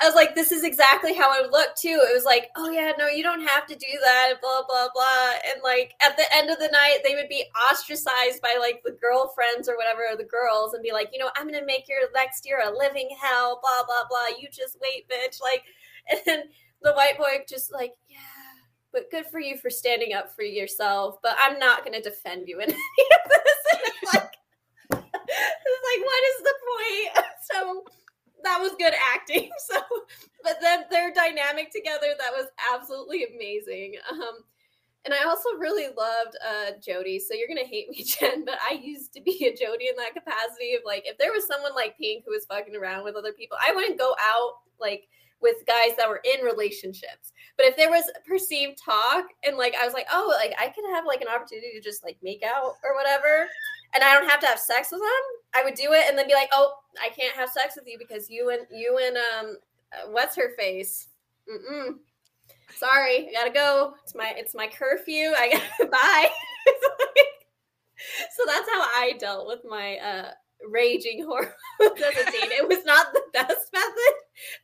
I 0.00 0.06
was 0.06 0.14
like, 0.14 0.34
this 0.34 0.52
is 0.52 0.64
exactly 0.64 1.14
how 1.14 1.30
I 1.30 1.40
would 1.40 1.50
look 1.50 1.74
too. 1.74 2.00
It 2.02 2.14
was 2.14 2.24
like, 2.24 2.48
oh 2.56 2.70
yeah, 2.70 2.92
no, 2.98 3.08
you 3.08 3.22
don't 3.22 3.46
have 3.46 3.66
to 3.66 3.74
do 3.74 3.86
that, 4.04 4.34
blah 4.40 4.62
blah 4.68 4.88
blah. 4.94 5.32
And 5.52 5.62
like 5.62 5.94
at 6.04 6.16
the 6.16 6.24
end 6.34 6.50
of 6.50 6.58
the 6.58 6.68
night, 6.68 6.98
they 7.04 7.14
would 7.14 7.28
be 7.28 7.44
ostracized 7.70 8.40
by 8.40 8.56
like 8.60 8.82
the 8.84 8.96
girlfriends 9.00 9.68
or 9.68 9.76
whatever, 9.76 10.02
or 10.10 10.16
the 10.16 10.24
girls, 10.24 10.74
and 10.74 10.82
be 10.82 10.92
like, 10.92 11.10
you 11.12 11.18
know, 11.18 11.30
I'm 11.36 11.46
gonna 11.46 11.66
make 11.66 11.88
your 11.88 11.98
next 12.14 12.46
year 12.46 12.60
a 12.64 12.76
living 12.76 13.08
hell, 13.20 13.60
blah 13.62 13.84
blah 13.86 14.06
blah. 14.08 14.36
You 14.38 14.48
just 14.52 14.76
wait, 14.80 15.08
bitch. 15.08 15.40
Like, 15.42 15.64
and 16.10 16.20
then 16.24 16.42
the 16.82 16.92
white 16.92 17.18
boy 17.18 17.44
just 17.48 17.72
like, 17.72 17.92
yeah, 18.08 18.18
but 18.92 19.10
good 19.10 19.26
for 19.26 19.40
you 19.40 19.56
for 19.56 19.70
standing 19.70 20.14
up 20.14 20.34
for 20.34 20.42
yourself. 20.42 21.18
But 21.22 21.36
I'm 21.40 21.58
not 21.58 21.84
gonna 21.84 22.02
defend 22.02 22.46
you 22.46 22.60
in 22.60 22.70
any 22.70 22.72
of 22.72 23.30
this. 23.30 23.58
And 23.72 23.80
it's 23.84 24.02
like, 24.14 24.34
it's 24.92 25.84
like, 25.90 26.04
what 26.04 26.24
is 26.24 26.42
the 26.44 26.54
point? 26.68 27.26
So 27.50 27.84
that 28.44 28.60
was 28.60 28.72
good 28.78 28.94
acting. 29.14 29.50
So, 29.68 29.80
but 30.42 30.56
then 30.62 30.84
their 30.90 31.12
dynamic 31.12 31.70
together 31.70 32.06
that 32.18 32.32
was 32.32 32.46
absolutely 32.72 33.24
amazing. 33.24 33.96
Um, 34.10 34.44
and 35.04 35.12
I 35.12 35.24
also 35.24 35.50
really 35.58 35.86
loved 35.86 36.36
uh, 36.46 36.72
Jodie. 36.80 37.20
So 37.20 37.34
you're 37.34 37.48
gonna 37.48 37.66
hate 37.66 37.88
me, 37.90 38.02
Jen, 38.06 38.44
but 38.44 38.58
I 38.62 38.74
used 38.74 39.12
to 39.14 39.20
be 39.20 39.46
a 39.46 39.52
Jodie 39.52 39.90
in 39.90 39.96
that 39.96 40.14
capacity 40.14 40.74
of 40.74 40.82
like, 40.84 41.04
if 41.06 41.18
there 41.18 41.32
was 41.32 41.46
someone 41.46 41.74
like 41.74 41.98
Pink 41.98 42.24
who 42.24 42.32
was 42.32 42.46
fucking 42.46 42.76
around 42.76 43.04
with 43.04 43.16
other 43.16 43.32
people, 43.32 43.58
I 43.60 43.74
wouldn't 43.74 43.98
go 43.98 44.14
out 44.20 44.54
like 44.80 45.08
with 45.40 45.66
guys 45.66 45.96
that 45.96 46.08
were 46.08 46.22
in 46.24 46.44
relationships. 46.44 47.32
But 47.56 47.66
if 47.66 47.76
there 47.76 47.90
was 47.90 48.04
perceived 48.26 48.78
talk 48.82 49.26
and 49.44 49.56
like 49.56 49.74
I 49.80 49.84
was 49.84 49.94
like, 49.94 50.06
oh, 50.12 50.34
like 50.40 50.54
I 50.58 50.68
could 50.68 50.84
have 50.90 51.06
like 51.06 51.20
an 51.20 51.28
opportunity 51.28 51.72
to 51.74 51.80
just 51.80 52.04
like 52.04 52.18
make 52.22 52.42
out 52.42 52.74
or 52.84 52.94
whatever, 52.94 53.48
and 53.94 54.04
I 54.04 54.14
don't 54.14 54.28
have 54.28 54.40
to 54.40 54.46
have 54.46 54.58
sex 54.58 54.88
with 54.90 55.00
them, 55.00 55.24
I 55.54 55.64
would 55.64 55.74
do 55.74 55.92
it 55.92 56.04
and 56.08 56.18
then 56.18 56.26
be 56.26 56.34
like, 56.34 56.50
oh, 56.52 56.74
I 57.02 57.08
can't 57.10 57.36
have 57.36 57.50
sex 57.50 57.74
with 57.76 57.86
you 57.86 57.98
because 57.98 58.30
you 58.30 58.50
and 58.50 58.66
you 58.70 58.98
and 59.02 59.16
um, 59.16 59.56
uh, 59.92 60.10
what's 60.10 60.36
her 60.36 60.50
face? 60.56 61.08
Mm-mm. 61.48 61.96
Sorry, 62.76 63.28
I 63.28 63.32
gotta 63.32 63.50
go. 63.50 63.94
It's 64.02 64.14
my 64.14 64.34
it's 64.36 64.54
my 64.54 64.66
curfew. 64.66 65.32
I 65.36 65.50
gotta 65.50 65.90
bye. 65.90 66.30
so 68.36 68.42
that's 68.46 68.68
how 68.68 68.80
I 68.80 69.14
dealt 69.18 69.46
with 69.46 69.60
my 69.68 69.96
uh 69.96 70.30
raging 70.70 71.24
hormones 71.24 71.54
as 71.80 72.26
a 72.26 72.30
teen. 72.30 72.50
It 72.52 72.68
was 72.68 72.84
not 72.84 73.12
the 73.12 73.22
best 73.32 73.72
method, 73.72 74.14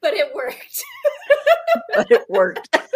but 0.02 0.14
it 0.14 0.34
worked. 0.34 0.84
but 1.94 2.10
it 2.10 2.24
worked. 2.28 2.76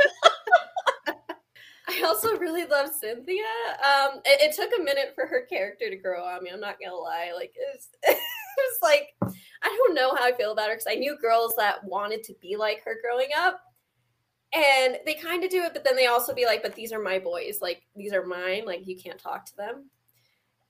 I 1.90 2.02
also 2.04 2.36
really 2.36 2.66
love 2.66 2.90
Cynthia. 3.00 3.42
Um, 3.82 4.20
it, 4.26 4.42
it, 4.42 4.54
took 4.54 4.70
a 4.78 4.82
minute 4.82 5.12
for 5.14 5.26
her 5.26 5.46
character 5.48 5.88
to 5.88 5.96
grow 5.96 6.22
on 6.22 6.44
me. 6.44 6.50
I'm 6.52 6.60
not 6.60 6.76
gonna 6.82 6.94
lie. 6.94 7.32
Like 7.34 7.54
it's 7.74 7.88
it 8.02 8.18
was 8.58 8.78
like 8.82 9.14
I 9.62 9.68
don't 9.68 9.94
know 9.94 10.14
how 10.14 10.24
I 10.24 10.32
feel 10.32 10.52
about 10.52 10.68
her 10.68 10.74
because 10.74 10.86
I 10.88 10.94
knew 10.94 11.18
girls 11.18 11.54
that 11.56 11.84
wanted 11.84 12.22
to 12.24 12.34
be 12.40 12.56
like 12.56 12.82
her 12.84 12.96
growing 13.02 13.30
up, 13.36 13.60
and 14.52 14.98
they 15.04 15.14
kind 15.14 15.44
of 15.44 15.50
do 15.50 15.62
it, 15.62 15.72
but 15.72 15.84
then 15.84 15.96
they 15.96 16.06
also 16.06 16.34
be 16.34 16.46
like, 16.46 16.62
"But 16.62 16.74
these 16.74 16.92
are 16.92 17.02
my 17.02 17.18
boys. 17.18 17.58
Like 17.60 17.82
these 17.96 18.12
are 18.12 18.24
mine. 18.24 18.64
Like 18.66 18.86
you 18.86 18.96
can't 18.96 19.18
talk 19.18 19.46
to 19.46 19.56
them." 19.56 19.90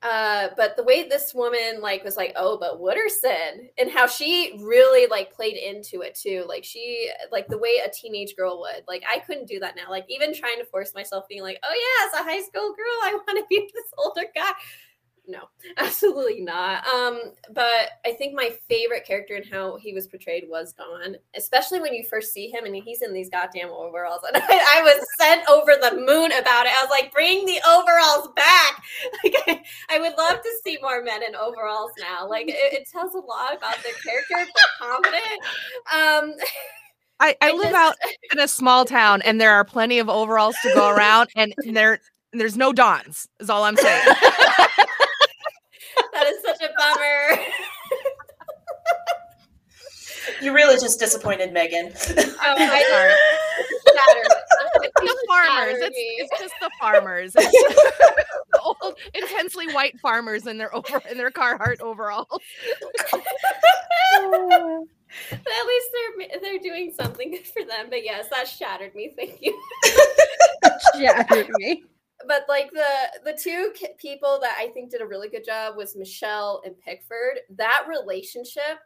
Uh, 0.01 0.47
but 0.55 0.77
the 0.77 0.83
way 0.83 1.07
this 1.07 1.33
woman 1.33 1.81
like 1.81 2.05
was 2.05 2.15
like, 2.15 2.31
oh, 2.37 2.57
but 2.57 2.79
Wooderson, 2.79 3.67
and 3.77 3.91
how 3.91 4.07
she 4.07 4.57
really 4.63 5.07
like 5.07 5.33
played 5.33 5.57
into 5.57 6.01
it 6.01 6.15
too. 6.15 6.45
Like 6.47 6.63
she 6.63 7.09
like 7.33 7.47
the 7.47 7.57
way 7.57 7.81
a 7.85 7.91
teenage 7.91 8.35
girl 8.37 8.61
would. 8.61 8.83
Like 8.87 9.03
I 9.13 9.19
couldn't 9.19 9.49
do 9.49 9.59
that 9.59 9.75
now. 9.75 9.89
Like 9.89 10.05
even 10.07 10.33
trying 10.33 10.57
to 10.57 10.65
force 10.65 10.95
myself 10.95 11.27
being 11.27 11.41
like, 11.41 11.59
oh 11.63 11.73
yeah, 11.73 12.07
as 12.07 12.25
a 12.25 12.29
high 12.29 12.41
school 12.41 12.73
girl, 12.73 12.97
I 13.03 13.19
want 13.27 13.39
to 13.39 13.45
be 13.49 13.69
this 13.73 13.91
older 13.97 14.25
guy 14.33 14.53
no, 15.29 15.43
absolutely 15.77 16.41
not. 16.41 16.85
Um, 16.87 17.21
but 17.53 17.91
I 18.05 18.13
think 18.17 18.33
my 18.33 18.51
favorite 18.67 19.05
character 19.05 19.35
and 19.35 19.45
how 19.45 19.77
he 19.77 19.93
was 19.93 20.07
portrayed 20.07 20.45
was 20.49 20.73
Don, 20.73 21.15
especially 21.35 21.79
when 21.79 21.93
you 21.93 22.03
first 22.03 22.33
see 22.33 22.49
him 22.49 22.65
and 22.65 22.75
he's 22.75 23.01
in 23.01 23.13
these 23.13 23.29
goddamn 23.29 23.69
overalls. 23.69 24.21
And 24.29 24.43
I, 24.43 24.79
I 24.79 24.81
was 24.83 25.05
sent 25.19 25.49
over 25.49 25.73
the 25.81 25.97
moon 25.97 26.31
about 26.31 26.65
it. 26.65 26.71
I 26.71 26.83
was 26.83 26.89
like, 26.89 27.11
bring 27.11 27.45
the 27.45 27.59
overalls 27.67 28.29
back. 28.35 28.83
Like, 29.23 29.35
I, 29.47 29.61
I 29.89 29.99
would 29.99 30.17
love 30.17 30.41
to 30.41 30.49
see 30.63 30.77
more 30.81 31.01
men 31.03 31.23
in 31.23 31.35
overalls 31.35 31.91
now. 31.99 32.27
Like, 32.27 32.47
it, 32.47 32.55
it 32.55 32.87
tells 32.89 33.13
a 33.13 33.19
lot 33.19 33.55
about 33.55 33.75
their 33.83 33.93
character, 34.03 34.35
they're 34.35 34.77
confident. 34.79 35.23
Um, 35.93 36.35
I, 37.19 37.35
I, 37.41 37.51
live 37.51 37.71
just, 37.71 37.75
out 37.75 37.95
in 38.31 38.39
a 38.39 38.47
small 38.47 38.85
town 38.85 39.21
and 39.23 39.39
there 39.41 39.51
are 39.51 39.65
plenty 39.65 39.99
of 39.99 40.09
overalls 40.09 40.55
to 40.63 40.71
go 40.73 40.89
around 40.89 41.29
and 41.35 41.53
there 41.65 41.99
there's 42.33 42.57
no 42.57 42.71
dons 42.71 43.27
is 43.39 43.49
all 43.49 43.63
I'm 43.63 43.75
saying. 43.75 44.05
that 46.13 46.27
is 46.27 46.43
such 46.43 46.61
a 46.61 46.67
bummer. 46.79 47.43
you 50.41 50.53
really 50.53 50.79
just 50.79 50.99
disappointed 50.99 51.53
Megan. 51.53 51.91
Oh, 51.95 52.55
my 52.57 52.83
I 52.83 53.15
It's 54.81 54.93
the 55.01 55.27
farmers. 55.27 55.75
It's, 55.79 55.95
it's, 55.97 56.39
just 56.39 56.53
the 56.61 56.69
farmers. 56.79 57.35
It's 57.39 57.51
the 58.51 58.59
old, 58.61 58.97
intensely 59.13 59.71
white 59.73 59.99
farmers 59.99 60.47
in 60.47 60.57
their 60.57 60.73
over 60.75 61.01
in 61.09 61.17
their 61.17 61.31
Carhartt 61.31 61.81
overalls. 61.81 62.27
but 62.29 63.21
at 65.31 65.65
least 65.67 65.87
they're 65.93 66.39
they're 66.41 66.59
doing 66.59 66.93
something 66.99 67.31
good 67.31 67.45
for 67.45 67.63
them. 67.63 67.87
But 67.89 68.03
yes, 68.03 68.27
that 68.31 68.47
shattered 68.47 68.95
me. 68.95 69.11
Thank 69.15 69.39
you. 69.41 69.59
shattered 70.97 71.49
me 71.57 71.83
but 72.27 72.45
like 72.49 72.71
the 72.71 72.85
the 73.23 73.37
two 73.41 73.73
people 73.97 74.39
that 74.41 74.55
I 74.59 74.67
think 74.67 74.91
did 74.91 75.01
a 75.01 75.07
really 75.07 75.29
good 75.29 75.45
job 75.45 75.77
was 75.77 75.95
Michelle 75.95 76.61
and 76.65 76.79
Pickford. 76.79 77.39
That 77.57 77.85
relationship 77.87 78.79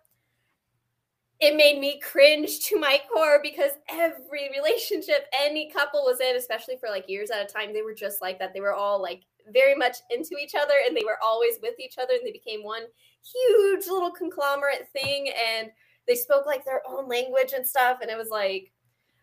it 1.39 1.57
made 1.57 1.79
me 1.79 1.99
cringe 1.99 2.61
to 2.61 2.79
my 2.79 3.01
core 3.11 3.39
because 3.43 3.71
every 3.89 4.49
relationship 4.55 5.27
any 5.37 5.69
couple 5.69 6.03
was 6.03 6.21
in, 6.21 6.37
especially 6.37 6.77
for 6.77 6.89
like 6.89 7.09
years 7.09 7.31
at 7.31 7.41
a 7.41 7.53
time, 7.53 7.73
they 7.73 7.81
were 7.81 7.93
just 7.93 8.21
like 8.21 8.39
that. 8.39 8.53
They 8.53 8.61
were 8.61 8.73
all 8.73 9.01
like 9.01 9.23
very 9.51 9.75
much 9.75 9.97
into 10.09 10.37
each 10.41 10.53
other 10.55 10.75
and 10.87 10.95
they 10.95 11.03
were 11.03 11.17
always 11.21 11.55
with 11.61 11.77
each 11.79 11.97
other 11.97 12.13
and 12.13 12.25
they 12.25 12.31
became 12.31 12.63
one 12.63 12.83
huge 13.23 13.87
little 13.87 14.11
conglomerate 14.11 14.87
thing 14.93 15.29
and 15.49 15.69
they 16.07 16.15
spoke 16.15 16.45
like 16.45 16.63
their 16.63 16.81
own 16.87 17.09
language 17.09 17.51
and 17.53 17.67
stuff 17.67 17.97
and 18.01 18.09
it 18.09 18.17
was 18.17 18.29
like 18.29 18.71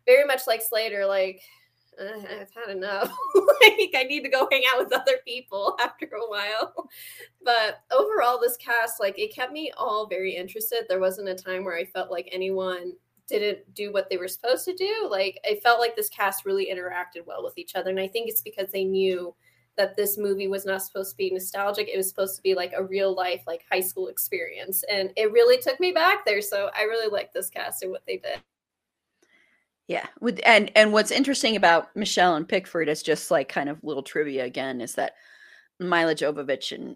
very 0.07 0.27
much 0.27 0.43
like 0.47 0.61
Slater 0.63 1.07
like 1.07 1.41
I've 2.01 2.51
had 2.55 2.77
enough. 2.77 3.11
like 3.63 3.95
I 3.95 4.05
need 4.09 4.23
to 4.23 4.29
go 4.29 4.49
hang 4.51 4.63
out 4.73 4.85
with 4.85 4.93
other 4.93 5.19
people 5.25 5.77
after 5.81 6.07
a 6.07 6.29
while. 6.29 6.89
But 7.45 7.83
overall, 7.91 8.39
this 8.41 8.57
cast, 8.57 9.01
like 9.01 9.19
it 9.19 9.35
kept 9.35 9.53
me 9.53 9.73
all 9.77 10.07
very 10.07 10.35
interested. 10.35 10.85
There 10.89 11.01
wasn't 11.01 11.29
a 11.29 11.35
time 11.35 11.65
where 11.65 11.77
I 11.77 11.85
felt 11.85 12.11
like 12.11 12.29
anyone 12.33 12.93
didn't 13.29 13.75
do 13.75 13.93
what 13.93 14.11
they 14.11 14.17
were 14.17 14.29
supposed 14.29 14.65
to 14.65 14.75
do. 14.75 15.09
Like 15.11 15.39
I 15.49 15.57
felt 15.63 15.81
like 15.81 15.95
this 15.97 16.09
cast 16.09 16.45
really 16.45 16.69
interacted 16.73 17.27
well 17.27 17.45
with 17.45 17.57
each 17.59 17.77
other. 17.77 17.91
And 17.91 18.01
I 18.01 18.09
think 18.09 18.29
it's 18.29 18.43
because 18.43 18.71
they 18.73 18.85
knew 18.85 19.35
that 19.77 19.97
this 19.97 20.19
movie 20.19 20.49
was 20.49 20.67
not 20.67 20.83
supposed 20.83 21.13
to 21.13 21.17
be 21.17 21.31
nostalgic. 21.31 21.89
It 21.89 21.97
was 21.97 22.09
supposed 22.09 22.37
to 22.37 22.43
be 22.43 22.55
like 22.55 22.73
a 22.77 22.85
real 22.85 23.15
life, 23.15 23.43
like 23.47 23.65
high 23.71 23.81
school 23.81 24.09
experience. 24.09 24.85
And 24.91 25.11
it 25.17 25.33
really 25.33 25.59
took 25.59 25.79
me 25.81 25.93
back 25.93 26.25
there. 26.27 26.43
So 26.43 26.71
I 26.77 26.83
really 26.83 27.11
like 27.11 27.33
this 27.33 27.49
cast 27.49 27.83
and 27.83 27.93
what 27.93 28.03
they 28.07 28.19
did. 28.19 28.43
Yeah, 29.91 30.07
with 30.21 30.39
and 30.47 30.71
and 30.77 30.93
what's 30.93 31.11
interesting 31.11 31.57
about 31.57 31.97
Michelle 31.97 32.37
and 32.37 32.49
Pickford 32.49 32.89
is 32.89 33.03
just 33.03 33.29
like 33.29 33.49
kind 33.49 33.69
of 33.69 33.83
little 33.83 34.05
trivia 34.05 34.45
again 34.45 34.81
is 34.81 34.95
that 34.95 35.15
Milla 35.81 36.15
Jovovich 36.15 36.71
and 36.71 36.95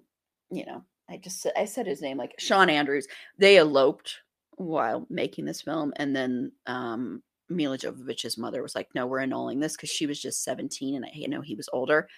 you 0.48 0.64
know 0.64 0.84
I 1.10 1.16
just 1.16 1.44
I 1.56 1.64
said 1.64 1.88
his 1.88 2.00
name 2.00 2.18
like 2.18 2.36
Shawn 2.38 2.70
Andrews 2.70 3.08
they 3.36 3.56
eloped 3.58 4.20
while 4.58 5.08
making 5.10 5.44
this 5.44 5.60
film 5.60 5.92
and 5.96 6.14
then 6.14 6.52
um 6.68 7.20
Milla 7.48 7.78
Jovovich's 7.78 8.38
mother 8.38 8.62
was 8.62 8.76
like 8.76 8.86
no 8.94 9.08
we're 9.08 9.18
annulling 9.18 9.58
this 9.58 9.72
because 9.72 9.90
she 9.90 10.06
was 10.06 10.22
just 10.22 10.44
17 10.44 10.94
and 10.94 11.04
I 11.04 11.10
you 11.14 11.26
know 11.26 11.40
he 11.40 11.56
was 11.56 11.68
older. 11.72 12.08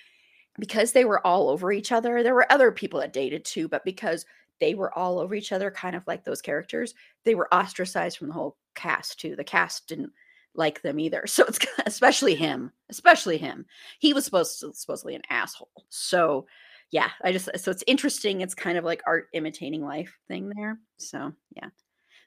Because 0.58 0.92
they 0.92 1.06
were 1.06 1.26
all 1.26 1.48
over 1.48 1.72
each 1.72 1.90
other 1.90 2.22
there 2.22 2.34
were 2.34 2.52
other 2.52 2.70
people 2.70 3.00
that 3.00 3.14
dated 3.14 3.46
too 3.46 3.66
but 3.66 3.82
because 3.86 4.26
they 4.60 4.74
were 4.74 4.92
all 4.92 5.20
over 5.20 5.34
each 5.34 5.52
other 5.52 5.70
kind 5.70 5.96
of 5.96 6.06
like 6.06 6.22
those 6.22 6.42
characters 6.42 6.92
they 7.24 7.34
were 7.34 7.48
ostracized 7.54 8.18
from 8.18 8.28
the 8.28 8.34
whole 8.34 8.58
cast 8.74 9.18
too. 9.18 9.36
The 9.36 9.42
cast 9.42 9.88
didn't 9.88 10.12
like 10.56 10.82
them 10.82 10.98
either. 10.98 11.24
So 11.36 11.44
it's 11.44 11.58
especially 11.84 12.34
him, 12.34 12.72
especially 12.90 13.38
him. 13.38 13.66
He 13.98 14.12
was 14.12 14.24
supposed 14.24 14.60
to 14.60 14.72
supposedly 14.74 15.14
an 15.14 15.22
asshole. 15.28 15.86
So 15.88 16.46
yeah, 16.90 17.10
I 17.22 17.32
just 17.32 17.48
so 17.58 17.70
it's 17.70 17.84
interesting. 17.86 18.40
It's 18.40 18.54
kind 18.54 18.78
of 18.78 18.84
like 18.84 19.02
art 19.06 19.28
imitating 19.32 19.84
life 19.84 20.16
thing 20.28 20.50
there. 20.56 20.78
So 20.98 21.32
yeah. 21.54 21.68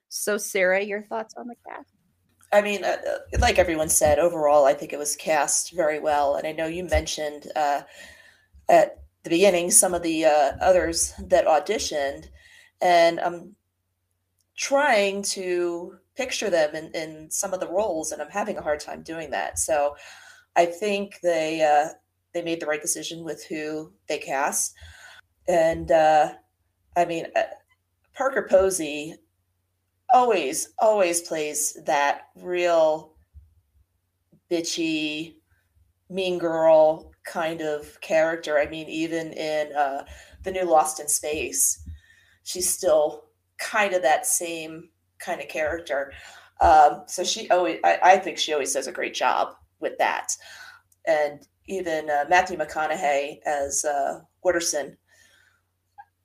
So 0.10 0.38
Sarah, 0.38 0.84
your 0.84 1.03
thoughts 1.03 1.34
on 1.38 1.47
the 1.47 1.56
cast? 1.68 1.93
I 2.51 2.61
mean, 2.61 2.84
uh, 2.84 2.97
uh, 3.07 3.39
like 3.39 3.60
everyone 3.60 3.89
said, 3.89 4.18
overall, 4.18 4.65
I 4.65 4.73
think 4.73 4.91
it 4.91 4.99
was 4.99 5.15
cast 5.15 5.72
very 5.73 5.99
well. 5.99 6.35
And 6.35 6.47
I 6.47 6.51
know 6.51 6.65
you 6.65 6.84
mentioned 6.84 7.47
uh, 7.56 7.81
at 8.69 9.03
the 9.23 9.30
beginning 9.30 9.69
some 9.72 9.93
of 9.93 10.01
the 10.01 10.26
uh, 10.26 10.51
others 10.60 11.14
that 11.19 11.45
auditioned, 11.45 12.27
and 12.81 13.19
I'm 13.19 13.56
trying 14.57 15.22
to 15.22 15.95
picture 16.20 16.50
them 16.50 16.76
in, 16.76 16.91
in 16.94 17.32
some 17.32 17.54
of 17.54 17.62
the 17.62 17.68
roles, 17.68 18.12
and 18.12 18.22
I'm 18.22 18.30
having 18.30 18.58
a 18.58 18.62
hard 18.62 18.82
time 18.82 19.04
doing 19.04 19.32
that. 19.32 19.58
So 19.58 19.96
I 20.58 20.66
think 20.66 21.20
they 21.24 21.62
uh, 21.62 21.94
they 22.34 22.41
made 22.41 22.60
the 22.60 22.66
right 22.66 22.82
decision 22.82 23.24
with 23.24 23.46
who 23.46 23.94
they 24.10 24.18
cast, 24.18 24.76
and 25.48 25.90
uh, 25.90 26.34
I 26.98 27.06
mean 27.06 27.28
uh, 27.38 27.44
Parker 28.14 28.46
Posey 28.50 29.16
always 30.14 30.74
always 30.80 31.22
plays 31.22 31.78
that 31.86 32.24
real 32.36 33.14
bitchy 34.52 35.36
mean 36.10 36.38
girl 36.38 37.14
kind 37.26 37.62
of 37.62 38.02
character. 38.02 38.60
I 38.60 38.68
mean, 38.68 38.90
even 38.90 39.32
in 39.32 39.74
uh, 39.74 40.04
the 40.44 40.52
new 40.52 40.66
Lost 40.66 41.00
in 41.00 41.08
Space, 41.08 41.82
she's 42.44 42.68
still 42.68 43.26
kind 43.58 43.94
of 43.94 44.02
that 44.02 44.26
same 44.26 44.90
kind 45.20 45.41
of 45.41 45.48
character. 45.48 46.12
Um, 46.62 47.04
so 47.08 47.24
she 47.24 47.50
always, 47.50 47.80
I, 47.84 48.00
I, 48.04 48.18
think 48.18 48.38
she 48.38 48.52
always 48.52 48.74
does 48.74 48.88
a 48.88 48.91
great 48.91 49.14
job 49.14 49.56
with 49.80 49.98
that. 49.98 50.36
And 51.08 51.48
even 51.68 52.10
uh, 52.10 52.26
Matthew 52.30 52.58
McConaughey 52.58 53.40
as 53.46 53.86
uh, 53.86 54.20
Wooderson 54.44 54.98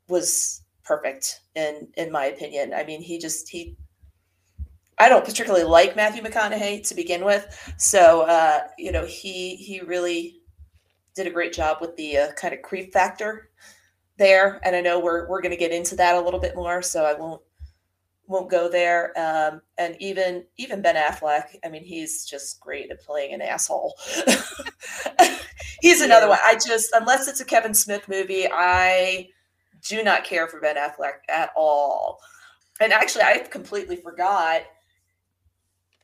was 0.09 0.63
perfect 0.83 1.41
in 1.55 1.89
in 1.97 2.11
my 2.11 2.27
opinion. 2.27 2.73
I 2.75 2.85
mean, 2.85 3.03
he 3.03 3.19
just 3.19 3.49
he. 3.49 3.77
I 4.99 5.09
don't 5.09 5.25
particularly 5.25 5.65
like 5.65 5.97
Matthew 5.97 6.23
McConaughey 6.23 6.87
to 6.89 6.95
begin 6.95 7.25
with, 7.25 7.75
so 7.79 8.23
uh, 8.23 8.61
you 8.79 8.93
know 8.93 9.05
he 9.05 9.57
he 9.57 9.81
really 9.81 10.41
did 11.15 11.27
a 11.27 11.31
great 11.31 11.53
job 11.53 11.79
with 11.81 11.97
the 11.97 12.17
uh, 12.17 12.33
kind 12.33 12.55
of 12.55 12.63
creep 12.63 12.93
factor 12.93 13.51
there. 14.19 14.61
And 14.65 14.77
I 14.77 14.81
know 14.81 15.01
we're 15.01 15.29
we're 15.29 15.43
going 15.43 15.53
to 15.53 15.59
get 15.59 15.73
into 15.73 15.97
that 15.97 16.15
a 16.17 16.21
little 16.21 16.41
bit 16.41 16.55
more, 16.55 16.83
so 16.83 17.05
I 17.05 17.15
won't 17.15 17.43
won't 18.27 18.51
go 18.51 18.69
there. 18.69 19.13
Um, 19.19 19.61
and 19.79 19.97
even 20.01 20.45
even 20.57 20.83
Ben 20.83 20.97
Affleck, 20.97 21.57
I 21.65 21.69
mean, 21.69 21.85
he's 21.85 22.25
just 22.25 22.61
great 22.61 22.91
at 22.91 23.03
playing 23.03 23.35
an 23.35 23.43
asshole. 23.43 23.95
he's 25.81 26.01
another 26.01 26.29
one. 26.29 26.39
I 26.43 26.55
just 26.55 26.91
unless 26.93 27.29
it's 27.29 27.41
a 27.41 27.45
Kevin 27.45 27.75
Smith 27.75 28.09
movie, 28.09 28.47
I 28.51 29.29
do 29.87 30.03
not 30.03 30.25
care 30.25 30.49
for 30.49 30.61
Ben 30.61 30.77
Affleck 30.77 31.19
at 31.29 31.51
all. 31.57 32.19
And 32.81 32.93
actually, 32.93 33.23
I 33.23 33.39
completely 33.39 33.97
forgot 33.97 34.63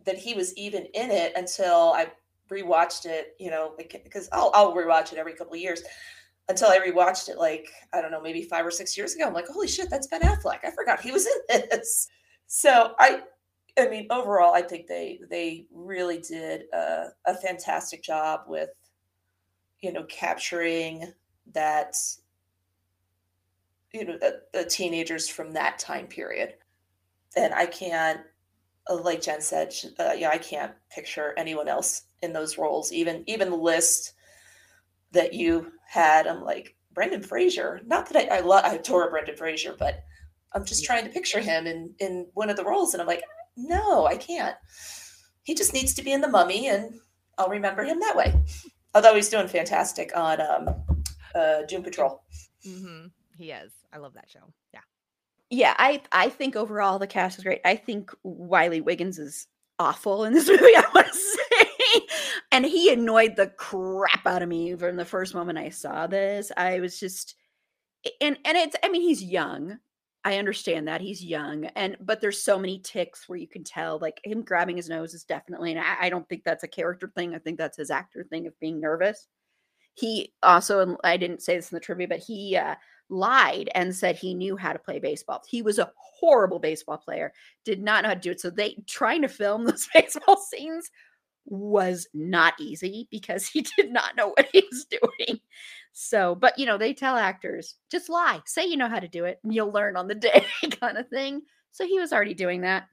that 0.04 0.16
he 0.16 0.34
was 0.34 0.56
even 0.56 0.86
in 0.94 1.10
it 1.10 1.32
until 1.36 1.92
I 1.92 2.08
rewatched 2.50 3.06
it. 3.06 3.34
You 3.38 3.50
know, 3.50 3.74
because 3.78 4.28
I'll 4.32 4.50
I'll 4.54 4.74
rewatch 4.74 5.12
it 5.12 5.18
every 5.18 5.34
couple 5.34 5.54
of 5.54 5.60
years 5.60 5.82
until 6.50 6.68
I 6.68 6.78
rewatched 6.78 7.28
it 7.28 7.38
like, 7.38 7.68
I 7.94 8.02
don't 8.02 8.10
know, 8.10 8.20
maybe 8.20 8.42
five 8.42 8.66
or 8.66 8.70
six 8.70 8.98
years 8.98 9.14
ago. 9.14 9.26
I'm 9.26 9.32
like, 9.32 9.46
holy 9.46 9.68
shit, 9.68 9.88
that's 9.88 10.08
Ben 10.08 10.20
Affleck. 10.20 10.64
I 10.64 10.72
forgot 10.72 11.00
he 11.00 11.12
was 11.12 11.26
in 11.26 11.62
this. 11.70 12.08
So 12.46 12.94
I 12.98 13.22
I 13.78 13.88
mean, 13.88 14.08
overall, 14.10 14.52
I 14.52 14.62
think 14.62 14.86
they 14.86 15.20
they 15.30 15.66
really 15.72 16.18
did 16.18 16.64
a, 16.72 17.06
a 17.24 17.34
fantastic 17.34 18.02
job 18.02 18.40
with, 18.48 18.70
you 19.80 19.92
know, 19.92 20.02
capturing 20.04 21.12
that, 21.54 21.96
you 23.92 24.04
know, 24.04 24.18
the, 24.18 24.42
the 24.52 24.64
teenagers 24.64 25.28
from 25.28 25.52
that 25.52 25.78
time 25.78 26.06
period. 26.06 26.54
And 27.36 27.54
I 27.54 27.66
can't, 27.66 28.20
uh, 28.88 29.00
like 29.00 29.22
Jen 29.22 29.40
said, 29.40 29.72
uh, 30.00 30.14
yeah, 30.16 30.30
I 30.30 30.38
can't 30.38 30.72
picture 30.92 31.32
anyone 31.36 31.68
else 31.68 32.02
in 32.22 32.32
those 32.32 32.58
roles. 32.58 32.92
Even 32.92 33.22
even 33.28 33.52
list 33.62 34.14
that 35.12 35.34
you 35.34 35.72
had. 35.86 36.26
I'm 36.26 36.42
like 36.42 36.76
Brendan 36.92 37.22
Fraser. 37.22 37.80
Not 37.86 38.08
that 38.08 38.32
I, 38.32 38.38
I 38.38 38.40
love 38.40 38.64
I 38.64 38.74
adore 38.74 39.10
Brendan 39.10 39.36
Fraser, 39.36 39.74
but 39.78 40.04
I'm 40.52 40.64
just 40.64 40.84
trying 40.84 41.04
to 41.04 41.10
picture 41.10 41.40
him 41.40 41.66
in 41.66 41.94
in 41.98 42.26
one 42.34 42.50
of 42.50 42.56
the 42.56 42.64
roles, 42.64 42.94
and 42.94 43.00
I'm 43.00 43.08
like, 43.08 43.22
no, 43.56 44.06
I 44.06 44.16
can't. 44.16 44.56
He 45.42 45.54
just 45.54 45.72
needs 45.72 45.94
to 45.94 46.02
be 46.02 46.12
in 46.12 46.20
the 46.20 46.28
Mummy, 46.28 46.68
and 46.68 46.94
I'll 47.38 47.48
remember 47.48 47.84
him 47.84 48.00
that 48.00 48.16
way. 48.16 48.34
Although 48.94 49.14
he's 49.14 49.28
doing 49.28 49.48
fantastic 49.48 50.10
on 50.16 50.40
um, 50.40 50.68
uh, 51.34 51.62
Doom 51.68 51.82
Patrol. 51.82 52.22
Mm-hmm. 52.66 53.06
He 53.36 53.50
is. 53.52 53.72
I 53.92 53.98
love 53.98 54.14
that 54.14 54.28
show. 54.28 54.52
Yeah. 54.74 54.80
Yeah, 55.48 55.74
I 55.78 56.02
I 56.12 56.28
think 56.28 56.56
overall 56.56 56.98
the 56.98 57.06
cast 57.06 57.38
is 57.38 57.44
great. 57.44 57.60
I 57.64 57.76
think 57.76 58.12
Wiley 58.22 58.80
Wiggins 58.80 59.18
is 59.18 59.46
awful 59.78 60.24
in 60.24 60.32
this 60.32 60.48
movie. 60.48 60.62
I 60.76 60.84
want 60.94 61.06
to 61.06 61.14
say 61.14 61.69
and 62.52 62.64
he 62.64 62.92
annoyed 62.92 63.36
the 63.36 63.48
crap 63.48 64.26
out 64.26 64.42
of 64.42 64.48
me 64.48 64.74
from 64.74 64.96
the 64.96 65.04
first 65.04 65.34
moment 65.34 65.58
I 65.58 65.70
saw 65.70 66.06
this. 66.06 66.50
I 66.56 66.80
was 66.80 66.98
just 66.98 67.36
and 68.20 68.38
and 68.44 68.56
it's 68.56 68.76
I 68.82 68.88
mean 68.88 69.02
he's 69.02 69.22
young. 69.22 69.78
I 70.24 70.36
understand 70.36 70.86
that 70.88 71.00
he's 71.00 71.24
young 71.24 71.64
and 71.76 71.96
but 72.00 72.20
there's 72.20 72.42
so 72.42 72.58
many 72.58 72.78
ticks 72.80 73.28
where 73.28 73.38
you 73.38 73.48
can 73.48 73.64
tell 73.64 73.98
like 73.98 74.20
him 74.22 74.42
grabbing 74.42 74.76
his 74.76 74.88
nose 74.88 75.14
is 75.14 75.24
definitely 75.24 75.72
and 75.72 75.80
I, 75.80 75.96
I 76.02 76.10
don't 76.10 76.28
think 76.28 76.44
that's 76.44 76.64
a 76.64 76.68
character 76.68 77.10
thing. 77.14 77.34
I 77.34 77.38
think 77.38 77.58
that's 77.58 77.78
his 77.78 77.90
actor 77.90 78.24
thing 78.28 78.46
of 78.46 78.58
being 78.60 78.80
nervous. 78.80 79.28
He 79.94 80.32
also 80.42 80.80
and 80.80 80.96
I 81.04 81.16
didn't 81.16 81.42
say 81.42 81.56
this 81.56 81.70
in 81.72 81.76
the 81.76 81.80
trivia, 81.80 82.08
but 82.08 82.18
he 82.20 82.56
uh 82.56 82.74
lied 83.10 83.68
and 83.74 83.94
said 83.94 84.16
he 84.16 84.34
knew 84.34 84.56
how 84.56 84.72
to 84.72 84.78
play 84.78 84.98
baseball. 84.98 85.42
He 85.48 85.62
was 85.62 85.78
a 85.78 85.92
horrible 85.96 86.60
baseball 86.60 86.98
player, 86.98 87.32
did 87.64 87.82
not 87.82 88.02
know 88.02 88.08
how 88.08 88.14
to 88.14 88.20
do 88.20 88.30
it. 88.30 88.40
So 88.40 88.50
they 88.50 88.76
trying 88.86 89.22
to 89.22 89.28
film 89.28 89.64
those 89.66 89.88
baseball 89.92 90.36
scenes 90.36 90.90
was 91.50 92.06
not 92.14 92.54
easy 92.58 93.08
because 93.10 93.46
he 93.46 93.60
did 93.76 93.92
not 93.92 94.16
know 94.16 94.28
what 94.28 94.48
he 94.52 94.64
was 94.70 94.86
doing. 94.86 95.40
So, 95.92 96.34
but 96.34 96.58
you 96.58 96.64
know, 96.64 96.78
they 96.78 96.94
tell 96.94 97.16
actors 97.16 97.74
just 97.90 98.08
lie, 98.08 98.40
say 98.46 98.64
you 98.64 98.76
know 98.76 98.88
how 98.88 99.00
to 99.00 99.08
do 99.08 99.24
it, 99.24 99.40
and 99.44 99.52
you'll 99.52 99.72
learn 99.72 99.96
on 99.96 100.08
the 100.08 100.14
day 100.16 100.46
kind 100.80 100.96
of 100.96 101.08
thing. 101.08 101.42
So 101.72 101.86
he 101.86 101.98
was 101.98 102.12
already 102.12 102.34
doing 102.34 102.62
that. 102.62 102.88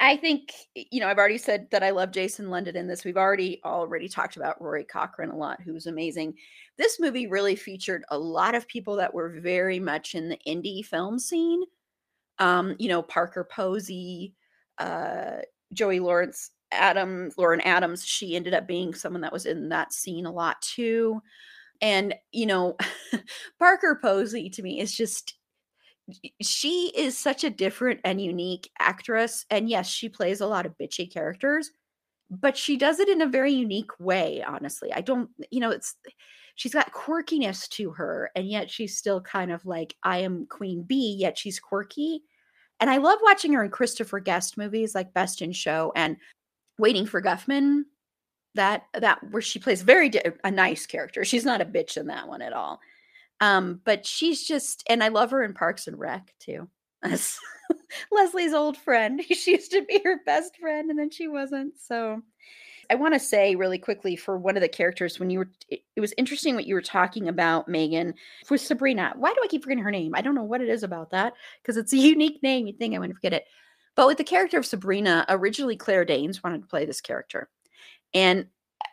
I 0.00 0.16
think, 0.16 0.52
you 0.74 0.98
know, 0.98 1.06
I've 1.06 1.18
already 1.18 1.38
said 1.38 1.68
that 1.70 1.84
I 1.84 1.90
love 1.90 2.10
Jason 2.10 2.50
London 2.50 2.76
in 2.76 2.88
this. 2.88 3.04
We've 3.04 3.16
already 3.16 3.60
already 3.64 4.08
talked 4.08 4.36
about 4.36 4.60
Rory 4.60 4.84
Cochrane 4.84 5.30
a 5.30 5.36
lot, 5.36 5.60
who's 5.62 5.86
amazing. 5.86 6.34
This 6.76 6.98
movie 6.98 7.28
really 7.28 7.54
featured 7.54 8.04
a 8.10 8.18
lot 8.18 8.56
of 8.56 8.66
people 8.66 8.96
that 8.96 9.14
were 9.14 9.38
very 9.40 9.78
much 9.78 10.16
in 10.16 10.28
the 10.28 10.38
indie 10.48 10.84
film 10.84 11.18
scene. 11.20 11.62
Um, 12.40 12.74
you 12.80 12.88
know, 12.88 13.02
Parker 13.02 13.48
Posey, 13.48 14.34
uh, 14.78 15.38
Joey 15.72 16.00
Lauren 16.00 16.32
Adam, 16.74 17.30
Lauren 17.36 17.60
Adams, 17.62 18.04
she 18.04 18.36
ended 18.36 18.54
up 18.54 18.66
being 18.66 18.94
someone 18.94 19.22
that 19.22 19.32
was 19.32 19.46
in 19.46 19.68
that 19.70 19.92
scene 19.92 20.26
a 20.26 20.32
lot 20.32 20.60
too. 20.62 21.20
And, 21.80 22.14
you 22.32 22.46
know, 22.46 22.76
Parker 23.58 23.98
Posey 24.00 24.50
to 24.50 24.62
me 24.62 24.80
is 24.80 24.94
just, 24.94 25.34
she 26.40 26.92
is 26.94 27.16
such 27.16 27.44
a 27.44 27.50
different 27.50 28.00
and 28.04 28.20
unique 28.20 28.70
actress. 28.78 29.44
And 29.50 29.68
yes, 29.68 29.88
she 29.88 30.08
plays 30.08 30.40
a 30.40 30.46
lot 30.46 30.66
of 30.66 30.76
bitchy 30.78 31.12
characters, 31.12 31.70
but 32.30 32.56
she 32.56 32.76
does 32.76 33.00
it 33.00 33.08
in 33.08 33.22
a 33.22 33.26
very 33.26 33.52
unique 33.52 33.98
way, 33.98 34.42
honestly. 34.42 34.92
I 34.92 35.00
don't, 35.00 35.30
you 35.50 35.60
know, 35.60 35.70
it's, 35.70 35.96
she's 36.54 36.74
got 36.74 36.92
quirkiness 36.92 37.68
to 37.70 37.90
her, 37.90 38.30
and 38.34 38.48
yet 38.48 38.70
she's 38.70 38.96
still 38.96 39.20
kind 39.20 39.50
of 39.50 39.64
like, 39.66 39.94
I 40.02 40.18
am 40.18 40.46
Queen 40.46 40.82
Bee, 40.82 41.16
yet 41.18 41.38
she's 41.38 41.60
quirky. 41.60 42.22
And 42.80 42.90
I 42.90 42.98
love 42.98 43.18
watching 43.22 43.52
her 43.52 43.64
in 43.64 43.70
Christopher 43.70 44.20
Guest 44.20 44.58
movies 44.58 44.94
like 44.94 45.14
Best 45.14 45.42
in 45.42 45.52
Show 45.52 45.92
and 45.94 46.16
Waiting 46.78 47.06
for 47.06 47.22
Guffman, 47.22 47.84
that 48.54 48.84
that 48.94 49.18
where 49.30 49.42
she 49.42 49.58
plays 49.58 49.82
very 49.82 50.08
di- 50.08 50.22
a 50.42 50.50
nice 50.50 50.86
character. 50.86 51.24
She's 51.24 51.44
not 51.44 51.60
a 51.60 51.66
bitch 51.66 51.96
in 51.96 52.06
that 52.06 52.28
one 52.28 52.42
at 52.42 52.52
all. 52.52 52.80
Um, 53.40 53.80
but 53.84 54.06
she's 54.06 54.46
just, 54.46 54.84
and 54.88 55.02
I 55.02 55.08
love 55.08 55.30
her 55.32 55.42
in 55.42 55.54
Parks 55.54 55.86
and 55.86 55.98
Rec 55.98 56.32
too. 56.38 56.68
Leslie's 58.12 58.54
old 58.54 58.76
friend. 58.76 59.20
She 59.34 59.52
used 59.52 59.72
to 59.72 59.84
be 59.84 60.00
her 60.04 60.20
best 60.24 60.56
friend 60.56 60.90
and 60.90 60.98
then 60.98 61.10
she 61.10 61.28
wasn't. 61.28 61.74
So 61.78 62.22
I 62.90 62.94
want 62.94 63.14
to 63.14 63.20
say 63.20 63.54
really 63.54 63.78
quickly 63.78 64.16
for 64.16 64.38
one 64.38 64.56
of 64.56 64.62
the 64.62 64.68
characters 64.68 65.18
when 65.18 65.30
you 65.30 65.40
were 65.40 65.50
it, 65.68 65.80
it 65.96 66.00
was 66.00 66.14
interesting 66.16 66.54
what 66.54 66.66
you 66.66 66.74
were 66.74 66.82
talking 66.82 67.28
about 67.28 67.68
Megan 67.68 68.14
for 68.46 68.56
Sabrina. 68.56 69.12
Why 69.16 69.32
do 69.32 69.40
I 69.42 69.48
keep 69.48 69.62
forgetting 69.62 69.84
her 69.84 69.90
name? 69.90 70.12
I 70.14 70.22
don't 70.22 70.34
know 70.34 70.44
what 70.44 70.60
it 70.60 70.68
is 70.68 70.82
about 70.82 71.10
that 71.10 71.34
because 71.62 71.76
it's 71.76 71.92
a 71.92 71.98
unique 71.98 72.42
name. 72.42 72.66
You'd 72.66 72.78
think 72.78 72.94
I 72.94 72.98
wouldn't 72.98 73.16
forget 73.16 73.34
it. 73.34 73.44
But 73.96 74.06
with 74.06 74.18
the 74.18 74.24
character 74.24 74.58
of 74.58 74.66
Sabrina, 74.66 75.24
originally 75.28 75.76
Claire 75.76 76.04
Danes 76.04 76.42
wanted 76.42 76.62
to 76.62 76.68
play 76.68 76.84
this 76.84 77.00
character. 77.00 77.48
And 78.12 78.46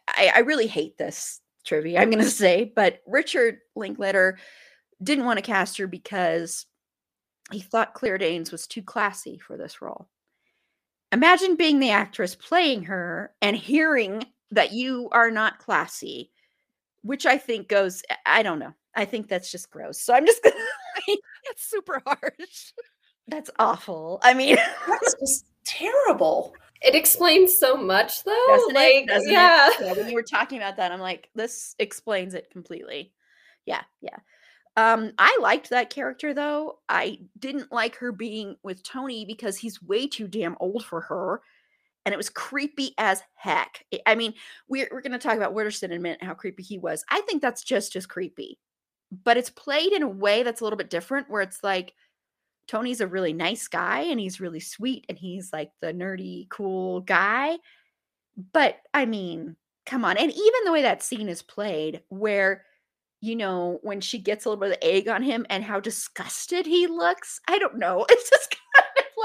I, 0.08 0.32
I 0.36 0.40
really 0.40 0.68
hate 0.68 0.98
this 0.98 1.42
trivia, 1.66 2.00
I'm 2.00 2.12
going 2.12 2.24
to 2.24 2.30
say, 2.30 2.72
but 2.76 3.02
Richard 3.08 3.60
Linklater 3.76 4.38
didn't 5.02 5.26
want 5.26 5.38
to 5.38 5.44
cast 5.44 5.78
her 5.78 5.88
because 5.88 6.66
he 7.52 7.60
thought 7.60 7.94
Claire 7.94 8.18
Danes 8.18 8.52
was 8.52 8.68
too 8.68 8.82
classy 8.82 9.38
for 9.40 9.58
this 9.58 9.82
role. 9.82 10.08
Imagine 11.12 11.56
being 11.56 11.80
the 11.80 11.90
actress 11.90 12.36
playing 12.36 12.84
her 12.84 13.34
and 13.42 13.56
hearing 13.56 14.24
that 14.52 14.72
you 14.72 15.10
are 15.12 15.32
not 15.32 15.60
classy, 15.60 16.32
which 17.02 17.26
I 17.26 17.38
think 17.38 17.68
goes, 17.68 18.04
I 18.26 18.44
don't 18.44 18.60
know. 18.60 18.74
I 18.96 19.06
think 19.06 19.28
that's 19.28 19.52
just 19.52 19.72
gross. 19.72 20.02
So 20.02 20.14
I'm 20.14 20.26
just 20.26 20.44
going 20.44 20.56
to. 20.56 21.18
That's 21.48 21.64
super 21.64 22.02
harsh. 22.06 22.72
That's 23.32 23.50
awful. 23.58 24.20
I 24.22 24.34
mean, 24.34 24.58
That's 24.88 25.16
just 25.20 25.46
terrible. 25.66 26.54
It 26.82 26.96
explains 26.96 27.56
so 27.56 27.78
much, 27.78 28.24
though. 28.24 28.46
doesn't 28.50 28.76
like, 28.76 28.94
it? 28.94 29.08
Doesn't 29.08 29.30
it? 29.30 29.34
yeah. 29.34 29.70
yeah. 29.80 29.94
When 29.94 30.10
you 30.10 30.16
were 30.16 30.24
talking 30.24 30.58
about 30.58 30.78
that, 30.78 30.92
I'm 30.92 31.00
like, 31.00 31.30
this 31.34 31.76
explains 31.80 32.34
it 32.34 32.50
completely. 32.52 33.14
Yeah, 33.66 33.82
yeah. 34.02 34.18
Um, 34.78 35.12
I 35.18 35.38
liked 35.42 35.70
that 35.70 35.90
character 35.90 36.34
though. 36.34 36.80
I 36.88 37.20
didn't 37.38 37.72
like 37.72 37.98
her 37.98 38.12
being 38.12 38.56
with 38.64 38.84
Tony 38.84 39.26
because 39.26 39.58
he's 39.58 39.84
way 39.84 40.08
too 40.08 40.28
damn 40.28 40.56
old 40.60 40.86
for 40.86 41.02
her. 41.02 41.42
And 42.06 42.14
it 42.14 42.18
was 42.18 42.30
creepy 42.30 42.94
as 42.98 43.22
heck. 43.36 43.86
I- 43.94 44.00
I 44.08 44.16
mean, 44.16 44.34
we're, 44.68 44.90
we're 44.92 45.02
going 45.02 45.12
to 45.12 45.20
talk 45.20 45.36
about 45.36 45.54
Wooderson 45.54 45.84
in 45.84 45.94
a 45.94 46.00
minute, 46.00 46.24
how 46.24 46.34
creepy 46.34 46.64
he 46.64 46.78
was. 46.78 47.04
I 47.10 47.22
think 47.22 47.42
that's 47.42 47.64
just 47.64 47.96
as 47.96 48.06
creepy. 48.06 48.58
But 49.24 49.38
it's 49.38 49.50
played 49.50 49.92
in 49.92 50.04
a 50.04 50.08
way 50.08 50.42
that's 50.42 50.62
a 50.62 50.64
little 50.64 50.78
bit 50.78 50.90
different, 50.90 51.30
where 51.30 51.42
it's 51.42 51.64
like 51.64 51.94
Tony's 52.72 53.02
a 53.02 53.08
really 53.08 53.34
nice 53.34 53.68
guy 53.68 54.04
and 54.04 54.18
he's 54.18 54.40
really 54.40 54.62
sweet 54.62 55.06
and 55.10 55.18
he's 55.18 55.52
like 55.52 55.72
the 55.82 55.94
nerdy, 55.94 56.48
cool 56.48 57.02
guy. 57.02 57.58
But 58.54 58.78
I 58.94 59.06
mean, 59.06 59.58
come 59.86 60.06
on. 60.06 60.16
And 60.16 60.32
even 60.32 60.64
the 60.64 60.72
way 60.72 60.84
that 60.84 61.04
scene 61.04 61.28
is 61.28 61.42
played, 61.42 62.02
where 62.08 62.64
you 63.20 63.36
know, 63.36 63.80
when 63.84 64.00
she 64.00 64.18
gets 64.18 64.46
a 64.46 64.50
little 64.50 64.62
bit 64.62 64.72
of 64.72 64.78
egg 64.82 65.10
on 65.10 65.22
him 65.22 65.46
and 65.50 65.66
how 65.66 65.80
disgusted 65.82 66.66
he 66.66 66.88
looks. 66.88 67.42
I 67.48 67.60
don't 67.60 67.78
know. 67.78 68.06
It's 68.10 68.30
just 68.30 68.56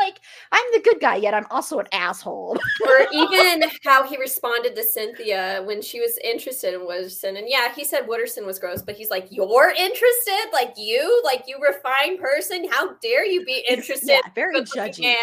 like 0.06 0.20
I'm 0.52 0.64
the 0.72 0.80
good 0.80 1.00
guy, 1.00 1.16
yet 1.16 1.34
I'm 1.34 1.46
also 1.50 1.78
an 1.78 1.86
asshole. 1.92 2.56
or 2.86 3.06
even 3.12 3.64
how 3.84 4.04
he 4.04 4.16
responded 4.16 4.74
to 4.76 4.82
Cynthia 4.82 5.62
when 5.64 5.82
she 5.82 6.00
was 6.00 6.18
interested 6.22 6.74
in 6.74 6.80
Wooderson. 6.80 7.38
And 7.38 7.48
yeah, 7.48 7.74
he 7.74 7.84
said 7.84 8.06
Wooderson 8.06 8.46
was 8.46 8.58
gross, 8.58 8.82
but 8.82 8.96
he's 8.96 9.10
like, 9.10 9.28
You're 9.30 9.70
interested? 9.70 10.50
Like 10.52 10.74
you? 10.76 11.22
Like 11.24 11.44
you 11.46 11.58
refined 11.60 12.18
person? 12.20 12.68
How 12.70 12.94
dare 13.02 13.26
you 13.26 13.44
be 13.44 13.64
interested? 13.68 14.08
yeah, 14.08 14.20
very 14.34 14.56
in 14.56 14.62
a 14.62 14.64
good-looking 14.64 14.92
judgy. 14.92 15.06
man?" 15.06 15.16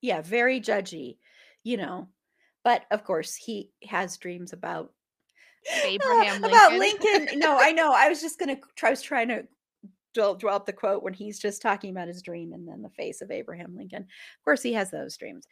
Yeah, 0.00 0.20
very 0.22 0.60
judgy, 0.60 1.18
you 1.62 1.76
know. 1.76 2.08
But 2.62 2.84
of 2.90 3.04
course, 3.04 3.34
he 3.34 3.70
has 3.86 4.16
dreams 4.16 4.52
about 4.52 4.92
Abraham 5.84 6.44
about 6.44 6.72
Lincoln. 6.72 7.06
Lincoln. 7.12 7.38
No, 7.38 7.58
I 7.58 7.72
know. 7.72 7.92
I 7.94 8.08
was 8.08 8.20
just 8.20 8.38
gonna 8.38 8.56
try. 8.76 8.88
I 8.88 8.90
was 8.90 9.02
trying 9.02 9.28
to 9.28 9.44
dwell, 10.14 10.38
up 10.48 10.66
the 10.66 10.72
quote 10.72 11.02
when 11.02 11.12
he's 11.12 11.38
just 11.38 11.60
talking 11.60 11.90
about 11.90 12.08
his 12.08 12.22
dream 12.22 12.52
and 12.52 12.66
then 12.66 12.82
the 12.82 12.88
face 12.90 13.20
of 13.20 13.30
Abraham 13.30 13.76
Lincoln. 13.76 14.02
Of 14.02 14.44
course, 14.44 14.62
he 14.62 14.72
has 14.72 14.90
those 14.90 15.16
dreams. 15.16 15.46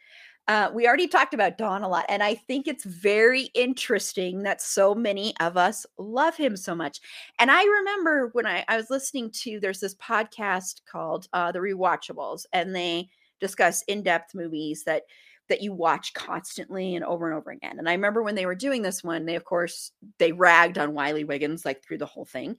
Uh, 0.47 0.69
we 0.73 0.87
already 0.87 1.07
talked 1.07 1.33
about 1.33 1.57
Don 1.57 1.83
a 1.83 1.87
lot, 1.87 2.05
and 2.09 2.23
I 2.23 2.35
think 2.35 2.67
it's 2.67 2.83
very 2.83 3.43
interesting 3.53 4.43
that 4.43 4.61
so 4.61 4.95
many 4.95 5.33
of 5.39 5.55
us 5.55 5.85
love 5.97 6.35
him 6.35 6.57
so 6.57 6.75
much. 6.75 6.99
And 7.39 7.51
I 7.51 7.63
remember 7.63 8.29
when 8.33 8.45
I, 8.45 8.65
I 8.67 8.77
was 8.77 8.89
listening 8.89 9.31
to 9.41 9.59
there's 9.59 9.79
this 9.79 9.95
podcast 9.95 10.81
called 10.89 11.27
uh, 11.33 11.51
The 11.51 11.59
Rewatchables, 11.59 12.45
and 12.51 12.75
they 12.75 13.09
discuss 13.39 13.83
in-depth 13.87 14.33
movies 14.35 14.83
that 14.85 15.03
that 15.49 15.61
you 15.61 15.73
watch 15.73 16.13
constantly 16.13 16.95
and 16.95 17.03
over 17.03 17.29
and 17.29 17.37
over 17.37 17.51
again. 17.51 17.77
And 17.77 17.89
I 17.89 17.93
remember 17.93 18.23
when 18.23 18.35
they 18.35 18.45
were 18.45 18.55
doing 18.55 18.81
this 18.81 19.03
one, 19.03 19.25
they 19.25 19.35
of 19.35 19.43
course 19.43 19.91
they 20.17 20.31
ragged 20.31 20.77
on 20.77 20.93
Wiley 20.93 21.25
Wiggins 21.25 21.65
like 21.65 21.83
through 21.83 21.97
the 21.97 22.05
whole 22.05 22.25
thing. 22.25 22.57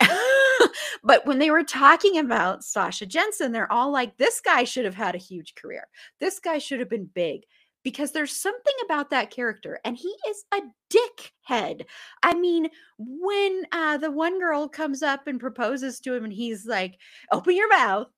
but 1.04 1.26
when 1.26 1.38
they 1.38 1.50
were 1.50 1.64
talking 1.64 2.18
about 2.18 2.64
Sasha 2.64 3.06
Jensen, 3.06 3.52
they're 3.52 3.72
all 3.72 3.90
like, 3.90 4.16
this 4.16 4.40
guy 4.40 4.64
should 4.64 4.84
have 4.84 4.94
had 4.94 5.14
a 5.14 5.18
huge 5.18 5.54
career. 5.54 5.86
This 6.20 6.38
guy 6.38 6.58
should 6.58 6.80
have 6.80 6.90
been 6.90 7.10
big 7.12 7.42
because 7.84 8.12
there's 8.12 8.32
something 8.32 8.74
about 8.84 9.10
that 9.10 9.30
character 9.30 9.80
and 9.84 9.96
he 9.96 10.12
is 10.28 10.44
a 10.52 10.60
dickhead. 10.90 11.84
I 12.22 12.34
mean, 12.34 12.68
when 12.98 13.64
uh, 13.72 13.98
the 13.98 14.10
one 14.10 14.38
girl 14.38 14.68
comes 14.68 15.02
up 15.02 15.26
and 15.26 15.40
proposes 15.40 16.00
to 16.00 16.14
him 16.14 16.24
and 16.24 16.32
he's 16.32 16.66
like, 16.66 16.98
open 17.32 17.56
your 17.56 17.68
mouth. 17.68 18.08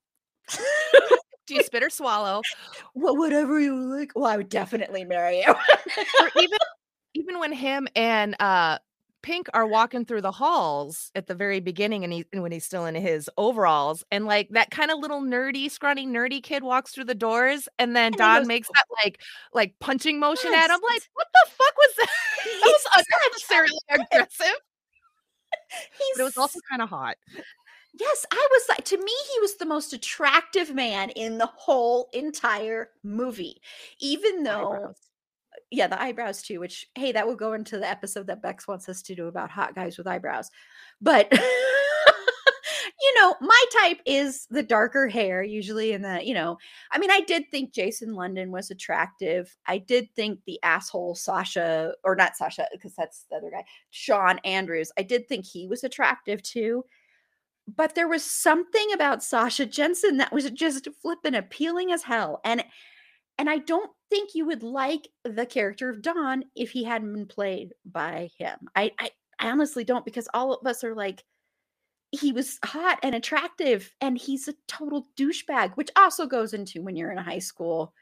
Do 1.47 1.55
you 1.55 1.63
spit 1.63 1.83
or 1.83 1.91
swallow? 1.91 2.43
well, 2.95 3.17
whatever 3.17 3.61
you 3.61 3.77
like. 3.77 4.13
Well, 4.15 4.31
I 4.31 4.37
would 4.37 4.49
definitely 4.49 5.05
marry 5.05 5.41
you. 5.41 5.55
even 6.37 6.59
even 7.15 7.39
when 7.41 7.53
him 7.53 7.89
and 7.97 8.37
uh 8.41 8.79
Pink 9.23 9.49
are 9.55 9.67
walking 9.67 10.05
through 10.05 10.23
the 10.23 10.33
halls 10.33 11.11
at 11.15 11.27
the 11.27 11.35
very 11.35 11.61
beginning 11.61 12.05
and 12.05 12.13
he 12.13 12.25
and 12.33 12.43
when 12.43 12.53
he's 12.53 12.65
still 12.65 12.87
in 12.87 12.95
his 12.95 13.31
overalls 13.37 14.05
and 14.11 14.27
like 14.27 14.49
that 14.51 14.71
kind 14.71 14.91
of 14.91 14.99
little 14.99 15.21
nerdy 15.21 15.71
scrawny 15.71 16.07
nerdy 16.07 16.43
kid 16.43 16.63
walks 16.63 16.93
through 16.93 17.05
the 17.05 17.15
doors 17.15 17.69
and 17.79 17.95
then 17.95 18.13
he 18.13 18.19
Don 18.19 18.41
goes, 18.41 18.49
makes 18.49 18.69
oh. 18.69 18.73
that 18.75 18.87
like 19.05 19.21
like 19.53 19.75
punching 19.81 20.19
motion 20.19 20.53
at 20.55 20.71
him 20.71 20.81
like 20.89 21.03
what 21.15 21.27
the 21.33 21.51
fuck 21.51 21.77
was 21.77 21.95
that? 21.99 22.09
that 22.63 22.75
was 22.97 23.07
unnecessarily 23.27 23.79
aggressive 23.91 24.61
He's 25.71 26.17
but 26.17 26.23
it 26.23 26.25
was 26.25 26.37
also 26.39 26.59
kind 26.69 26.83
of 26.83 26.89
hot 26.89 27.17
Yes, 27.99 28.25
I 28.31 28.49
was 28.53 28.69
like, 28.69 28.85
to 28.85 28.97
me, 28.99 29.13
he 29.35 29.41
was 29.41 29.57
the 29.57 29.67
most 29.67 29.93
attractive 29.93 30.73
man 30.73 31.11
in 31.11 31.39
the 31.39 31.47
whole 31.47 32.09
entire 32.13 32.91
movie. 33.03 33.61
Even 33.99 34.45
though, 34.45 34.73
Eyebrows. 34.73 34.97
Yeah, 35.71 35.87
the 35.87 36.01
eyebrows 36.01 36.43
too, 36.43 36.59
which, 36.61 36.87
hey, 36.97 37.13
that 37.13 37.27
will 37.27 37.37
go 37.37 37.53
into 37.53 37.79
the 37.79 37.89
episode 37.89 38.27
that 38.27 38.43
Bex 38.43 38.67
wants 38.67 38.89
us 38.89 39.03
to 39.03 39.15
do 39.15 39.29
about 39.29 39.51
hot 39.51 39.75
guys 39.75 39.97
with 39.97 40.07
eyebrows. 40.09 40.51
But, 41.01 41.29
you 43.01 43.15
know, 43.17 43.37
my 43.41 43.65
type 43.81 44.01
is 44.05 44.47
the 44.51 44.65
darker 44.65 45.07
hair, 45.07 45.45
usually 45.45 45.93
in 45.93 46.03
the, 46.03 46.27
you 46.27 46.35
know, 46.35 46.59
I 46.91 46.99
mean, 46.99 47.11
I 47.11 47.21
did 47.21 47.45
think 47.51 47.73
Jason 47.73 48.15
London 48.15 48.51
was 48.51 48.71
attractive. 48.71 49.57
I 49.67 49.79
did 49.79 50.09
think 50.17 50.41
the 50.45 50.59
asshole 50.65 51.15
Sasha, 51.15 51.93
or 52.03 52.17
not 52.17 52.37
Sasha, 52.37 52.67
because 52.73 52.95
that's 52.97 53.27
the 53.31 53.37
other 53.37 53.51
guy, 53.51 53.65
Shawn 53.91 54.41
Andrews, 54.45 54.91
I 54.99 55.03
did 55.03 55.29
think 55.29 55.47
he 55.47 55.69
was 55.69 55.85
attractive 55.85 56.43
too 56.43 56.85
but 57.77 57.95
there 57.95 58.09
was 58.09 58.25
something 58.25 58.93
about 58.93 59.23
Sasha 59.23 59.67
Jensen 59.67 60.17
that 60.17 60.33
was 60.33 60.51
just 60.51 60.89
flippin' 61.01 61.35
appealing 61.35 61.93
as 61.93 62.03
hell. 62.03 62.41
And 62.45 62.65
and 63.41 63.49
I 63.49 63.57
don't 63.57 63.91
think 64.11 64.35
you 64.35 64.45
would 64.45 64.63
like 64.63 65.09
the 65.25 65.47
character 65.47 65.89
of 65.89 66.03
Don 66.03 66.45
if 66.55 66.71
he 66.71 66.85
hadn't 66.85 67.15
been 67.15 67.27
played 67.27 67.73
by 67.87 68.29
him. 68.39 68.69
I 68.77 68.93
I, 69.01 69.11
I 69.39 69.49
honestly 69.49 69.83
don't 69.83 70.05
because 70.05 70.29
all 70.35 70.53
of 70.53 70.67
us 70.67 70.85
are 70.85 70.95
like 70.95 71.25
he 72.11 72.33
was 72.33 72.59
hot 72.63 72.99
and 73.03 73.15
attractive 73.15 73.91
and 74.03 74.19
he's 74.19 74.47
a 74.47 74.55
total 74.69 75.07
douchebag, 75.17 75.75
which 75.77 75.89
also 75.97 76.27
goes 76.27 76.53
into 76.53 76.83
when 76.83 76.97
you're 76.97 77.13
in 77.13 77.17
high 77.17 77.39
school, 77.39 77.95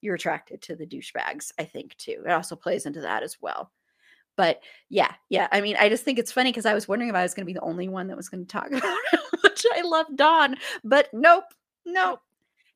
you're 0.00 0.14
attracted 0.14 0.62
to 0.62 0.74
the 0.74 0.86
douchebags, 0.86 1.52
I 1.58 1.64
think 1.64 1.94
too. 1.98 2.22
It 2.24 2.30
also 2.30 2.56
plays 2.56 2.86
into 2.86 3.02
that 3.02 3.22
as 3.22 3.36
well. 3.42 3.70
But 4.38 4.62
yeah, 4.88 5.12
yeah. 5.28 5.48
I 5.52 5.60
mean, 5.60 5.76
I 5.78 5.90
just 5.90 6.02
think 6.02 6.18
it's 6.18 6.32
funny 6.32 6.50
because 6.50 6.64
I 6.64 6.72
was 6.72 6.88
wondering 6.88 7.10
if 7.10 7.16
I 7.16 7.24
was 7.24 7.34
going 7.34 7.44
to 7.44 7.52
be 7.52 7.58
the 7.58 7.60
only 7.60 7.88
one 7.88 8.06
that 8.06 8.16
was 8.16 8.30
going 8.30 8.46
to 8.46 8.50
talk 8.50 8.68
about 8.72 8.98
how 9.10 9.18
much 9.42 9.66
I 9.74 9.82
love 9.82 10.06
Don, 10.16 10.56
but 10.82 11.08
nope, 11.12 11.44
nope, 11.84 12.20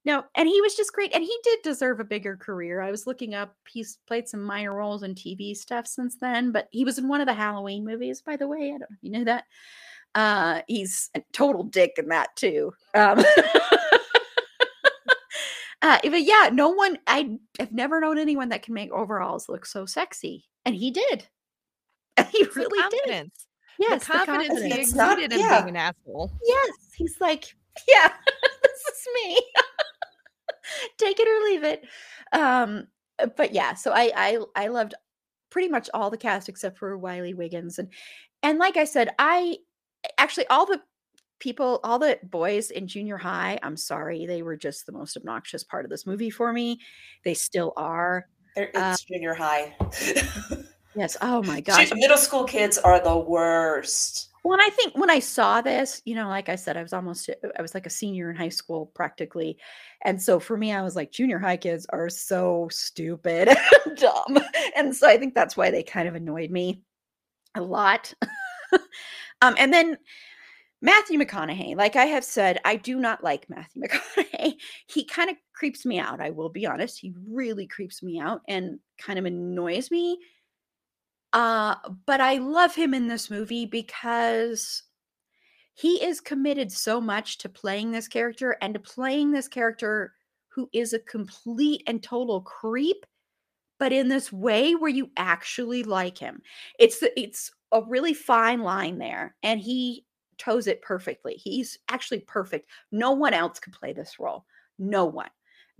no. 0.04 0.24
And 0.34 0.48
he 0.48 0.60
was 0.60 0.74
just 0.74 0.92
great, 0.92 1.14
and 1.14 1.22
he 1.22 1.36
did 1.44 1.60
deserve 1.62 2.00
a 2.00 2.04
bigger 2.04 2.36
career. 2.36 2.80
I 2.80 2.90
was 2.90 3.06
looking 3.06 3.34
up; 3.34 3.54
he's 3.68 3.98
played 4.06 4.28
some 4.28 4.42
minor 4.42 4.74
roles 4.74 5.02
in 5.02 5.14
TV 5.14 5.56
stuff 5.56 5.86
since 5.86 6.16
then, 6.16 6.50
but 6.52 6.68
he 6.72 6.84
was 6.84 6.98
in 6.98 7.08
one 7.08 7.20
of 7.20 7.26
the 7.26 7.34
Halloween 7.34 7.84
movies, 7.84 8.20
by 8.22 8.36
the 8.36 8.48
way. 8.48 8.66
I 8.68 8.70
don't 8.70 8.80
know 8.80 8.86
if 8.90 8.98
you 9.02 9.10
knew 9.10 9.24
that. 9.26 9.44
Uh, 10.14 10.60
he's 10.68 11.08
a 11.14 11.22
total 11.32 11.62
dick 11.64 11.92
in 11.98 12.08
that 12.08 12.34
too. 12.36 12.72
Um, 12.94 13.24
uh, 15.82 15.98
but 16.02 16.22
yeah, 16.22 16.50
no 16.52 16.68
one. 16.70 16.98
I 17.06 17.38
have 17.58 17.72
never 17.72 18.00
known 18.00 18.18
anyone 18.18 18.50
that 18.50 18.62
can 18.62 18.74
make 18.74 18.92
overalls 18.92 19.48
look 19.48 19.66
so 19.66 19.86
sexy, 19.86 20.44
and 20.64 20.74
he 20.74 20.90
did. 20.90 21.26
He 22.30 22.38
It's 22.38 22.54
the 22.54 22.60
really 22.60 22.82
did. 22.90 23.00
confidence 23.00 23.46
Yes, 23.78 24.06
the 24.06 24.12
confidence 24.12 24.60
he 24.62 24.68
It's 24.80 24.94
not- 24.94 25.12
exuded 25.18 25.32
in 25.32 25.40
yeah. 25.40 25.62
being 25.62 25.70
an 25.70 25.76
asshole 25.76 26.30
Yes, 26.44 26.70
he's 26.94 27.16
like, 27.20 27.44
yeah, 27.88 28.12
this 28.62 28.72
is 28.72 29.06
me. 29.14 29.38
Take 30.98 31.18
it 31.20 31.28
or 31.28 31.50
leave 31.50 31.64
it. 31.64 31.84
Um, 32.32 32.86
uh, 33.18 33.26
but 33.36 33.52
yeah, 33.52 33.74
so 33.74 33.92
I 33.92 34.10
I 34.16 34.38
I 34.56 34.68
loved 34.68 34.94
pretty 35.50 35.68
much 35.68 35.90
all 35.92 36.10
the 36.10 36.16
cast 36.16 36.48
except 36.48 36.78
for 36.78 36.96
Wiley 36.96 37.34
Wiggins, 37.34 37.78
and 37.78 37.88
and 38.42 38.58
like 38.58 38.76
I 38.76 38.84
said, 38.84 39.10
I 39.18 39.58
actually 40.18 40.46
all 40.48 40.66
the 40.66 40.80
people, 41.42 41.80
all 41.82 41.98
the 41.98 42.18
boys 42.22 42.70
in 42.70 42.86
junior 42.86 43.18
high, 43.18 43.58
I'm 43.62 43.76
sorry, 43.76 44.26
they 44.26 44.42
were 44.42 44.56
just 44.56 44.86
the 44.86 44.92
most 44.92 45.16
obnoxious 45.16 45.64
part 45.64 45.84
of 45.84 45.90
this 45.90 46.06
movie 46.06 46.30
for 46.30 46.52
me. 46.52 46.78
They 47.24 47.34
still 47.34 47.72
are. 47.76 48.28
There, 48.54 48.66
it's 48.66 48.76
uh, 48.78 48.96
junior 49.08 49.34
high. 49.34 49.74
yes. 50.94 51.16
Oh 51.20 51.42
my 51.42 51.60
gosh. 51.60 51.90
Middle 51.94 52.16
school 52.16 52.44
kids 52.44 52.78
are 52.78 53.02
the 53.02 53.18
worst. 53.18 54.31
Well, 54.44 54.58
I 54.60 54.70
think 54.70 54.96
when 54.96 55.10
I 55.10 55.20
saw 55.20 55.60
this, 55.60 56.02
you 56.04 56.16
know, 56.16 56.28
like 56.28 56.48
I 56.48 56.56
said, 56.56 56.76
I 56.76 56.82
was 56.82 56.92
almost, 56.92 57.30
I 57.56 57.62
was 57.62 57.74
like 57.74 57.86
a 57.86 57.90
senior 57.90 58.28
in 58.28 58.36
high 58.36 58.48
school 58.48 58.86
practically. 58.94 59.56
And 60.04 60.20
so 60.20 60.40
for 60.40 60.56
me, 60.56 60.72
I 60.72 60.82
was 60.82 60.96
like, 60.96 61.12
junior 61.12 61.38
high 61.38 61.56
kids 61.56 61.86
are 61.90 62.08
so 62.08 62.68
stupid 62.72 63.48
and 63.48 63.96
dumb. 63.96 64.38
And 64.76 64.96
so 64.96 65.08
I 65.08 65.16
think 65.16 65.34
that's 65.34 65.56
why 65.56 65.70
they 65.70 65.84
kind 65.84 66.08
of 66.08 66.16
annoyed 66.16 66.50
me 66.50 66.82
a 67.54 67.62
lot. 67.62 68.12
um, 69.42 69.54
and 69.58 69.72
then 69.72 69.96
Matthew 70.80 71.20
McConaughey, 71.20 71.76
like 71.76 71.94
I 71.94 72.06
have 72.06 72.24
said, 72.24 72.58
I 72.64 72.74
do 72.74 72.98
not 72.98 73.22
like 73.22 73.48
Matthew 73.48 73.82
McConaughey. 73.86 74.54
He 74.88 75.04
kind 75.04 75.30
of 75.30 75.36
creeps 75.54 75.86
me 75.86 76.00
out. 76.00 76.20
I 76.20 76.30
will 76.30 76.48
be 76.48 76.66
honest. 76.66 76.98
He 76.98 77.14
really 77.28 77.68
creeps 77.68 78.02
me 78.02 78.18
out 78.18 78.40
and 78.48 78.80
kind 78.98 79.20
of 79.20 79.24
annoys 79.24 79.92
me. 79.92 80.18
Uh, 81.32 81.76
but 82.06 82.20
I 82.20 82.38
love 82.38 82.74
him 82.74 82.92
in 82.94 83.08
this 83.08 83.30
movie 83.30 83.66
because 83.66 84.82
he 85.74 86.04
is 86.04 86.20
committed 86.20 86.70
so 86.70 87.00
much 87.00 87.38
to 87.38 87.48
playing 87.48 87.92
this 87.92 88.08
character 88.08 88.56
and 88.60 88.74
to 88.74 88.80
playing 88.80 89.30
this 89.30 89.48
character 89.48 90.12
who 90.48 90.68
is 90.72 90.92
a 90.92 90.98
complete 90.98 91.82
and 91.86 92.02
total 92.02 92.42
creep 92.42 93.06
but 93.82 93.92
in 93.92 94.06
this 94.06 94.32
way 94.32 94.76
where 94.76 94.88
you 94.88 95.10
actually 95.16 95.82
like 95.82 96.16
him. 96.16 96.40
It's 96.78 97.02
it's 97.16 97.50
a 97.72 97.82
really 97.82 98.14
fine 98.14 98.60
line 98.60 98.98
there 98.98 99.34
and 99.42 99.58
he 99.58 100.06
toes 100.38 100.68
it 100.68 100.82
perfectly. 100.82 101.34
He's 101.34 101.78
actually 101.88 102.20
perfect. 102.20 102.68
No 102.92 103.10
one 103.10 103.34
else 103.34 103.58
could 103.58 103.72
play 103.72 103.92
this 103.92 104.20
role. 104.20 104.44
No 104.78 105.06
one. 105.06 105.30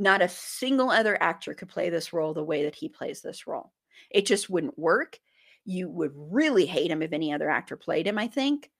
Not 0.00 0.20
a 0.20 0.28
single 0.28 0.90
other 0.90 1.16
actor 1.22 1.54
could 1.54 1.68
play 1.68 1.90
this 1.90 2.12
role 2.12 2.34
the 2.34 2.42
way 2.42 2.64
that 2.64 2.74
he 2.74 2.88
plays 2.88 3.20
this 3.20 3.46
role. 3.46 3.72
It 4.10 4.26
just 4.26 4.50
wouldn't 4.50 4.76
work. 4.76 5.20
You 5.64 5.88
would 5.90 6.12
really 6.14 6.66
hate 6.66 6.90
him 6.90 7.02
if 7.02 7.12
any 7.12 7.32
other 7.32 7.48
actor 7.48 7.76
played 7.76 8.06
him, 8.06 8.18
I 8.18 8.28
think. 8.28 8.70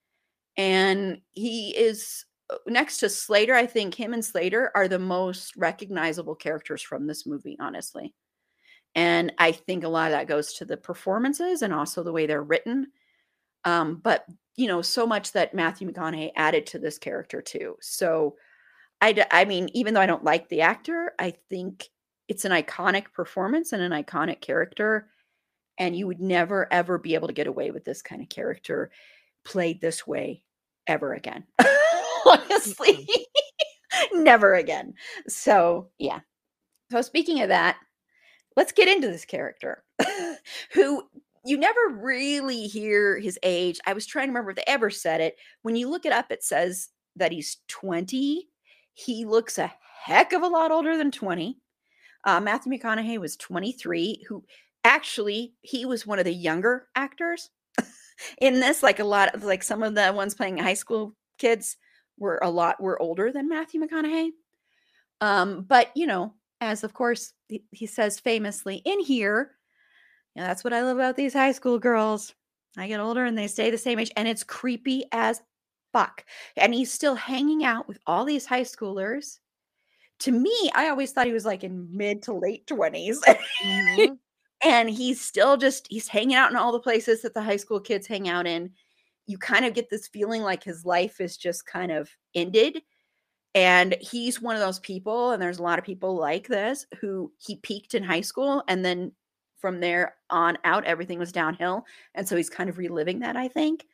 And 0.57 1.21
he 1.31 1.71
is 1.71 2.25
uh, 2.51 2.57
next 2.67 2.99
to 2.99 3.09
Slater, 3.09 3.55
I 3.55 3.67
think 3.67 3.95
him 3.95 4.13
and 4.13 4.25
Slater 4.25 4.71
are 4.75 4.89
the 4.89 4.99
most 4.99 5.57
recognizable 5.57 6.35
characters 6.35 6.83
from 6.83 7.07
this 7.07 7.27
movie, 7.27 7.57
honestly. 7.61 8.15
And 8.95 9.33
I 9.39 9.53
think 9.53 9.85
a 9.85 9.89
lot 9.89 10.13
of 10.13 10.19
that 10.19 10.29
goes 10.29 10.55
to 10.55 10.65
the 10.65 10.77
performances 10.77 11.63
and 11.63 11.73
also 11.73 12.03
the 12.03 12.13
way 12.13 12.27
they're 12.27 12.43
written. 12.43 12.89
Um, 13.65 14.01
but 14.03 14.27
you 14.57 14.69
know, 14.69 14.83
so 14.83 15.07
much 15.07 15.33
that 15.33 15.55
Matthew 15.55 15.91
McConaughey 15.91 16.33
added 16.37 16.67
to 16.67 16.79
this 16.79 16.99
character 16.99 17.41
too. 17.41 17.77
So 17.81 18.37
I, 19.01 19.27
I 19.31 19.45
mean, 19.47 19.71
even 19.73 19.95
though 19.95 20.01
I 20.01 20.07
don't 20.07 20.25
like 20.25 20.49
the 20.49 20.61
actor, 20.61 21.13
I 21.19 21.33
think 21.49 21.89
it's 22.29 22.45
an 22.45 22.53
iconic 22.53 23.13
performance 23.13 23.73
and 23.73 23.83
an 23.83 23.93
iconic 23.93 24.41
character. 24.41 25.09
And 25.79 25.97
you 25.97 26.07
would 26.07 26.21
never, 26.21 26.69
ever 26.73 26.99
be 26.99 27.15
able 27.15 27.29
to 27.29 27.35
get 27.35 27.47
away 27.47 27.71
with 27.71 27.85
this 27.85 28.03
kind 28.03 28.23
of 28.23 28.29
character 28.29 28.91
played 29.45 29.81
this 29.81 30.07
way 30.07 30.43
ever 30.87 31.15
again. 31.15 31.45
Honestly, 32.27 33.09
never 34.13 34.55
again. 34.55 34.95
So, 35.29 35.89
yeah. 35.99 36.21
So, 36.91 37.01
speaking 37.03 37.41
of 37.41 37.49
that, 37.49 37.79
let's 38.57 38.73
get 38.73 38.89
into 38.89 39.09
this 39.09 39.25
character 39.25 39.83
who 40.73 41.03
you 41.45 41.57
never 41.57 41.81
really 41.89 42.67
hear 42.67 43.19
his 43.19 43.39
age. 43.43 43.81
I 43.87 43.93
was 43.95 44.07
trying 44.07 44.27
to 44.27 44.31
remember 44.31 44.51
if 44.51 44.57
they 44.57 44.65
ever 44.67 44.91
said 44.91 45.21
it. 45.21 45.37
When 45.63 45.75
you 45.75 45.91
look 45.91 46.07
it 46.07 46.13
up, 46.13 46.31
it 46.31 46.45
says 46.45 46.89
that 47.17 47.33
he's 47.33 47.59
20. 47.69 48.49
He 48.95 49.25
looks 49.25 49.59
a 49.59 49.73
heck 50.05 50.33
of 50.33 50.43
a 50.43 50.49
lot 50.49 50.71
older 50.71 50.97
than 50.97 51.11
20. 51.11 51.59
Uh, 52.25 52.41
Matthew 52.41 52.73
McConaughey 52.73 53.19
was 53.19 53.37
23, 53.37 54.25
who 54.29 54.45
actually 54.85 55.55
he 55.63 55.85
was 55.85 56.07
one 56.07 56.19
of 56.19 56.25
the 56.25 56.35
younger 56.35 56.89
actors 56.95 57.51
in 58.39 58.61
this. 58.61 58.83
Like 58.83 59.01
a 59.01 59.05
lot 59.05 59.35
of 59.35 59.45
like 59.45 59.63
some 59.63 59.83
of 59.83 59.95
the 59.95 60.13
ones 60.13 60.35
playing 60.35 60.59
high 60.59 60.75
school 60.75 61.15
kids 61.39 61.77
were 62.19 62.39
a 62.43 62.51
lot 62.51 62.81
were 62.81 63.01
older 63.01 63.33
than 63.33 63.49
Matthew 63.49 63.81
McConaughey. 63.81 64.31
Um, 65.21 65.63
but 65.63 65.91
you 65.95 66.07
know, 66.07 66.35
as 66.61 66.85
of 66.85 66.95
course 66.95 67.33
he, 67.49 67.87
says 67.87 68.21
famously 68.21 68.77
in 68.85 69.01
here, 69.01 69.53
yeah, 70.35 70.47
that's 70.47 70.65
what 70.65 70.73
I 70.73 70.83
love 70.83 70.97
about 70.97 71.17
these 71.17 71.33
high 71.33 71.53
school 71.53 71.79
girls. 71.79 72.35
I 72.77 72.89
get 72.89 73.01
older 73.01 73.25
and 73.25 73.37
they 73.37 73.49
stay 73.49 73.71
the 73.71 73.79
same 73.79 73.99
age, 73.99 74.13
and 74.17 74.27
it's 74.27 74.45
creepy 74.45 75.05
as 75.13 75.43
fuck. 75.93 76.25
And 76.57 76.73
he's 76.73 76.93
still 76.93 77.15
hanging 77.15 77.65
out 77.65 77.87
with 77.87 77.99
all 78.07 78.25
these 78.25 78.47
high 78.47 78.63
schoolers. 78.63 79.39
To 80.21 80.33
me, 80.33 80.71
I 80.75 80.89
always 80.89 81.13
thought 81.13 81.27
he 81.27 81.33
was 81.33 81.45
like 81.45 81.65
in 81.65 81.89
mid 81.95 82.23
to 82.23 82.35
late 82.35 82.67
20s. 82.67 83.19
Mm-hmm. 83.65 84.15
And 84.65 84.89
he's 84.91 85.21
still 85.21 85.57
just 85.57 85.87
he's 85.91 86.09
hanging 86.09 86.37
out 86.37 86.51
in 86.51 86.57
all 86.57 86.73
the 86.73 86.81
places 86.81 87.23
that 87.23 87.35
the 87.35 87.43
high 87.43 87.57
school 87.57 87.81
kids 87.81 88.07
hang 88.07 88.29
out 88.29 88.47
in. 88.47 88.71
You 89.27 89.39
kind 89.39 89.65
of 89.65 89.75
get 89.75 89.91
this 89.91 90.09
feeling 90.09 90.43
like 90.43 90.65
his 90.65 90.85
life 90.85 91.21
is 91.21 91.37
just 91.37 91.67
kind 91.67 91.93
of 91.93 92.11
ended 92.35 92.83
and 93.55 93.97
he's 94.01 94.41
one 94.41 94.57
of 94.57 94.63
those 94.63 94.79
people, 94.81 95.33
and 95.33 95.43
there's 95.43 95.59
a 95.59 95.63
lot 95.63 95.79
of 95.79 95.85
people 95.85 96.17
like 96.17 96.49
this 96.49 96.87
who 97.01 97.31
he 97.39 97.57
peaked 97.57 97.95
in 97.95 98.03
high 98.03 98.23
school 98.23 98.65
and 98.69 98.85
then 98.85 99.13
from 99.61 99.81
there 99.81 100.17
on 100.31 100.59
out, 100.65 100.85
everything 100.85 101.19
was 101.19 101.33
downhill. 101.33 101.85
And 102.15 102.29
so 102.29 102.37
he's 102.37 102.51
kind 102.51 102.69
of 102.69 102.79
reliving 102.79 103.21
that, 103.21 103.37
I 103.37 103.49
think. 103.49 103.87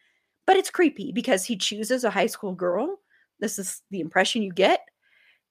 But 0.47 0.57
it's 0.57 0.71
creepy 0.71 1.13
because 1.13 1.45
he 1.45 1.57
chooses 1.57 2.05
a 2.05 2.11
high 2.11 2.27
school 2.27 2.55
girl. 2.55 3.01
This 3.39 3.59
is 3.59 3.83
the 3.91 4.01
impression 4.01 4.43
you 4.43 4.51
get 4.53 4.81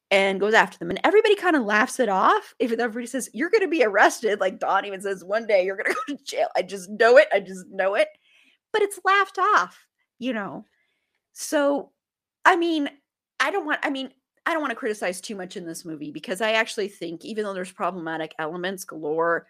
and 0.10 0.40
goes 0.40 0.54
after 0.54 0.78
them. 0.78 0.90
And 0.90 1.00
everybody 1.04 1.36
kind 1.36 1.56
of 1.56 1.64
laughs 1.64 2.00
it 2.00 2.10
off. 2.10 2.54
If 2.60 2.72
everybody 2.72 3.08
says, 3.08 3.30
You're 3.34 3.50
going 3.50 3.62
to 3.62 3.68
be 3.68 3.84
arrested, 3.84 4.40
like 4.40 4.60
Don 4.60 4.86
even 4.86 5.02
says, 5.02 5.24
One 5.24 5.48
day 5.48 5.66
you're 5.66 5.76
going 5.76 5.94
to 5.94 5.96
go 6.08 6.16
to 6.16 6.24
jail. 6.24 6.48
I 6.56 6.62
just 6.62 6.90
know 6.90 7.18
it. 7.18 7.28
I 7.34 7.40
just 7.40 7.68
know 7.70 7.96
it. 7.96 8.08
But 8.74 8.82
it's 8.82 9.00
laughed 9.04 9.40
off, 9.40 9.86
you 10.20 10.34
know. 10.34 10.66
So, 11.34 11.92
I 12.46 12.56
mean, 12.56 12.90
I 13.40 13.52
don't 13.52 13.66
want, 13.66 13.80
I 13.84 13.90
mean, 13.90 14.12
I 14.46 14.54
don't 14.54 14.62
want 14.62 14.72
to 14.72 14.76
criticize 14.76 15.20
too 15.20 15.36
much 15.36 15.58
in 15.58 15.66
this 15.66 15.84
movie 15.84 16.12
because 16.12 16.42
I 16.42 16.54
actually 16.54 16.88
think, 16.88 17.26
even 17.26 17.44
though 17.44 17.54
there's 17.54 17.72
problematic 17.72 18.34
elements 18.40 18.86
galore, 18.86 19.48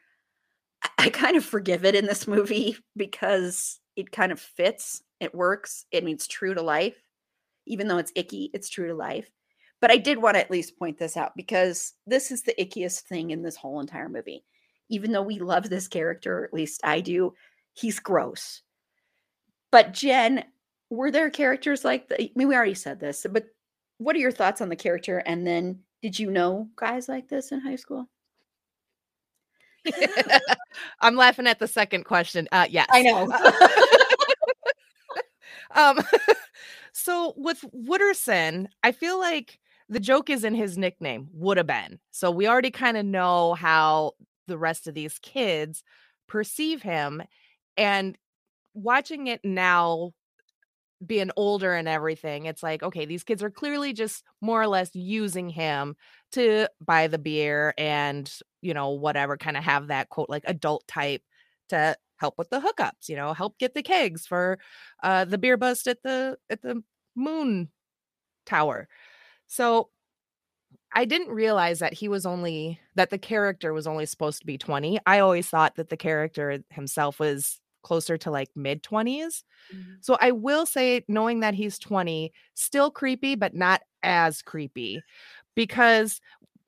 I, 0.98 1.10
kind 1.10 1.38
of 1.38 1.46
forgive 1.46 1.86
it 1.86 1.96
in 1.96 2.06
this 2.06 2.28
movie 2.28 2.78
because 2.98 3.80
it 3.96 4.12
kind 4.12 4.32
of 4.32 4.40
fits. 4.40 5.02
It 5.20 5.34
works. 5.34 5.86
It 5.92 6.04
means 6.04 6.28
true 6.28 6.54
to 6.54 6.62
life. 6.62 7.02
Even 7.66 7.88
though 7.88 7.98
it's 7.98 8.12
icky, 8.16 8.50
it's 8.54 8.70
true 8.70 8.88
to 8.88 8.96
life. 8.96 9.30
But 9.80 9.91
I 9.91 9.98
did 9.98 10.22
want 10.22 10.36
to 10.36 10.41
at 10.41 10.52
least 10.52 10.78
point 10.80 10.98
this 10.98 11.18
out 11.18 11.36
because 11.36 11.94
this 12.08 12.32
is 12.32 12.44
the 12.44 12.56
ickiest 12.60 13.02
thing 13.02 13.32
in 13.32 13.44
this 13.44 13.56
whole 13.56 13.80
entire 13.80 14.10
movie. 14.10 14.44
Even 14.90 15.12
though 15.12 15.22
we 15.22 15.40
love 15.40 15.70
this 15.70 15.88
character, 15.88 16.45
at 16.45 16.54
least 16.54 16.82
I 16.84 17.02
do, 17.02 17.34
he's 17.74 17.99
gross. 17.99 18.62
But 19.72 19.94
Jen, 19.94 20.45
were 20.90 21.12
there 21.12 21.30
characters 21.30 21.84
like 21.84 22.08
the, 22.08 22.22
I 22.22 22.32
mean, 22.36 22.48
we 22.48 22.56
already 22.56 22.74
said 22.74 22.99
this, 22.99 23.26
but 23.30 23.45
what 23.98 24.16
are 24.16 24.20
your 24.20 24.32
thoughts 24.32 24.62
on 24.62 24.70
the 24.70 24.76
character? 24.76 25.20
And 25.20 25.45
then 25.45 25.80
did 26.02 26.18
you 26.18 26.32
know 26.32 26.70
guys 26.76 27.10
like 27.10 27.28
this 27.28 27.52
in 27.52 27.60
high 27.60 27.76
school? 27.76 28.08
I'm 31.02 31.16
laughing 31.16 31.48
at 31.48 31.60
the 31.60 31.68
second 31.68 32.04
question. 32.06 32.48
Uh 32.52 32.68
yes. 32.70 32.88
I 32.91 33.02
know. 33.04 33.32
um 35.76 35.99
so 36.94 37.34
with 37.38 37.64
Wooderson, 37.74 38.68
I 38.84 38.91
feel 38.91 39.20
like 39.20 39.60
the 39.90 40.00
joke 40.00 40.30
is 40.30 40.44
in 40.44 40.54
his 40.54 40.78
nickname, 40.78 41.30
would 41.34 41.58
have 41.58 41.68
been. 41.68 42.00
So 42.12 42.32
we 42.32 42.48
already 42.48 42.72
kind 42.72 42.98
of 42.98 43.06
know 43.06 43.54
how 43.54 44.14
the 44.48 44.58
rest 44.58 44.88
of 44.88 44.94
these 44.94 45.20
kids 45.20 45.84
perceive 46.28 46.82
him. 46.82 47.24
And 47.78 48.18
watching 48.74 49.28
it 49.28 49.42
now 49.44 50.14
being 51.06 51.30
older 51.36 51.74
and 51.74 51.88
everything, 51.88 52.46
it's 52.46 52.64
like, 52.64 52.82
okay, 52.84 53.06
these 53.06 53.24
kids 53.24 53.44
are 53.44 53.52
clearly 53.52 53.94
just 53.94 54.24
more 54.42 54.62
or 54.62 54.68
less 54.68 54.90
using 54.96 55.50
him 55.50 55.96
to 56.32 56.68
buy 56.82 57.08
the 57.08 57.20
beer 57.20 57.74
and, 57.78 58.32
you 58.62 58.74
know, 58.74 58.90
whatever, 58.90 59.38
kind 59.38 59.58
of 59.58 59.64
have 59.64 59.88
that 59.88 60.10
quote 60.10 60.30
like 60.30 60.44
adult 60.48 60.88
type 60.88 61.22
to 61.70 61.96
help 62.18 62.36
with 62.38 62.50
the 62.50 62.60
hookups, 62.60 63.10
you 63.10 63.16
know, 63.16 63.34
help 63.34 63.58
get 63.60 63.74
the 63.76 63.84
kegs 63.84 64.26
for 64.26 64.58
uh 65.04 65.26
the 65.26 65.38
beer 65.38 65.58
bust 65.58 65.88
at 65.88 66.02
the 66.04 66.38
at 66.50 66.62
the 66.64 66.82
moon 67.16 67.70
tower. 68.46 68.88
So 69.48 69.90
I 70.94 71.06
didn't 71.06 71.30
realize 71.30 71.80
that 71.80 71.94
he 71.94 72.07
was 72.07 72.26
only 72.26 72.80
that 72.95 73.10
the 73.10 73.18
character 73.18 73.74
was 73.74 73.88
only 73.88 74.06
supposed 74.06 74.40
to 74.40 74.45
be 74.45 74.57
20. 74.57 74.99
I 75.06 75.19
always 75.19 75.48
thought 75.48 75.76
that 75.76 75.90
the 75.90 75.98
character 75.98 76.64
himself 76.69 77.19
was 77.19 77.60
closer 77.84 78.18
to 78.18 78.32
like 78.32 78.49
mid 78.56 78.84
20s. 78.84 79.44
Mm-hmm. 79.74 79.94
So 80.02 80.18
I 80.19 80.32
will 80.32 80.65
say, 80.65 81.03
knowing 81.07 81.41
that 81.41 81.53
he's 81.53 81.80
20, 81.80 82.34
still 82.53 82.91
creepy, 82.91 83.36
but 83.36 83.53
not 83.53 83.82
as 84.03 84.41
creepy 84.41 85.02
because 85.56 86.22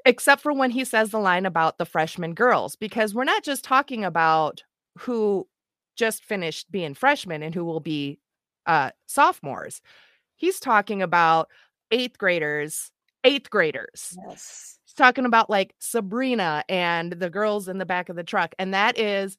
except 0.05 0.41
for 0.41 0.53
when 0.53 0.71
he 0.71 0.85
says 0.85 1.11
the 1.11 1.19
line 1.19 1.45
about 1.45 1.77
the 1.77 1.85
freshman 1.85 2.33
girls, 2.33 2.75
because 2.75 3.13
we're 3.13 3.23
not 3.25 3.43
just 3.43 3.63
talking 3.63 4.05
about 4.05 4.63
who 4.97 5.47
just 5.95 6.23
finished 6.23 6.71
being 6.71 6.93
freshmen 6.93 7.43
and 7.43 7.53
who 7.53 7.65
will 7.65 7.81
be 7.81 8.19
uh, 8.65 8.91
sophomores. 9.07 9.81
he's 10.35 10.59
talking 10.59 11.01
about 11.01 11.49
eighth 11.91 12.17
graders, 12.17 12.91
eighth 13.23 13.49
graders. 13.49 14.17
Yes. 14.27 14.77
He's 14.85 14.93
talking 14.93 15.25
about 15.25 15.49
like 15.49 15.75
Sabrina 15.79 16.63
and 16.69 17.13
the 17.13 17.29
girls 17.29 17.67
in 17.67 17.77
the 17.77 17.85
back 17.85 18.09
of 18.09 18.15
the 18.15 18.23
truck. 18.23 18.55
And 18.57 18.73
that 18.73 18.97
is 18.99 19.37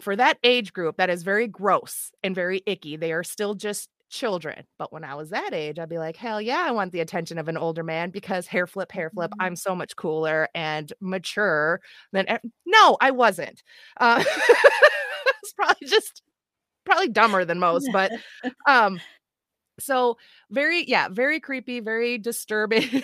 for 0.00 0.14
that 0.16 0.38
age 0.44 0.72
group, 0.72 0.96
that 0.96 1.10
is 1.10 1.22
very 1.22 1.48
gross 1.48 2.12
and 2.22 2.34
very 2.34 2.62
icky. 2.66 2.96
They 2.96 3.12
are 3.12 3.24
still 3.24 3.54
just 3.54 3.88
children. 4.10 4.64
But 4.78 4.92
when 4.92 5.04
I 5.04 5.14
was 5.14 5.30
that 5.30 5.52
age, 5.52 5.78
I'd 5.78 5.88
be 5.88 5.98
like, 5.98 6.16
hell 6.16 6.40
yeah, 6.40 6.64
I 6.66 6.70
want 6.70 6.92
the 6.92 7.00
attention 7.00 7.38
of 7.38 7.48
an 7.48 7.56
older 7.56 7.82
man 7.82 8.10
because 8.10 8.46
hair 8.46 8.66
flip, 8.66 8.92
hair 8.92 9.10
flip, 9.10 9.30
Mm-hmm. 9.32 9.42
I'm 9.42 9.56
so 9.56 9.74
much 9.74 9.96
cooler 9.96 10.48
and 10.54 10.92
mature 11.00 11.80
than. 12.12 12.26
No, 12.64 12.96
I 13.00 13.10
wasn't. 13.10 13.62
Uh, 13.98 14.22
it's 15.42 15.52
probably 15.52 15.86
just 15.86 16.22
probably 16.84 17.08
dumber 17.08 17.44
than 17.44 17.58
most, 17.58 17.90
but 17.92 18.12
um, 18.66 19.00
so 19.80 20.16
very, 20.50 20.84
yeah, 20.88 21.08
very 21.10 21.40
creepy, 21.40 21.80
very 21.80 22.18
disturbing. 22.18 23.02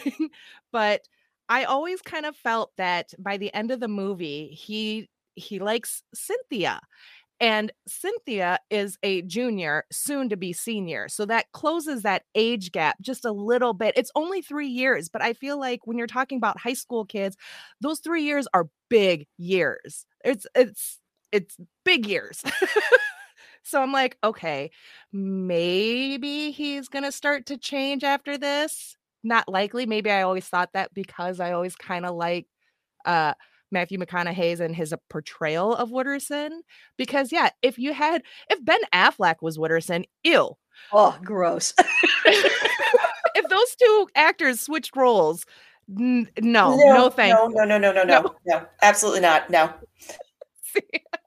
but 0.72 1.02
I 1.48 1.64
always 1.64 2.00
kind 2.02 2.26
of 2.26 2.36
felt 2.36 2.72
that 2.78 3.12
by 3.18 3.36
the 3.36 3.52
end 3.54 3.70
of 3.70 3.80
the 3.80 3.88
movie, 3.88 4.48
he 4.48 5.08
he 5.36 5.58
likes 5.58 6.02
Cynthia. 6.14 6.80
And 7.40 7.72
Cynthia 7.88 8.58
is 8.70 8.96
a 9.02 9.22
junior, 9.22 9.84
soon 9.92 10.28
to 10.28 10.36
be 10.36 10.52
senior. 10.52 11.08
So 11.08 11.26
that 11.26 11.46
closes 11.52 12.02
that 12.02 12.22
age 12.34 12.70
gap 12.72 12.96
just 13.00 13.24
a 13.24 13.32
little 13.32 13.74
bit. 13.74 13.94
It's 13.96 14.12
only 14.14 14.40
three 14.40 14.68
years, 14.68 15.08
but 15.08 15.22
I 15.22 15.32
feel 15.34 15.58
like 15.58 15.80
when 15.86 15.98
you're 15.98 16.06
talking 16.06 16.38
about 16.38 16.60
high 16.60 16.74
school 16.74 17.04
kids, 17.04 17.36
those 17.80 17.98
three 18.00 18.22
years 18.22 18.46
are 18.54 18.68
big 18.88 19.26
years. 19.36 20.06
It's 20.24 20.46
it's 20.54 21.00
it's 21.32 21.56
big 21.84 22.06
years. 22.06 22.42
so 23.64 23.82
I'm 23.82 23.92
like, 23.92 24.16
okay, 24.22 24.70
maybe 25.12 26.50
he's 26.50 26.88
gonna 26.88 27.10
start 27.12 27.46
to 27.46 27.56
change 27.56 28.04
after 28.04 28.38
this. 28.38 28.96
Not 29.22 29.48
likely. 29.48 29.86
Maybe 29.86 30.10
I 30.10 30.22
always 30.22 30.46
thought 30.46 30.74
that 30.74 30.92
because 30.94 31.40
I 31.40 31.52
always 31.52 31.74
kind 31.74 32.06
of 32.06 32.14
like 32.14 32.46
uh 33.04 33.34
Matthew 33.70 33.98
McConaughey's 33.98 34.60
and 34.60 34.74
his 34.76 34.92
uh, 34.92 34.96
portrayal 35.10 35.74
of 35.74 35.90
Wooderson. 35.90 36.60
Because 36.96 37.32
yeah, 37.32 37.50
if 37.62 37.78
you 37.78 37.92
had 37.92 38.22
if 38.48 38.64
Ben 38.64 38.80
Affleck 38.92 39.36
was 39.42 39.58
Wooderson, 39.58 40.04
ew. 40.22 40.56
Oh, 40.92 41.18
gross. 41.24 41.72
if 42.26 43.48
those 43.48 43.74
two 43.76 44.08
actors 44.14 44.60
switched 44.60 44.94
roles, 44.94 45.46
n- 45.98 46.28
no, 46.40 46.76
no, 46.76 47.10
thank 47.10 47.34
no, 47.34 47.48
you. 47.48 47.54
no, 47.54 47.64
no, 47.64 47.78
no, 47.78 47.92
no, 47.92 48.02
no, 48.04 48.20
No. 48.22 48.34
no, 48.46 48.66
absolutely 48.82 49.20
not. 49.20 49.50
No, 49.50 49.72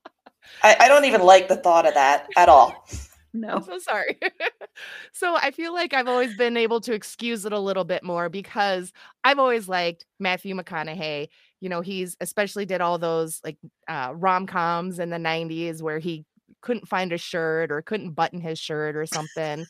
I, 0.64 0.76
I 0.82 0.88
don't 0.88 1.06
even 1.06 1.22
like 1.22 1.48
the 1.48 1.56
thought 1.56 1.88
of 1.88 1.94
that 1.94 2.28
at 2.36 2.50
all. 2.50 2.88
no. 3.34 3.56
I'm 3.56 3.64
so 3.64 3.80
sorry. 3.80 4.18
so 5.12 5.36
I 5.36 5.52
feel 5.52 5.74
like 5.74 5.94
I've 5.94 6.08
always 6.08 6.36
been 6.36 6.58
able 6.58 6.82
to 6.82 6.94
excuse 6.94 7.46
it 7.46 7.54
a 7.54 7.60
little 7.60 7.84
bit 7.84 8.04
more 8.04 8.30
because 8.30 8.92
I've 9.24 9.40
always 9.40 9.68
liked 9.68 10.06
Matthew 10.20 10.56
McConaughey. 10.56 11.28
You 11.60 11.70
know, 11.70 11.82
he's 11.82 12.16
especially 12.22 12.66
did 12.66 12.82
all 12.82 12.98
those 12.98 13.42
like 13.44 13.58
uh, 13.88 14.14
rom 14.16 14.46
coms 14.48 15.00
in 15.00 15.10
the 15.10 15.18
90s 15.18 15.82
where 15.82 16.00
he 16.00 16.26
couldn't 16.62 16.88
find 16.88 17.12
a 17.12 17.18
shirt 17.18 17.72
or 17.72 17.82
couldn't 17.82 18.12
button 18.12 18.42
his 18.42 18.60
shirt 18.60 18.96
or 18.96 19.06
something. 19.06 19.66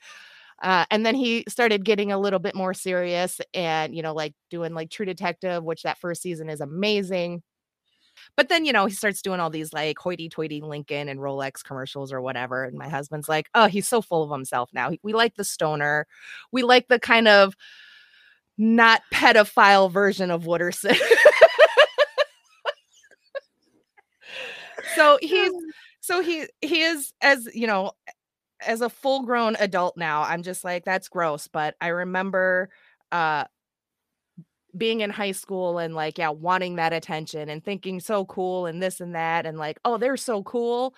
Uh, 0.62 0.86
and 0.90 1.06
then 1.06 1.16
he 1.16 1.44
started 1.48 1.86
getting 1.86 2.12
a 2.12 2.18
little 2.18 2.40
bit 2.40 2.56
more 2.56 2.74
serious 2.74 3.40
and, 3.54 3.96
you 3.96 4.02
know, 4.02 4.14
like 4.14 4.34
doing 4.50 4.74
like 4.74 4.90
True 4.90 5.06
Detective, 5.06 5.64
which 5.64 5.84
that 5.84 6.00
first 6.00 6.22
season 6.22 6.50
is 6.50 6.62
amazing. 6.62 7.44
But 8.36 8.50
then, 8.50 8.66
you 8.66 8.74
know, 8.74 8.86
he 8.86 8.94
starts 8.94 9.22
doing 9.22 9.40
all 9.40 9.50
these 9.50 9.74
like 9.74 9.98
hoity 9.98 10.30
toity 10.30 10.62
Lincoln 10.62 11.10
and 11.10 11.20
Rolex 11.20 11.64
commercials 11.64 12.12
or 12.12 12.22
whatever. 12.22 12.64
And 12.64 12.78
my 12.78 12.90
husband's 12.90 13.30
like, 13.30 13.50
oh, 13.56 13.68
he's 13.68 13.88
so 13.88 14.02
full 14.02 14.24
of 14.24 14.32
himself 14.32 14.70
now. 14.74 14.92
We 15.04 15.14
like 15.14 15.36
the 15.36 15.44
stoner. 15.44 16.08
We 16.52 16.64
like 16.64 16.88
the 16.88 17.00
kind 17.00 17.28
of 17.28 17.56
not 18.58 19.02
pedophile 19.14 19.92
version 19.92 20.32
of 20.32 20.44
Wooderson. 20.44 20.98
so 24.96 25.18
he's 25.22 25.52
so 26.02 26.22
he 26.22 26.48
he 26.62 26.82
is 26.82 27.14
as 27.22 27.48
you 27.54 27.68
know 27.68 27.92
as 28.66 28.82
a 28.82 28.90
full 28.90 29.24
grown 29.24 29.56
adult 29.60 29.96
now 29.98 30.24
i'm 30.24 30.42
just 30.42 30.64
like 30.64 30.84
that's 30.84 31.10
gross 31.10 31.48
but 31.48 31.76
i 31.82 31.88
remember 31.88 32.70
uh 33.12 33.44
being 34.78 35.02
in 35.02 35.10
high 35.10 35.32
school 35.32 35.78
and 35.80 35.96
like 35.96 36.18
yeah 36.18 36.30
wanting 36.30 36.76
that 36.76 36.94
attention 36.94 37.50
and 37.50 37.64
thinking 37.64 38.00
so 38.00 38.26
cool 38.26 38.66
and 38.66 38.82
this 38.82 39.00
and 39.02 39.16
that 39.16 39.46
and 39.46 39.58
like 39.58 39.80
oh 39.86 39.98
they're 39.98 40.18
so 40.18 40.44
cool 40.44 40.96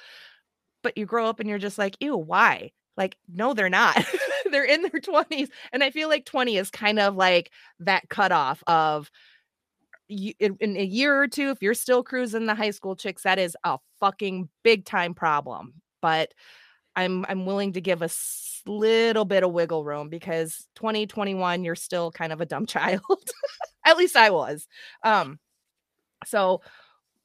but 0.84 0.98
you 0.98 1.06
grow 1.06 1.26
up 1.28 1.40
and 1.40 1.50
you're 1.50 1.58
just 1.60 1.78
like 1.78 1.96
ew 2.00 2.16
why? 2.18 2.72
Like 2.98 3.18
no 3.28 3.54
they're 3.54 3.70
not. 3.70 4.06
They're 4.52 4.66
in 4.66 4.82
their 4.82 5.00
20s 5.00 5.50
and 5.72 5.84
i 5.84 5.92
feel 5.92 6.10
like 6.10 6.26
20 6.26 6.58
is 6.58 6.72
kind 6.72 6.98
of 6.98 7.16
like 7.16 7.52
that 7.82 8.10
cutoff 8.10 8.64
of 8.66 9.12
you, 10.08 10.34
in, 10.40 10.58
in 10.60 10.76
a 10.76 10.84
year 10.84 11.22
or 11.22 11.28
two 11.28 11.52
if 11.52 11.62
you're 11.62 11.76
still 11.76 12.02
cruising 12.04 12.48
the 12.48 12.56
high 12.56 12.72
school 12.72 12.96
chicks 12.96 13.24
that 13.24 13.38
is 13.38 13.56
a 13.64 13.78
fucking 14.00 14.50
big 14.64 14.86
time 14.86 15.14
problem. 15.14 15.74
But 16.02 16.34
i'm 17.00 17.26
i'm 17.30 17.46
willing 17.46 17.74
to 17.74 17.82
give 17.82 18.02
a 18.02 18.10
little 18.66 19.26
bit 19.26 19.44
of 19.44 19.52
wiggle 19.52 19.84
room 19.84 20.10
because 20.10 20.68
2021 20.76 21.64
you're 21.64 21.76
still 21.76 22.12
kind 22.12 22.34
of 22.34 22.42
a 22.42 22.46
dumb 22.46 22.66
child. 22.68 23.02
At 23.86 23.98
least 23.98 24.16
i 24.16 24.30
was. 24.30 24.68
Um 25.04 25.40
so 26.26 26.62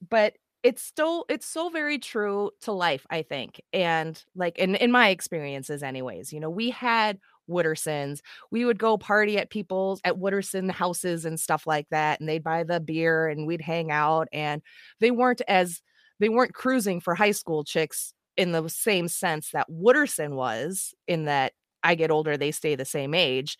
but 0.09 0.35
it's 0.63 0.83
still 0.83 1.27
it's 1.29 1.47
so 1.47 1.69
very 1.69 1.99
true 1.99 2.51
to 2.63 2.73
life 2.73 3.07
i 3.11 3.23
think 3.23 3.61
and 3.73 4.25
like 4.35 4.57
in 4.59 4.77
in 4.77 4.91
my 4.91 5.09
experiences 5.09 5.83
anyways 5.83 6.33
you 6.33 6.41
know 6.41 6.49
we 6.49 6.71
had 6.71 7.19
woodersons. 7.49 8.21
We 8.51 8.65
would 8.65 8.79
go 8.79 8.97
party 8.97 9.39
at 9.39 9.51
people's 9.51 10.01
at 10.05 10.17
wooderson 10.17 10.71
houses 10.71 11.25
and 11.25 11.39
stuff 11.39 11.67
like 11.67 11.89
that 11.91 12.21
and 12.21 12.29
they'd 12.29 12.43
buy 12.43 12.65
the 12.65 12.81
beer 12.81 13.29
and 13.29 13.47
we'd 13.47 13.61
hang 13.61 13.91
out 13.91 14.29
and 14.33 14.63
they 15.01 15.11
weren't 15.11 15.43
as 15.49 15.83
they 16.21 16.29
weren't 16.29 16.55
cruising 16.55 17.01
for 17.01 17.15
high 17.15 17.33
school 17.33 17.65
chicks 17.65 18.15
in 18.37 18.53
the 18.53 18.69
same 18.69 19.09
sense 19.09 19.51
that 19.51 19.69
wooderson 19.71 20.35
was 20.35 20.95
in 21.07 21.25
that 21.25 21.53
i 21.83 21.95
get 21.95 22.11
older 22.11 22.37
they 22.37 22.51
stay 22.51 22.75
the 22.75 22.85
same 22.85 23.15
age. 23.15 23.57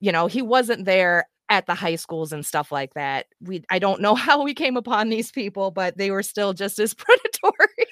You 0.00 0.12
know 0.12 0.26
he 0.26 0.42
wasn't 0.42 0.84
there 0.84 1.28
at 1.50 1.66
the 1.66 1.74
high 1.74 1.96
schools 1.96 2.32
and 2.32 2.44
stuff 2.44 2.70
like 2.70 2.94
that. 2.94 3.26
We 3.40 3.64
i 3.70 3.78
don't 3.78 4.00
know 4.00 4.14
how 4.26 4.42
we 4.42 4.54
came 4.54 4.76
upon 4.76 5.08
these 5.08 5.30
people 5.30 5.70
but 5.70 5.96
they 5.96 6.10
were 6.10 6.22
still 6.22 6.52
just 6.54 6.78
as 6.78 6.94
predatory. 6.98 7.86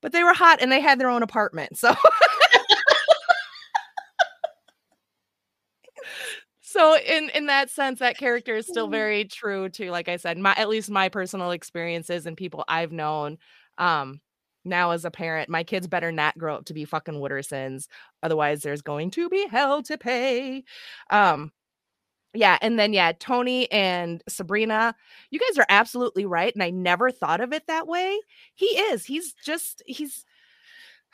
But 0.00 0.12
they 0.12 0.22
were 0.22 0.34
hot 0.34 0.62
and 0.62 0.70
they 0.70 0.80
had 0.80 1.00
their 1.00 1.10
own 1.10 1.24
apartment 1.24 1.76
so 1.76 1.94
so 6.68 6.96
in 6.98 7.30
in 7.30 7.46
that 7.46 7.70
sense 7.70 7.98
that 7.98 8.18
character 8.18 8.54
is 8.54 8.66
still 8.66 8.88
mm. 8.88 8.92
very 8.92 9.24
true 9.24 9.68
to 9.70 9.90
like 9.90 10.08
i 10.08 10.16
said 10.16 10.36
my 10.36 10.54
at 10.56 10.68
least 10.68 10.90
my 10.90 11.08
personal 11.08 11.50
experiences 11.50 12.26
and 12.26 12.36
people 12.36 12.62
i've 12.68 12.92
known 12.92 13.38
um 13.78 14.20
now 14.64 14.90
as 14.90 15.04
a 15.04 15.10
parent 15.10 15.48
my 15.48 15.64
kids 15.64 15.86
better 15.86 16.12
not 16.12 16.36
grow 16.38 16.56
up 16.56 16.64
to 16.66 16.74
be 16.74 16.84
fucking 16.84 17.14
woodersons 17.14 17.86
otherwise 18.22 18.62
there's 18.62 18.82
going 18.82 19.10
to 19.10 19.28
be 19.28 19.46
hell 19.48 19.82
to 19.82 19.96
pay. 19.98 20.64
Um 21.10 21.52
yeah 22.34 22.58
and 22.60 22.78
then 22.78 22.92
yeah 22.92 23.12
tony 23.18 23.70
and 23.72 24.22
sabrina 24.28 24.94
you 25.30 25.40
guys 25.40 25.58
are 25.58 25.66
absolutely 25.70 26.26
right 26.26 26.54
and 26.54 26.62
i 26.62 26.70
never 26.70 27.10
thought 27.10 27.40
of 27.40 27.52
it 27.52 27.66
that 27.66 27.86
way. 27.88 28.18
He 28.54 28.66
is 28.66 29.04
he's 29.06 29.34
just 29.44 29.82
he's 29.86 30.24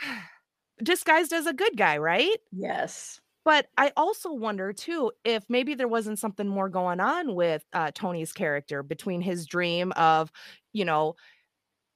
disguised 0.82 1.32
as 1.32 1.46
a 1.46 1.52
good 1.52 1.76
guy 1.76 1.98
right? 1.98 2.38
Yes. 2.52 3.20
but 3.44 3.66
I 3.76 3.92
also 3.96 4.32
wonder 4.32 4.72
too 4.72 5.12
if 5.24 5.44
maybe 5.50 5.74
there 5.74 5.88
wasn't 5.88 6.18
something 6.18 6.48
more 6.48 6.68
going 6.70 7.00
on 7.00 7.34
with 7.34 7.62
uh, 7.74 7.90
Tony's 7.94 8.32
character 8.32 8.82
between 8.82 9.20
his 9.20 9.46
dream 9.46 9.92
of, 9.92 10.32
you 10.72 10.84
know, 10.84 11.16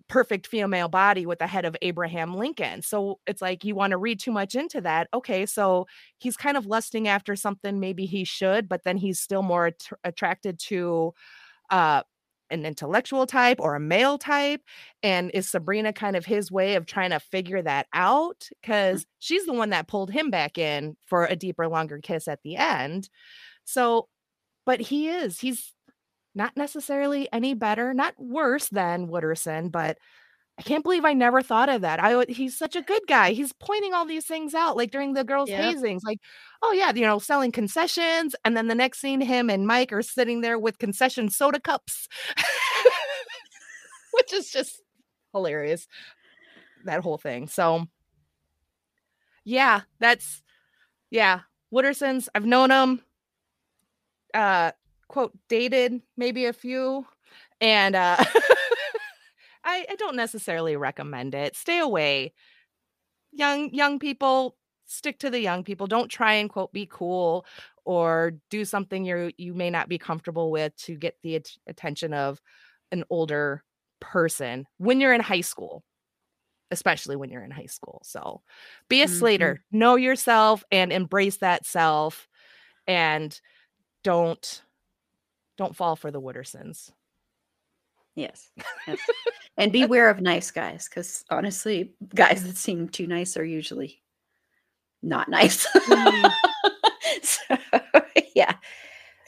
perfect 0.08 0.46
female 0.46 0.88
body 0.88 1.26
with 1.26 1.38
the 1.38 1.46
head 1.46 1.64
of 1.64 1.76
Abraham 1.82 2.34
Lincoln. 2.34 2.82
So 2.82 3.20
it's 3.26 3.42
like 3.42 3.64
you 3.64 3.74
want 3.74 3.90
to 3.92 3.98
read 3.98 4.20
too 4.20 4.32
much 4.32 4.54
into 4.54 4.80
that. 4.82 5.08
Okay, 5.14 5.46
so 5.46 5.86
he's 6.18 6.36
kind 6.36 6.56
of 6.56 6.66
lusting 6.66 7.08
after 7.08 7.36
something 7.36 7.78
maybe 7.80 8.06
he 8.06 8.24
should, 8.24 8.68
but 8.68 8.84
then 8.84 8.96
he's 8.96 9.20
still 9.20 9.42
more 9.42 9.66
att- 9.66 9.90
attracted 10.04 10.58
to 10.60 11.14
uh 11.70 12.02
an 12.50 12.64
intellectual 12.64 13.26
type 13.26 13.58
or 13.60 13.74
a 13.74 13.80
male 13.80 14.16
type 14.16 14.62
and 15.02 15.30
is 15.34 15.50
Sabrina 15.50 15.92
kind 15.92 16.16
of 16.16 16.24
his 16.24 16.50
way 16.50 16.76
of 16.76 16.86
trying 16.86 17.10
to 17.10 17.20
figure 17.20 17.60
that 17.62 17.86
out 17.92 18.48
cuz 18.62 19.06
she's 19.18 19.44
the 19.46 19.52
one 19.52 19.70
that 19.70 19.86
pulled 19.88 20.10
him 20.10 20.30
back 20.30 20.56
in 20.56 20.96
for 21.06 21.26
a 21.26 21.36
deeper 21.36 21.68
longer 21.68 21.98
kiss 22.02 22.26
at 22.26 22.40
the 22.42 22.56
end. 22.56 23.10
So 23.64 24.08
but 24.66 24.80
he 24.80 25.08
is 25.08 25.40
he's 25.40 25.74
not 26.38 26.56
necessarily 26.56 27.28
any 27.32 27.52
better, 27.52 27.92
not 27.92 28.14
worse 28.16 28.68
than 28.68 29.08
Wooderson, 29.08 29.70
but 29.70 29.98
I 30.58 30.62
can't 30.62 30.82
believe 30.84 31.04
I 31.04 31.12
never 31.12 31.42
thought 31.42 31.68
of 31.68 31.82
that. 31.82 32.00
I 32.00 32.16
would- 32.16 32.28
he's 32.30 32.56
such 32.56 32.74
a 32.76 32.82
good 32.82 33.02
guy. 33.08 33.32
He's 33.32 33.52
pointing 33.52 33.92
all 33.92 34.06
these 34.06 34.24
things 34.26 34.54
out, 34.54 34.76
like 34.76 34.90
during 34.90 35.12
the 35.14 35.24
girls' 35.24 35.50
Yeah. 35.50 35.60
hazings, 35.72 36.00
like, 36.04 36.18
oh 36.62 36.72
yeah, 36.72 36.92
you 36.94 37.02
know, 37.02 37.18
selling 37.18 37.52
concessions, 37.52 38.34
and 38.44 38.56
then 38.56 38.68
the 38.68 38.74
next 38.74 39.00
scene, 39.00 39.20
him 39.20 39.50
and 39.50 39.66
Mike 39.66 39.92
are 39.92 40.02
sitting 40.02 40.40
there 40.40 40.58
with 40.58 40.78
concession 40.78 41.28
soda 41.28 41.60
cups, 41.60 42.08
which 44.12 44.32
is 44.32 44.50
just 44.50 44.80
hilarious. 45.32 45.86
That 46.84 47.02
whole 47.02 47.18
thing. 47.18 47.48
So, 47.48 47.86
yeah, 49.44 49.82
that's 50.00 50.42
yeah. 51.10 51.40
Woodersons, 51.72 52.28
I've 52.34 52.46
known 52.46 52.70
them. 52.70 53.02
Uh, 54.32 54.72
quote 55.08 55.32
dated 55.48 56.00
maybe 56.16 56.46
a 56.46 56.52
few, 56.52 57.06
and 57.60 57.96
uh, 57.96 58.16
I, 59.64 59.86
I 59.90 59.96
don't 59.96 60.16
necessarily 60.16 60.76
recommend 60.76 61.34
it. 61.34 61.56
Stay 61.56 61.78
away. 61.78 62.32
Young 63.32 63.72
young 63.74 63.98
people, 63.98 64.56
stick 64.86 65.18
to 65.20 65.30
the 65.30 65.40
young 65.40 65.64
people. 65.64 65.86
Don't 65.86 66.08
try 66.10 66.34
and 66.34 66.48
quote 66.48 66.72
be 66.72 66.86
cool 66.90 67.44
or 67.84 68.32
do 68.50 68.64
something 68.64 69.04
you 69.04 69.30
you 69.36 69.54
may 69.54 69.70
not 69.70 69.88
be 69.88 69.98
comfortable 69.98 70.50
with 70.50 70.74
to 70.76 70.96
get 70.96 71.16
the 71.22 71.36
at- 71.36 71.50
attention 71.66 72.14
of 72.14 72.40
an 72.92 73.04
older 73.10 73.62
person 74.00 74.66
when 74.78 75.00
you're 75.00 75.12
in 75.14 75.20
high 75.20 75.40
school 75.40 75.82
especially 76.70 77.16
when 77.16 77.30
you're 77.30 77.42
in 77.42 77.50
high 77.50 77.66
school 77.66 78.00
so 78.04 78.42
be 78.88 79.02
a 79.02 79.06
Mhm. 79.06 79.10
slater 79.10 79.64
know 79.72 79.96
yourself 79.96 80.64
and 80.70 80.92
embrace 80.92 81.38
that 81.38 81.66
self 81.66 82.28
and 82.86 83.40
don't 84.04 84.62
don't 85.58 85.76
fall 85.76 85.96
for 85.96 86.10
the 86.10 86.20
woodersons 86.20 86.90
Yes. 88.14 88.50
yes. 88.88 88.98
and 89.56 89.70
beware 89.70 90.08
of 90.10 90.20
nice 90.20 90.50
guys 90.50 90.88
because 90.88 91.24
honestly, 91.30 91.92
guys 92.16 92.42
that 92.44 92.56
seem 92.56 92.88
too 92.88 93.06
nice 93.06 93.36
are 93.36 93.44
usually 93.44 94.02
not 95.04 95.28
nice. 95.28 95.64
Mm. 95.76 96.32
so, 97.22 97.56
yeah, 98.34 98.54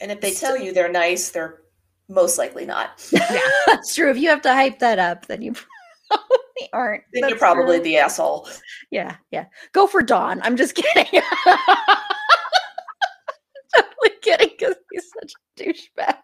And 0.01 0.11
if 0.11 0.19
they 0.19 0.33
tell 0.33 0.57
you 0.57 0.73
they're 0.73 0.91
nice, 0.91 1.29
they're 1.31 1.61
most 2.09 2.37
likely 2.37 2.65
not. 2.65 3.07
Yeah. 3.13 3.39
that's 3.67 3.95
true. 3.95 4.09
If 4.11 4.17
you 4.17 4.27
have 4.27 4.41
to 4.41 4.53
hype 4.53 4.79
that 4.79 4.99
up, 4.99 5.25
then 5.27 5.41
you 5.41 5.53
probably 6.09 6.69
aren't. 6.73 7.03
Then 7.13 7.29
you're 7.29 7.37
probably 7.37 7.77
true. 7.77 7.83
the 7.85 7.97
asshole. 7.97 8.49
Yeah, 8.89 9.15
yeah. 9.31 9.45
Go 9.71 9.87
for 9.87 10.01
Don. 10.01 10.41
I'm 10.41 10.57
just 10.57 10.75
kidding. 10.75 11.21
totally 13.73 14.17
kidding 14.21 14.49
because 14.59 14.75
he's 14.91 15.09
such 15.57 15.67
a 15.67 15.69
douchebag. 15.69 16.17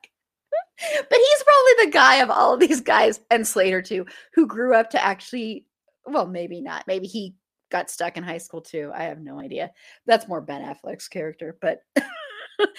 But 0.80 1.18
he's 1.18 1.44
probably 1.44 1.86
the 1.86 1.92
guy 1.92 2.16
of 2.18 2.30
all 2.30 2.54
of 2.54 2.60
these 2.60 2.82
guys 2.82 3.20
and 3.32 3.48
Slater 3.48 3.82
too, 3.82 4.06
who 4.34 4.46
grew 4.46 4.76
up 4.76 4.92
to 4.92 5.04
actually, 5.04 5.66
well, 6.06 6.28
maybe 6.28 6.62
not. 6.62 6.86
Maybe 6.86 7.08
he 7.08 7.34
got 7.72 7.90
stuck 7.90 8.16
in 8.16 8.24
high 8.24 8.38
school 8.38 8.62
too. 8.62 8.92
I 8.94 9.04
have 9.04 9.20
no 9.20 9.40
idea. 9.40 9.72
That's 10.06 10.28
more 10.28 10.40
Ben 10.40 10.62
Affleck's 10.62 11.08
character. 11.08 11.58
But 11.62 11.80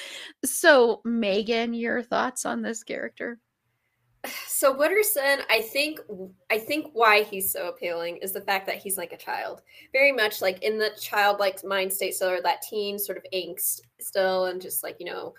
so, 0.44 1.00
Megan, 1.04 1.74
your 1.74 2.02
thoughts 2.02 2.46
on 2.46 2.62
this 2.62 2.84
character? 2.84 3.40
So 4.46 4.74
Wooderson, 4.74 5.42
I 5.48 5.62
think 5.62 6.00
I 6.50 6.58
think 6.58 6.90
why 6.92 7.22
he's 7.22 7.52
so 7.52 7.68
appealing 7.68 8.18
is 8.18 8.32
the 8.32 8.40
fact 8.40 8.66
that 8.66 8.78
he's 8.78 8.98
like 8.98 9.12
a 9.12 9.16
child. 9.16 9.62
Very 9.92 10.12
much 10.12 10.42
like 10.42 10.62
in 10.62 10.78
the 10.78 10.90
childlike 11.00 11.64
mind 11.64 11.92
state 11.92 12.14
still 12.14 12.30
or 12.30 12.42
that 12.42 12.62
teen 12.62 12.98
sort 12.98 13.18
of 13.18 13.24
angst 13.32 13.80
still 14.00 14.46
and 14.46 14.60
just 14.60 14.82
like, 14.82 14.96
you 14.98 15.06
know, 15.06 15.34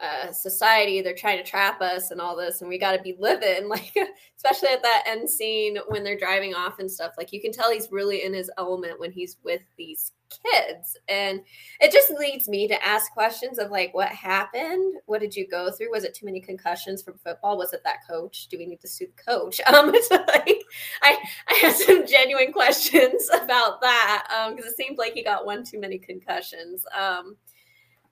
uh 0.00 0.32
society, 0.32 1.00
they're 1.00 1.14
trying 1.14 1.38
to 1.38 1.48
trap 1.48 1.80
us 1.80 2.10
and 2.10 2.20
all 2.20 2.36
this 2.36 2.60
and 2.60 2.68
we 2.68 2.78
gotta 2.78 3.02
be 3.02 3.16
living. 3.18 3.68
Like 3.74 3.94
especially 4.36 4.68
at 4.68 4.82
that 4.82 5.04
end 5.06 5.28
scene 5.28 5.78
when 5.88 6.04
they're 6.04 6.18
driving 6.18 6.54
off 6.54 6.78
and 6.78 6.90
stuff. 6.90 7.12
Like 7.16 7.32
you 7.32 7.40
can 7.40 7.52
tell 7.52 7.72
he's 7.72 7.88
really 7.90 8.24
in 8.24 8.34
his 8.34 8.50
element 8.58 9.00
when 9.00 9.10
he's 9.10 9.38
with 9.42 9.62
these 9.78 10.12
kids. 10.28 10.96
And 11.08 11.40
it 11.80 11.92
just 11.92 12.10
leads 12.10 12.48
me 12.48 12.68
to 12.68 12.84
ask 12.84 13.12
questions 13.12 13.58
of 13.58 13.70
like 13.70 13.94
what 13.94 14.08
happened 14.08 14.94
what 15.06 15.20
did 15.20 15.34
you 15.34 15.46
go 15.46 15.70
through 15.70 15.90
was 15.90 16.04
it 16.04 16.14
too 16.14 16.26
many 16.26 16.40
concussions 16.40 17.02
from 17.02 17.18
football 17.18 17.56
was 17.56 17.72
it 17.72 17.82
that 17.84 18.06
coach 18.08 18.48
do 18.48 18.58
we 18.58 18.66
need 18.66 18.80
to 18.80 18.88
sue 18.88 19.06
the 19.06 19.22
coach 19.22 19.60
um 19.66 19.94
it's 19.94 20.10
like 20.10 20.64
i 21.02 21.16
i 21.48 21.54
had 21.54 21.74
some 21.74 22.06
genuine 22.06 22.52
questions 22.52 23.28
about 23.42 23.80
that 23.80 24.26
um 24.36 24.54
because 24.54 24.70
it 24.70 24.76
seemed 24.76 24.98
like 24.98 25.12
he 25.12 25.22
got 25.22 25.46
one 25.46 25.64
too 25.64 25.80
many 25.80 25.98
concussions 25.98 26.84
um 26.98 27.36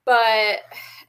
but 0.05 0.59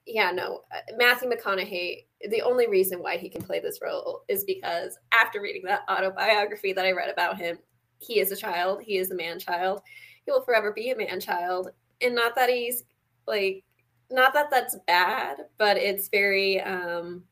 yeah 0.06 0.30
no 0.30 0.62
uh, 0.74 0.80
matthew 0.96 1.28
mcconaughey 1.30 2.04
the 2.30 2.42
only 2.42 2.68
reason 2.68 3.02
why 3.02 3.16
he 3.16 3.28
can 3.28 3.42
play 3.42 3.60
this 3.60 3.80
role 3.82 4.22
is 4.28 4.44
because 4.44 4.98
after 5.12 5.40
reading 5.40 5.62
that 5.64 5.82
autobiography 5.90 6.72
that 6.72 6.86
i 6.86 6.92
read 6.92 7.10
about 7.10 7.36
him 7.36 7.58
he 8.04 8.20
is 8.20 8.32
a 8.32 8.36
child. 8.36 8.82
He 8.82 8.98
is 8.98 9.10
a 9.10 9.14
man 9.14 9.38
child. 9.38 9.80
He 10.24 10.30
will 10.30 10.42
forever 10.42 10.72
be 10.72 10.90
a 10.90 10.96
man 10.96 11.20
child. 11.20 11.70
And 12.00 12.14
not 12.14 12.34
that 12.36 12.50
he's 12.50 12.84
like 13.26 13.64
not 14.10 14.34
that 14.34 14.50
that's 14.50 14.76
bad 14.86 15.38
but 15.56 15.78
it's 15.78 16.08
very 16.08 16.60
um 16.60 17.24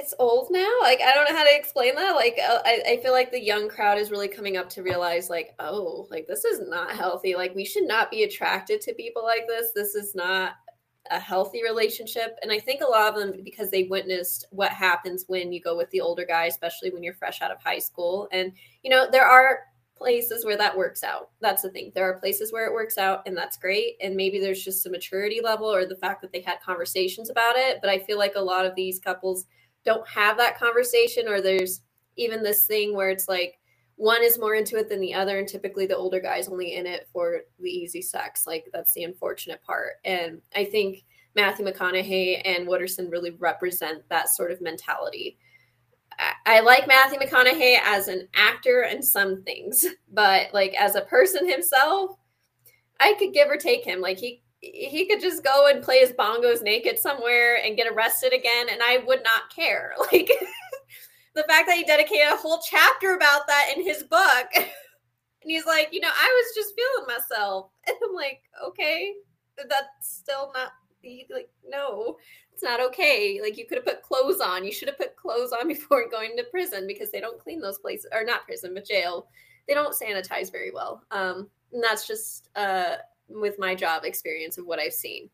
it's 0.00 0.14
old 0.18 0.48
now 0.50 0.78
like 0.80 1.00
i 1.02 1.12
don't 1.12 1.30
know 1.30 1.36
how 1.36 1.44
to 1.44 1.54
explain 1.54 1.94
that 1.94 2.12
like 2.12 2.38
uh, 2.42 2.60
I, 2.64 2.82
I 2.88 2.96
feel 3.02 3.12
like 3.12 3.30
the 3.30 3.42
young 3.42 3.68
crowd 3.68 3.98
is 3.98 4.10
really 4.10 4.28
coming 4.28 4.56
up 4.56 4.70
to 4.70 4.82
realize 4.82 5.28
like 5.28 5.54
oh 5.58 6.08
like 6.10 6.26
this 6.26 6.46
is 6.46 6.66
not 6.66 6.96
healthy 6.96 7.34
like 7.34 7.54
we 7.54 7.66
should 7.66 7.86
not 7.86 8.10
be 8.10 8.22
attracted 8.22 8.80
to 8.80 8.94
people 8.94 9.22
like 9.22 9.46
this 9.46 9.72
this 9.74 9.94
is 9.94 10.14
not 10.14 10.54
a 11.10 11.20
healthy 11.20 11.62
relationship 11.62 12.38
and 12.42 12.50
i 12.50 12.58
think 12.58 12.80
a 12.80 12.90
lot 12.90 13.12
of 13.12 13.20
them 13.20 13.42
because 13.44 13.70
they 13.70 13.82
witnessed 13.84 14.46
what 14.50 14.70
happens 14.70 15.24
when 15.26 15.52
you 15.52 15.60
go 15.60 15.76
with 15.76 15.90
the 15.90 16.00
older 16.00 16.24
guy 16.24 16.46
especially 16.46 16.90
when 16.90 17.02
you're 17.02 17.14
fresh 17.14 17.42
out 17.42 17.50
of 17.50 17.62
high 17.62 17.78
school 17.78 18.26
and 18.32 18.52
you 18.82 18.90
know 18.90 19.06
there 19.10 19.26
are 19.26 19.60
places 20.00 20.46
where 20.46 20.56
that 20.56 20.74
works 20.74 21.04
out. 21.04 21.28
That's 21.42 21.60
the 21.60 21.68
thing. 21.68 21.92
There 21.94 22.08
are 22.08 22.18
places 22.18 22.54
where 22.54 22.66
it 22.66 22.72
works 22.72 22.96
out 22.96 23.22
and 23.26 23.36
that's 23.36 23.58
great. 23.58 23.96
And 24.00 24.16
maybe 24.16 24.40
there's 24.40 24.64
just 24.64 24.86
a 24.86 24.90
maturity 24.90 25.42
level 25.44 25.66
or 25.66 25.84
the 25.84 25.94
fact 25.94 26.22
that 26.22 26.32
they 26.32 26.40
had 26.40 26.58
conversations 26.64 27.28
about 27.28 27.56
it. 27.56 27.80
But 27.82 27.90
I 27.90 27.98
feel 27.98 28.16
like 28.16 28.32
a 28.34 28.40
lot 28.40 28.64
of 28.64 28.74
these 28.74 28.98
couples 28.98 29.44
don't 29.84 30.06
have 30.08 30.36
that 30.36 30.58
conversation 30.58 31.28
or 31.28 31.40
there's 31.40 31.82
even 32.16 32.42
this 32.42 32.66
thing 32.66 32.94
where 32.94 33.10
it's 33.10 33.28
like 33.28 33.58
one 33.96 34.22
is 34.22 34.38
more 34.38 34.54
into 34.54 34.78
it 34.78 34.88
than 34.88 35.00
the 35.00 35.12
other. 35.12 35.38
And 35.38 35.46
typically 35.46 35.86
the 35.86 35.96
older 35.96 36.20
guy's 36.20 36.48
only 36.48 36.74
in 36.76 36.86
it 36.86 37.08
for 37.12 37.40
the 37.58 37.70
easy 37.70 38.00
sex. 38.00 38.46
Like 38.46 38.66
that's 38.72 38.94
the 38.94 39.04
unfortunate 39.04 39.62
part. 39.62 39.94
And 40.04 40.40
I 40.54 40.64
think 40.64 41.04
Matthew 41.36 41.66
McConaughey 41.66 42.42
and 42.44 42.66
Wooderson 42.66 43.10
really 43.10 43.32
represent 43.32 44.02
that 44.08 44.28
sort 44.30 44.50
of 44.50 44.60
mentality. 44.60 45.38
I 46.44 46.60
like 46.60 46.86
Matthew 46.86 47.18
McConaughey 47.18 47.78
as 47.82 48.08
an 48.08 48.28
actor 48.34 48.82
and 48.82 49.04
some 49.04 49.42
things, 49.42 49.86
but 50.12 50.52
like 50.52 50.74
as 50.74 50.94
a 50.94 51.02
person 51.02 51.48
himself, 51.48 52.16
I 52.98 53.14
could 53.18 53.32
give 53.32 53.48
or 53.48 53.56
take 53.56 53.84
him. 53.84 54.00
Like 54.00 54.18
he 54.18 54.42
he 54.60 55.06
could 55.06 55.20
just 55.20 55.42
go 55.42 55.68
and 55.68 55.82
play 55.82 56.00
his 56.00 56.12
bongos 56.12 56.62
naked 56.62 56.98
somewhere 56.98 57.58
and 57.64 57.76
get 57.76 57.90
arrested 57.90 58.32
again, 58.32 58.68
and 58.70 58.82
I 58.82 58.98
would 59.06 59.22
not 59.24 59.54
care. 59.54 59.94
Like 60.12 60.30
the 61.34 61.44
fact 61.44 61.68
that 61.68 61.76
he 61.76 61.84
dedicated 61.84 62.26
a 62.26 62.36
whole 62.36 62.60
chapter 62.68 63.14
about 63.14 63.46
that 63.46 63.72
in 63.76 63.84
his 63.84 64.02
book, 64.02 64.46
and 64.54 64.66
he's 65.42 65.64
like, 65.64 65.88
you 65.92 66.00
know, 66.00 66.08
I 66.08 66.42
was 66.42 66.54
just 66.54 66.74
feeling 66.74 67.06
myself, 67.06 67.70
and 67.86 67.96
I'm 68.04 68.14
like, 68.14 68.42
okay, 68.66 69.14
that's 69.56 69.88
still 70.16 70.52
not. 70.54 70.72
Like 71.30 71.48
no 71.66 72.18
it's 72.60 72.70
not 72.70 72.80
okay. 72.88 73.40
Like 73.42 73.56
you 73.56 73.66
could 73.66 73.78
have 73.78 73.86
put 73.86 74.02
clothes 74.02 74.40
on. 74.40 74.66
You 74.66 74.72
should 74.72 74.88
have 74.88 74.98
put 74.98 75.16
clothes 75.16 75.52
on 75.52 75.66
before 75.68 76.10
going 76.10 76.36
to 76.36 76.44
prison 76.44 76.86
because 76.86 77.10
they 77.10 77.20
don't 77.20 77.40
clean 77.40 77.58
those 77.58 77.78
places 77.78 78.10
or 78.12 78.22
not 78.22 78.44
prison, 78.44 78.74
but 78.74 78.86
jail. 78.86 79.28
They 79.66 79.72
don't 79.72 79.96
sanitize 79.96 80.52
very 80.52 80.70
well. 80.70 81.02
Um, 81.10 81.48
and 81.72 81.82
that's 81.82 82.06
just 82.06 82.50
uh, 82.56 82.96
with 83.30 83.58
my 83.58 83.74
job 83.74 84.04
experience 84.04 84.58
of 84.58 84.66
what 84.66 84.78
I've 84.78 84.92
seen. 84.92 85.30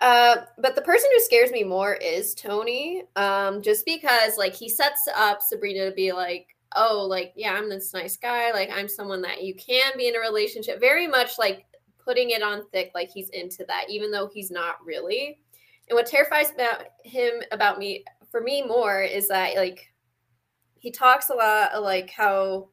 Uh, 0.00 0.38
but 0.58 0.74
the 0.74 0.82
person 0.82 1.08
who 1.12 1.20
scares 1.20 1.52
me 1.52 1.62
more 1.62 1.94
is 1.94 2.34
Tony, 2.34 3.04
um, 3.14 3.62
just 3.62 3.86
because 3.86 4.36
like 4.36 4.54
he 4.54 4.68
sets 4.68 5.06
up 5.16 5.40
Sabrina 5.40 5.88
to 5.88 5.94
be 5.94 6.12
like, 6.12 6.48
oh, 6.74 7.06
like 7.08 7.32
yeah, 7.36 7.52
I'm 7.52 7.68
this 7.68 7.94
nice 7.94 8.16
guy. 8.16 8.50
Like 8.50 8.70
I'm 8.74 8.88
someone 8.88 9.22
that 9.22 9.42
you 9.42 9.54
can 9.54 9.92
be 9.96 10.08
in 10.08 10.16
a 10.16 10.20
relationship. 10.20 10.80
Very 10.80 11.06
much 11.06 11.38
like 11.38 11.66
putting 12.04 12.30
it 12.30 12.42
on 12.42 12.66
thick, 12.70 12.90
like 12.94 13.10
he's 13.10 13.28
into 13.30 13.64
that, 13.68 13.84
even 13.88 14.10
though 14.10 14.28
he's 14.32 14.50
not 14.50 14.84
really. 14.84 15.38
And 15.88 15.96
what 15.96 16.06
terrifies 16.06 16.50
about 16.50 16.84
him 17.04 17.34
about 17.52 17.78
me 17.78 18.04
for 18.30 18.40
me 18.40 18.62
more 18.62 19.02
is 19.02 19.28
that 19.28 19.56
like 19.56 19.92
he 20.78 20.90
talks 20.90 21.30
a 21.30 21.34
lot 21.34 21.80
like 21.82 22.10
how 22.10 22.68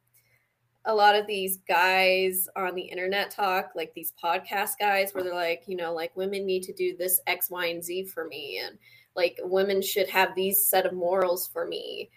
a 0.86 0.94
lot 0.94 1.14
of 1.14 1.26
these 1.26 1.58
guys 1.68 2.48
on 2.56 2.74
the 2.74 2.82
internet 2.82 3.30
talk, 3.30 3.70
like 3.74 3.92
these 3.94 4.12
podcast 4.22 4.72
guys, 4.78 5.12
where 5.12 5.22
they're 5.22 5.34
like, 5.34 5.64
you 5.66 5.76
know, 5.76 5.92
like 5.92 6.16
women 6.16 6.46
need 6.46 6.62
to 6.64 6.72
do 6.72 6.96
this 6.96 7.20
X, 7.26 7.50
Y, 7.50 7.66
and 7.66 7.84
Z 7.84 8.04
for 8.06 8.26
me, 8.26 8.60
and 8.64 8.78
like 9.14 9.38
women 9.42 9.82
should 9.82 10.08
have 10.08 10.34
these 10.34 10.66
set 10.66 10.86
of 10.86 10.92
morals 10.92 11.46
for 11.46 11.66
me. 11.66 12.10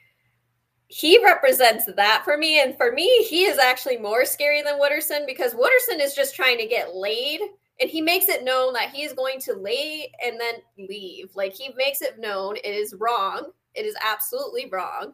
He 0.88 1.24
represents 1.24 1.86
that 1.96 2.22
for 2.24 2.38
me, 2.38 2.62
and 2.62 2.78
for 2.78 2.92
me, 2.92 3.24
he 3.24 3.46
is 3.46 3.58
actually 3.58 3.98
more 3.98 4.26
scary 4.26 4.62
than 4.62 4.80
Wooderson 4.80 5.26
because 5.26 5.54
Wooderson 5.54 6.00
is 6.00 6.14
just 6.16 6.36
trying 6.36 6.58
to 6.60 6.68
get 6.68 6.96
laid 6.96 7.42
and 7.80 7.90
he 7.90 8.02
makes 8.02 8.30
it 8.30 8.44
known 8.44 8.74
that 8.74 8.92
he 8.92 9.04
is 9.04 9.14
going 9.14 9.40
to 9.42 9.54
lay 9.54 10.12
and 10.24 10.40
then 10.40 10.56
leave. 10.88 11.32
Like 11.36 11.54
he 11.54 11.74
makes 11.76 12.02
it 12.02 12.20
known 12.20 12.56
it 12.58 12.66
is 12.66 12.96
wrong. 13.00 13.52
It 13.74 13.86
is 13.86 13.96
absolutely 14.04 14.70
wrong. 14.72 15.14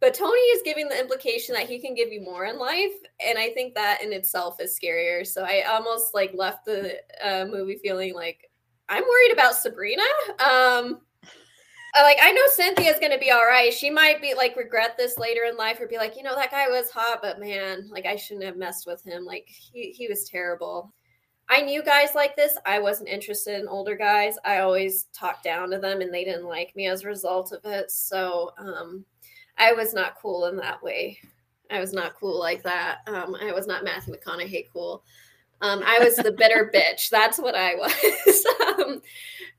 But 0.00 0.14
Tony 0.14 0.40
is 0.40 0.62
giving 0.62 0.88
the 0.88 0.98
implication 0.98 1.54
that 1.54 1.68
he 1.68 1.78
can 1.78 1.94
give 1.94 2.10
you 2.10 2.22
more 2.22 2.46
in 2.46 2.58
life, 2.58 2.94
and 3.24 3.38
I 3.38 3.50
think 3.50 3.74
that 3.74 4.02
in 4.02 4.12
itself 4.12 4.56
is 4.58 4.78
scarier. 4.82 5.26
So 5.26 5.44
I 5.44 5.62
almost 5.68 6.14
like 6.14 6.32
left 6.34 6.64
the 6.64 6.96
uh, 7.22 7.44
movie 7.44 7.78
feeling 7.82 8.14
like 8.14 8.50
I'm 8.88 9.04
worried 9.04 9.32
about 9.32 9.54
Sabrina. 9.54 10.02
Um, 10.38 11.00
like 12.02 12.18
I 12.22 12.32
know 12.32 12.42
Cynthia's 12.54 13.00
gonna 13.00 13.18
be 13.18 13.30
all 13.30 13.46
right. 13.46 13.72
She 13.72 13.90
might 13.90 14.22
be 14.22 14.34
like 14.34 14.56
regret 14.56 14.96
this 14.96 15.18
later 15.18 15.42
in 15.44 15.56
life 15.56 15.80
or 15.80 15.86
be 15.86 15.98
like, 15.98 16.16
you 16.16 16.22
know, 16.22 16.34
that 16.34 16.50
guy 16.50 16.68
was 16.68 16.90
hot, 16.90 17.20
but 17.20 17.40
man, 17.40 17.88
like 17.90 18.06
I 18.06 18.16
shouldn't 18.16 18.46
have 18.46 18.56
messed 18.56 18.86
with 18.86 19.04
him. 19.04 19.24
Like 19.24 19.46
he 19.48 19.90
he 19.90 20.08
was 20.08 20.28
terrible. 20.28 20.94
I 21.48 21.62
knew 21.62 21.82
guys 21.82 22.14
like 22.14 22.36
this. 22.36 22.56
I 22.64 22.78
wasn't 22.78 23.08
interested 23.08 23.60
in 23.60 23.66
older 23.66 23.96
guys. 23.96 24.36
I 24.44 24.60
always 24.60 25.06
talked 25.12 25.42
down 25.42 25.70
to 25.70 25.78
them 25.78 26.00
and 26.00 26.14
they 26.14 26.24
didn't 26.24 26.46
like 26.46 26.74
me 26.76 26.86
as 26.86 27.02
a 27.02 27.08
result 27.08 27.52
of 27.52 27.60
it. 27.64 27.90
So 27.90 28.52
um 28.58 29.04
I 29.58 29.72
was 29.72 29.94
not 29.94 30.16
cool 30.20 30.46
in 30.46 30.56
that 30.56 30.82
way. 30.82 31.18
I 31.70 31.78
was 31.78 31.92
not 31.92 32.14
cool 32.14 32.38
like 32.38 32.62
that. 32.64 32.98
Um 33.06 33.36
I 33.40 33.52
was 33.52 33.66
not 33.66 33.84
Matthew 33.84 34.14
McConaughey 34.14 34.66
cool. 34.72 35.04
Um, 35.62 35.82
I 35.84 35.98
was 35.98 36.16
the 36.16 36.32
bitter 36.32 36.70
bitch. 36.74 37.10
That's 37.10 37.38
what 37.38 37.54
I 37.54 37.74
was. 37.74 38.46
um, 38.78 39.02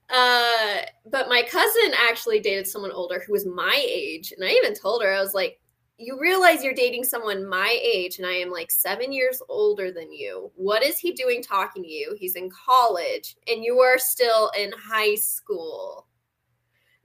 uh, 0.09 0.77
but 1.09 1.29
my 1.29 1.43
cousin 1.43 1.93
actually 2.09 2.39
dated 2.39 2.67
someone 2.67 2.91
older 2.91 3.19
who 3.19 3.33
was 3.33 3.45
my 3.45 3.81
age. 3.87 4.33
And 4.35 4.43
I 4.45 4.51
even 4.51 4.73
told 4.73 5.03
her, 5.03 5.13
I 5.13 5.21
was 5.21 5.33
like, 5.33 5.59
you 5.97 6.19
realize 6.19 6.63
you're 6.63 6.73
dating 6.73 7.03
someone 7.03 7.47
my 7.47 7.79
age 7.81 8.17
and 8.17 8.25
I 8.25 8.33
am 8.33 8.49
like 8.49 8.71
seven 8.71 9.13
years 9.13 9.39
older 9.47 9.91
than 9.91 10.11
you. 10.11 10.51
What 10.55 10.83
is 10.83 10.97
he 10.97 11.11
doing 11.11 11.43
talking 11.43 11.83
to 11.83 11.89
you? 11.89 12.15
He's 12.19 12.35
in 12.35 12.49
college 12.49 13.35
and 13.47 13.63
you 13.63 13.79
are 13.79 13.99
still 13.99 14.51
in 14.57 14.71
high 14.71 15.13
school. 15.13 16.07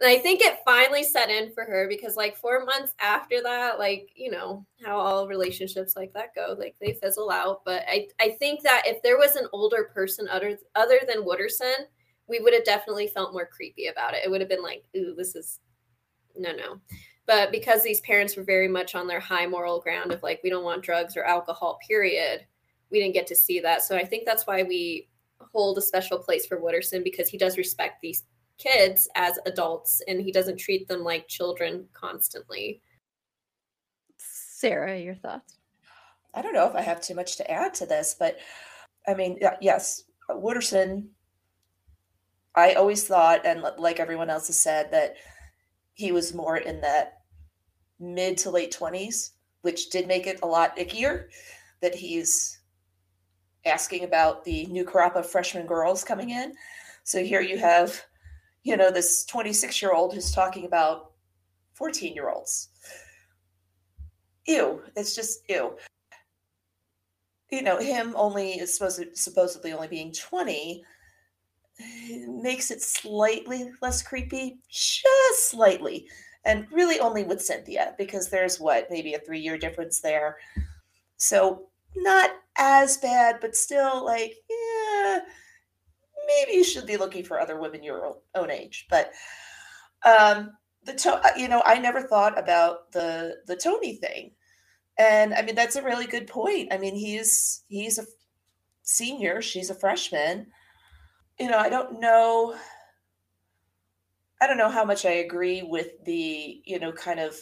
And 0.00 0.10
I 0.10 0.18
think 0.18 0.42
it 0.42 0.58
finally 0.64 1.02
set 1.02 1.30
in 1.30 1.52
for 1.52 1.64
her 1.64 1.86
because, 1.88 2.16
like, 2.16 2.36
four 2.36 2.64
months 2.66 2.94
after 3.00 3.42
that, 3.42 3.78
like, 3.78 4.10
you 4.14 4.30
know, 4.30 4.66
how 4.84 4.98
all 4.98 5.26
relationships 5.26 5.96
like 5.96 6.12
that 6.12 6.34
go, 6.34 6.54
like, 6.58 6.76
they 6.80 6.92
fizzle 6.92 7.30
out. 7.30 7.62
But 7.64 7.82
I, 7.88 8.08
I 8.20 8.36
think 8.38 8.62
that 8.62 8.82
if 8.84 9.02
there 9.02 9.16
was 9.16 9.36
an 9.36 9.48
older 9.52 9.90
person 9.94 10.28
other, 10.28 10.58
other 10.74 11.00
than 11.08 11.24
Wooderson, 11.24 11.86
we 12.28 12.40
would 12.40 12.52
have 12.52 12.64
definitely 12.64 13.06
felt 13.06 13.32
more 13.32 13.46
creepy 13.46 13.86
about 13.86 14.12
it. 14.12 14.20
It 14.22 14.30
would 14.30 14.40
have 14.42 14.50
been 14.50 14.62
like, 14.62 14.84
ooh, 14.96 15.14
this 15.14 15.34
is 15.34 15.60
no, 16.36 16.52
no. 16.52 16.80
But 17.26 17.50
because 17.50 17.82
these 17.82 18.00
parents 18.00 18.36
were 18.36 18.44
very 18.44 18.68
much 18.68 18.94
on 18.94 19.06
their 19.06 19.20
high 19.20 19.46
moral 19.46 19.80
ground 19.80 20.12
of 20.12 20.22
like, 20.22 20.40
we 20.44 20.50
don't 20.50 20.64
want 20.64 20.82
drugs 20.82 21.16
or 21.16 21.24
alcohol, 21.24 21.78
period, 21.86 22.46
we 22.90 23.00
didn't 23.00 23.14
get 23.14 23.26
to 23.28 23.36
see 23.36 23.60
that. 23.60 23.82
So 23.82 23.96
I 23.96 24.04
think 24.04 24.26
that's 24.26 24.46
why 24.46 24.62
we 24.62 25.08
hold 25.52 25.78
a 25.78 25.82
special 25.82 26.18
place 26.18 26.46
for 26.46 26.60
Wooderson 26.60 27.02
because 27.02 27.28
he 27.28 27.38
does 27.38 27.56
respect 27.56 28.00
these 28.00 28.24
kids 28.58 29.08
as 29.14 29.38
adults 29.46 30.02
and 30.08 30.20
he 30.20 30.32
doesn't 30.32 30.58
treat 30.58 30.88
them 30.88 31.04
like 31.04 31.28
children 31.28 31.86
constantly. 31.92 32.80
Sarah, 34.18 34.98
your 34.98 35.14
thoughts? 35.14 35.58
I 36.34 36.42
don't 36.42 36.54
know 36.54 36.68
if 36.68 36.74
I 36.74 36.82
have 36.82 37.00
too 37.00 37.14
much 37.14 37.36
to 37.36 37.50
add 37.50 37.74
to 37.74 37.86
this, 37.86 38.16
but 38.18 38.38
I 39.06 39.14
mean, 39.14 39.38
yes, 39.60 40.04
Wooderson, 40.30 41.08
I 42.54 42.72
always 42.72 43.06
thought, 43.06 43.44
and 43.44 43.64
like 43.78 44.00
everyone 44.00 44.30
else 44.30 44.46
has 44.48 44.58
said, 44.58 44.90
that 44.90 45.16
he 45.94 46.12
was 46.12 46.34
more 46.34 46.56
in 46.56 46.80
that 46.80 47.18
mid 48.00 48.38
to 48.38 48.50
late 48.50 48.76
20s, 48.78 49.30
which 49.62 49.90
did 49.90 50.06
make 50.06 50.26
it 50.26 50.40
a 50.42 50.46
lot 50.46 50.76
ickier 50.76 51.26
that 51.80 51.94
he's 51.94 52.60
asking 53.64 54.04
about 54.04 54.44
the 54.44 54.66
new 54.66 54.84
crop 54.84 55.16
of 55.16 55.28
freshman 55.28 55.66
girls 55.66 56.04
coming 56.04 56.30
in. 56.30 56.54
So 57.04 57.22
here 57.22 57.40
you 57.40 57.58
have 57.58 58.02
you 58.66 58.76
know, 58.76 58.90
this 58.90 59.24
26 59.26 59.80
year 59.80 59.92
old 59.92 60.12
who's 60.12 60.32
talking 60.32 60.64
about 60.64 61.12
14 61.74 62.14
year 62.14 62.30
olds. 62.30 62.70
Ew. 64.44 64.82
It's 64.96 65.14
just 65.14 65.48
ew. 65.48 65.76
You 67.52 67.62
know, 67.62 67.78
him 67.78 68.12
only 68.16 68.54
is 68.54 68.74
supposed 68.74 68.98
to, 68.98 69.14
supposedly 69.14 69.72
only 69.72 69.86
being 69.86 70.10
20 70.10 70.82
makes 72.26 72.72
it 72.72 72.82
slightly 72.82 73.70
less 73.82 74.02
creepy, 74.02 74.58
just 74.68 75.48
slightly. 75.48 76.08
And 76.44 76.66
really 76.72 76.98
only 76.98 77.22
with 77.22 77.40
Cynthia, 77.40 77.94
because 77.96 78.30
there's 78.30 78.58
what, 78.58 78.88
maybe 78.90 79.14
a 79.14 79.20
three 79.20 79.38
year 79.38 79.58
difference 79.58 80.00
there. 80.00 80.38
So 81.18 81.68
not 81.94 82.30
as 82.58 82.96
bad, 82.96 83.36
but 83.40 83.54
still 83.54 84.04
like, 84.04 84.34
yeah, 84.50 84.75
maybe 86.36 86.56
you 86.56 86.64
should 86.64 86.86
be 86.86 86.96
looking 86.96 87.24
for 87.24 87.40
other 87.40 87.58
women 87.58 87.82
your 87.82 88.16
own 88.34 88.50
age. 88.50 88.86
But 88.90 89.12
um, 90.04 90.52
the 90.84 90.94
to- 90.94 91.14
uh, 91.24 91.30
you 91.36 91.48
know, 91.48 91.62
I 91.64 91.78
never 91.78 92.02
thought 92.02 92.38
about 92.38 92.92
the 92.92 93.36
the 93.46 93.56
Tony 93.56 93.96
thing, 93.96 94.32
and 94.98 95.34
I 95.34 95.42
mean 95.42 95.54
that's 95.54 95.76
a 95.76 95.82
really 95.82 96.06
good 96.06 96.26
point. 96.26 96.72
I 96.72 96.78
mean 96.78 96.94
he's 96.94 97.62
he's 97.68 97.98
a 97.98 98.04
senior, 98.82 99.42
she's 99.42 99.70
a 99.70 99.74
freshman. 99.74 100.46
You 101.38 101.50
know, 101.50 101.58
I 101.58 101.68
don't 101.68 102.00
know. 102.00 102.56
I 104.40 104.46
don't 104.46 104.58
know 104.58 104.70
how 104.70 104.84
much 104.84 105.06
I 105.06 105.12
agree 105.12 105.62
with 105.62 106.04
the 106.04 106.62
you 106.64 106.78
know 106.78 106.92
kind 106.92 107.20
of 107.20 107.36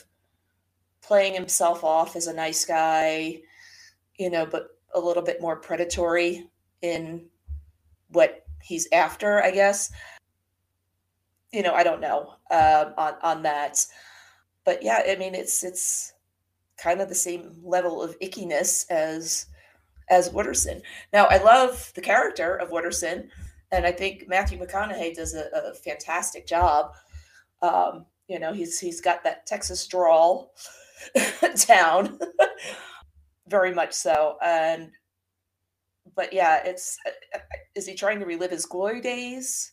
playing 1.02 1.34
himself 1.34 1.84
off 1.84 2.16
as 2.16 2.26
a 2.26 2.32
nice 2.34 2.64
guy, 2.64 3.40
you 4.16 4.30
know, 4.30 4.46
but 4.46 4.68
a 4.94 5.00
little 5.00 5.22
bit 5.22 5.40
more 5.40 5.56
predatory 5.56 6.48
in 6.82 7.26
what 8.08 8.43
he's 8.64 8.88
after, 8.92 9.42
I 9.42 9.50
guess. 9.50 9.90
You 11.52 11.62
know, 11.62 11.74
I 11.74 11.84
don't 11.84 12.00
know 12.00 12.34
um, 12.50 12.94
on 12.96 13.14
on 13.22 13.42
that, 13.42 13.84
but 14.64 14.82
yeah, 14.82 15.02
I 15.06 15.16
mean, 15.16 15.34
it's 15.34 15.62
it's 15.62 16.12
kind 16.76 17.00
of 17.00 17.08
the 17.08 17.14
same 17.14 17.56
level 17.62 18.02
of 18.02 18.18
ickiness 18.20 18.90
as 18.90 19.46
as 20.10 20.30
Wooderson. 20.30 20.82
Now, 21.12 21.26
I 21.26 21.38
love 21.38 21.92
the 21.94 22.00
character 22.00 22.56
of 22.56 22.70
Wooderson, 22.70 23.28
and 23.70 23.86
I 23.86 23.92
think 23.92 24.28
Matthew 24.28 24.58
McConaughey 24.58 25.14
does 25.14 25.34
a, 25.34 25.48
a 25.54 25.74
fantastic 25.74 26.46
job. 26.46 26.94
Um, 27.62 28.06
you 28.26 28.38
know, 28.38 28.52
he's 28.52 28.80
he's 28.80 29.00
got 29.00 29.22
that 29.24 29.46
Texas 29.46 29.86
drawl 29.86 30.54
down, 31.66 32.18
very 33.48 33.72
much 33.72 33.92
so, 33.92 34.38
and 34.42 34.90
but 36.14 36.32
yeah, 36.32 36.62
it's 36.64 36.98
uh, 37.06 37.10
uh, 37.34 37.40
is 37.74 37.86
he 37.86 37.94
trying 37.94 38.20
to 38.20 38.26
relive 38.26 38.50
his 38.50 38.66
glory 38.66 39.00
days? 39.00 39.72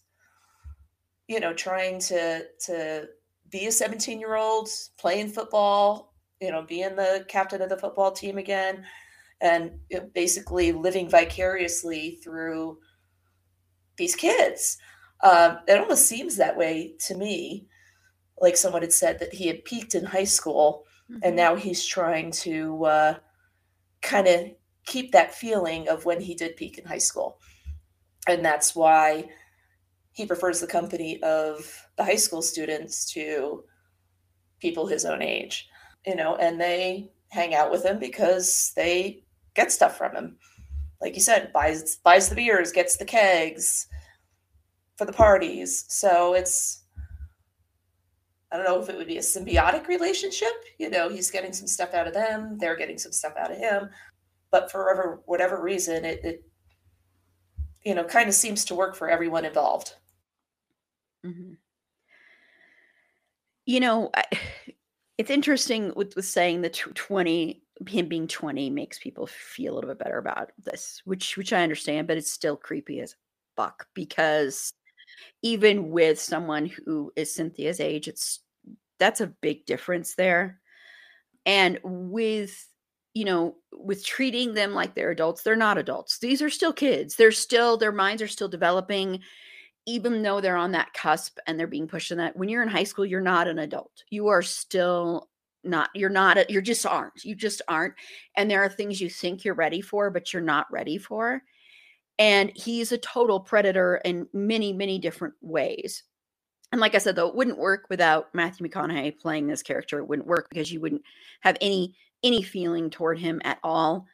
You 1.28 1.40
know, 1.40 1.53
trying 1.53 1.99
to 2.02 2.45
to 2.66 3.08
be 3.49 3.68
a 3.68 3.72
17 3.72 4.20
year 4.20 4.36
old 4.36 4.70
playing 4.98 5.30
football, 5.30 6.14
you 6.40 6.52
know, 6.52 6.64
being 6.64 6.95
the 6.95 7.26
captain 7.28 7.62
of 7.62 7.70
the 7.70 7.78
football 7.78 8.12
team 8.12 8.38
again, 8.38 8.86
and 9.41 9.72
you 9.90 9.99
know, 9.99 10.10
basically 10.14 10.72
living 10.72 11.10
vicariously 11.10 12.20
through 12.24 12.80
these 13.98 14.16
kids. 14.16 14.78
Um, 15.24 15.60
it 15.68 15.78
almost 15.78 16.08
seems 16.08 16.38
that 16.38 16.58
way 16.58 16.95
to 17.08 17.16
me. 17.16 17.68
Like 18.40 18.58
someone 18.58 18.82
had 18.82 18.94
said 18.94 19.20
that 19.20 19.34
he 19.34 19.48
had 19.48 19.66
peaked 19.66 19.94
in 19.94 20.06
high 20.06 20.24
school, 20.24 20.86
mm-hmm. 21.12 21.20
and 21.24 21.36
now 21.36 21.56
he's 21.56 21.86
trying 21.86 22.32
to 22.32 22.86
uh, 22.86 23.16
kind 24.02 24.28
of 24.28 24.52
keep 24.91 25.13
that 25.13 25.34
feeling 25.34 25.88
of 25.88 26.03
when 26.03 26.19
he 26.19 26.35
did 26.35 26.57
peak 26.57 26.77
in 26.77 26.85
high 26.85 26.97
school. 26.97 27.39
And 28.27 28.43
that's 28.43 28.76
why 28.76 29.30
he 30.11 30.26
prefers 30.26 30.59
the 30.59 30.68
company 30.68 31.23
of 31.23 31.88
the 31.95 32.03
high 32.03 32.18
school 32.18 32.41
students 32.41 33.11
to 33.13 33.63
people 34.59 34.85
his 34.85 35.05
own 35.05 35.22
age, 35.22 35.69
you 36.05 36.15
know, 36.15 36.35
and 36.35 36.59
they 36.59 37.09
hang 37.30 37.55
out 37.55 37.72
with 37.72 37.85
him 37.85 37.99
because 37.99 38.73
they 38.76 39.23
get 39.55 39.72
stuff 39.72 39.97
from 39.97 40.13
him. 40.13 40.38
Like 40.99 41.15
you 41.15 41.22
said, 41.22 41.53
buys 41.53 41.95
buys 42.03 42.27
the 42.27 42.35
beers, 42.35 42.73
gets 42.73 42.97
the 42.97 43.05
kegs 43.05 43.88
for 44.97 45.05
the 45.05 45.13
parties. 45.13 45.85
So 45.88 46.34
it's 46.34 46.84
I 48.51 48.57
don't 48.57 48.65
know 48.65 48.81
if 48.81 48.89
it 48.89 48.97
would 48.97 49.07
be 49.07 49.18
a 49.18 49.22
symbiotic 49.22 49.88
relationship. 49.88 50.53
You 50.77 50.89
know, 50.89 51.07
he's 51.07 51.31
getting 51.31 51.53
some 51.53 51.68
stuff 51.68 51.93
out 51.93 52.07
of 52.07 52.13
them, 52.13 52.57
they're 52.59 52.76
getting 52.76 52.97
some 52.97 53.13
stuff 53.13 53.34
out 53.38 53.51
of 53.51 53.57
him 53.57 53.89
but 54.52 54.72
for 54.72 54.86
whatever, 54.86 55.22
whatever 55.26 55.61
reason, 55.61 56.06
it, 56.06 56.23
it 56.23 56.44
you 57.84 57.95
know 57.95 58.03
kind 58.03 58.28
of 58.30 58.36
seems 58.36 58.65
to 58.65 58.76
work 58.76 58.95
for 58.95 59.10
everyone 59.10 59.45
involved. 59.45 59.95
Mm-hmm. 61.26 61.53
You 63.65 63.80
know, 63.80 64.10
I, 64.14 64.23
it's 65.18 65.30
interesting 65.30 65.94
with, 65.95 66.15
with 66.15 66.26
saying 66.26 66.61
that 66.61 66.73
20 66.73 67.61
him 67.88 68.07
being 68.07 68.28
20 68.28 68.69
makes 68.69 68.99
people 68.99 69.28
feel 69.28 69.73
a 69.73 69.76
little 69.76 69.90
bit 69.90 69.99
better 69.99 70.18
about 70.18 70.52
this 70.64 71.02
which 71.06 71.36
which 71.36 71.52
i 71.52 71.64
understand 71.64 72.07
but 72.07 72.18
it's 72.18 72.32
still 72.32 72.56
creepy 72.56 72.99
as 72.99 73.15
fuck 73.56 73.88
because 73.95 74.73
even 75.41 75.90
with 75.90 76.19
someone 76.19 76.65
who 76.86 77.11
is 77.15 77.34
cynthia's 77.34 77.80
age 77.80 78.07
it's 78.07 78.41
that's 78.99 79.22
a 79.22 79.34
big 79.41 79.65
difference 79.65 80.15
there 80.15 80.60
and 81.45 81.80
with 81.84 82.68
you 83.14 83.26
know, 83.26 83.56
with 83.74 84.06
treating 84.06 84.54
them 84.54 84.74
like 84.74 84.96
they're 84.96 85.12
adults, 85.12 85.44
they're 85.44 85.56
not 85.56 85.78
adults. 85.78 86.20
These 86.20 86.42
are 86.42 86.50
still 86.50 86.74
kids. 86.74 87.16
They're 87.16 87.32
still, 87.32 87.78
their 87.78 87.92
minds 87.92 88.22
are 88.22 88.28
still 88.28 88.48
developing, 88.48 89.20
even 89.86 90.22
though 90.22 90.40
they're 90.40 90.56
on 90.56 90.72
that 90.72 90.94
cusp 90.94 91.38
and 91.46 91.60
they're 91.60 91.68
being 91.68 91.88
pushed 91.88 92.12
in 92.12 92.18
that. 92.20 92.38
When 92.38 92.48
you're 92.48 92.64
in 92.64 92.70
high 92.70 92.86
school, 92.86 93.06
you're 93.06 93.20
not 93.20 93.48
an 93.48 93.60
adult. 93.60 94.04
You 94.10 94.28
are 94.28 94.42
still 94.42 95.30
not, 95.64 95.90
you're 95.94 96.10
not, 96.10 96.38
a, 96.38 96.46
you're 96.48 96.62
just 96.62 96.86
aren't. 96.86 97.24
You 97.26 97.36
just 97.36 97.62
aren't. 97.68 97.96
And 98.38 98.50
there 98.50 98.64
are 98.64 98.70
things 98.70 99.02
you 99.02 99.10
think 99.10 99.44
you're 99.44 99.56
ready 99.56 99.82
for, 99.82 100.10
but 100.10 100.32
you're 100.32 100.42
not 100.42 100.72
ready 100.72 100.98
for. 100.98 101.42
And 102.18 102.52
he's 102.56 102.92
a 102.92 102.98
total 102.98 103.40
predator 103.40 104.00
in 104.06 104.28
many, 104.32 104.74
many 104.74 105.00
different 105.00 105.34
ways. 105.42 106.04
And 106.72 106.80
like 106.80 106.96
I 106.96 107.00
said, 107.00 107.16
though, 107.16 107.28
it 107.28 107.36
wouldn't 107.36 107.58
work 107.58 107.88
without 107.90 108.34
Matthew 108.34 108.66
McConaughey 108.68 109.20
playing 109.20 109.48
this 109.48 109.64
character. 109.64 110.00
It 110.00 110.08
wouldn't 110.08 110.28
work 110.28 110.48
because 110.50 110.72
you 110.72 110.80
wouldn't 110.80 111.04
have 111.42 111.58
any 111.60 111.96
any 112.23 112.43
feeling 112.43 112.89
toward 112.89 113.19
him 113.19 113.41
at 113.43 113.60
all. 113.64 114.07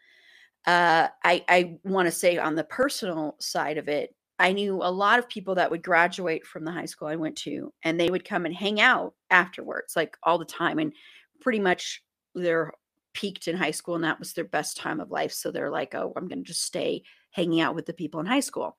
Uh, 0.65 1.07
I 1.23 1.43
I 1.47 1.79
want 1.83 2.07
to 2.07 2.11
say 2.11 2.37
on 2.37 2.55
the 2.55 2.63
personal 2.63 3.35
side 3.39 3.77
of 3.77 3.87
it, 3.87 4.15
I 4.39 4.51
knew 4.53 4.75
a 4.83 4.91
lot 4.91 5.19
of 5.19 5.29
people 5.29 5.55
that 5.55 5.71
would 5.71 5.83
graduate 5.83 6.45
from 6.45 6.65
the 6.65 6.71
high 6.71 6.85
school 6.85 7.07
I 7.07 7.15
went 7.15 7.37
to, 7.39 7.73
and 7.83 7.99
they 7.99 8.09
would 8.09 8.25
come 8.25 8.45
and 8.45 8.55
hang 8.55 8.81
out 8.81 9.15
afterwards, 9.29 9.95
like 9.95 10.17
all 10.23 10.37
the 10.37 10.45
time, 10.45 10.79
and 10.79 10.93
pretty 11.41 11.59
much 11.59 12.03
they're 12.35 12.73
peaked 13.13 13.47
in 13.47 13.55
high 13.57 13.71
school, 13.71 13.95
and 13.95 14.03
that 14.03 14.19
was 14.19 14.33
their 14.33 14.43
best 14.45 14.77
time 14.77 14.99
of 14.99 15.11
life. 15.11 15.31
So 15.31 15.51
they're 15.51 15.71
like, 15.71 15.95
"Oh, 15.95 16.13
I'm 16.15 16.27
going 16.27 16.43
to 16.43 16.47
just 16.47 16.63
stay 16.63 17.03
hanging 17.31 17.61
out 17.61 17.75
with 17.75 17.85
the 17.85 17.93
people 17.93 18.19
in 18.19 18.25
high 18.25 18.41
school." 18.41 18.77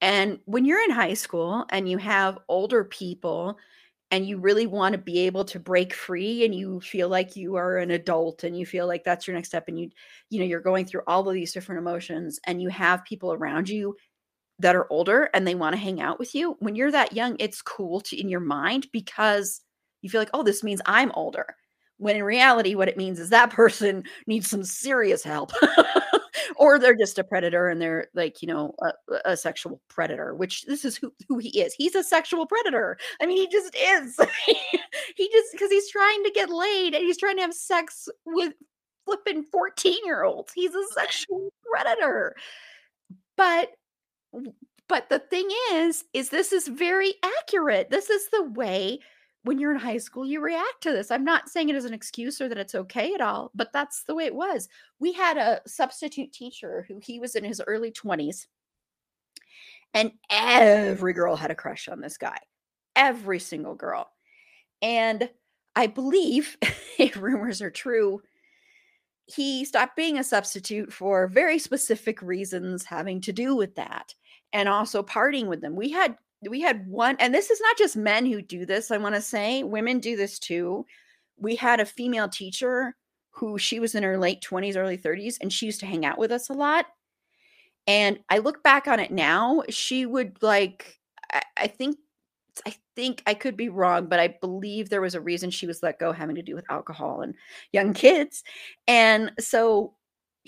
And 0.00 0.40
when 0.44 0.64
you're 0.64 0.82
in 0.82 0.90
high 0.90 1.14
school 1.14 1.64
and 1.70 1.88
you 1.88 1.98
have 1.98 2.38
older 2.48 2.84
people 2.84 3.58
and 4.10 4.26
you 4.26 4.38
really 4.38 4.66
want 4.66 4.92
to 4.92 4.98
be 4.98 5.20
able 5.20 5.44
to 5.44 5.60
break 5.60 5.92
free 5.92 6.44
and 6.44 6.54
you 6.54 6.80
feel 6.80 7.08
like 7.08 7.36
you 7.36 7.56
are 7.56 7.76
an 7.78 7.90
adult 7.90 8.44
and 8.44 8.58
you 8.58 8.64
feel 8.64 8.86
like 8.86 9.04
that's 9.04 9.26
your 9.26 9.34
next 9.34 9.48
step 9.48 9.68
and 9.68 9.78
you 9.78 9.90
you 10.30 10.38
know 10.38 10.46
you're 10.46 10.60
going 10.60 10.84
through 10.84 11.02
all 11.06 11.28
of 11.28 11.34
these 11.34 11.52
different 11.52 11.78
emotions 11.78 12.40
and 12.46 12.62
you 12.62 12.68
have 12.68 13.04
people 13.04 13.32
around 13.32 13.68
you 13.68 13.96
that 14.58 14.74
are 14.74 14.90
older 14.90 15.30
and 15.34 15.46
they 15.46 15.54
want 15.54 15.74
to 15.74 15.80
hang 15.80 16.00
out 16.00 16.18
with 16.18 16.34
you 16.34 16.56
when 16.60 16.74
you're 16.74 16.90
that 16.90 17.12
young 17.12 17.36
it's 17.38 17.62
cool 17.62 18.00
to 18.00 18.18
in 18.18 18.28
your 18.28 18.40
mind 18.40 18.86
because 18.92 19.60
you 20.02 20.10
feel 20.10 20.20
like 20.20 20.30
oh 20.34 20.42
this 20.42 20.64
means 20.64 20.80
i'm 20.86 21.12
older 21.12 21.46
when 21.98 22.16
in 22.16 22.24
reality 22.24 22.74
what 22.74 22.88
it 22.88 22.96
means 22.96 23.18
is 23.18 23.30
that 23.30 23.50
person 23.52 24.02
needs 24.26 24.48
some 24.48 24.64
serious 24.64 25.22
help 25.22 25.52
or 26.58 26.78
they're 26.78 26.96
just 26.96 27.18
a 27.18 27.24
predator 27.24 27.68
and 27.68 27.80
they're 27.80 28.08
like 28.14 28.42
you 28.42 28.48
know 28.48 28.74
a, 28.82 28.92
a, 29.24 29.36
sexual 29.36 29.80
predator 29.88 30.34
which 30.34 30.64
this 30.66 30.84
is 30.84 30.96
who, 30.96 31.12
who 31.28 31.38
he 31.38 31.60
is. 31.60 31.72
He's 31.72 31.94
a 31.94 32.02
sexual 32.02 32.46
predator. 32.46 32.98
I 33.22 33.26
mean 33.26 33.38
he 33.38 33.48
just 33.48 33.74
is. 33.74 34.18
He 35.16 35.28
just 35.32 35.52
because 35.52 35.70
he's 35.70 35.90
trying 35.90 36.22
to 36.24 36.30
get 36.30 36.48
laid 36.48 36.94
and 36.94 37.04
he's 37.04 37.18
trying 37.18 37.36
to 37.36 37.42
have 37.42 37.54
sex 37.54 38.08
with 38.24 38.52
flipping 39.04 39.42
14 39.42 39.96
year 40.04 40.22
olds 40.22 40.52
he's 40.52 40.74
a 40.74 40.84
sexual 40.94 41.52
predator. 41.70 42.36
But 43.36 43.70
but 44.88 45.08
the 45.08 45.18
thing 45.18 45.48
is 45.72 46.04
is 46.12 46.28
this 46.28 46.52
is 46.52 46.68
very 46.68 47.14
accurate. 47.40 47.90
This 47.90 48.10
is 48.10 48.28
the 48.30 48.44
way 48.44 49.00
when 49.48 49.58
you're 49.58 49.72
in 49.72 49.78
high 49.78 49.96
school, 49.96 50.26
you 50.26 50.42
react 50.42 50.82
to 50.82 50.92
this. 50.92 51.10
I'm 51.10 51.24
not 51.24 51.48
saying 51.48 51.70
it 51.70 51.74
as 51.74 51.86
an 51.86 51.94
excuse 51.94 52.38
or 52.38 52.50
that 52.50 52.58
it's 52.58 52.74
okay 52.74 53.14
at 53.14 53.22
all, 53.22 53.50
but 53.54 53.72
that's 53.72 54.02
the 54.02 54.14
way 54.14 54.26
it 54.26 54.34
was. 54.34 54.68
We 55.00 55.14
had 55.14 55.38
a 55.38 55.62
substitute 55.66 56.34
teacher 56.34 56.84
who 56.86 57.00
he 57.02 57.18
was 57.18 57.34
in 57.34 57.44
his 57.44 57.62
early 57.66 57.90
20s, 57.90 58.46
and 59.94 60.12
every 60.28 61.14
girl 61.14 61.34
had 61.34 61.50
a 61.50 61.54
crush 61.54 61.88
on 61.88 62.02
this 62.02 62.18
guy, 62.18 62.36
every 62.94 63.38
single 63.38 63.74
girl. 63.74 64.10
And 64.82 65.30
I 65.74 65.86
believe, 65.86 66.58
if 66.98 67.16
rumors 67.16 67.62
are 67.62 67.70
true, 67.70 68.20
he 69.24 69.64
stopped 69.64 69.96
being 69.96 70.18
a 70.18 70.24
substitute 70.24 70.92
for 70.92 71.26
very 71.26 71.58
specific 71.58 72.20
reasons 72.20 72.84
having 72.84 73.22
to 73.22 73.32
do 73.32 73.56
with 73.56 73.76
that 73.76 74.14
and 74.52 74.68
also 74.68 75.02
partying 75.02 75.46
with 75.46 75.62
them. 75.62 75.74
We 75.74 75.88
had 75.88 76.18
we 76.48 76.60
had 76.60 76.86
one, 76.86 77.16
and 77.18 77.34
this 77.34 77.50
is 77.50 77.60
not 77.60 77.78
just 77.78 77.96
men 77.96 78.26
who 78.26 78.42
do 78.42 78.66
this, 78.66 78.90
I 78.90 78.98
want 78.98 79.14
to 79.14 79.20
say, 79.20 79.62
women 79.62 79.98
do 79.98 80.16
this 80.16 80.38
too. 80.38 80.86
We 81.36 81.56
had 81.56 81.80
a 81.80 81.86
female 81.86 82.28
teacher 82.28 82.96
who 83.30 83.58
she 83.58 83.80
was 83.80 83.94
in 83.94 84.02
her 84.02 84.18
late 84.18 84.42
20s, 84.42 84.76
early 84.76 84.98
30s, 84.98 85.36
and 85.40 85.52
she 85.52 85.66
used 85.66 85.80
to 85.80 85.86
hang 85.86 86.04
out 86.04 86.18
with 86.18 86.32
us 86.32 86.48
a 86.48 86.54
lot. 86.54 86.86
And 87.86 88.18
I 88.28 88.38
look 88.38 88.62
back 88.62 88.86
on 88.86 89.00
it 89.00 89.10
now, 89.10 89.62
she 89.70 90.04
would 90.04 90.42
like, 90.42 90.98
I, 91.32 91.42
I 91.56 91.66
think 91.68 91.96
I 92.66 92.74
think 92.96 93.22
I 93.26 93.34
could 93.34 93.56
be 93.56 93.68
wrong, 93.68 94.06
but 94.06 94.18
I 94.18 94.36
believe 94.40 94.88
there 94.88 95.00
was 95.00 95.14
a 95.14 95.20
reason 95.20 95.50
she 95.50 95.66
was 95.66 95.82
let 95.82 96.00
go 96.00 96.10
having 96.12 96.34
to 96.36 96.42
do 96.42 96.56
with 96.56 96.70
alcohol 96.70 97.20
and 97.20 97.34
young 97.72 97.92
kids. 97.94 98.42
And 98.88 99.32
so 99.38 99.94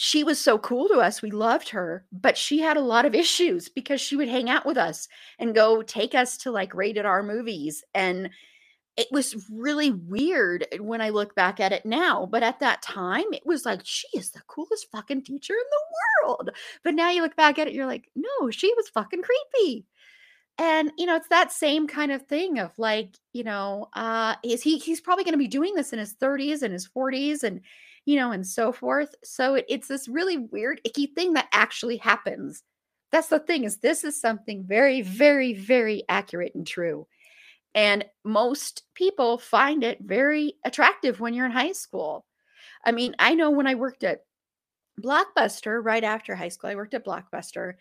she 0.01 0.25
was 0.25 0.41
so 0.41 0.59
cool 0.59 0.89
to 0.89 0.99
us. 0.99 1.21
We 1.21 1.31
loved 1.31 1.69
her, 1.71 2.07
but 2.11 2.37
she 2.39 2.61
had 2.61 2.79
a 2.79 2.83
lot 2.83 3.05
of 3.05 3.15
issues 3.25 3.69
because 3.69 4.01
she 4.01 4.17
would 4.17 4.29
hang 4.29 4.49
out 4.49 4.65
with 4.65 4.79
us 4.79 5.09
and 5.39 5.55
go 5.55 5.83
take 5.83 6.15
us 6.15 6.39
to 6.39 6.51
like 6.51 6.75
rated 6.75 7.05
R 7.05 7.23
movies. 7.23 7.85
And 7.95 8.31
it 8.97 9.09
was 9.13 9.47
really 9.51 9.91
weird 9.91 10.67
when 10.81 11.01
I 11.01 11.11
look 11.11 11.35
back 11.35 11.61
at 11.61 11.73
it 11.73 11.87
now. 11.87 12.27
But 12.27 12.43
at 12.43 12.61
that 12.61 12.83
time, 12.83 13.27
it 13.33 13.45
was 13.45 13.65
like, 13.65 13.81
she 13.85 14.07
is 14.15 14.31
the 14.31 14.43
coolest 14.47 14.91
fucking 14.91 15.23
teacher 15.23 15.55
in 15.55 15.59
the 15.71 16.27
world. 16.27 16.51
But 16.83 16.95
now 16.95 17.11
you 17.11 17.23
look 17.23 17.37
back 17.37 17.59
at 17.59 17.69
it, 17.69 17.75
you're 17.75 17.87
like, 17.87 18.11
no, 18.17 18.51
she 18.51 18.73
was 18.77 18.89
fucking 18.89 19.23
creepy. 19.23 19.87
And 20.59 20.93
you 20.99 21.07
know, 21.07 21.17
it's 21.17 21.29
that 21.29 21.53
same 21.53 21.87
kind 21.87 22.13
of 22.13 22.27
thing 22.27 22.59
of 22.59 22.79
like, 22.79 23.17
you 23.33 23.45
know, 23.45 23.89
uh, 23.95 24.35
is 24.43 24.63
he 24.63 24.79
he's 24.79 25.01
probably 25.01 25.25
gonna 25.25 25.39
be 25.39 25.49
doing 25.49 25.75
this 25.75 25.93
in 25.93 25.99
his 25.99 26.15
30s 26.15 26.63
and 26.63 26.73
his 26.73 26.87
40s 26.87 27.45
and 27.45 27.63
you 28.05 28.17
know, 28.17 28.33
and 28.33 28.47
so 28.47 28.73
forth. 28.73 29.15
So 29.23 29.55
it, 29.55 29.65
it's 29.69 29.89
this 29.89 30.09
really 30.09 30.39
weird, 30.39 30.81
icky 30.85 31.07
thing 31.07 31.35
that 31.35 31.49
actually 31.53 31.99
happens. 31.99 32.63
That's 33.13 33.29
the 33.29 33.39
thing 33.39 33.65
is 33.65 33.79
this 33.79 34.05
is 34.05 34.21
something 34.21 34.65
very, 34.65 35.03
very, 35.03 35.53
very 35.53 36.05
accurate 36.09 36.55
and 36.55 36.67
true. 36.67 37.07
And 37.75 38.05
most 38.25 38.85
people 38.95 39.39
find 39.39 39.85
it 39.85 39.99
very 40.01 40.55
attractive 40.65 41.21
when 41.21 41.35
you're 41.35 41.47
in 41.47 41.53
high 41.53 41.73
school. 41.73 42.25
I 42.85 42.93
mean, 42.93 43.15
I 43.19 43.35
know 43.35 43.51
when 43.51 43.67
I 43.67 43.75
worked 43.75 44.05
at 44.05 44.25
Blockbuster 45.01 45.85
right 45.85 46.05
after 46.05 46.35
high 46.35 46.49
school, 46.49 46.71
I 46.71 46.75
worked 46.75 46.95
at 46.95 47.05
Blockbuster, 47.05 47.75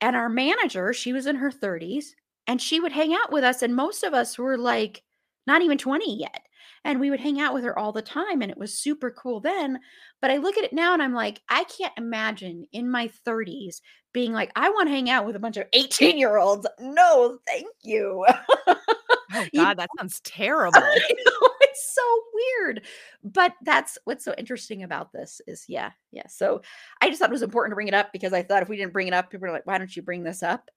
and 0.00 0.14
our 0.16 0.28
manager, 0.28 0.92
she 0.92 1.12
was 1.12 1.26
in 1.26 1.36
her 1.36 1.50
30s, 1.50 2.06
and 2.46 2.60
she 2.60 2.80
would 2.80 2.92
hang 2.92 3.14
out 3.14 3.32
with 3.32 3.44
us. 3.44 3.62
And 3.62 3.74
most 3.74 4.02
of 4.02 4.14
us 4.14 4.38
were 4.38 4.58
like 4.58 5.02
not 5.46 5.62
even 5.62 5.78
20 5.78 6.18
yet 6.18 6.42
and 6.84 7.00
we 7.00 7.10
would 7.10 7.20
hang 7.20 7.40
out 7.40 7.54
with 7.54 7.64
her 7.64 7.78
all 7.78 7.92
the 7.92 8.02
time 8.02 8.42
and 8.42 8.50
it 8.50 8.58
was 8.58 8.78
super 8.78 9.10
cool 9.10 9.40
then 9.40 9.78
but 10.20 10.30
i 10.30 10.36
look 10.36 10.56
at 10.56 10.64
it 10.64 10.72
now 10.72 10.92
and 10.92 11.02
i'm 11.02 11.14
like 11.14 11.40
i 11.48 11.64
can't 11.64 11.92
imagine 11.96 12.66
in 12.72 12.90
my 12.90 13.10
30s 13.26 13.80
being 14.12 14.32
like 14.32 14.50
i 14.56 14.68
want 14.70 14.88
to 14.88 14.92
hang 14.92 15.10
out 15.10 15.26
with 15.26 15.36
a 15.36 15.40
bunch 15.40 15.56
of 15.56 15.66
18 15.72 16.18
year 16.18 16.36
olds 16.36 16.66
no 16.80 17.38
thank 17.46 17.66
you. 17.82 18.24
Oh 18.66 19.46
god 19.54 19.78
that 19.78 19.90
sounds 19.98 20.20
terrible. 20.24 20.80
it's 20.84 21.94
so 21.94 22.20
weird 22.34 22.82
but 23.22 23.52
that's 23.62 23.98
what's 24.04 24.24
so 24.24 24.34
interesting 24.38 24.82
about 24.82 25.12
this 25.12 25.40
is 25.46 25.64
yeah 25.68 25.90
yeah 26.12 26.26
so 26.28 26.62
i 27.00 27.08
just 27.08 27.20
thought 27.20 27.30
it 27.30 27.32
was 27.32 27.42
important 27.42 27.72
to 27.72 27.76
bring 27.76 27.88
it 27.88 27.94
up 27.94 28.12
because 28.12 28.32
i 28.32 28.42
thought 28.42 28.62
if 28.62 28.68
we 28.68 28.76
didn't 28.76 28.92
bring 28.92 29.08
it 29.08 29.14
up 29.14 29.30
people 29.30 29.46
were 29.46 29.52
like 29.52 29.66
why 29.66 29.78
don't 29.78 29.94
you 29.96 30.02
bring 30.02 30.22
this 30.22 30.42
up 30.42 30.70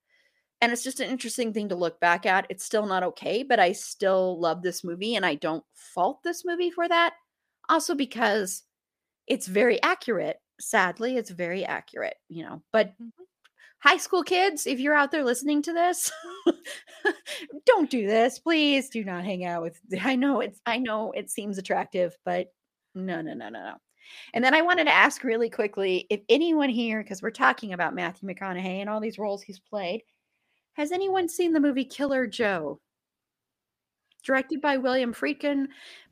and 0.61 0.71
it's 0.71 0.83
just 0.83 0.99
an 0.99 1.09
interesting 1.09 1.53
thing 1.53 1.69
to 1.69 1.75
look 1.75 1.99
back 1.99 2.25
at. 2.25 2.47
It's 2.49 2.63
still 2.63 2.85
not 2.85 3.03
okay, 3.03 3.43
but 3.43 3.59
I 3.59 3.73
still 3.73 4.39
love 4.39 4.63
this 4.63 4.83
movie 4.83 5.15
and 5.15 5.25
I 5.25 5.35
don't 5.35 5.63
fault 5.73 6.23
this 6.23 6.43
movie 6.45 6.71
for 6.71 6.87
that. 6.87 7.13
Also 7.69 7.93
because 7.93 8.63
it's 9.27 9.47
very 9.47 9.81
accurate. 9.83 10.37
Sadly, 10.59 11.17
it's 11.17 11.29
very 11.29 11.63
accurate, 11.63 12.15
you 12.29 12.43
know. 12.43 12.63
But 12.73 12.93
mm-hmm. 12.93 13.23
high 13.79 13.97
school 13.97 14.23
kids, 14.23 14.65
if 14.65 14.79
you're 14.79 14.95
out 14.95 15.11
there 15.11 15.23
listening 15.23 15.61
to 15.63 15.73
this, 15.73 16.11
don't 17.65 17.89
do 17.91 18.07
this. 18.07 18.39
Please 18.39 18.89
do 18.89 19.03
not 19.03 19.25
hang 19.25 19.45
out 19.45 19.61
with 19.61 19.79
I 20.01 20.15
know 20.15 20.39
it's 20.41 20.59
I 20.65 20.79
know 20.79 21.11
it 21.11 21.29
seems 21.29 21.59
attractive, 21.59 22.17
but 22.25 22.47
no, 22.95 23.21
no, 23.21 23.35
no, 23.35 23.49
no, 23.49 23.63
no. 23.63 23.75
And 24.33 24.43
then 24.43 24.55
I 24.55 24.61
wanted 24.61 24.85
to 24.85 24.95
ask 24.95 25.23
really 25.23 25.49
quickly 25.49 26.07
if 26.09 26.21
anyone 26.29 26.69
here, 26.69 27.03
because 27.03 27.21
we're 27.21 27.29
talking 27.29 27.73
about 27.73 27.93
Matthew 27.93 28.27
McConaughey 28.27 28.79
and 28.79 28.89
all 28.89 29.01
these 29.01 29.19
roles 29.19 29.43
he's 29.43 29.59
played, 29.59 30.01
has 30.77 30.91
anyone 30.91 31.27
seen 31.27 31.51
the 31.51 31.59
movie 31.59 31.83
Killer 31.83 32.27
Joe? 32.27 32.79
Directed 34.23 34.61
by 34.61 34.77
William 34.77 35.13
Friedkin, 35.13 35.67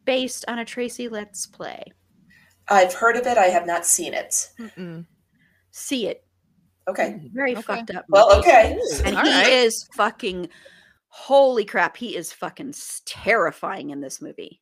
based 0.05 0.43
on 0.47 0.59
a 0.59 0.65
Tracy 0.65 1.07
Letts 1.07 1.45
play. 1.45 1.83
I've 2.67 2.93
heard 2.93 3.15
of 3.15 3.27
it. 3.27 3.37
I 3.37 3.45
have 3.45 3.67
not 3.67 3.85
seen 3.85 4.13
it. 4.13 4.49
Mm-mm. 4.59 5.05
See 5.71 6.07
it. 6.07 6.25
Okay. 6.87 7.21
Very 7.33 7.53
okay. 7.53 7.61
fucked 7.61 7.91
up. 7.91 8.05
Movie. 8.07 8.09
Well, 8.09 8.39
okay. 8.39 8.77
And 9.03 9.15
All 9.15 9.23
he 9.23 9.31
right. 9.31 9.47
is 9.47 9.87
fucking. 9.93 10.49
Holy 11.07 11.63
crap! 11.63 11.95
He 11.95 12.15
is 12.15 12.33
fucking 12.33 12.73
terrifying 13.05 13.91
in 13.91 14.01
this 14.01 14.21
movie. 14.21 14.61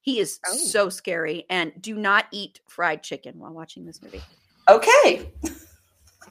He 0.00 0.18
is 0.18 0.40
oh. 0.46 0.56
so 0.56 0.88
scary. 0.88 1.46
And 1.50 1.72
do 1.80 1.94
not 1.94 2.26
eat 2.32 2.60
fried 2.66 3.02
chicken 3.02 3.38
while 3.38 3.52
watching 3.52 3.84
this 3.84 4.02
movie. 4.02 4.22
Okay. 4.68 5.30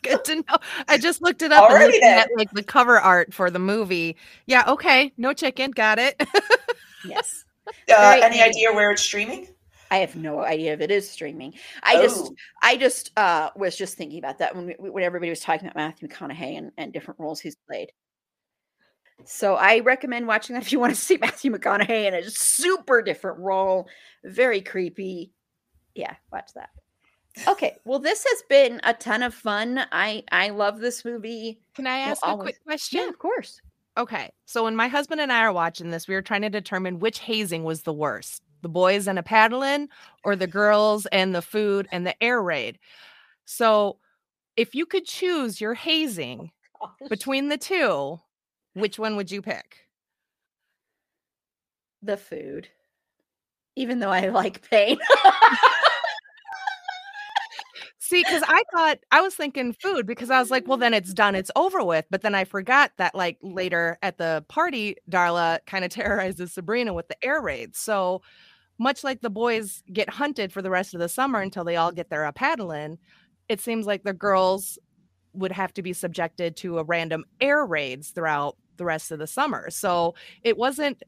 Good 0.03 0.23
to 0.25 0.35
know. 0.35 0.57
I 0.87 0.97
just 0.97 1.21
looked 1.21 1.41
it 1.41 1.51
up 1.51 1.69
Alrighty 1.69 1.95
and 1.95 2.19
at 2.19 2.29
like 2.35 2.51
the 2.51 2.63
cover 2.63 2.99
art 2.99 3.33
for 3.33 3.49
the 3.49 3.59
movie. 3.59 4.15
Yeah, 4.45 4.63
okay. 4.67 5.11
No 5.17 5.33
chicken. 5.33 5.71
Got 5.71 5.99
it. 5.99 6.21
yes. 7.05 7.45
Uh, 7.89 8.19
any 8.21 8.41
idea 8.41 8.73
where 8.73 8.91
it's 8.91 9.01
streaming? 9.01 9.47
I 9.89 9.97
have 9.97 10.17
no 10.17 10.41
idea 10.41 10.73
if 10.73 10.81
it 10.81 10.91
is 10.91 11.09
streaming. 11.09 11.53
I 11.81 11.95
oh. 11.95 12.01
just, 12.01 12.33
I 12.61 12.75
just 12.75 13.11
uh, 13.15 13.51
was 13.55 13.77
just 13.77 13.95
thinking 13.95 14.19
about 14.19 14.39
that 14.39 14.53
when 14.53 14.65
we, 14.65 14.73
when 14.77 15.03
everybody 15.03 15.29
was 15.29 15.39
talking 15.39 15.65
about 15.65 15.77
Matthew 15.77 16.09
McConaughey 16.09 16.57
and, 16.57 16.71
and 16.77 16.91
different 16.91 17.21
roles 17.21 17.39
he's 17.39 17.55
played. 17.67 17.93
So 19.25 19.55
I 19.55 19.79
recommend 19.79 20.27
watching 20.27 20.55
that 20.55 20.63
if 20.63 20.71
you 20.71 20.79
want 20.79 20.93
to 20.93 20.99
see 20.99 21.17
Matthew 21.21 21.51
McConaughey 21.51 22.05
in 22.05 22.13
a 22.13 22.29
super 22.29 23.01
different 23.01 23.39
role, 23.39 23.87
very 24.23 24.61
creepy. 24.61 25.31
Yeah, 25.95 26.15
watch 26.31 26.51
that. 26.55 26.69
Okay, 27.47 27.77
well, 27.83 27.99
this 27.99 28.23
has 28.29 28.43
been 28.47 28.79
a 28.83 28.93
ton 28.93 29.23
of 29.23 29.33
fun. 29.33 29.85
I 29.91 30.23
I 30.31 30.49
love 30.49 30.79
this 30.79 31.03
movie. 31.03 31.61
Can 31.75 31.87
I 31.87 31.97
ask 31.97 32.21
a 32.25 32.37
quick 32.37 32.63
question? 32.63 33.01
Yeah, 33.01 33.09
of 33.09 33.17
course. 33.17 33.59
Okay. 33.97 34.31
So 34.45 34.63
when 34.63 34.75
my 34.75 34.87
husband 34.87 35.21
and 35.21 35.31
I 35.31 35.41
are 35.41 35.53
watching 35.53 35.89
this, 35.89 36.07
we 36.07 36.15
were 36.15 36.21
trying 36.21 36.41
to 36.43 36.49
determine 36.49 36.99
which 36.99 37.19
hazing 37.19 37.63
was 37.63 37.83
the 37.83 37.93
worst 37.93 38.43
the 38.63 38.69
boys 38.69 39.07
and 39.07 39.19
a 39.19 39.23
paddling 39.23 39.89
or 40.23 40.35
the 40.35 40.47
girls 40.47 41.05
and 41.07 41.35
the 41.35 41.41
food 41.41 41.87
and 41.91 42.07
the 42.07 42.23
air 42.23 42.41
raid. 42.41 42.79
So 43.45 43.99
if 44.57 44.73
you 44.73 44.87
could 44.87 45.05
choose 45.05 45.61
your 45.61 45.75
hazing 45.75 46.51
between 47.09 47.49
the 47.49 47.57
two, 47.57 48.19
which 48.73 48.97
one 48.97 49.15
would 49.17 49.29
you 49.29 49.41
pick? 49.41 49.87
The 52.01 52.17
food. 52.17 52.69
Even 53.75 53.99
though 53.99 54.11
I 54.11 54.29
like 54.29 54.67
pain. 54.69 54.97
See, 58.05 58.21
because 58.21 58.43
I 58.45 58.63
thought 58.73 58.99
I 59.13 59.21
was 59.21 59.33
thinking 59.33 59.71
food 59.71 60.05
because 60.05 60.29
I 60.29 60.37
was 60.37 60.51
like, 60.51 60.67
well, 60.67 60.77
then 60.77 60.93
it's 60.93 61.13
done, 61.13 61.35
it's 61.35 61.51
over 61.55 61.81
with. 61.85 62.03
But 62.11 62.21
then 62.21 62.35
I 62.35 62.43
forgot 62.43 62.91
that, 62.97 63.15
like, 63.15 63.37
later 63.41 63.97
at 64.03 64.17
the 64.17 64.43
party, 64.49 64.97
Darla 65.09 65.59
kind 65.67 65.85
of 65.85 65.89
terrorizes 65.91 66.51
Sabrina 66.51 66.93
with 66.93 67.07
the 67.07 67.15
air 67.23 67.41
raids. 67.41 67.79
So, 67.79 68.21
much 68.77 69.05
like 69.05 69.21
the 69.21 69.29
boys 69.29 69.83
get 69.93 70.09
hunted 70.09 70.51
for 70.51 70.61
the 70.61 70.69
rest 70.69 70.93
of 70.93 70.99
the 70.99 71.07
summer 71.07 71.39
until 71.39 71.63
they 71.63 71.77
all 71.77 71.93
get 71.93 72.09
their 72.09 72.25
uh, 72.25 72.33
paddling, 72.33 72.97
it 73.47 73.61
seems 73.61 73.85
like 73.85 74.03
the 74.03 74.11
girls 74.11 74.77
would 75.31 75.53
have 75.53 75.73
to 75.75 75.81
be 75.81 75.93
subjected 75.93 76.57
to 76.57 76.79
a 76.79 76.83
random 76.83 77.23
air 77.39 77.65
raids 77.65 78.09
throughout 78.09 78.57
the 78.75 78.83
rest 78.83 79.13
of 79.13 79.19
the 79.19 79.27
summer. 79.27 79.69
So, 79.69 80.13
it 80.43 80.57
wasn't, 80.57 81.03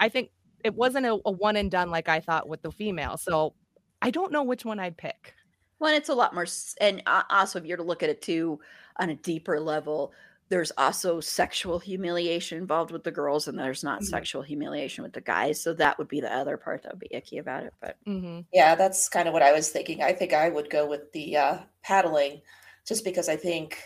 I 0.00 0.08
think, 0.08 0.30
it 0.64 0.74
wasn't 0.74 1.06
a, 1.06 1.16
a 1.24 1.30
one 1.30 1.54
and 1.54 1.70
done 1.70 1.90
like 1.90 2.08
I 2.08 2.18
thought 2.18 2.48
with 2.48 2.62
the 2.62 2.72
female. 2.72 3.18
So, 3.18 3.54
I 4.02 4.10
don't 4.10 4.32
know 4.32 4.42
which 4.42 4.64
one 4.64 4.80
I'd 4.80 4.96
pick. 4.96 5.34
Well, 5.80 5.94
it's 5.94 6.10
a 6.10 6.14
lot 6.14 6.34
more, 6.34 6.46
and 6.80 7.02
also 7.06 7.58
if 7.58 7.64
you're 7.64 7.78
to 7.78 7.82
look 7.82 8.02
at 8.02 8.10
it 8.10 8.22
too 8.22 8.60
on 8.96 9.10
a 9.10 9.14
deeper 9.16 9.58
level, 9.58 10.12
there's 10.50 10.72
also 10.76 11.20
sexual 11.20 11.78
humiliation 11.78 12.58
involved 12.58 12.90
with 12.90 13.04
the 13.04 13.10
girls, 13.10 13.48
and 13.48 13.58
there's 13.58 13.82
not 13.82 14.00
mm-hmm. 14.00 14.06
sexual 14.06 14.42
humiliation 14.42 15.02
with 15.02 15.12
the 15.12 15.20
guys. 15.20 15.62
So 15.62 15.72
that 15.74 15.96
would 15.96 16.08
be 16.08 16.20
the 16.20 16.32
other 16.32 16.56
part 16.56 16.82
that 16.82 16.92
would 16.92 17.00
be 17.00 17.08
icky 17.10 17.38
about 17.38 17.62
it. 17.62 17.72
But 17.80 17.96
mm-hmm. 18.06 18.40
yeah, 18.52 18.74
that's 18.74 19.08
kind 19.08 19.26
of 19.26 19.32
what 19.32 19.42
I 19.42 19.52
was 19.52 19.70
thinking. 19.70 20.02
I 20.02 20.12
think 20.12 20.34
I 20.34 20.50
would 20.50 20.68
go 20.68 20.86
with 20.86 21.12
the 21.12 21.36
uh, 21.36 21.58
paddling, 21.82 22.42
just 22.86 23.04
because 23.04 23.28
I 23.28 23.36
think 23.36 23.78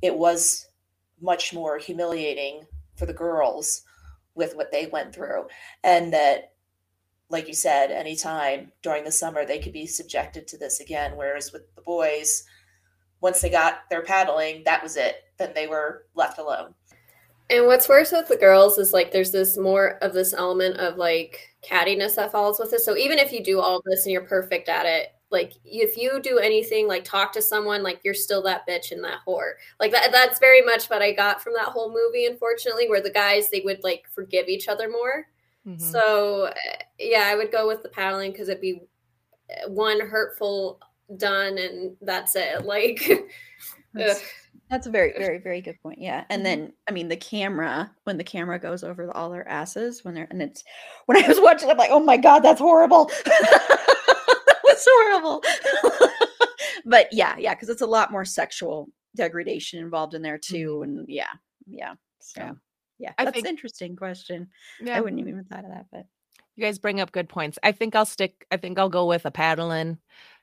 it 0.00 0.16
was 0.16 0.66
much 1.20 1.54
more 1.54 1.78
humiliating 1.78 2.66
for 2.96 3.06
the 3.06 3.12
girls 3.12 3.82
with 4.34 4.56
what 4.56 4.72
they 4.72 4.86
went 4.86 5.14
through, 5.14 5.46
and 5.84 6.12
that 6.14 6.51
like 7.32 7.48
you 7.48 7.54
said, 7.54 7.90
anytime 7.90 8.70
during 8.82 9.02
the 9.02 9.10
summer 9.10 9.44
they 9.44 9.58
could 9.58 9.72
be 9.72 9.86
subjected 9.86 10.46
to 10.46 10.58
this 10.58 10.80
again. 10.80 11.16
Whereas 11.16 11.52
with 11.52 11.74
the 11.74 11.82
boys, 11.82 12.44
once 13.20 13.40
they 13.40 13.50
got 13.50 13.88
their 13.90 14.02
paddling, 14.02 14.62
that 14.64 14.82
was 14.82 14.96
it. 14.96 15.24
Then 15.38 15.52
they 15.54 15.66
were 15.66 16.06
left 16.14 16.38
alone. 16.38 16.74
And 17.50 17.66
what's 17.66 17.88
worse 17.88 18.12
with 18.12 18.28
the 18.28 18.36
girls 18.36 18.78
is 18.78 18.92
like 18.92 19.10
there's 19.12 19.32
this 19.32 19.56
more 19.56 19.98
of 20.02 20.12
this 20.12 20.32
element 20.32 20.76
of 20.76 20.96
like 20.96 21.48
cattiness 21.68 22.14
that 22.16 22.32
follows 22.32 22.58
with 22.58 22.72
it. 22.72 22.80
So 22.80 22.96
even 22.96 23.18
if 23.18 23.32
you 23.32 23.42
do 23.42 23.60
all 23.60 23.82
this 23.84 24.04
and 24.04 24.12
you're 24.12 24.22
perfect 24.22 24.68
at 24.68 24.86
it, 24.86 25.08
like 25.30 25.54
if 25.64 25.96
you 25.96 26.20
do 26.20 26.38
anything 26.38 26.86
like 26.86 27.04
talk 27.04 27.32
to 27.32 27.42
someone, 27.42 27.82
like 27.82 28.00
you're 28.04 28.14
still 28.14 28.42
that 28.42 28.68
bitch 28.68 28.92
and 28.92 29.02
that 29.04 29.20
whore. 29.26 29.52
Like 29.80 29.90
that 29.92 30.12
that's 30.12 30.38
very 30.38 30.60
much 30.60 30.90
what 30.90 31.02
I 31.02 31.12
got 31.12 31.42
from 31.42 31.54
that 31.54 31.68
whole 31.68 31.88
movie, 31.92 32.26
unfortunately, 32.26 32.88
where 32.88 33.02
the 33.02 33.10
guys 33.10 33.48
they 33.48 33.62
would 33.62 33.82
like 33.82 34.04
forgive 34.14 34.48
each 34.48 34.68
other 34.68 34.90
more. 34.90 35.26
Mm-hmm. 35.66 35.78
So 35.78 36.44
eh, 36.46 36.82
yeah, 36.98 37.24
I 37.26 37.36
would 37.36 37.52
go 37.52 37.66
with 37.66 37.82
the 37.82 37.88
paddling 37.88 38.32
because 38.32 38.48
it'd 38.48 38.60
be 38.60 38.82
eh, 39.50 39.66
one 39.68 40.00
hurtful 40.00 40.80
done 41.16 41.58
and 41.58 41.96
that's 42.00 42.36
it. 42.36 42.64
Like 42.64 43.02
that's, 43.94 44.22
that's, 44.70 44.86
a 44.86 44.90
very, 44.90 45.12
very, 45.18 45.38
very 45.38 45.60
good 45.60 45.80
point. 45.82 46.00
Yeah. 46.00 46.24
And 46.30 46.38
mm-hmm. 46.38 46.44
then 46.44 46.72
I 46.88 46.92
mean 46.92 47.08
the 47.08 47.16
camera, 47.16 47.90
when 48.04 48.16
the 48.16 48.24
camera 48.24 48.58
goes 48.58 48.82
over 48.82 49.14
all 49.14 49.30
their 49.30 49.46
asses 49.46 50.04
when 50.04 50.14
they're 50.14 50.28
and 50.30 50.40
it's 50.42 50.64
when 51.06 51.22
I 51.22 51.28
was 51.28 51.40
watching, 51.40 51.70
I'm 51.70 51.76
like, 51.76 51.90
oh 51.90 52.00
my 52.00 52.16
God, 52.16 52.40
that's 52.40 52.60
horrible. 52.60 53.04
that 53.24 54.60
was 54.64 54.86
horrible. 54.90 55.42
but 56.86 57.08
yeah, 57.12 57.36
yeah, 57.38 57.54
because 57.54 57.68
it's 57.68 57.82
a 57.82 57.86
lot 57.86 58.10
more 58.10 58.24
sexual 58.24 58.88
degradation 59.14 59.78
involved 59.78 60.14
in 60.14 60.22
there 60.22 60.38
too. 60.38 60.80
Mm-hmm. 60.80 60.98
And 60.98 61.06
yeah, 61.08 61.32
yeah. 61.66 61.94
So 62.20 62.40
yeah. 62.40 62.52
Yeah, 63.02 63.12
I 63.18 63.24
that's 63.24 63.34
think, 63.34 63.46
an 63.46 63.50
interesting 63.50 63.96
question. 63.96 64.48
Yeah. 64.80 64.96
I 64.96 65.00
wouldn't 65.00 65.20
even 65.20 65.44
thought 65.44 65.64
of 65.64 65.70
that, 65.70 65.86
but 65.90 66.06
you 66.54 66.64
guys 66.64 66.78
bring 66.78 67.00
up 67.00 67.10
good 67.10 67.28
points. 67.28 67.58
I 67.64 67.72
think 67.72 67.96
I'll 67.96 68.06
stick. 68.06 68.46
I 68.52 68.56
think 68.58 68.78
I'll 68.78 68.88
go 68.88 69.06
with 69.06 69.26
a 69.26 69.32
paddling, 69.32 69.98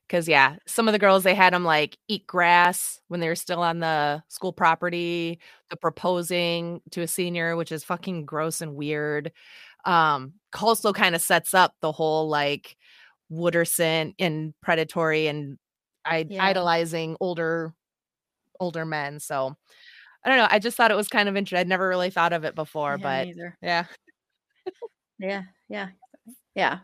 because 0.06 0.28
yeah, 0.28 0.58
some 0.68 0.90
of 0.90 0.92
the 0.92 1.00
girls 1.00 1.24
they 1.24 1.36
had 1.36 1.54
them 1.54 1.64
like 1.64 1.98
eat 2.10 2.28
grass 2.28 3.00
when 3.08 3.22
they 3.22 3.30
were 3.30 3.36
still 3.36 3.62
on 3.62 3.80
the 3.80 4.22
school 4.28 4.52
property. 4.52 5.40
The 5.70 5.78
proposing 5.78 6.82
to 6.92 7.02
a 7.02 7.08
senior, 7.08 7.56
which 7.56 7.72
is 7.72 7.86
fucking 7.86 8.26
gross 8.26 8.60
and 8.60 8.76
weird. 8.76 9.32
Um, 9.86 10.34
also 10.62 10.92
kind 10.92 11.16
of 11.16 11.22
sets 11.22 11.54
up 11.54 11.76
the 11.80 11.94
whole 11.94 12.28
like 12.28 12.76
Wooderson 13.32 14.16
and 14.20 14.54
predatory 14.62 15.28
and 15.28 15.58
I- 16.04 16.26
yeah. 16.28 16.44
idolizing 16.44 17.16
older 17.22 17.74
older 18.60 18.84
men. 18.84 19.22
So 19.22 19.56
I 20.24 20.30
don't 20.30 20.38
know. 20.38 20.48
I 20.50 20.60
just 20.60 20.76
thought 20.76 20.92
it 20.92 20.98
was 20.98 21.08
kind 21.08 21.30
of 21.30 21.38
interesting. 21.38 21.60
I'd 21.60 21.68
never 21.68 21.88
really 21.88 22.10
thought 22.10 22.34
of 22.34 22.44
it 22.44 22.56
before, 22.56 22.98
yeah, 23.00 23.26
but 23.26 23.54
yeah. 23.62 23.86
yeah, 25.20 25.44
yeah, 25.70 25.88
yeah. 26.56 26.80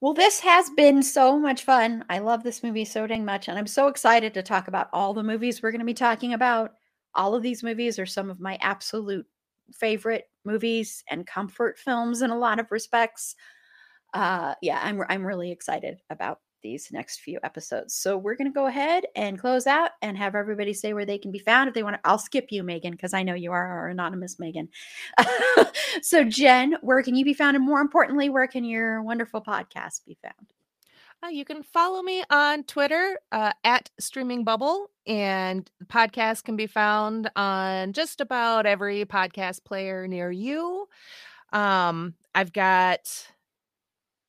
Well, 0.00 0.14
this 0.14 0.40
has 0.40 0.68
been 0.70 1.02
so 1.02 1.38
much 1.38 1.64
fun. 1.64 2.04
I 2.10 2.18
love 2.18 2.42
this 2.42 2.62
movie 2.62 2.84
so 2.84 3.06
dang 3.06 3.24
much. 3.24 3.48
And 3.48 3.58
I'm 3.58 3.66
so 3.66 3.88
excited 3.88 4.34
to 4.34 4.42
talk 4.42 4.68
about 4.68 4.88
all 4.92 5.14
the 5.14 5.22
movies 5.22 5.62
we're 5.62 5.70
going 5.70 5.78
to 5.80 5.86
be 5.86 5.94
talking 5.94 6.34
about. 6.34 6.72
All 7.14 7.34
of 7.34 7.42
these 7.42 7.62
movies 7.62 7.98
are 7.98 8.06
some 8.06 8.28
of 8.28 8.40
my 8.40 8.58
absolute 8.60 9.26
favorite 9.72 10.24
movies 10.44 11.02
and 11.10 11.26
comfort 11.26 11.78
films 11.78 12.20
in 12.20 12.30
a 12.30 12.38
lot 12.38 12.58
of 12.58 12.70
respects. 12.70 13.34
Uh, 14.12 14.54
yeah, 14.60 14.78
I'm 14.82 15.02
I'm 15.08 15.26
really 15.26 15.50
excited 15.50 16.00
about 16.10 16.40
these 16.64 16.90
next 16.90 17.20
few 17.20 17.38
episodes. 17.44 17.94
So 17.94 18.16
we're 18.18 18.34
going 18.34 18.50
to 18.50 18.54
go 18.54 18.66
ahead 18.66 19.04
and 19.14 19.38
close 19.38 19.68
out 19.68 19.90
and 20.02 20.18
have 20.18 20.34
everybody 20.34 20.72
say 20.72 20.92
where 20.94 21.06
they 21.06 21.18
can 21.18 21.30
be 21.30 21.38
found 21.38 21.68
if 21.68 21.74
they 21.74 21.84
want 21.84 21.94
to. 21.94 22.00
I'll 22.04 22.18
skip 22.18 22.46
you, 22.50 22.64
Megan, 22.64 22.92
because 22.92 23.14
I 23.14 23.22
know 23.22 23.34
you 23.34 23.52
are 23.52 23.66
our 23.66 23.88
anonymous 23.88 24.40
Megan. 24.40 24.68
so, 26.02 26.24
Jen, 26.24 26.76
where 26.80 27.02
can 27.02 27.14
you 27.14 27.24
be 27.24 27.34
found? 27.34 27.54
And 27.56 27.64
more 27.64 27.80
importantly, 27.80 28.28
where 28.30 28.48
can 28.48 28.64
your 28.64 29.02
wonderful 29.02 29.42
podcast 29.42 30.04
be 30.04 30.18
found? 30.20 30.52
Uh, 31.22 31.28
you 31.28 31.44
can 31.44 31.62
follow 31.62 32.02
me 32.02 32.24
on 32.30 32.64
Twitter 32.64 33.18
uh, 33.30 33.52
at 33.62 33.90
Streaming 34.00 34.42
Bubble, 34.42 34.90
and 35.06 35.70
the 35.78 35.86
podcast 35.86 36.44
can 36.44 36.56
be 36.56 36.66
found 36.66 37.30
on 37.36 37.92
just 37.92 38.20
about 38.20 38.66
every 38.66 39.04
podcast 39.04 39.64
player 39.64 40.08
near 40.08 40.30
you. 40.30 40.88
Um, 41.52 42.14
I've 42.34 42.52
got 42.52 43.28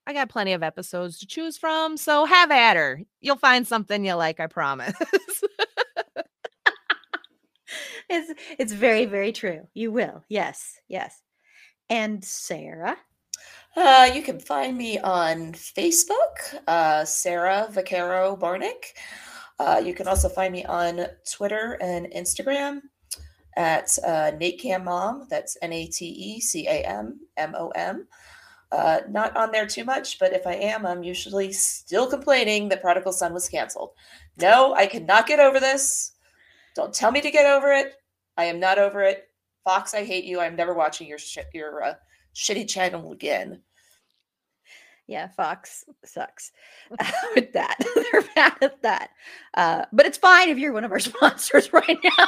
I 0.08 0.14
got 0.14 0.30
plenty 0.30 0.54
of 0.54 0.64
episodes 0.64 1.18
to 1.20 1.28
choose 1.28 1.58
from, 1.58 1.98
so 1.98 2.26
have 2.26 2.52
at 2.52 2.76
her. 2.76 3.02
You'll 3.22 3.38
find 3.38 3.68
something 3.68 4.06
you 4.06 4.14
like, 4.14 4.40
I 4.40 4.48
promise. 4.48 4.94
it's 8.10 8.34
it's 8.60 8.74
very 8.74 9.06
very 9.06 9.32
true. 9.32 9.68
You 9.74 9.92
will. 9.92 10.24
Yes. 10.30 10.80
Yes. 10.88 11.22
And 11.90 12.24
Sarah? 12.24 12.98
Uh, 13.76 14.10
you 14.14 14.22
can 14.22 14.40
find 14.40 14.78
me 14.78 14.98
on 15.00 15.52
Facebook, 15.52 16.62
uh, 16.68 17.04
Sarah 17.04 17.68
Vaquero 17.72 18.38
Barnick. 18.38 18.94
Uh, 19.60 19.82
you 19.84 19.94
can 19.94 20.08
also 20.08 20.30
find 20.30 20.54
me 20.54 20.64
on 20.66 21.06
Twitter 21.30 21.78
and 21.82 22.08
Instagram 22.08 22.82
at 23.58 23.98
uh, 24.06 24.32
Nate 24.40 24.62
Cam 24.62 24.86
Mom. 24.86 25.28
That's 25.30 25.58
N 25.62 25.74
A 25.74 25.88
T 25.88 26.06
E 26.06 26.40
C 26.40 26.68
A 26.68 26.84
M 26.84 27.20
M 27.38 27.54
O 27.58 27.70
M. 27.70 28.08
Uh, 28.72 29.02
not 29.10 29.36
on 29.38 29.52
there 29.52 29.68
too 29.68 29.86
much, 29.86 30.20
but 30.20 30.34
if 30.34 30.46
I 30.48 30.54
am, 30.54 30.86
I'm 30.86 31.04
usually 31.04 31.52
still 31.52 32.10
complaining 32.10 32.68
that 32.70 32.82
Prodigal 32.82 33.14
Son 33.14 33.34
was 33.34 33.48
canceled. 33.48 33.92
No, 34.42 34.74
I 34.74 34.88
cannot 34.88 35.28
get 35.28 35.40
over 35.40 35.60
this. 35.60 36.14
Don't 36.76 36.94
tell 36.94 37.12
me 37.12 37.22
to 37.22 37.32
get 37.32 37.46
over 37.46 37.72
it. 37.72 37.94
I 38.38 38.46
am 38.46 38.60
not 38.60 38.80
over 38.80 39.02
it. 39.04 39.30
Fox, 39.64 39.94
I 39.94 40.04
hate 40.04 40.26
you. 40.26 40.40
I'm 40.40 40.56
never 40.56 40.74
watching 40.74 41.08
your 41.08 41.18
sh- 41.18 41.38
your 41.54 41.84
uh, 41.84 41.94
shitty 42.36 42.68
channel 42.68 43.12
again. 43.12 43.62
Yeah, 45.08 45.28
Fox 45.28 45.86
sucks 46.04 46.52
with 47.36 47.54
that. 47.54 47.78
They're 47.96 48.22
bad 48.36 48.54
at 48.62 48.82
that. 48.82 49.10
Uh, 49.54 49.86
but 49.94 50.06
it's 50.06 50.18
fine 50.18 50.50
if 50.50 50.58
you're 50.58 50.74
one 50.74 50.84
of 50.84 50.92
our 50.92 51.00
sponsors 51.12 51.72
right 51.72 51.98
now. 52.04 52.28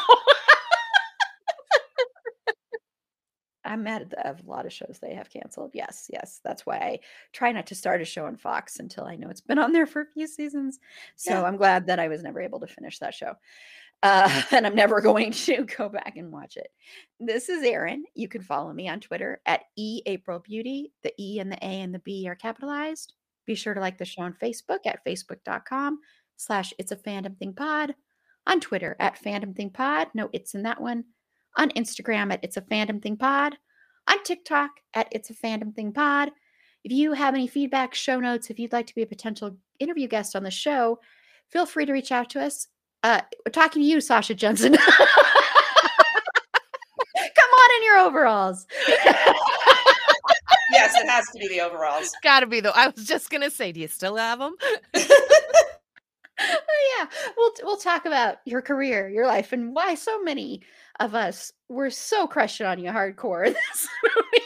I'm 3.67 3.83
mad 3.83 4.01
at, 4.01 4.09
the, 4.09 4.29
a 4.29 4.49
lot 4.49 4.65
of 4.65 4.73
shows 4.73 4.99
they 5.01 5.13
have 5.13 5.29
canceled. 5.29 5.71
Yes, 5.73 6.09
yes. 6.11 6.39
That's 6.43 6.65
why 6.65 6.77
I 6.77 6.99
try 7.33 7.51
not 7.51 7.67
to 7.67 7.75
start 7.75 8.01
a 8.01 8.05
show 8.05 8.25
on 8.25 8.37
Fox 8.37 8.79
until 8.79 9.03
I 9.03 9.15
know 9.15 9.29
it's 9.29 9.41
been 9.41 9.59
on 9.59 9.73
there 9.73 9.85
for 9.85 10.01
a 10.01 10.11
few 10.13 10.27
seasons. 10.27 10.79
So 11.15 11.33
yeah. 11.33 11.43
I'm 11.43 11.57
glad 11.57 11.87
that 11.87 11.99
I 11.99 12.07
was 12.07 12.23
never 12.23 12.41
able 12.41 12.59
to 12.61 12.67
finish 12.67 12.99
that 12.99 13.13
show. 13.13 13.33
Uh, 14.03 14.41
and 14.51 14.65
I'm 14.65 14.75
never 14.75 15.01
going 15.01 15.31
to 15.31 15.65
go 15.77 15.89
back 15.89 16.13
and 16.15 16.31
watch 16.31 16.57
it. 16.57 16.67
This 17.19 17.49
is 17.49 17.63
Erin. 17.63 18.05
You 18.15 18.27
can 18.27 18.41
follow 18.41 18.71
me 18.71 18.87
on 18.87 18.99
Twitter 18.99 19.41
at 19.45 19.63
E 19.75 20.01
April 20.05 20.39
Beauty. 20.39 20.93
The 21.03 21.13
E 21.19 21.39
and 21.39 21.51
the 21.51 21.57
A 21.57 21.81
and 21.81 21.93
the 21.93 21.99
B 21.99 22.27
are 22.27 22.35
capitalized. 22.35 23.13
Be 23.45 23.55
sure 23.55 23.73
to 23.73 23.79
like 23.79 23.97
the 23.97 24.05
show 24.05 24.23
on 24.23 24.35
Facebook 24.41 24.79
at 24.85 25.03
facebook.com 25.05 25.99
slash 26.37 26.73
it's 26.77 26.91
a 26.91 26.97
fandom 26.97 27.37
thing 27.37 27.53
pod. 27.53 27.95
On 28.45 28.61
Twitter 28.61 28.95
at 28.99 29.21
fandom 29.21 29.55
thing 29.55 29.71
pod. 29.71 30.07
No, 30.13 30.29
it's 30.31 30.53
in 30.53 30.63
that 30.63 30.81
one 30.81 31.03
on 31.57 31.69
Instagram 31.71 32.31
at 32.31 32.43
It's 32.43 32.57
a 32.57 32.61
Fandom 32.61 33.01
Thing 33.01 33.17
Pod, 33.17 33.57
on 34.07 34.23
TikTok 34.23 34.71
at 34.93 35.07
It's 35.11 35.29
a 35.29 35.33
Fandom 35.33 35.75
Thing 35.75 35.91
Pod. 35.91 36.29
If 36.83 36.91
you 36.91 37.13
have 37.13 37.33
any 37.33 37.47
feedback, 37.47 37.93
show 37.93 38.19
notes, 38.19 38.49
if 38.49 38.59
you'd 38.59 38.71
like 38.71 38.87
to 38.87 38.95
be 38.95 39.01
a 39.01 39.07
potential 39.07 39.57
interview 39.79 40.07
guest 40.07 40.35
on 40.35 40.43
the 40.43 40.51
show, 40.51 40.99
feel 41.49 41.65
free 41.65 41.85
to 41.85 41.91
reach 41.91 42.11
out 42.11 42.29
to 42.31 42.41
us. 42.41 42.67
Uh, 43.03 43.21
we're 43.45 43.51
talking 43.51 43.81
to 43.81 43.87
you, 43.87 43.99
Sasha 43.99 44.35
Jenson. 44.35 44.75
Come 44.97 47.49
on 47.49 47.75
in 47.77 47.83
your 47.83 47.97
overalls. 47.99 48.65
yes, 50.71 50.93
it 50.95 51.07
has 51.09 51.25
to 51.33 51.39
be 51.39 51.47
the 51.47 51.61
overalls. 51.61 52.11
Got 52.23 52.41
to 52.41 52.47
be 52.47 52.59
though. 52.59 52.71
I 52.73 52.87
was 52.87 53.05
just 53.05 53.29
gonna 53.29 53.51
say, 53.51 53.71
do 53.71 53.79
you 53.79 53.87
still 53.87 54.15
have 54.15 54.39
them? 54.39 54.55
oh, 56.49 56.97
yeah, 56.99 57.07
we'll 57.37 57.51
we'll 57.63 57.77
talk 57.77 58.05
about 58.05 58.37
your 58.45 58.61
career, 58.61 59.09
your 59.09 59.27
life, 59.27 59.53
and 59.53 59.73
why 59.73 59.95
so 59.95 60.21
many 60.21 60.61
of 60.99 61.15
us 61.15 61.51
were 61.69 61.89
so 61.89 62.27
crushing 62.27 62.65
on 62.65 62.79
you 62.79 62.89
hardcore 62.91 63.45
this 63.53 63.87
movie. 64.03 64.45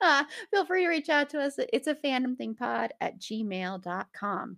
uh, 0.00 0.24
feel 0.50 0.64
free 0.64 0.84
to 0.84 0.88
reach 0.88 1.08
out 1.08 1.30
to 1.30 1.40
us. 1.40 1.54
It's 1.72 1.88
a 1.88 1.94
fandom 1.94 2.36
thing 2.36 2.54
pod 2.54 2.92
at 3.00 3.20
gmail.com. 3.20 4.56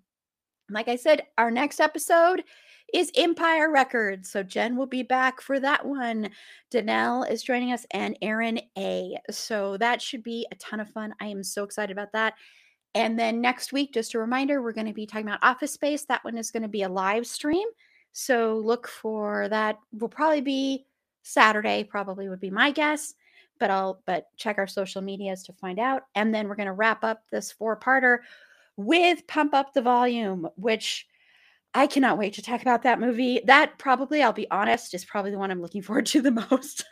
Like 0.70 0.88
I 0.88 0.96
said, 0.96 1.22
our 1.36 1.50
next 1.50 1.80
episode 1.80 2.44
is 2.92 3.10
Empire 3.14 3.70
Records. 3.70 4.30
So 4.30 4.42
Jen 4.42 4.76
will 4.76 4.86
be 4.86 5.02
back 5.02 5.40
for 5.40 5.58
that 5.60 5.84
one. 5.84 6.30
Danelle 6.72 7.30
is 7.30 7.42
joining 7.42 7.72
us 7.72 7.86
and 7.92 8.16
Aaron 8.22 8.60
A. 8.78 9.16
So 9.30 9.76
that 9.78 10.00
should 10.00 10.22
be 10.22 10.46
a 10.50 10.56
ton 10.56 10.80
of 10.80 10.90
fun. 10.90 11.14
I 11.20 11.26
am 11.26 11.42
so 11.42 11.64
excited 11.64 11.92
about 11.92 12.12
that. 12.12 12.34
And 12.94 13.18
then 13.18 13.40
next 13.40 13.72
week, 13.72 13.94
just 13.94 14.14
a 14.14 14.18
reminder, 14.18 14.60
we're 14.60 14.72
going 14.72 14.86
to 14.86 14.92
be 14.92 15.06
talking 15.06 15.26
about 15.26 15.42
Office 15.42 15.72
Space. 15.72 16.04
That 16.04 16.24
one 16.24 16.36
is 16.36 16.50
going 16.50 16.62
to 16.62 16.68
be 16.68 16.82
a 16.82 16.88
live 16.88 17.26
stream. 17.26 17.66
So 18.12 18.60
look 18.64 18.86
for 18.86 19.48
that. 19.48 19.78
Will 19.98 20.08
probably 20.08 20.42
be 20.42 20.86
Saturday, 21.22 21.84
probably 21.84 22.28
would 22.28 22.40
be 22.40 22.50
my 22.50 22.70
guess. 22.70 23.14
But 23.58 23.70
I'll 23.70 24.02
but 24.06 24.26
check 24.36 24.58
our 24.58 24.66
social 24.66 25.02
medias 25.02 25.42
to 25.44 25.52
find 25.52 25.78
out. 25.78 26.02
And 26.14 26.34
then 26.34 26.48
we're 26.48 26.56
going 26.56 26.66
to 26.66 26.72
wrap 26.72 27.04
up 27.04 27.22
this 27.30 27.52
four-parter 27.52 28.18
with 28.76 29.26
Pump 29.26 29.54
Up 29.54 29.72
the 29.72 29.82
Volume, 29.82 30.48
which 30.56 31.06
I 31.74 31.86
cannot 31.86 32.18
wait 32.18 32.34
to 32.34 32.42
talk 32.42 32.60
about 32.60 32.82
that 32.82 33.00
movie. 33.00 33.40
That 33.46 33.78
probably, 33.78 34.22
I'll 34.22 34.32
be 34.32 34.50
honest, 34.50 34.92
is 34.94 35.04
probably 35.04 35.30
the 35.30 35.38
one 35.38 35.50
I'm 35.50 35.62
looking 35.62 35.80
forward 35.82 36.06
to 36.06 36.20
the 36.20 36.30
most 36.50 36.84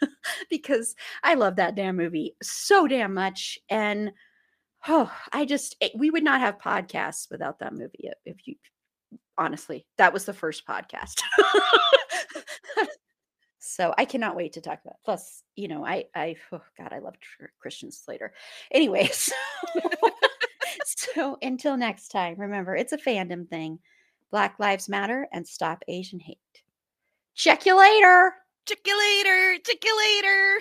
because 0.48 0.94
I 1.22 1.34
love 1.34 1.56
that 1.56 1.74
damn 1.74 1.96
movie 1.96 2.36
so 2.42 2.86
damn 2.86 3.12
much. 3.12 3.58
And 3.68 4.12
oh, 4.88 5.12
I 5.32 5.44
just, 5.44 5.76
it, 5.80 5.92
we 5.94 6.10
would 6.10 6.24
not 6.24 6.40
have 6.40 6.58
podcasts 6.58 7.30
without 7.30 7.58
that 7.58 7.74
movie 7.74 8.10
if 8.24 8.46
you, 8.46 8.56
honestly, 9.36 9.86
that 9.98 10.12
was 10.12 10.24
the 10.24 10.32
first 10.32 10.66
podcast. 10.66 11.20
so 13.58 13.94
I 13.96 14.04
cannot 14.04 14.36
wait 14.36 14.54
to 14.54 14.60
talk 14.60 14.80
about. 14.84 14.94
It. 14.94 15.04
Plus, 15.04 15.42
you 15.56 15.68
know, 15.68 15.84
I, 15.84 16.04
I, 16.14 16.36
oh 16.52 16.62
God, 16.78 16.92
I 16.92 16.98
love 17.00 17.14
Christian 17.60 17.92
Slater. 17.92 18.32
Anyways, 18.70 19.32
so 20.84 21.38
until 21.42 21.76
next 21.76 22.08
time, 22.08 22.36
remember, 22.38 22.74
it's 22.74 22.92
a 22.92 22.98
fandom 22.98 23.48
thing. 23.48 23.78
Black 24.30 24.56
Lives 24.58 24.88
Matter 24.88 25.28
and 25.32 25.46
stop 25.46 25.82
Asian 25.88 26.20
hate. 26.20 26.38
Check 27.34 27.66
you 27.66 27.78
later. 27.78 28.34
Check 28.66 28.78
you 28.86 28.98
later. 28.98 29.58
Check 29.64 29.84
you 29.84 29.98
later. 29.98 30.60